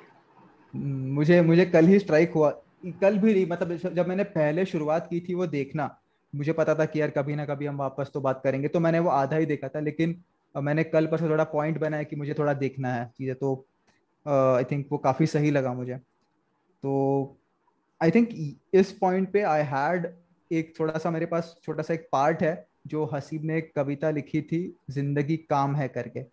मुझे 1.13 1.41
मुझे 1.43 1.65
कल 1.65 1.85
ही 1.85 1.99
स्ट्राइक 1.99 2.31
हुआ। 2.33 2.49
कल 3.01 3.17
भी 3.17 3.33
नहीं 3.33 3.45
मतलब 3.47 3.93
जब 3.93 4.07
मैंने 4.07 4.23
पहले 4.31 4.65
शुरुआत 4.65 5.07
की 5.09 5.19
थी 5.19 5.33
वो 5.33 5.45
देखना, 5.47 5.89
मुझे 6.33 6.53
पता 6.53 6.75
था 6.75 6.85
कि 6.85 7.01
यार 7.01 7.09
कभी 7.09 7.35
ना 7.35 7.45
कभी 7.45 7.65
हम 7.65 7.77
वापस 7.77 8.11
तो 8.13 8.21
बात 8.21 8.41
करेंगे। 8.43 8.67
तो 8.67 8.79
मैंने 8.79 8.99
वो 8.99 9.09
आधा 9.11 9.37
ही 9.37 9.45
देखा 9.45 9.67
था, 9.67 9.79
लेकिन 9.79 10.21
मैंने 10.55 10.83
कल 10.83 11.07
पर 11.07 11.21
थोड़ा 11.21 11.43
पॉइंट 11.45 11.79
बनाया 11.79 12.03
कि 12.03 12.15
मुझे 12.15 12.33
थोड़ा 12.33 12.53
देखना 12.55 12.93
है 12.93 13.09
चीज़ें 13.17 13.35
तो 13.35 13.55
आई 14.25 14.63
थिंक 14.63 14.87
वो 14.91 14.97
काफ़ी 14.99 15.27
सही 15.27 15.51
लगा 15.51 15.73
मुझे। 15.73 15.95
तो 15.95 17.37
आई 18.01 18.11
थिंक 18.11 18.29
इस 18.73 18.91
पॉइंट 18.91 19.31
पे 19.33 19.41
आई 19.43 19.63
हैड 19.65 20.07
एक 20.51 20.73
थोड़ा 20.79 20.97
सा 20.97 21.11
मेरे 21.11 21.25
पास 21.25 21.55
छोटा 21.63 21.83
सा 21.83 21.93
एक 21.93 22.07
पार्ट 22.11 22.43
है। 22.43 22.55
जो 22.85 23.05
हसीब 23.13 23.45
ने 23.45 23.57
एक 23.57 23.71
कविता 23.75 24.09
लिखी 24.11 24.41
थी 24.41 24.59
ज़िंदगी 24.91 25.37
काम 25.49 25.75
है 25.75 25.87
करके। 25.87 26.23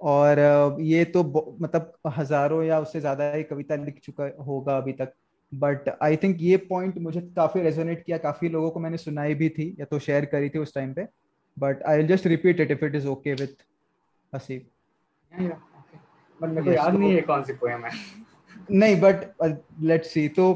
और 0.00 0.38
ये 0.80 1.04
तो 1.06 1.22
मतलब 1.60 1.92
हज़ारों 2.16 2.62
या 2.64 2.78
उससे 2.80 3.00
ज़्यादा 3.00 3.30
ही 3.32 3.42
कविता 3.42 3.74
लिख 3.76 4.00
चुका 4.04 4.30
होगा 4.44 4.76
अभी 4.76 4.92
तक। 4.92 5.12
बट 5.52 5.88
आई 6.02 6.16
थिंक 6.16 6.36
ये 6.40 6.56
पॉइंट 6.68 6.98
मुझे 6.98 7.20
काफ़ी 7.36 7.60
रेजोनेट 7.62 8.02
किया 8.04 8.18
काफ़ी 8.18 8.48
लोगों 8.48 8.70
को 8.70 8.80
मैंने 8.80 8.96
सुनाई 8.96 9.34
भी 9.34 9.48
थी 9.48 9.74
या 9.80 9.86
तो 9.86 9.98
शेयर 9.98 10.24
करी 10.24 10.48
थी 10.48 10.58
उस 10.58 10.74
टाइम 10.74 10.92
पे। 10.94 11.06
But 11.56 11.82
I 11.82 11.96
will 11.96 12.06
just 12.06 12.26
repeat 12.26 12.60
it 12.60 12.70
if 12.70 12.84
it 12.84 12.94
is 12.94 13.06
okay 13.08 13.34
with 13.34 13.56
Haseeb. 14.32 14.66
But 15.32 16.48
मेरे 16.48 16.62
को 16.62 16.72
याद 16.72 16.94
नहीं 16.94 17.14
है 17.14 17.20
कौन 17.22 17.44
सी 17.44 17.52
पोएम 17.54 17.84
है। 17.84 17.90
नहीं 18.70 19.00
बट 19.00 19.24
लेट्स 19.82 20.10
सी 20.10 20.28
तो 20.30 20.46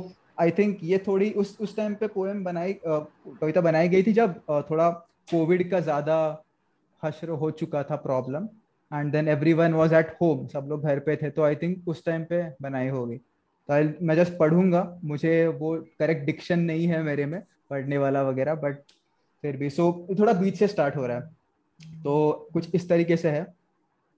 आई 0.40 0.50
थिंक 0.50 0.78
ये 0.82 0.98
थोड़ी 1.06 1.30
उस 1.32 1.56
उस 1.60 1.76
टाइम 1.76 1.94
पे 1.94 2.06
पोएम 2.08 2.42
बनाई 2.44 2.78
कविता 2.86 3.60
बनाई 3.60 3.88
गई 3.88 4.02
थी 4.02 4.12
जब 4.12 4.38
थोड़ा 4.70 4.88
कोविड 5.30 5.70
का 5.70 5.80
ज़्यादा 5.80 6.44
हशर 7.02 7.28
हो 7.30 7.50
चुका 7.52 7.82
था 7.82 7.96
problem 7.98 8.48
and 8.90 9.12
then 9.12 9.28
everyone 9.52 9.72
was 9.72 9.94
at 9.94 10.16
home 10.20 10.46
सब 10.48 10.66
लोग 10.68 10.84
घर 10.84 10.98
पे 10.98 11.16
थे 11.16 11.30
तो 11.30 11.42
आई 11.42 11.56
थिंक 11.56 11.88
उस 11.88 12.04
टाइम 12.04 12.24
पे 12.24 12.42
बनाई 12.62 12.88
होगी। 12.88 13.16
तो 13.16 13.72
आई 13.74 13.92
मैं 14.02 14.16
जस्ट 14.16 14.36
पढ़ूँगा 14.38 14.82
मुझे 15.04 15.46
वो 15.48 15.76
करेक्ट 15.98 16.24
डिक्शन 16.26 16.60
नहीं 16.60 16.86
है 16.88 17.02
मेरे 17.02 17.26
में 17.26 17.40
पढ़ने 17.70 17.98
वाला 17.98 18.22
वगैरह 18.22 18.54
बट 18.54 18.78
फिर 19.44 19.56
भी 19.56 19.70
सो 19.70 19.90
so, 20.08 20.18
थोड़ा 20.18 20.32
बीच 20.32 20.58
से 20.58 20.66
स्टार्ट 20.68 20.96
हो 20.96 21.06
रहा 21.06 21.16
है। 21.16 22.02
तो 22.02 22.48
कुछ 22.52 22.74
इस 22.74 22.88
तरीके 22.88 23.16
से 23.16 23.30
है। 23.30 23.46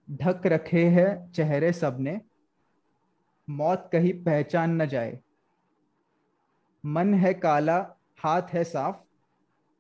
ढक 0.09 0.47
रखे 0.47 0.85
हैं 0.89 1.31
चेहरे 1.33 1.73
सबने 1.73 2.21
मौत 3.49 3.89
कहीं 3.93 4.13
पहचान 4.25 4.81
न 4.83 4.87
जाए। 4.87 5.19
मन 6.85 7.15
है 7.15 7.33
काला 7.35 7.77
हाथ 8.19 8.55
है 8.55 8.65
साफ़ 8.65 8.97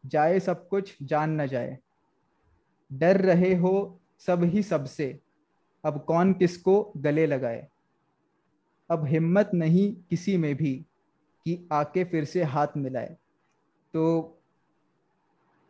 जाए 0.07 0.40
सब 0.40 0.68
कुछ 0.68 0.96
जान 1.03 1.40
न 1.40 1.46
जाए। 1.46 1.78
डर 2.92 3.20
रहे 3.20 3.55
हो 3.55 4.01
सब 4.18 4.44
ही 4.44 4.62
सबसे 4.62 5.18
अब 5.84 6.05
कौन 6.05 6.32
किसको 6.32 6.92
गले 6.96 7.26
लगाए? 7.26 7.66
अब 8.90 9.07
हिम्मत 9.07 9.51
नहीं 9.55 9.92
किसी 10.11 10.36
में 10.36 10.55
भी 10.55 10.74
कि 11.46 11.68
आके 11.72 12.05
फिर 12.05 12.24
से 12.24 12.42
हाथ 12.42 12.76
मिलाए। 12.76 13.16
तो 13.94 14.36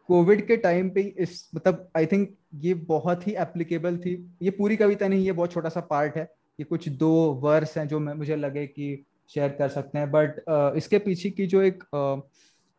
कोविड 0.09 0.47
के 0.47 0.57
टाइम 0.57 0.91
पे 0.91 1.01
इस 1.01 1.51
मतलब 1.55 1.91
आई 1.97 2.07
थिंक 2.07 2.37
ये 2.55 2.75
बहुत 2.75 3.27
ही 3.27 3.35
एप्लीकेबल 3.35 3.99
थी। 3.99 4.15
ये 4.43 4.51
पूरी 4.51 4.77
कविता 4.77 5.09
नहीं 5.09 5.25
ये 5.25 5.33
बहुत 5.33 5.53
छोटा 5.53 5.69
सा 5.69 5.81
पार्ट 5.81 6.17
है। 6.17 6.23
ये 6.61 6.65
कुछ 6.65 6.89
दो 6.89 7.13
वर्स 7.35 7.79
हैं 7.79 7.89
जो 7.89 8.01
मैं 8.01 8.15
मुझे 8.15 8.37
लगे 8.37 8.67
कि 8.67 9.05
शेयर 9.29 9.49
कर 9.49 9.69
सकते 9.69 9.99
हैं। 9.99 10.11
बट 10.11 10.45
uh, 10.51 10.77
इसके 10.77 10.99
पीछे 10.99 11.31
की 11.31 11.47
जो 11.47 11.63
एक 11.63 11.85
uh, 11.95 12.17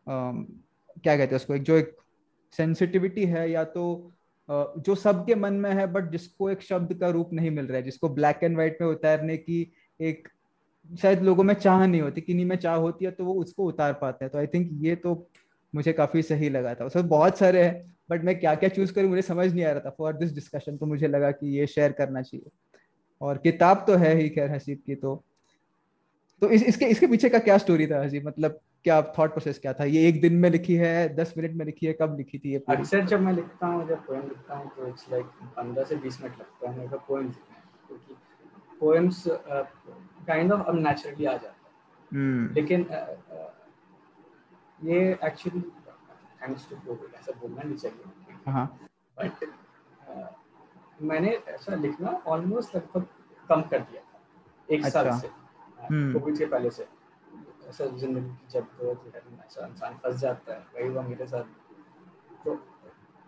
uh, 0.06 0.44
क्या 1.02 1.16
कहते 1.16 1.30
हैं 1.30 1.36
उसको 1.36 1.54
एक 1.54 1.62
जो 1.62 1.76
एक 1.76 1.96
सेंसिटिविटी 2.54 3.24
है 3.26 3.50
या 3.50 3.64
तो 3.64 4.12
जो 4.48 4.94
सबके 4.94 5.34
मन 5.34 5.52
में 5.54 5.70
है 5.70 5.86
बट 5.92 6.10
जिसको 6.10 6.50
एक 6.50 6.62
शब्द 6.62 6.92
का 6.94 7.08
रूप 7.08 7.32
नहीं 7.32 7.50
मिल 7.50 7.66
रहा 7.66 7.76
है 7.76 7.82
जिसको 7.82 8.08
ब्लैक 8.08 8.40
एंड 8.42 8.54
व्हाइट 8.54 8.78
में 8.80 8.88
उतारने 8.88 9.36
की 9.36 9.60
एक 10.00 10.28
शायद 11.00 11.22
लोगों 11.22 11.44
में 11.44 11.54
चाह 11.54 11.86
नहीं 11.86 12.00
होती 12.00 12.20
किन्हीं 12.20 12.46
में 12.46 12.56
चाह 12.56 12.74
होती 12.76 13.04
है 13.04 13.10
तो 13.10 13.24
वो 13.24 13.34
उसको 13.34 13.64
उतार 13.64 13.92
पाते 13.92 14.24
हैं। 14.24 14.32
तो 14.32 14.38
आई 14.38 14.46
थिंक 14.46 14.70
ये 14.84 14.94
तो 14.96 15.14
मुझे 15.74 15.92
काफ़ी 15.92 16.22
सही 16.22 16.48
लगा 16.48 16.74
था। 16.74 16.84
उसमें 16.84 17.08
बहुत 17.08 17.38
सारे 17.38 17.62
हैं 17.64 17.94
बट 18.10 18.24
मैं 18.24 18.38
क्या 18.40 18.54
क्या 18.54 18.68
चूज़ 18.68 18.92
करूँ 18.92 19.10
मुझे 19.10 19.22
समझ 19.22 19.52
नहीं 19.52 19.64
आ 19.64 19.70
रहा 19.70 19.80
था। 19.80 19.94
फॉर 19.98 20.16
दिस 20.16 20.34
डिस्कशन 20.34 20.76
तो 20.76 20.86
मुझे 20.86 21.08
लगा 21.08 21.30
कि 21.30 21.56
ये 21.58 21.66
शेयर 21.66 21.92
करना 21.92 22.22
चाहिए। 22.22 22.50
और 23.20 23.38
किताब 23.38 23.84
तो 23.86 23.96
है 23.96 24.14
ही 24.16 24.28
खैर 24.28 24.50
हसीब 24.50 24.82
की 24.86 24.94
तो। 24.94 25.22
तो 26.42 26.50
इस, 26.50 26.62
इसके 26.62 26.86
इसके 26.86 27.06
पीछे 27.06 27.28
का 27.28 27.38
क्या 27.38 27.58
स्टोरी 27.58 27.86
था 27.86 28.02
हसीब? 28.04 28.26
मतलब 28.26 28.60
क्या 28.84 29.00
थॉट 29.18 29.30
प्रोसेस 29.30 29.58
क्या 29.58 29.72
था 29.72 29.84
ये 29.86 30.06
एक 30.08 30.20
दिन 30.20 30.34
में 30.36 30.48
लिखी 30.50 30.74
है 30.76 30.92
दस 31.16 31.32
मिनट 31.36 31.52
में 31.56 31.64
लिखी 31.66 31.86
है 31.86 31.92
कब 31.92 32.16
लिखी 32.18 32.38
थी 32.38 32.52
ये 32.52 32.62
अक्सर 32.68 33.04
जब 33.06 33.20
मैं 33.20 33.32
लिखता 33.32 33.66
हूँ 33.66 33.86
जब 33.88 34.04
पोएम 34.06 34.22
लिखता 34.22 34.56
हूँ 34.56 34.70
तो 34.76 34.86
इट्स 34.88 35.10
लाइक 35.12 35.26
पंद्रह 35.56 35.84
से 35.84 35.96
बीस 35.96 36.20
मिनट 36.22 36.38
लगता 36.38 36.70
है 36.70 36.76
मेरे 36.76 36.88
को 36.88 36.98
पोएम 37.08 37.28
क्योंकि 37.28 38.14
पोएम्स 38.80 39.24
काइंड 39.28 40.52
ऑफ़ 40.52 40.62
अब 40.62 40.78
नेचुरली 40.78 41.24
आ 41.24 41.32
जाता 41.32 41.48
है 41.48 41.60
hmm. 42.10 42.54
लेकिन 42.54 42.86
ये 44.80 45.00
एक्चुअली 45.24 45.60
थैंक्स 46.42 46.68
टू 46.70 46.76
कोविड 46.76 47.14
ऐसा 47.14 47.32
बोलना 47.40 47.62
नहीं 47.62 47.76
चाहिए 47.76 48.04
बट 48.36 48.48
हाँ। 48.48 48.66
मैंने 51.02 51.30
ऐसा 51.48 51.74
लिखना 51.76 52.10
ऑलमोस्ट 52.28 52.74
लगभग 52.76 53.06
कम 53.48 53.62
कर 53.70 53.80
दिया 53.80 54.02
था 54.02 54.20
एक 54.68 54.84
अच्छा। 54.84 55.02
साल 55.02 55.18
से 55.20 55.28
कोविड 55.88 56.34
hmm. 56.34 56.38
के 56.38 56.46
पहले 56.46 56.70
से 56.70 56.86
ऐसा 57.72 57.86
ज़िंदगी 57.86 58.28
की 58.28 58.48
जब 58.48 58.66
ऐसा 59.46 59.66
इंसान 59.66 59.94
फंस 59.94 60.16
जाता 60.16 60.54
है 60.54 60.66
वही 60.74 60.88
हुआ 60.88 61.02
मेरे 61.02 61.26
साथ 61.26 61.44
तो 62.44 62.58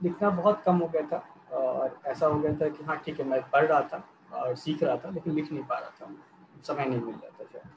लिखना 0.02 0.30
बहुत 0.30 0.62
कम 0.62 0.78
हो 0.78 0.88
गया 0.88 1.02
था 1.02 1.18
और 1.56 2.00
ऐसा 2.06 2.26
हो 2.26 2.38
गया 2.40 2.52
था 2.52 2.68
कि 2.68 2.84
हाँ 2.84 2.96
ठीक 2.96 3.20
है 3.20 3.26
मैं 3.26 3.40
पढ़ 3.50 3.64
रहा 3.64 3.80
था 3.80 4.02
और 4.32 4.54
सीख 4.56 4.82
रहा 4.82 4.96
था 4.96 5.10
लेकिन 5.10 5.32
लिख 5.32 5.52
नहीं 5.52 5.64
पा 5.64 5.78
रहा 5.78 5.90
था 5.90 6.14
समय 6.62 6.84
नहीं 6.84 7.00
मिल 7.00 7.14
रहा 7.14 7.30
था। 7.40 7.44
शायद 7.44 7.72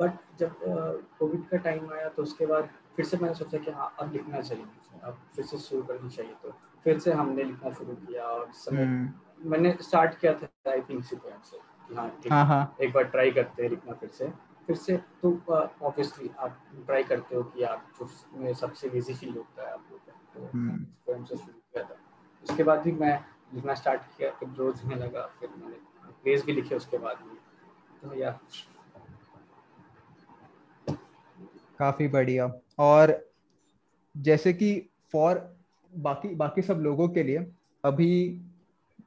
बट 0.00 0.38
जब 0.38 0.54
कोविड 1.18 1.48
का 1.48 1.56
टाइम 1.56 1.92
आया 1.92 2.08
तो 2.08 2.22
उसके 2.22 2.46
बाद 2.46 2.68
फिर 2.96 3.04
से 3.04 3.16
मैंने 3.16 3.34
सोचा 3.34 3.58
कि 3.58 3.70
हाँ 3.70 3.94
अब 4.00 4.12
लिखना 4.12 4.40
चाहिए 4.40 4.64
अब 5.04 5.18
फिर 5.36 5.44
से 5.44 5.58
शुरू 5.58 5.82
करनी 5.82 6.10
चाहिए 6.10 6.34
तो 6.42 6.52
फिर 6.84 6.98
से 6.98 7.12
हमने 7.12 7.44
लिखना 7.44 7.72
शुरू 7.72 7.94
किया 7.94 8.24
और 8.24 8.50
समय 8.52 8.82
हम्म। 8.82 9.50
मैंने 9.50 9.76
स्टार्ट 9.80 10.18
किया 10.18 10.34
था 10.34 10.70
आई 10.70 10.80
थिंक 10.80 11.04
से 11.04 11.16
हाँ, 11.16 12.10
हाँ, 12.30 12.44
हाँ 12.46 12.76
एक 12.80 12.92
बार 12.92 13.04
ट्राई 13.04 13.30
करते 13.30 13.62
हैं 13.62 13.70
लिखना 13.70 13.92
फिर 13.92 14.08
से। 14.08 14.32
फिर 14.66 14.76
से 14.76 14.96
तो 15.22 15.30
ऑब्वियसली 15.48 16.30
आप 16.38 16.58
ट्राई 16.86 17.04
करते 17.04 17.36
हो 17.36 17.42
कि 17.44 17.62
आप 17.62 17.92
जो 18.00 18.54
सबसे 18.54 18.88
इजी 18.88 19.14
फील 19.14 19.34
होता 19.36 19.66
है 19.66 19.72
आपको 19.72 19.96
तो 20.34 20.50
पोएम 21.06 21.24
से 21.24 21.36
शुरू 21.36 21.52
किया 21.52 21.84
था। 21.84 21.96
उसके 22.42 22.62
बाद 22.62 22.80
भी 22.80 22.92
मैं 22.92 23.18
लिखना 23.54 23.74
स्टार्ट 23.74 24.02
किया 24.16 24.30
फिर 24.30 24.48
रोज 24.48 24.76
लिखने 24.76 24.94
लगा 24.94 25.26
फिर 25.40 25.48
मैंने 25.50 25.76
प्लेस 26.22 26.44
भी 26.44 26.52
लिखे 26.52 26.74
उसके 26.74 26.98
बाद 26.98 27.16
भी। 27.18 27.36
तो 28.00 28.14
या। 28.14 28.38
काफ़ी 31.78 32.08
बढ़िया। 32.08 32.52
और 32.78 33.14
जैसे 34.16 34.52
कि 34.52 34.90
फॉर 35.12 35.56
बाकी 35.92 36.34
बाकी 36.34 36.62
सब 36.62 36.78
लोगों 36.78 37.08
के 37.08 37.22
लिए 37.22 37.46
अभी 37.84 38.40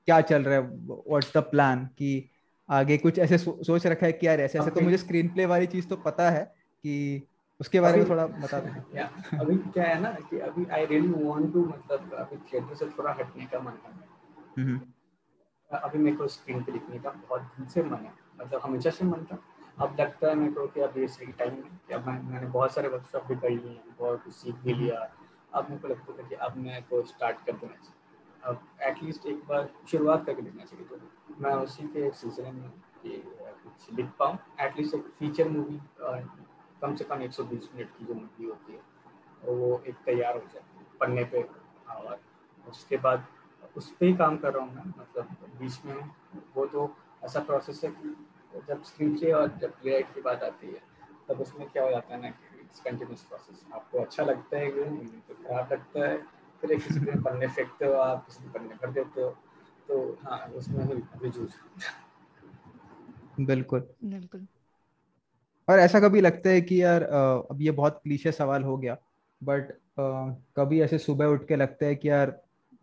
क्या 0.05 0.19
चल 0.21 0.43
रहा 0.43 0.55
है? 0.55 0.61
व्हाट्स 0.61 1.33
द 1.37 1.41
प्लान 1.43 1.85
कि 1.97 2.29
आगे 2.69 2.97
कुछ 2.97 3.19
ऐसे 3.19 3.37
सो, 3.37 3.63
सोच 3.63 3.87
रखा 3.87 4.05
है 4.05 4.11
कि 4.13 4.27
यार 4.27 4.41
ऐसे 4.41 4.59
ऐसे 4.59 4.69
तो 4.69 4.81
मुझे 4.81 4.97
स्क्रीन 4.97 5.27
प्ले 5.27 5.45
वाली 5.45 5.67
चीज़ 5.67 5.87
तो 5.87 5.95
पता 5.95 6.29
है 6.29 6.43
कि 6.83 7.27
उसके 7.59 7.79
बारे 7.79 7.97
में 7.97 8.09
थोड़ा 8.09 8.27
बता 8.27 8.59
दो। 8.59 8.69
अभी 9.37 9.57
क्या 9.57 9.83
है 9.83 10.01
ना 10.01 10.11
कि 10.11 10.39
अभी 10.39 10.65
आई 10.65 10.85
रियली 10.85 11.07
वांट 11.07 11.53
टू 11.53 11.65
मतलब 11.65 12.13
अभी 12.13 12.37
थिएटर 12.37 12.75
से 12.75 12.85
थोड़ा 12.85 13.11
हटने 13.11 13.45
का 13.45 13.59
मन 13.59 13.71
है। 13.71 13.91
हम्म। 14.57 14.81
अभी 15.71 15.99
मेरे 15.99 16.17
को 16.17 16.27
स्क्रीन 16.27 16.63
पे 16.63 16.71
लिखने 16.71 16.99
का 16.99 17.09
बहुत 17.09 17.41
दिन 17.41 17.65
से 17.65 17.83
मन 17.83 17.97
है 17.97 18.13
मतलब 18.41 18.61
हमेशा 18.63 18.89
से 18.89 19.05
मन 19.05 19.23
था। 19.31 19.39
अब 19.79 19.97
लगता 19.99 20.27
है 20.27 20.35
मेरे 20.35 20.51
को 20.51 20.67
कि 20.67 20.81
अब 20.81 20.93
ये 20.97 21.07
सही 21.07 21.31
टाइम 21.31 21.53
है 21.53 21.61
कि 21.87 21.93
अब 21.93 22.07
मैं 22.07 22.21
मैंने 22.23 22.47
बहुत 22.47 22.73
सारे 22.73 22.87
वर्कशॉप 22.87 23.25
भी 23.25 23.35
कर 23.35 23.49
लिए 23.49 23.79
बहुत 23.99 24.23
कुछ 24.23 24.33
सीख 24.33 24.55
भी 24.55 24.73
लिया। 24.73 25.11
अब 25.53 25.69
मेरे 25.69 25.81
को 25.81 25.87
लगता 25.87 26.23
है 26.23 26.29
कि 26.29 26.35
अब 26.35 26.57
मैं 26.57 26.83
को 26.83 27.03
स्टार्ट 27.03 27.37
कर 27.37 27.51
देना 27.51 27.73
चाहिए। 27.73 27.96
एटलीस्ट 28.83 29.25
एक 29.27 29.43
बार 29.47 29.69
शुरुआत 29.91 30.25
करके 30.25 30.41
देखना 30.41 30.65
चाहिए। 30.65 30.85
तो 30.87 30.97
मैं 31.39 31.53
उसी 31.55 31.87
के 31.87 32.09
सिलसिले 32.13 32.51
में 32.51 32.69
कि 33.01 33.21
कुछ 33.63 33.93
लिख 33.93 34.09
पाऊँ। 34.19 34.37
एटलीस्ट 34.61 34.95
एक 34.95 35.07
फीचर 35.19 35.49
मूवी 35.49 35.79
कम 36.81 36.95
से 36.95 37.03
कम 37.03 37.21
120 37.23 37.69
मिनट 37.75 37.97
की 37.97 38.05
जो 38.05 38.13
मूवी 38.13 38.45
होती 38.45 38.73
है, 38.73 38.81
वो 39.45 39.81
एक 39.87 39.95
तैयार 40.05 40.35
हो 40.35 40.43
जाए 40.53 40.85
पन्ने 40.99 41.23
पे। 41.23 41.41
और 41.89 42.19
उसके 42.67 42.97
बाद 42.97 43.25
उस 43.77 43.89
पर 43.91 44.05
ही 44.05 44.15
काम 44.17 44.37
कर 44.37 44.53
रहा 44.53 44.63
हूँ 44.65 44.75
मैं 44.75 44.83
मतलब 44.99 45.27
बीच 45.59 45.85
में। 45.85 46.09
वो 46.55 46.65
तो 46.65 46.89
ऐसा 47.25 47.39
प्रोसेस 47.39 47.83
है 47.83 47.89
कि 47.91 48.15
जब 48.67 48.83
स्क्रीन 48.83 49.17
प्ले 49.17 49.31
और 49.31 49.47
जब 49.61 49.71
प्ले 49.81 50.01
की 50.03 50.21
बात 50.21 50.43
आती 50.43 50.67
है, 50.67 50.81
तब 51.29 51.41
उसमें 51.41 51.67
क्या 51.69 51.83
हो 51.83 51.89
जाता 51.89 52.13
है 52.15 52.21
ना 52.21 52.29
कि 52.29 52.59
इट्स 52.61 52.79
कंटिन्यूस 52.79 53.23
प्रोसेस 53.23 53.65
आपको 53.73 53.99
अच्छा 53.99 54.23
लगता 54.23 54.57
है 54.57 54.69
तो 54.71 55.33
खराब 55.35 55.73
लगता 55.73 56.07
है। 56.07 56.17
फिर 56.61 56.71
एक 56.71 56.83
किसी 56.83 56.99
दिन 56.99 57.21
पन्ने 57.21 57.47
फेंकते 57.47 57.85
हो 57.85 57.93
आप 58.01 58.25
किसी 58.25 58.43
दिन 58.43 58.51
पन्ने 58.51 58.75
भर 58.75 58.91
देते 58.91 59.21
हो 59.21 59.29
तो 59.87 60.17
हाँ 60.23 60.39
उसमें 60.55 60.83
ही 60.85 61.01
अभी 61.13 61.29
जूझ 61.29 61.49
बिल्कुल। 63.39 63.87
बिल्कुल। 64.03 64.45
और 65.67 65.79
ऐसा 65.79 65.99
कभी 65.99 66.21
लगता 66.21 66.49
है 66.49 66.61
कि 66.61 66.81
यार 66.83 67.03
अब 67.03 67.57
ये 67.61 67.71
बहुत 67.71 67.99
क्लीशे 68.03 68.31
सवाल 68.31 68.63
हो 68.63 68.77
गया 68.77 68.97
बट 69.41 69.71
कभी 70.57 70.81
ऐसे 70.81 70.97
सुबह 70.97 71.25
उठ 71.25 71.47
के 71.47 71.55
लगता 71.55 71.85
है 71.85 71.95
कि 71.95 72.09
यार 72.09 72.29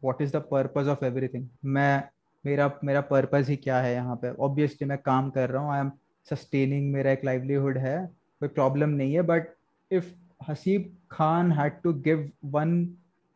what 0.03 0.22
is 0.22 0.33
the 0.33 0.43
purpose 0.51 0.87
of 0.87 1.05
everything 1.05 1.49
मैं 1.64 2.03
मेरा 2.45 2.70
मेरा 2.85 3.01
पर्पस 3.01 3.49
ही 3.49 3.57
क्या 3.57 3.79
है 3.81 3.93
यहाँ 3.95 4.16
पे? 4.16 4.31
ऑब्वियसली 4.31 4.89
मैं 4.89 4.99
काम 4.99 5.31
कर 5.31 5.51
रहा 5.51 5.62
हूँ 5.62 5.72
आई 5.72 5.81
एम 5.81 5.91
सस्टेनिंग 6.27 6.93
मेरा 6.93 7.11
एक 7.11 7.25
लाइवलीहुड 7.25 7.79
है 7.79 7.97
कोई 8.41 8.49
प्रॉब्लम 8.49 8.91
नहीं 8.91 9.14
है 9.14 9.22
but 9.22 9.49
if 9.91 10.12
Haseeb 10.49 10.97
Khan 11.11 11.53
had 11.53 11.81
to 11.83 11.93
give 12.03 12.31
one 12.45 12.75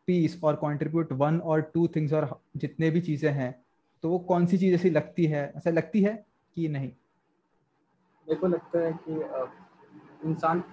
piece 0.09 0.39
और 0.43 0.55
कंट्रीब्यूट 0.55 1.11
वन 1.21 1.39
और 1.51 1.61
टू 1.73 1.87
थिंग्स 1.95 2.13
और 2.13 2.29
जितने 2.57 2.89
भी 2.91 3.01
चीज़ें 3.01 3.31
हैं 3.31 3.51
तो 4.03 4.09
वो 4.09 4.19
कौन 4.27 4.45
सी 4.45 4.57
चीज़ 4.57 4.75
ऐसी 4.75 4.89
लगती 4.89 5.25
है? 5.25 5.41
ऐसा 5.57 5.69
लगती 5.69 6.01
है 6.01 6.13
कि 6.57 6.67
नहीं? 6.67 6.91
मेरे 8.27 8.35
को 8.35 8.47
लगता 8.47 8.79
है 8.79 8.91
कि 9.07 10.29
इंसान 10.29 10.63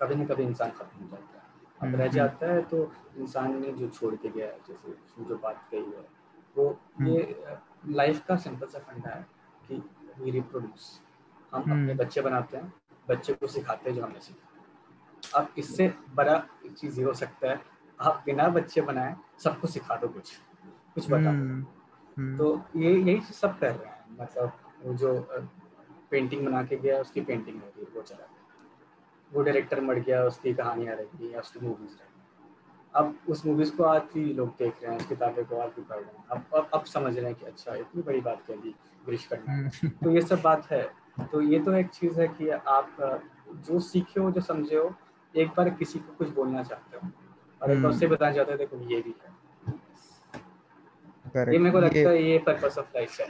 कभी 0.00 0.14
ना 0.14 0.24
कभी 0.24 0.42
इंसान 0.42 0.70
खत्म 0.70 1.02
हो 1.02 1.08
जाता 1.08 1.24
है। 1.24 1.38
अब 1.80 1.86
हम्म, 1.86 1.96
रह 1.96 2.04
हम्म। 2.04 2.14
जाता 2.14 2.52
है 2.52 2.62
तो 2.62 2.92
इंसान 3.18 3.60
ने 3.60 3.72
जो 3.72 3.88
छोड़ 3.88 4.14
के 4.14 4.28
गया 4.28 4.46
है 4.46 4.58
जैसे 4.68 4.92
उसने 4.92 5.24
जो 5.24 5.36
बात 5.38 5.64
कही 5.70 5.80
है 5.80 6.04
वो 6.56 6.68
हम्म। 6.98 7.08
ये 7.08 7.56
लाइफ 7.92 8.24
का 8.26 8.36
सिंपल 8.36 8.66
सा 8.66 8.78
फंडा 8.88 9.10
है 9.10 9.26
कि 9.68 9.82
वी 10.20 10.30
रिप्रोड्यूस 10.30 10.88
हम 11.52 11.62
अपने 11.62 11.94
बच्चे 11.94 12.20
बनाते 12.20 12.56
हैं 12.56 12.72
बच्चे 13.08 13.32
को 13.32 13.46
सिखाते 13.46 13.90
हैं 13.90 13.96
जो 13.96 14.02
हमने 14.02 14.20
सीखा। 14.20 15.38
अब 15.38 15.54
इससे 15.58 15.92
बड़ा 16.14 16.36
चीज़ 16.78 16.98
ये 17.00 17.04
हो 17.06 17.12
सकता 17.14 17.50
है 17.50 17.60
आप 18.00 18.22
बिना 18.26 18.48
बच्चे 18.48 18.80
बनाए 18.82 19.14
सबको 19.44 19.68
सिखा 19.68 19.96
दो 19.96 20.08
कुछ 20.08 20.32
कुछ 20.94 21.10
बताओ 21.10 22.36
तो 22.38 22.46
ये 22.76 22.92
यही 22.92 23.20
सब 23.34 23.58
कर 23.58 23.72
रहे 23.72 23.88
हैं 23.88 24.16
मतलब 24.20 24.52
वो 24.84 24.94
जो 24.94 25.14
पेंटिंग 26.10 26.44
बना 26.46 26.62
के 26.64 26.76
गया 26.76 27.00
उसकी 27.00 27.20
पेंटिंग 27.20 27.60
हो 27.62 27.72
गई 27.76 27.86
वो 27.96 28.02
चला 28.02 28.26
वो 29.32 29.42
डायरेक्टर 29.42 29.80
मर 29.80 29.98
गया 29.98 30.22
उसकी 30.24 30.54
कहानियाँ 30.54 30.96
रह 30.96 31.04
गई 31.16 31.32
या 31.32 31.40
उसकी 31.40 31.66
मूवीज़ 31.66 31.92
रह 31.92 32.08
अब 32.94 33.14
उस 33.28 33.44
मूवीज़ 33.46 33.70
को 33.76 33.84
आज 33.84 34.02
भी 34.14 34.24
लोग 34.34 34.48
देख 34.58 34.82
रहे 34.82 34.92
हैं 34.92 34.98
उस 35.00 35.06
किताबें 35.06 35.44
को 35.44 35.56
आज 35.56 35.70
भी 35.76 35.82
पढ़ 35.82 35.96
रहे 35.96 36.16
हैं। 36.16 36.24
अब 36.30 36.44
अब 36.54 36.70
अब 36.74 36.84
समझ 36.84 37.16
रहे 37.16 37.26
हैं 37.26 37.34
कि 37.34 37.46
अच्छा 37.46 37.74
इतनी 37.74 38.02
बड़ी 38.02 38.20
बात 38.20 38.42
कह 38.48 38.56
दी 38.56 38.74
ब्रिश 39.06 39.26
करना 39.26 39.52
हम्म। 39.52 39.88
तो 40.02 40.10
ये 40.10 40.20
सब 40.20 40.40
बात 40.42 40.70
है। 40.70 40.82
तो 41.32 41.40
ये 41.42 41.58
तो 41.58 41.72
एक 41.74 41.88
चीज़ 41.90 42.20
है 42.20 42.26
कि 42.28 42.48
आप 42.48 42.96
जो 43.68 43.80
सीखे 43.80 44.20
हो 44.20 44.30
जो 44.30 44.40
समझे 44.40 44.76
हो 44.76 44.92
एक 45.34 45.48
बार 45.56 45.70
किसी 45.70 45.98
को 45.98 46.14
कुछ 46.18 46.28
बोलना 46.34 46.62
चाहते 46.62 46.96
हो 46.96 47.10
और 47.60 47.70
एक 47.70 47.82
बार 47.82 47.90
उससे 47.92 48.06
हम्म। 48.06 48.14
बताना 48.14 48.34
चाहते 48.34 48.56
देखो 48.56 48.76
ये 48.90 49.00
भी 49.02 49.14
है 49.22 49.38
ये 51.52 51.58
मेरे 51.58 51.70
को 51.70 51.80
लगता 51.80 52.10
है 52.10 52.22
ये 52.22 52.38
पर्पस 52.46 52.78
ऑफ़ 52.78 52.86
लाइफ 52.96 53.20
है। 53.20 53.26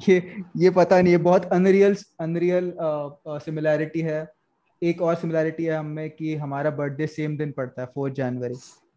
ये 0.00 0.42
ये 0.56 0.70
पता 0.72 1.00
नहीं 1.00 1.12
है 1.12 1.18
बहुत 1.20 1.44
अनरियल 1.52 1.96
अनरियल 2.20 2.72
सिमिलैरिटी 3.40 4.00
है। 4.02 4.26
एक 4.82 5.00
और 5.02 5.14
सिमिलैरिटी 5.14 5.64
है 5.64 5.76
हमें 5.76 6.10
कि 6.10 6.34
हमारा 6.36 6.70
बर्थडे 6.72 7.06
सेम 7.08 7.36
दिन 7.36 7.52
पड़ता 7.52 7.82
है 7.82 7.88
फोर्थ 7.94 8.14
जनवरी 8.14 8.54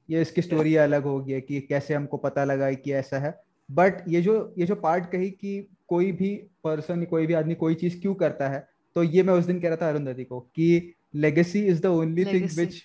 ये 0.10 0.22
इसकी 0.22 0.42
स्टोरी 0.42 0.76
अलग 0.78 1.04
होगी 1.04 1.34
है 1.34 1.42
कि 1.42 1.60
कैसे 1.62 1.94
हमको 1.94 2.18
पता 2.18 2.44
लगा 2.44 2.72
कि 2.74 2.94
ऐसा 2.94 3.18
है। 3.20 3.34
बट 3.70 4.04
ये 4.08 4.22
जो 4.22 4.36
ये 4.58 4.66
जो 4.66 4.76
पार्ट 4.78 5.06
कही 5.12 5.30
कि 5.32 5.60
कोई 5.88 6.12
भी 6.12 6.34
पर्सन 6.64 7.04
कोई 7.06 7.28
भी 7.28 7.34
आदमी 7.34 7.56
कोई 7.56 7.76
चीज़ 7.76 8.00
क्यों 8.02 8.14
करता 8.16 8.50
है 8.50 8.68
तो 8.96 9.04
ये 9.04 9.24
मैं 9.24 9.34
उस 9.34 9.46
दिन 9.46 9.60
कह 9.60 9.68
रहा 9.70 9.78
था 9.78 9.90
अरुंधति 9.90 10.24
को 10.24 10.40
कि 10.40 10.94
legacy 11.16 11.60
is 11.68 11.82
the 11.82 11.86
only 11.86 12.26
thing 12.26 12.50
which 12.58 12.82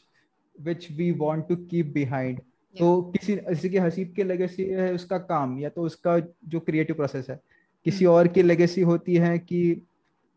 which 0.61 0.91
we 0.93 1.11
want 1.13 1.47
to 1.49 1.57
keep 1.57 1.93
behind 1.95 2.41
तो 2.75 3.03
किसी 3.03 3.35
जैसे 3.37 3.69
कि 3.69 3.79
हसीब 3.79 4.13
की 4.17 4.23
लेगेसी 4.23 4.65
है 4.65 4.93
उसका 4.95 5.19
काम 5.19 5.59
या 5.59 5.69
तो 5.69 5.83
उसका 5.83 6.19
जो 6.45 6.61
क्रिएटिव 6.61 6.97
प्रोसेस 6.97 7.31
है। 7.31 7.41
किसी 7.87 8.05
और 8.05 8.29
की 8.29 8.43
लेगेसी 8.43 8.81
होती 8.81 9.15
है 9.15 9.39
कि 9.39 9.87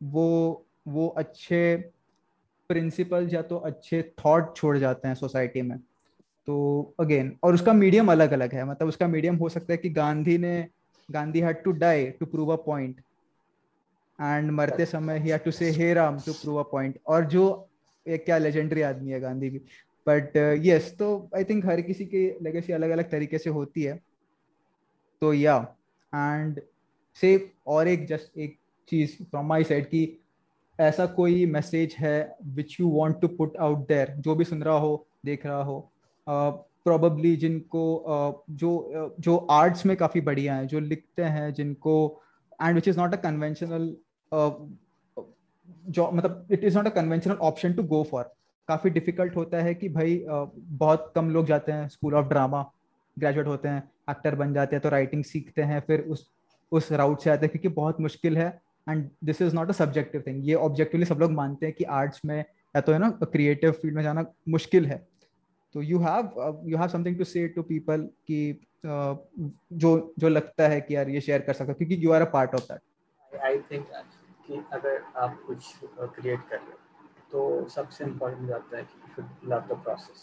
वो 0.01 0.65
वो 0.87 1.07
अच्छे 1.07 1.75
प्रिंसिपल 2.69 3.29
या 3.33 3.41
तो 3.41 3.57
अच्छे 3.57 4.01
थॉट 4.19 4.55
छोड़ 4.55 4.77
जाते 4.77 5.07
हैं 5.07 5.15
सोसाइटी 5.15 5.61
में। 5.61 5.77
तो 6.47 6.95
अगेन 6.99 7.35
और 7.43 7.53
उसका 7.53 7.73
मीडियम 7.73 8.11
अलग 8.11 8.31
अलग 8.31 8.53
है। 8.53 8.65
मतलब 8.65 8.87
उसका 8.87 9.07
मीडियम 9.07 9.35
हो 9.35 9.49
सकता 9.49 9.73
है 9.73 9.77
कि 9.77 9.89
गांधी 9.89 10.37
ने 10.37 10.67
Gandhi 11.09 11.39
had 11.39 11.63
to 11.63 11.71
die 11.71 12.05
to 12.09 12.25
prove 12.25 12.53
a 12.53 12.55
point 12.55 13.01
and 14.19 14.51
मरते 14.51 14.85
समय 14.85 15.19
ही 15.19 15.29
had 15.29 15.43
to 15.43 15.51
say 15.51 15.71
hey 15.71 15.93
Ram 15.93 16.19
to 16.19 16.33
prove 16.33 16.57
a 16.57 16.63
point 16.63 16.99
और 17.07 17.25
जो 17.25 17.69
एक 18.05 18.25
क्या 18.25 18.37
लेजेंडरी 18.37 18.81
आदमी 18.81 19.11
है 19.11 19.19
गांधी 19.19 19.49
भी। 19.49 19.61
बट 20.07 20.37
यस 20.63 20.91
uh, 20.91 20.99
तो 20.99 21.29
आई 21.35 21.43
थिंक 21.43 21.65
हर 21.65 21.81
किसी 21.81 22.05
की 22.05 22.27
लेगेसी 22.41 22.73
अलग 22.73 22.89
अलग 22.89 23.09
तरीके 23.11 23.37
से 23.37 23.49
होती 23.49 23.83
है। 23.83 23.99
तो 25.21 25.33
या 25.33 25.75
एंड 26.15 26.61
से 27.21 27.51
और 27.67 27.87
एक 27.87 28.07
जस्ट 28.07 28.37
एक 28.37 28.57
चीज़ 28.89 29.23
फ्रॉम 29.23 29.45
माय 29.45 29.63
साइड 29.63 29.85
की 29.85 30.21
ऐसा 30.79 31.05
कोई 31.05 31.45
मैसेज 31.45 31.95
है 31.99 32.35
which 32.45 32.79
you 32.79 32.89
want 32.89 33.21
to 33.21 33.27
put 33.27 33.57
out 33.57 33.87
there 33.87 34.13
जो 34.17 34.35
भी 34.35 34.43
सुन 34.43 34.63
रहा 34.63 34.77
हो 34.77 35.07
देख 35.25 35.45
रहा 35.45 35.63
हो 35.63 35.93
प्रोबेबली 36.29 37.33
uh, 37.35 37.41
जिनको 37.41 38.05
uh, 38.09 38.55
जो 38.55 38.91
uh, 38.95 39.21
जो 39.21 39.37
आर्ट्स 39.37 39.85
में 39.85 39.97
काफ़ी 39.97 40.21
बढ़िया 40.21 40.55
हैं 40.55 40.67
जो 40.67 40.79
लिखते 40.79 41.23
हैं 41.23 41.53
जिनको 41.53 42.23
and 42.63 42.75
which 42.75 42.87
is 42.87 42.99
not 42.99 43.13
a 43.13 43.17
conventional 43.17 43.95
जो 45.89 46.11
मतलब 46.11 46.47
it 46.51 46.63
is 46.63 46.77
not 46.77 46.85
a 46.85 46.89
conventional 46.89 47.35
option 47.35 47.73
to 47.73 47.83
go 47.83 48.03
for 48.03 48.36
काफ़ी 48.67 48.89
डिफ़िकल्ट 48.89 49.35
होता 49.35 49.57
है 49.57 49.73
कि 49.75 49.89
भाई 49.89 50.23
बहुत 50.27 51.11
कम 51.15 51.29
लोग 51.29 51.45
जाते 51.45 51.71
हैं 51.71 51.87
स्कूल 51.89 52.15
ऑफ़ 52.15 52.25
ड्रामा 52.25 52.63
ग्रेजुएट 53.17 53.47
होते 53.47 53.67
हैं 53.67 53.83
एक्टर 54.09 54.35
बन 54.35 54.53
जाते 54.53 54.75
हैं 54.75 54.81
तो 54.83 54.89
राइटिंग 54.89 55.23
सीखते 55.23 55.61
हैं 55.61 55.79
फिर 55.87 56.01
उस 56.01 56.29
उस 56.71 56.91
राउट 56.91 57.21
से 57.21 57.29
आते 57.29 57.45
हैं 57.45 57.51
क्योंकि 57.51 57.67
बहुत 57.75 57.99
मुश्किल 58.01 58.37
है। 58.37 58.47
And 58.87 59.09
this 59.23 59.41
is 59.41 59.55
not 59.55 59.69
a 59.69 59.73
subjective 59.73 60.23
thing 60.27 60.47
ये 60.47 60.55
ऑब्जेक्टिवली 60.55 61.05
सब 61.05 61.19
लोग 61.19 61.31
मानते 61.31 61.65
हैं 61.65 61.75
कि 61.75 61.83
आर्ट्स 61.99 62.21
में 62.25 62.37
या 62.37 62.81
तो 62.81 62.93
है 62.93 62.99
ना 62.99 63.09
क्रिएटिव 63.23 63.71
फ़ील्ड 63.71 63.95
में 63.95 64.01
जाना 64.03 64.25
मुश्किल 64.49 64.85
है। 64.85 64.97
तो 65.75 65.81
you 65.81 65.99
have 65.99 66.63
you 66.65 66.77
have 66.77 66.87
something 66.87 67.17
to 67.17 67.23
say 67.23 67.47
to 67.47 67.63
people 67.63 68.01
कि 68.27 68.39
uh, 68.53 69.17
जो 69.73 70.13
जो 70.19 70.29
लगता 70.29 70.67
है 70.67 70.81
कि 70.81 70.95
यार 70.95 71.09
ये 71.09 71.21
शेयर 71.21 71.41
कर 71.41 71.53
सकते 71.53 71.73
क्योंकि 71.73 72.05
you 72.05 72.11
are 72.11 72.21
a 72.21 72.29
part 72.33 72.55
of 72.55 72.71
that 72.71 73.41
I 73.41 73.59
think 73.71 73.87
कि 74.47 74.63
अगर 74.73 75.01
आप 75.17 75.39
कुछ 75.47 75.73
क्रिएट 75.95 76.39
कर 76.49 76.55
रहे 76.55 76.71
हो 76.71 76.77
तो 77.31 77.67
सबसे 77.69 78.03
इम्पोर्टेंट 78.03 78.47
जाता 78.49 78.77
है 78.77 78.83
कि 78.83 79.23
लव 79.47 79.61
द 79.69 79.79
प्रोसेस 79.83 80.21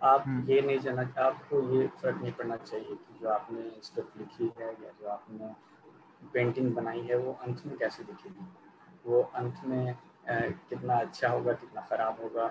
आप 0.00 0.24
हम्म। 0.26 0.50
ये 0.50 0.60
नहीं 0.60 0.78
जाना 0.80 1.02
आपको 1.24 1.60
ये 1.74 1.86
फ़र्क 2.00 2.16
नहीं 2.22 2.32
पड़ना 2.32 2.56
चाहिए 2.56 2.94
कि 2.94 3.18
जो 3.20 3.28
आपने 3.28 3.70
स्क्रिप्ट 3.82 4.16
लिखी 4.18 4.50
है 4.58 4.68
या 4.68 4.90
जो 5.00 5.08
आपने 5.08 5.52
पेंटिंग 6.34 6.74
बनाई 6.74 7.00
है 7.00 7.16
वो 7.18 7.32
अंत 7.42 7.62
में 7.66 7.76
कैसे 7.78 8.04
दिखेगी। 8.04 8.46
वो 9.06 9.22
अंत 9.36 9.60
में 9.64 9.90
आ, 9.90 10.38
कितना 10.68 10.94
अच्छा 10.96 11.28
होगा 11.28 11.52
कितना 11.52 11.80
ख़राब 11.90 12.20
होगा। 12.22 12.50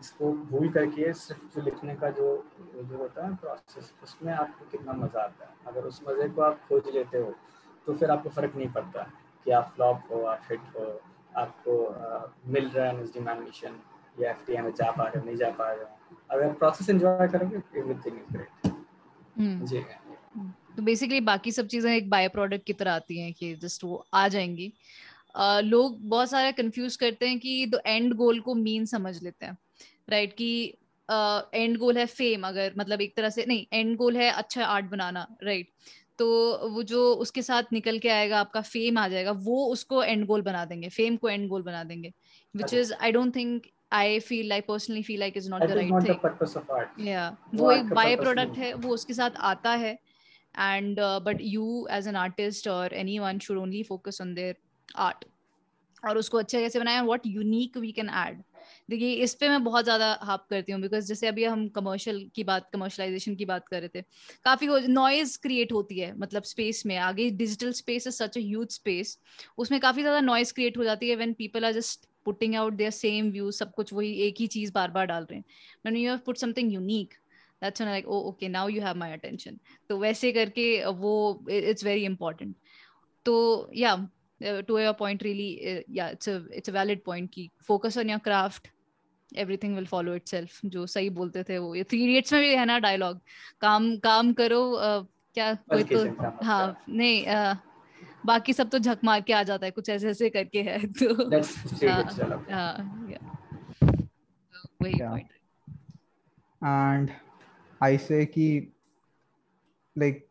इसको 0.00 0.32
भूल 0.50 0.68
करके 0.72 1.12
सिर्फ़ 1.14 1.42
जो 1.54 1.62
लिखने 1.62 1.94
का 1.94 2.10
जो 2.10 2.26
जो 2.58 2.96
होता 2.98 3.26
है 3.26 3.34
प्रोसेस 3.36 3.92
उसमें 4.02 4.32
आपको 4.32 4.66
कितना 4.70 4.92
मज़ा 4.92 5.22
आता 5.22 5.44
है। 5.44 5.54
अगर 5.66 5.86
उस 5.86 6.00
मज़े 6.08 6.28
को 6.28 6.42
आप 6.42 6.60
खोज 6.68 6.88
लेते 6.94 7.18
हो 7.18 7.34
तो 7.86 7.94
फिर 7.94 8.10
आपको 8.10 8.30
फ़र्क 8.30 8.56
नहीं 8.56 8.68
पड़ता 8.72 9.02
कि 9.46 9.50
आप 9.50 9.72
फ्लॉप 9.74 10.02
हो 10.10 10.22
आप 10.26 10.40
हिट 10.50 10.60
हो। 10.76 10.86
आपको 11.36 11.86
आ, 11.86 12.26
मिल 12.46 12.68
रहा 12.68 12.86
है 12.86 13.02
नजदीम 13.02 13.28
एडमिशन 13.28 13.80
या 14.20 14.30
एफ़ 14.30 14.50
में 14.50 14.70
जा 14.70 14.90
पा 14.90 15.04
रहे 15.04 15.20
हो 15.20 15.26
नहीं 15.26 15.36
जा 15.36 15.50
पा 15.50 15.72
रहे 15.72 15.84
हो 15.84 16.16
अगर 16.30 16.52
प्रोसेस 16.52 16.90
एंजॉय 16.90 17.28
करोगे 17.28 17.56
एवरीथिंग 17.56 18.16
इज़ 18.16 18.32
ग्रेट 18.32 18.72
जी। 19.38 19.80
तो 20.76 20.82
बेसिकली 20.82 21.20
बाकी 21.20 21.52
सब 21.52 21.66
चीज़ें 21.66 21.96
एक 21.96 22.10
बाय 22.10 22.28
प्रोडक्ट 22.28 22.66
की 22.66 22.72
तरह 22.72 22.92
आती 22.92 23.20
हैं 23.20 23.32
कि 23.32 23.54
जस्ट 23.54 23.84
वो 23.84 24.06
आ 24.14 24.28
जाएँगी। 24.28 24.72
uh, 25.40 25.60
लोग 25.60 26.08
बहुत 26.08 26.30
सारा 26.30 26.50
कंफ्यूज 26.50 26.96
करते 26.96 27.28
हैं 27.28 27.38
कि 27.38 27.66
द 27.66 27.82
एंड 27.86 28.14
गोल 28.14 28.40
को 28.40 28.54
मीन 28.54 28.84
समझ 28.84 29.22
लेते 29.22 29.46
हैं 29.46 29.58
राइट 30.08 30.28
right? 30.28 30.38
कि 30.38 30.78
एंड 31.54 31.74
uh, 31.74 31.80
गोल 31.80 31.98
है 31.98 32.06
फेम 32.06 32.46
अगर 32.46 32.72
मतलब 32.78 33.00
एक 33.00 33.16
तरह 33.16 33.28
से 33.28 33.44
नहीं 33.48 33.66
एंड 33.72 33.96
गोल 33.96 34.16
है 34.16 34.30
अच्छा 34.30 34.64
आर्ट 34.64 34.86
बनाना 34.86 35.36
राइट 35.42 35.66
right? 35.66 35.92
तो 36.18 36.26
वो 36.68 36.82
जो 36.82 37.02
उसके 37.16 37.42
साथ 37.42 37.72
निकल 37.72 37.98
के 37.98 38.08
आएगा 38.08 38.40
आपका 38.40 38.60
फेम 38.62 38.98
आ 38.98 39.06
जाएगा 39.08 39.32
वो 39.42 39.64
उसको 39.66 40.02
एंड 40.04 40.26
गोल 40.26 40.42
बना 40.42 40.64
देंगे 40.64 40.88
फेम 40.88 41.16
को 41.16 41.28
एंड 41.28 41.48
गोल 41.48 41.62
बना 41.62 41.82
देंगे 41.84 42.12
which 42.54 42.74
is 42.74 42.92
I 42.92 43.12
don't 43.12 43.34
think 43.36 43.66
I 43.92 44.18
feel 44.20 44.48
like 44.48 44.66
personally 44.68 45.02
feel 45.02 45.20
like 45.20 45.36
is 45.36 45.50
not 45.50 45.62
the 45.62 45.70
right 45.70 46.08
thing 46.08 47.08
या 47.08 47.28
वो 47.54 47.72
एक 47.72 47.92
बाय 47.94 48.16
प्रोडक्ट 48.16 48.58
है 48.58 48.72
वो 48.74 48.94
उसके 48.94 49.14
साथ 49.14 49.36
आता 49.46 49.70
है 49.76 49.92
and 50.54 51.00
but 51.24 51.38
you 51.42 51.86
as 51.90 52.08
an 52.08 52.16
artist 52.16 52.68
और 52.68 52.94
anyone 53.18 53.38
should 53.38 53.58
only 53.58 53.82
focus 53.82 54.20
on 54.22 54.34
their 54.34 54.56
art 55.00 55.24
और 56.02 56.18
उसको 56.18 56.38
अच्छे 56.38 56.60
कैसे 56.60 56.78
बनाया 56.78 57.02
what 57.02 57.26
unique 57.26 57.76
we 57.76 57.92
can 57.92 58.08
add 58.18 58.42
देखिए 58.88 59.12
इस 59.24 59.34
पे 59.34 59.48
मैं 59.48 59.62
बहुत 59.64 59.84
ज़्यादा 59.84 60.18
हाप 60.22 60.46
करती 60.50 60.72
हूँ 60.72 60.80
बिकॉज़ 60.80 61.06
जैसे 61.06 61.26
अभी 61.26 61.44
हम 61.44 61.68
कमर्शियल 61.68 62.30
की 62.34 62.44
बात 62.44 62.68
कमर्शलाइजेशन 62.72 63.34
की 63.34 63.44
बात 63.44 63.68
कर 63.68 63.80
रहे 63.80 63.88
थे 63.88 64.02
काफ़ी 64.44 64.68
नॉइज़ 64.88 65.38
क्रिएट 65.42 65.72
होती 65.72 65.98
है 65.98 66.12
मतलब 66.18 66.42
स्पेस 66.42 66.82
में 66.86 66.96
आगे 66.96 67.30
digital 67.30 67.72
space 67.72 68.06
is 68.06 68.14
such 68.14 68.38
a 68.38 68.64
space 68.70 69.18
उसमें 69.58 69.80
काफ़ी 69.80 70.02
ज़्यादा 70.02 70.20
नॉइज़ 70.20 70.54
क्रिएट 70.54 70.78
हो 70.78 70.84
जाती 70.84 71.08
है 71.08 71.16
when 71.16 71.32
people 71.32 71.64
are 71.64 71.72
just 71.72 72.08
putting 72.24 72.54
out 72.54 72.72
there 72.72 72.90
same 72.90 73.30
view 73.30 73.50
सब 73.50 73.72
कुछ 73.74 73.92
वही 73.92 74.12
एक 74.22 74.34
ही 74.40 74.46
चीज़ 74.46 74.72
बार 74.72 74.90
बार 74.90 75.06
डाल 75.06 75.26
रहे 75.30 75.38
हैं 75.38 75.96
you 75.96 76.10
have 76.10 76.18
put 76.26 76.36
something 76.36 76.72
unique 76.72 77.14
that's 77.62 77.80
when 77.80 77.88
I'm 77.88 77.94
like, 77.94 78.06
oh, 78.08 78.28
okay, 78.30 78.48
now 78.48 78.66
you 78.66 78.80
have 78.80 78.96
my 78.96 79.08
attention. 79.08 79.58
तो 79.88 79.98
वैसे 79.98 80.32
करके 80.32 80.64
वो 80.84 81.12
it's 81.50 81.84
very 81.84 82.04
important. 82.04 82.54
तो 83.26 83.34
yeah, 83.76 83.98
uh, 84.42 84.62
to 84.62 84.78
your 84.78 84.94
point, 84.94 85.22
really, 85.22 85.78
uh, 85.78 85.82
yeah, 85.88 86.08
it's 86.08 86.28
a 86.28 86.44
it's 86.50 86.68
a 86.68 86.72
valid 86.72 87.04
point. 87.04 87.30
कि 87.30 87.50
focus 87.60 87.96
on 87.96 88.08
your 88.08 88.18
craft, 88.18 88.70
everything 89.36 89.74
will 89.74 89.86
follow 89.86 90.12
itself. 90.12 90.60
जो 90.64 90.86
सही 90.86 91.10
बोलते 91.10 91.42
थे 91.42 91.58
वो 91.58 91.74
ये 91.74 91.84
थ्री 91.84 92.04
इडियट्स 92.04 92.32
में 92.32 92.42
भी 92.42 92.54
है 92.54 92.64
ना 92.64 92.78
डायलॉग 92.78 93.20
काम 93.60 93.96
काम 93.96 94.32
करो 94.32 94.62
uh, 94.76 95.06
क्या 95.34 95.54
कोई 95.54 95.84
तो 95.84 96.04
हाँ 96.44 96.76
नहीं 96.88 97.26
uh, 97.26 97.56
बाकी 98.26 98.52
सब 98.52 98.68
तो 98.68 98.78
झक 98.78 98.98
मार 99.04 99.20
के 99.20 99.32
आ 99.32 99.42
जाता 99.42 99.66
है 99.66 99.70
कुछ 99.70 99.88
ऐसे 99.88 100.08
ऐसे 100.08 100.30
करके 100.30 100.62
है 100.62 100.86
तो 100.92 101.30
हाँ 101.88 102.04
हाँ 102.50 102.88
वही 104.82 104.92
एंड 106.64 107.10
आई 107.82 107.98
से 107.98 108.26
कि 108.26 108.72
लाइक 109.98 110.28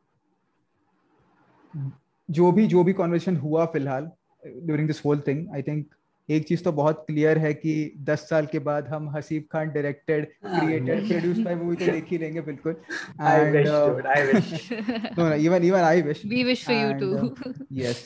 जो 2.31 2.51
भी 2.51 2.67
जो 2.67 2.83
भी 2.83 2.93
कॉन्वर्सेशन 2.93 3.37
हुआ 3.37 3.65
फ़िलहाल 3.73 4.09
during 4.43 4.87
this 4.87 5.05
whole 5.05 5.19
thing 5.27 5.47
I 5.55 5.61
think 5.61 5.85
एक 6.29 6.47
चीज़ 6.47 6.63
तो 6.63 6.71
बहुत 6.71 7.03
क्लियर 7.07 7.37
है 7.37 7.53
कि 7.53 7.71
दस 7.99 8.19
साल 8.29 8.45
के 8.45 8.59
बाद 8.67 8.87
हम 8.87 9.09
Haseeb 9.15 9.47
Khan 9.51 9.69
directed 9.69 10.25
created 10.45 11.07
produce 11.07 11.37
by 11.37 11.55
movie 11.55 11.75
तो 11.75 11.91
देख 11.91 12.11
ही 12.11 12.17
लेंगे 12.17 12.41
बिल्कुल। 12.41 12.75
And 13.21 13.55
even 15.39 15.63
even 15.63 15.79
I 15.79 16.01
wish 16.01 16.21
we 16.25 16.43
wish 16.43 16.65
for 16.67 16.75
you 16.75 16.93
too 16.99 17.53
yes 17.71 18.03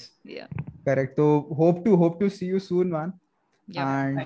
correct 0.87 1.15
तो 1.17 1.27
hope 1.57 1.83
to 1.85 1.95
hope 1.95 2.19
to 2.19 2.29
see 2.29 2.47
you 2.47 2.59
soon 2.59 2.91
man 2.93 3.13
and 3.67 4.19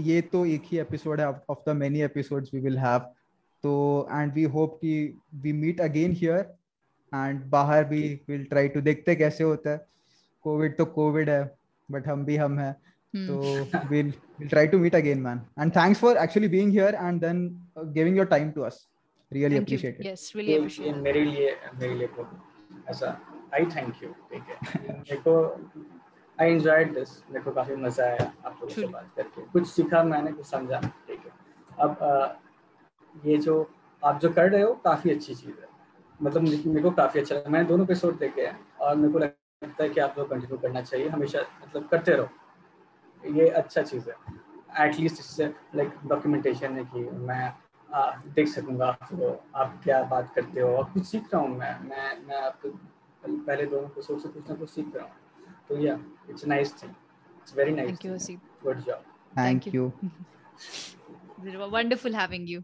ये 0.00 0.20
तो 0.32 0.44
एक 0.46 0.62
ही 0.64 0.78
एपिसोड 0.78 1.20
है 1.20 1.26
of 1.26 1.58
the 1.66 1.76
many 1.76 2.00
episodes 2.02 2.54
we 2.54 2.60
will 2.60 2.78
have 2.78 2.98
तो 3.64 3.72
एंड 4.12 4.32
वी 4.32 4.42
होप 4.56 4.78
कि 4.82 4.92
we 5.42 5.52
meet 5.52 5.80
again 5.80 6.12
here 6.12 6.44
and 7.12 7.44
बाहर 7.50 7.84
भी 7.84 8.02
विल 8.28 8.44
ट्राई 8.44 8.68
टू 8.68 8.80
देखते 8.82 9.14
कैसे 9.16 9.44
होता 9.44 9.70
है। 9.70 9.86
कोविड 10.44 10.76
तो 10.78 10.84
कोविड 10.94 11.30
है 11.30 11.42
बट 11.88 12.08
हम 12.08 12.24
भी 12.24 12.36
हम 12.36 12.58
हैं। 12.58 12.72
तो 13.14 13.38
will 13.88 14.12
will 14.38 14.48
try 14.48 14.66
to 14.66 14.78
meet 14.78 14.94
again 14.94 15.18
man 15.20 15.40
and 15.58 15.72
thanks 15.76 16.00
for 16.00 16.16
actually 16.18 16.48
being 16.48 16.70
here 16.72 16.94
and 16.94 17.20
then 17.20 17.46
giving 17.94 18.16
your 18.16 18.26
time 18.26 18.50
to 18.50 18.62
us 18.62 18.86
really 19.32 19.56
appreciate 19.58 20.00
it 20.00 20.06
yes 20.06 20.32
really 20.36 20.56
appreciate 20.56 20.96
मेरे 20.98 21.24
लिए 21.24 21.56
मेरे 21.74 21.94
लिए 21.94 22.08
ऐसा 22.88 23.08
आई 23.54 23.64
थैंक 23.74 24.02
यू 24.02 24.08
ठीक 24.30 24.42
है। 24.48 25.00
देखो 25.00 25.34
आई 26.38 26.50
एंजॉयड 26.50 26.94
दिस 26.94 27.10
मेरे 27.30 27.44
को 27.44 27.50
काफ़ी 27.52 27.74
मज़ा 27.76 28.04
आया 28.04 28.32
आप 28.46 28.58
लोगों 28.60 28.74
से 28.74 28.86
बात 28.86 29.10
करके। 29.16 29.42
कुछ 29.52 29.66
सीखा 29.68 30.02
मैंने 30.04 30.32
कुछ 30.32 30.46
समझा 30.46 30.80
ठीक 30.80 31.18
है। 31.18 31.32
अब 31.78 31.98
आ, 32.02 32.28
ये 33.14 33.36
जो 33.38 33.56
आप 34.02 34.20
जो 34.20 34.30
कर 34.32 34.50
रहे 34.50 34.62
हो 34.62 34.72
काफ़ी 34.84 35.10
अच्छी 35.10 35.34
चीज़ 35.34 35.50
है। 35.50 35.68
मतलब 36.22 36.42
मेरे 36.42 36.82
को 36.82 36.90
काफ़ी 36.90 37.20
अच्छा 37.20 37.34
लगा। 37.34 37.50
मैंने 37.50 37.68
दोनों 37.68 37.84
एपिसोड 37.86 38.18
देखे 38.18 38.46
हैं 38.46 38.58
और 38.80 38.96
मेरे 38.96 39.12
को 39.12 39.18
लगता 39.18 39.82
है 39.82 39.88
कि 39.88 40.00
आप 40.00 40.18
लोग 40.18 40.28
कंटिन्यू 40.30 40.58
करना 40.58 40.82
चाहिए। 40.82 41.08
हमेशा 41.08 41.40
मतलब 41.62 41.88
करते 41.88 42.12
रहो। 42.12 43.32
ये 43.40 43.48
अच्छा 43.48 43.82
चीज़ 43.82 44.08
है। 44.10 44.16
एटलीस्ट 44.86 45.20
इससे 45.20 45.46
लाइक 45.74 45.92
डॉक्यूमेंटेशन 46.06 46.72
है 46.72 46.84
कि 46.84 47.00
मैं 47.28 47.52
आ, 47.94 48.10
देख 48.34 48.48
सकूँगा 48.48 48.86
आपको 48.86 49.30
आप 49.54 49.80
क्या 49.84 50.02
बात 50.02 50.32
करते 50.34 50.60
हो। 50.60 50.68
और 50.76 50.84
कुछ 50.84 51.04
सीख 51.06 51.34
रहा 51.34 51.42
हूँ 51.42 51.56
मैं। 51.58 51.78
मैं 51.80 52.26
मैं 52.26 52.40
आपको 52.42 52.68
पहले 53.24 53.66
दोनों 53.66 53.84
एपिसोड 53.84 54.18
से 54.18 54.28
कुछ 54.28 54.48
ना 54.48 54.54
कुछ 54.54 54.70
सीख 54.70 54.96
रहा 54.96 55.04
हूँ। 55.04 55.12
तो 55.68 55.78
या 55.78 55.98
it's 56.30 56.46
nice 56.46 56.82
thing 56.82 56.92
it's 56.92 57.56
very 57.56 57.72
nice 57.72 58.30
good 58.64 58.80
job 58.80 59.04
thank 59.38 59.74
you 59.74 59.92
wonderful 61.70 62.14
having 62.14 62.44
you. 62.46 62.60